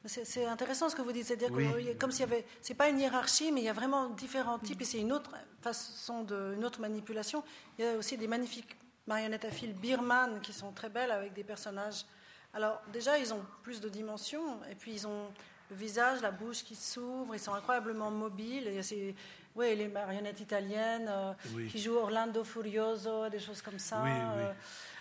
C'est 0.04 0.46
intéressant 0.46 0.88
ce 0.88 0.96
que 0.96 1.02
vous 1.02 1.12
dites, 1.12 1.26
c'est-à-dire 1.26 1.50
que 1.50 1.92
comme 1.94 2.10
s'il 2.10 2.22
y 2.22 2.24
avait, 2.24 2.44
c'est 2.60 2.74
pas 2.74 2.88
une 2.88 2.98
hiérarchie, 2.98 3.52
mais 3.52 3.60
il 3.60 3.64
y 3.64 3.68
a 3.68 3.72
vraiment 3.72 4.08
différents 4.10 4.58
types, 4.58 4.80
et 4.82 4.84
c'est 4.84 4.98
une 4.98 5.12
autre 5.12 5.30
façon 5.60 6.24
de, 6.24 6.54
une 6.56 6.64
autre 6.64 6.80
manipulation. 6.80 7.44
Il 7.78 7.84
y 7.84 7.88
a 7.88 7.96
aussi 7.96 8.16
des 8.16 8.26
magnifiques 8.26 8.76
marionnettes 9.06 9.44
à 9.44 9.50
fil 9.50 9.72
birman 9.74 10.40
qui 10.40 10.52
sont 10.52 10.72
très 10.72 10.88
belles 10.88 11.12
avec 11.12 11.34
des 11.34 11.44
personnages. 11.44 12.04
Alors 12.52 12.82
déjà, 12.92 13.16
ils 13.18 13.32
ont 13.32 13.44
plus 13.62 13.80
de 13.80 13.88
dimensions, 13.88 14.58
et 14.70 14.74
puis 14.74 14.92
ils 14.92 15.06
ont 15.06 15.28
le 15.70 15.76
visage, 15.76 16.20
la 16.20 16.32
bouche 16.32 16.64
qui 16.64 16.74
s'ouvre, 16.74 17.34
ils 17.34 17.40
sont 17.40 17.54
incroyablement 17.54 18.10
mobiles. 18.10 18.66
Et 18.66 18.82
c'est, 18.82 19.14
oui, 19.54 19.76
les 19.76 19.86
marionnettes 19.86 20.40
italiennes 20.40 21.08
euh, 21.08 21.32
qui 21.70 21.80
jouent 21.80 21.96
Orlando 21.96 22.42
Furioso, 22.42 23.28
des 23.28 23.38
choses 23.38 23.62
comme 23.62 23.78
ça. 23.78 24.04
Euh, 24.04 24.52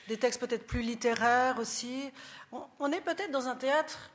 des 0.07 0.17
textes 0.17 0.39
peut-être 0.39 0.65
plus 0.65 0.81
littéraires 0.81 1.57
aussi. 1.59 2.11
on 2.51 2.91
est 2.91 3.01
peut-être 3.01 3.31
dans 3.31 3.47
un 3.47 3.55
théâtre 3.55 4.11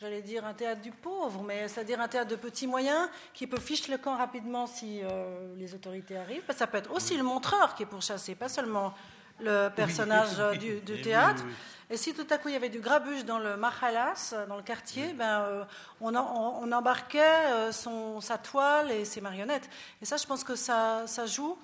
j'allais 0.00 0.22
dire 0.22 0.46
un 0.46 0.54
théâtre 0.54 0.80
du 0.80 0.92
pauvre, 0.92 1.42
mais 1.42 1.68
c'est-à-dire 1.68 2.00
un 2.00 2.08
théâtre 2.08 2.30
de 2.30 2.36
petits 2.36 2.66
moyens 2.66 3.08
qui 3.34 3.46
peut 3.46 3.60
ficher 3.60 3.92
le 3.92 3.98
camp 3.98 4.16
rapidement 4.16 4.66
si 4.66 5.00
euh, 5.02 5.54
les 5.58 5.74
autorités 5.74 6.16
arrivent. 6.16 6.42
ça 6.56 6.66
peut 6.66 6.78
être 6.78 6.90
aussi 6.92 7.16
le 7.18 7.22
montreur 7.22 7.74
qui 7.74 7.82
est 7.82 7.86
pourchassé, 7.86 8.34
pas 8.34 8.48
seulement 8.48 8.94
le 9.40 9.68
personnage 9.68 10.38
euh, 10.38 10.54
du, 10.54 10.80
théâtre. 11.02 11.44
Et 11.90 11.98
si 11.98 12.14
tout 12.14 12.26
à 12.30 12.38
coup 12.38 12.48
il 12.48 12.52
y 12.52 12.56
avait 12.56 12.70
du 12.70 12.80
grabuge 12.80 13.26
dans 13.26 13.38
le 13.38 13.58
Mahalas, 13.58 14.34
dans 14.48 14.56
le 14.56 14.62
quartier, 14.62 15.12
ben, 15.12 15.40
euh, 15.42 15.64
on, 16.00 16.14
on, 16.14 16.72
embarquait 16.72 17.70
son, 17.72 18.22
sa 18.22 18.38
toile 18.38 18.90
et 18.90 19.04
ses 19.04 19.20
marionnettes. 19.20 19.68
Et 20.00 20.06
ça, 20.06 20.16
je 20.16 20.24
pense 20.24 20.44
que 20.44 20.54
ça, 20.54 21.02
ça 21.06 21.26
joue. 21.26 21.58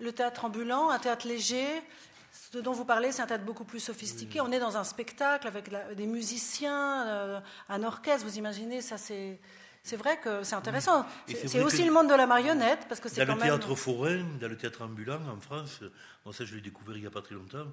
Le 0.00 0.12
théâtre 0.12 0.44
ambulant, 0.44 0.90
un 0.90 0.98
théâtre 0.98 1.26
léger, 1.26 1.82
ce 2.50 2.58
dont 2.58 2.72
vous 2.72 2.84
parlez, 2.84 3.12
c'est 3.12 3.22
un 3.22 3.26
théâtre 3.26 3.44
beaucoup 3.44 3.64
plus 3.64 3.80
sophistiqué. 3.80 4.40
On 4.40 4.50
est 4.50 4.58
dans 4.58 4.76
un 4.76 4.84
spectacle 4.84 5.46
avec 5.46 5.70
des 5.96 6.06
musiciens, 6.06 7.06
euh, 7.06 7.40
un 7.68 7.82
orchestre. 7.82 8.26
Vous 8.26 8.38
imaginez, 8.38 8.80
ça 8.80 8.98
c'est. 8.98 9.38
C'est 9.84 9.96
vrai 9.96 10.20
que 10.20 10.42
c'est 10.42 10.56
intéressant. 10.56 11.06
C'est 11.26 11.62
aussi 11.62 11.82
le 11.82 11.92
monde 11.92 12.10
de 12.10 12.14
la 12.14 12.26
marionnette, 12.26 12.84
parce 12.88 13.00
que 13.00 13.08
c'est 13.08 13.24
Dans 13.24 13.36
le 13.36 13.40
théâtre 13.40 13.74
forain, 13.74 14.22
dans 14.38 14.48
le 14.48 14.56
théâtre 14.56 14.82
ambulant 14.82 15.20
en 15.28 15.40
France, 15.40 15.80
moi 16.26 16.34
ça 16.34 16.44
je 16.44 16.56
l'ai 16.56 16.60
découvert 16.60 16.96
il 16.96 17.00
n'y 17.00 17.06
a 17.06 17.10
pas 17.10 17.22
très 17.22 17.36
longtemps, 17.36 17.64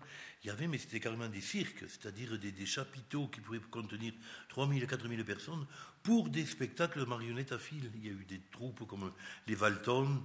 il 0.42 0.48
y 0.48 0.50
avait, 0.50 0.68
mais 0.68 0.78
c'était 0.78 1.02
carrément 1.02 1.28
des 1.28 1.42
cirques, 1.42 1.84
c'est-à-dire 1.90 2.38
des, 2.40 2.66
chapiteaux 2.66 3.28
qui 3.28 3.42
pouvaient 3.42 3.60
contenir 3.70 4.14
3000, 4.48 4.88
4000 4.88 5.26
personnes 5.26 5.66
pour 6.04 6.30
des 6.30 6.46
spectacles 6.46 7.00
de 7.00 7.06
marionnettes 7.06 7.52
à 7.52 7.58
fil. 7.58 7.92
Il 7.96 8.06
y 8.06 8.10
a 8.10 8.14
eu 8.14 8.24
des 8.24 8.40
troupes 8.50 8.88
comme 8.88 9.12
les 9.48 9.56
Valtons, 9.56 10.24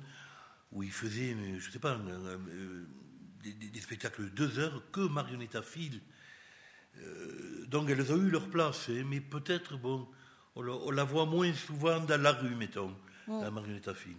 où 0.70 0.84
ils 0.84 0.92
faisaient, 0.92 1.34
je 1.58 1.66
ne 1.66 1.72
sais 1.72 1.80
pas, 1.80 1.98
des, 3.42 3.80
spectacles 3.80 4.24
de 4.24 4.28
deux 4.28 4.58
heures 4.58 4.82
que 4.92 5.00
marionnettes 5.00 5.56
à 5.56 5.62
fil. 5.62 6.00
Euh, 6.98 7.64
donc 7.66 7.88
elles 7.88 8.12
ont 8.12 8.16
eu 8.16 8.30
leur 8.30 8.48
place, 8.48 8.88
hein, 8.88 9.04
mais 9.06 9.20
peut-être, 9.20 9.76
bon, 9.76 10.08
on 10.56 10.90
la, 10.90 11.04
voit 11.04 11.26
moins 11.26 11.52
souvent 11.54 12.00
dans 12.00 12.20
la 12.20 12.32
rue, 12.32 12.54
mettons, 12.54 12.94
la 13.28 13.50
marionnette 13.50 13.88
à 13.88 13.94
fil, 13.94 14.16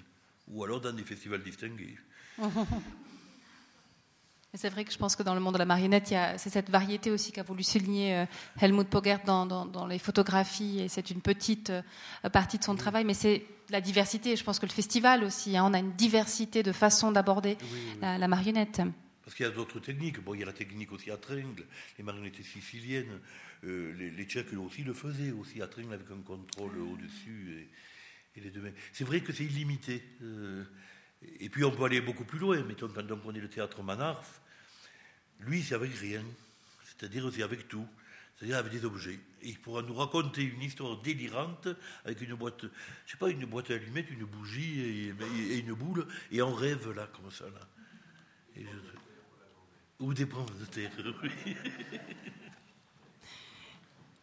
ou 0.48 0.64
alors 0.64 0.80
dans 0.80 0.93
des 0.93 1.03
festivals 1.03 1.43
distingués. 1.43 1.98
C'est 4.53 4.69
vrai 4.69 4.84
que 4.84 4.91
je 4.91 4.98
pense 4.98 5.15
que 5.15 5.23
dans 5.23 5.34
le 5.34 5.39
monde 5.39 5.53
de 5.53 5.60
la 5.60 5.65
marionnette, 5.65 6.14
c'est 6.35 6.49
cette 6.49 6.69
variété 6.69 7.10
aussi 7.10 7.31
qu'a 7.31 7.43
voulu 7.43 7.64
souligner 7.64 8.18
euh, 8.18 8.26
Helmut 8.60 8.89
Pogert 8.89 9.22
dans, 9.26 9.45
dans, 9.45 9.88
les 9.88 9.98
photographies, 9.98 10.81
et 10.81 10.89
c'est 10.89 11.10
une 11.10 11.22
petite 11.22 11.69
euh, 11.69 12.30
partie 12.30 12.57
de 12.57 12.64
son 12.65 12.76
travail, 12.76 13.06
mais 13.06 13.14
c'est 13.14 13.45
la 13.69 13.80
diversité. 13.80 14.35
Je 14.35 14.43
pense 14.43 14.60
que 14.60 14.65
le 14.65 14.72
festival 14.72 15.23
aussi, 15.23 15.56
hein, 15.56 15.64
on 15.65 15.73
a 15.73 15.80
une 15.80 15.93
diversité 15.93 16.64
de 16.64 16.73
façons 16.73 17.14
d'aborder 17.14 17.57
la, 18.02 18.27
marionnette. 18.27 18.81
Parce 19.32 19.38
qu'il 19.38 19.45
y 19.45 19.49
a 19.49 19.53
d'autres 19.53 19.80
techniques. 19.80 20.20
Bon, 20.20 20.34
il 20.34 20.41
y 20.41 20.44
a 20.44 20.45
la 20.45 20.52
technique 20.52 20.91
aussi 20.91 21.10
à 21.10 21.16
tringle, 21.16 21.64
les 21.98 22.03
marionnettes 22.03 22.44
siciliennes. 22.44 23.22
Euh, 23.64 23.94
les, 23.94 24.26
Tchèques 24.26 24.52
aussi 24.58 24.84
le 24.84 24.91
faisaient, 24.91 25.32
aussi 25.32 25.62
à 25.62 25.68
tringle 25.68 25.94
avec 25.94 26.12
un 26.12 26.22
contrôle 26.22 26.78
au-dessus 26.78 27.70
et, 28.36 28.41
les 28.41 28.49
deux 28.49 28.60
mains. 28.60 28.74
C'est 28.91 29.06
vrai 29.06 29.22
que 29.22 29.32
c'est 29.32 29.45
illimité. 29.45 30.03
Euh, 30.22 30.66
et 31.40 31.48
puis 31.48 31.64
on 31.64 31.72
peut 31.72 31.86
aller 31.86 32.02
beaucoup 32.02 32.26
plus 32.26 32.40
loin. 32.40 32.62
Mettons, 32.64 32.90
quand 32.90 33.10
on 33.10 33.18
prenait 33.20 33.40
le 33.40 33.48
théâtre 33.48 33.82
Manarf, 33.82 34.41
lui, 35.40 35.64
c'est 35.64 35.76
avec 35.76 35.94
rien. 35.94 36.26
C'est-à-dire, 36.84 37.32
c'est 37.34 37.44
avec 37.44 37.70
tout. 37.70 37.88
C'est-à-dire 38.36 38.58
avec 38.58 38.74
des 38.74 38.84
objets. 38.84 39.18
Et 39.44 39.52
il 39.52 39.60
pourra 39.60 39.82
nous 39.82 39.94
raconter 39.94 40.44
une 40.44 40.62
histoire 40.62 40.98
délirante 40.98 41.70
avec 42.03 42.20
une 42.20 42.34
boîte, 42.34 42.66
je 43.06 43.12
sais 43.12 43.18
pas, 43.18 43.30
une 43.30 43.45
boîte 43.45 43.72
à 43.72 43.76
allumettes, 43.76 44.12
une 44.12 44.26
bougie 44.26 44.82
et, 44.82 45.60
une 45.60 45.74
boule, 45.74 46.06
et 46.34 46.41
on 46.41 46.53
rêve 46.53 46.91
là, 46.91 47.10
comme 47.16 47.32
ça, 47.32 47.45
là. 47.45 47.66
Et 48.58 48.64
je, 48.64 49.10
ou 50.02 50.14
des 50.14 50.26
pommes 50.26 50.45
de 50.60 50.65
terre, 50.65 50.91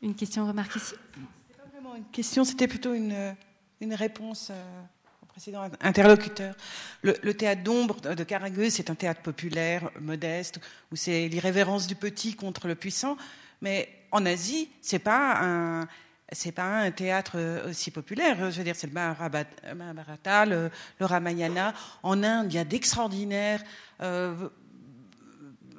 Une 0.02 0.14
question, 0.14 0.46
remarque 0.46 0.76
ici? 0.76 0.94
C'était 0.94 1.60
pas 1.60 1.68
vraiment 1.72 1.96
une 1.96 2.04
question, 2.10 2.44
c'était 2.44 2.68
plutôt 2.68 2.94
une, 2.94 3.34
une 3.80 3.94
réponse 3.94 4.52
au 5.22 5.26
précédent 5.26 5.68
interlocuteur. 5.80 6.54
Le, 7.02 7.32
théâtre 7.32 7.62
d'ombre 7.62 8.00
de 8.00 8.24
Caragueux, 8.24 8.70
c'est 8.70 8.90
un 8.90 8.94
théâtre 8.94 9.22
populaire, 9.22 9.90
modeste, 10.00 10.60
où 10.92 10.96
c'est 10.96 11.26
l'irrévérence 11.28 11.88
du 11.88 11.96
petit 11.96 12.34
contre 12.34 12.68
le 12.68 12.76
puissant. 12.76 13.16
Mais 13.60 13.88
en 14.12 14.24
Asie, 14.24 14.68
c'est 14.82 15.00
pas 15.00 15.40
un 15.40 15.88
c'est 16.30 16.52
pas 16.52 16.80
un 16.80 16.90
théâtre 16.90 17.64
aussi 17.70 17.90
populaire. 17.90 18.50
Je 18.50 18.58
veux 18.58 18.64
dire, 18.64 18.76
c'est 18.76 18.86
le 18.86 18.92
Mahabharata, 18.92 20.44
le, 20.44 20.70
le, 21.00 21.06
Ramayana. 21.06 21.72
En 22.02 22.22
Inde, 22.22 22.52
il 22.52 22.56
y 22.56 22.58
a 22.58 22.64
d'extraordinaires 22.64 23.62
euh, 24.02 24.50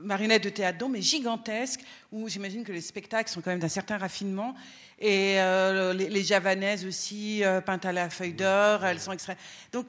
marionnettes 0.02 0.44
de 0.44 0.50
théâtre 0.50 0.78
d'ombre, 0.78 0.94
mais 0.94 1.02
gigantesques, 1.02 1.82
où 2.12 2.28
j'imagine 2.28 2.64
que 2.64 2.72
les 2.72 2.82
spectacles 2.82 3.30
sont 3.30 3.42
quand 3.42 3.52
même 3.52 3.60
d'un 3.60 3.68
certain 3.68 3.98
raffinement. 3.98 4.56
Et 5.00 5.40
euh, 5.40 5.94
les, 5.94 6.24
javanaises 6.24 6.86
aussi, 6.86 7.44
euh, 7.44 7.62
peintes 7.62 7.86
à 7.86 7.92
la 7.92 8.10
feuille 8.10 8.34
d'or, 8.34 8.84
elles 8.86 9.00
sont 9.00 9.12
extraites. 9.12 9.38
Donc, 9.72 9.86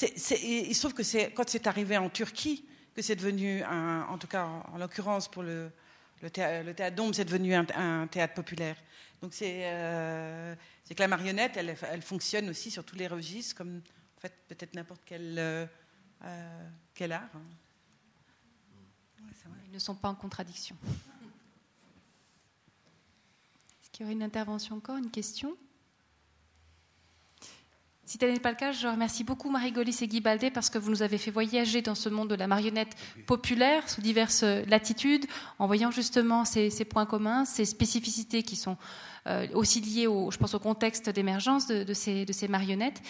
il 0.00 0.74
se 0.74 0.80
trouve 0.80 0.94
que 0.94 1.02
c'est 1.02 1.30
quand 1.32 1.48
c'est 1.48 1.66
arrivé 1.66 1.96
en 1.96 2.08
Turquie 2.08 2.64
que 2.94 3.02
c'est 3.02 3.16
devenu, 3.16 3.62
un, 3.62 4.06
en 4.08 4.18
tout 4.18 4.26
cas 4.26 4.44
en, 4.44 4.78
l'occurrence 4.78 5.28
pour 5.28 5.42
le, 5.42 5.70
le, 6.20 6.30
théâtre, 6.30 6.66
le 6.66 6.90
d'ombre, 6.90 7.14
c'est 7.14 7.24
devenu 7.24 7.54
un, 7.54 8.06
théâtre 8.06 8.34
populaire. 8.34 8.76
Donc 9.20 9.32
euh, 9.42 10.54
c'est 10.84 10.94
que 10.94 11.00
la 11.00 11.08
marionnette, 11.08 11.56
elle, 11.56 11.74
elle, 11.90 12.02
fonctionne 12.02 12.48
aussi 12.50 12.70
sur 12.70 12.84
tous 12.84 12.96
les 12.96 13.06
registres, 13.06 13.56
comme 13.56 13.82
en 14.16 14.20
fait 14.20 14.34
peut-être 14.48 14.74
n'importe 14.74 15.02
quel, 15.04 15.68
quel 16.94 17.12
art. 17.12 17.30
Hein. 17.34 17.42
Ils 19.66 19.72
ne 19.72 19.78
sont 19.78 19.94
pas 19.94 20.08
en 20.08 20.14
contradiction. 20.14 20.76
Est-ce 23.82 23.90
qu'il 23.90 24.02
y 24.02 24.04
aurait 24.04 24.12
une 24.12 24.22
intervention 24.22 24.76
encore, 24.76 24.96
une 24.96 25.10
question? 25.10 25.56
Si 28.04 28.18
tel 28.18 28.32
n'est 28.32 28.40
pas 28.40 28.50
le 28.50 28.56
cas, 28.56 28.72
je 28.72 28.86
remercie 28.86 29.24
beaucoup 29.24 29.48
Marie 29.48 29.72
Golis 29.72 29.96
et 30.02 30.06
Guy 30.06 30.20
Baldé 30.20 30.50
parce 30.50 30.68
que 30.68 30.76
vous 30.76 30.90
nous 30.90 31.02
avez 31.02 31.16
fait 31.16 31.30
voyager 31.30 31.80
dans 31.80 31.94
ce 31.94 32.10
monde 32.10 32.28
de 32.28 32.34
la 32.34 32.46
marionnette 32.46 32.94
populaire 33.26 33.88
sous 33.88 34.02
diverses 34.02 34.42
latitudes, 34.42 35.24
en 35.58 35.66
voyant 35.66 35.90
justement 35.90 36.44
ces, 36.44 36.84
points 36.84 37.06
communs, 37.06 37.46
ces 37.46 37.64
spécificités 37.64 38.42
qui 38.42 38.56
sont 38.56 38.76
aussi 39.54 39.80
liées, 39.80 40.06
au, 40.06 40.30
je 40.30 40.38
pense, 40.38 40.54
au 40.54 40.58
contexte 40.58 41.08
d'émergence 41.10 41.68
de, 41.68 41.94
ces, 41.94 42.48
marionnettes. 42.48 43.00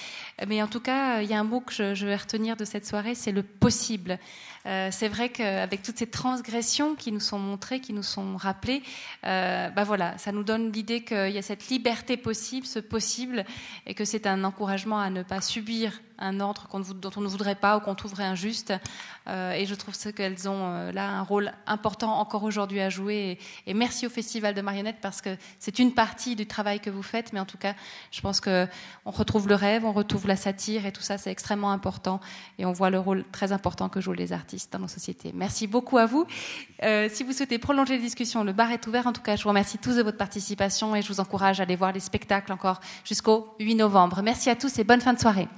Mais 0.47 0.63
en 0.63 0.69
tout 0.69 0.81
cas, 0.81 1.23
il 1.23 1.31
y 1.31 1.35
a 1.35 1.41
un 1.41 1.45
mot 1.45 1.61
que 1.61 1.73
je, 1.73 2.07
vais 2.07 2.17
retenir 2.17 2.57
de 2.57 2.65
cette 2.65 2.87
soirée, 2.87 3.15
c'est 3.15 3.33
le 3.33 3.43
possible. 3.43 4.19
Euh, 4.67 4.89
c'est 4.93 5.09
vrai 5.09 5.31
qu'avec 5.31 5.83
toutes 5.83 5.99
ces 5.99 6.07
transgressions 6.07 6.95
qui 6.95 7.11
nous 7.13 7.21
sont 7.21 7.39
montrées, 7.39 7.81
qui 7.81 7.93
nous 7.93 8.03
sont 8.03 8.37
rappelées, 8.37 8.83
euh, 9.25 9.71
bah 9.71 9.85
voilà, 9.85 10.17
ça 10.19 10.33
nous 10.33 10.45
donne 10.45 10.71
l'idée 10.71 11.03
qu'il 11.03 11.31
y 11.31 11.39
a 11.39 11.43
cette 11.43 11.69
liberté 11.69 12.17
possible, 12.17 12.67
ce 12.67 12.79
possible, 12.79 13.45
et 13.87 13.95
que 13.95 14.05
c'est 14.05 14.27
un 14.27 14.45
encouragement 14.45 15.01
à 15.01 15.11
ne 15.11 15.23
pas 15.23 15.41
subir 15.41 16.01
un 16.23 16.41
ordre 16.41 16.69
dont 16.95 17.11
on 17.17 17.21
ne 17.21 17.27
voudrait 17.27 17.57
pas 17.57 17.77
ou 17.77 17.81
qu'on 17.81 17.95
trouverait 17.95 18.25
injuste. 18.25 18.73
Euh, 19.29 19.53
et 19.53 19.67
je 19.67 19.75
trouve 19.75 19.95
qu'elles 20.13 20.49
ont 20.49 20.67
euh, 20.67 20.93
là 20.93 21.09
un 21.09 21.23
rôle 21.23 21.53
important 21.67 22.19
encore 22.19 22.45
aujourd'hui 22.45 22.81
à 22.81 22.91
jouer. 22.91 23.39
Et, 23.67 23.75
merci 23.75 24.07
au 24.07 24.11
Festival 24.11 24.55
de 24.55 24.61
marionnettes 24.61 25.01
parce 25.01 25.21
que 25.21 25.37
c'est 25.59 25.79
une 25.79 25.93
partie 25.93 26.37
du 26.37 26.47
travail 26.47 26.81
que 26.81 26.91
vous 26.91 27.03
faites. 27.03 27.33
Mais 27.33 27.41
en 27.41 27.45
tout 27.45 27.59
cas, 27.59 27.75
je 28.11 28.21
pense 28.21 28.41
qu'on 28.41 28.69
retrouve 29.05 29.49
le 29.49 29.55
rêve, 29.55 29.85
on 29.85 29.93
retrouve 29.93 30.27
la 30.27 30.37
satire 30.37 30.87
et 30.87 30.93
tout 30.93 31.03
ça, 31.03 31.19
c'est 31.19 31.31
extrêmement 31.31 31.73
important. 31.73 32.21
Et 32.59 32.65
on 32.65 32.73
voit 32.73 32.91
le 32.91 32.99
rôle 32.99 33.25
très 33.33 33.53
important 33.53 33.89
que 33.89 34.01
jouent 34.01 34.13
les 34.13 34.33
artistes 34.33 34.73
dans 34.73 34.79
nos 34.79 34.89
sociétés. 34.89 35.33
Merci 35.35 35.67
beaucoup 35.67 35.99
à 35.99 36.07
vous. 36.07 36.27
Euh, 36.83 37.09
si 37.11 37.25
vous 37.25 37.33
souhaitez 37.33 37.59
prolonger 37.59 37.97
les 37.97 38.03
discussions, 38.03 38.45
le 38.45 38.53
bar 38.53 38.71
est 38.71 38.87
ouvert. 38.87 39.07
En 39.07 39.13
tout 39.13 39.23
cas, 39.23 39.37
je 39.37 39.43
vous 39.43 39.49
remercie 39.49 39.79
tous 39.79 39.97
de 39.97 40.03
votre 40.03 40.19
participation 40.19 40.95
et 40.95 41.03
je 41.03 41.09
vous 41.09 41.21
encourage 41.21 41.61
à 41.61 41.65
aller 41.65 41.77
voir 41.77 41.93
les 41.93 42.01
spectacles 42.01 42.53
encore 42.53 42.81
jusqu'au 43.05 43.55
8 43.59 43.75
novembre. 43.75 44.23
Merci 44.23 44.51
à 44.51 44.57
tous 44.57 44.79
et 44.79 44.85
bonne 44.85 45.01
fin 45.01 45.13
de 45.13 45.19
soirée. 45.19 45.49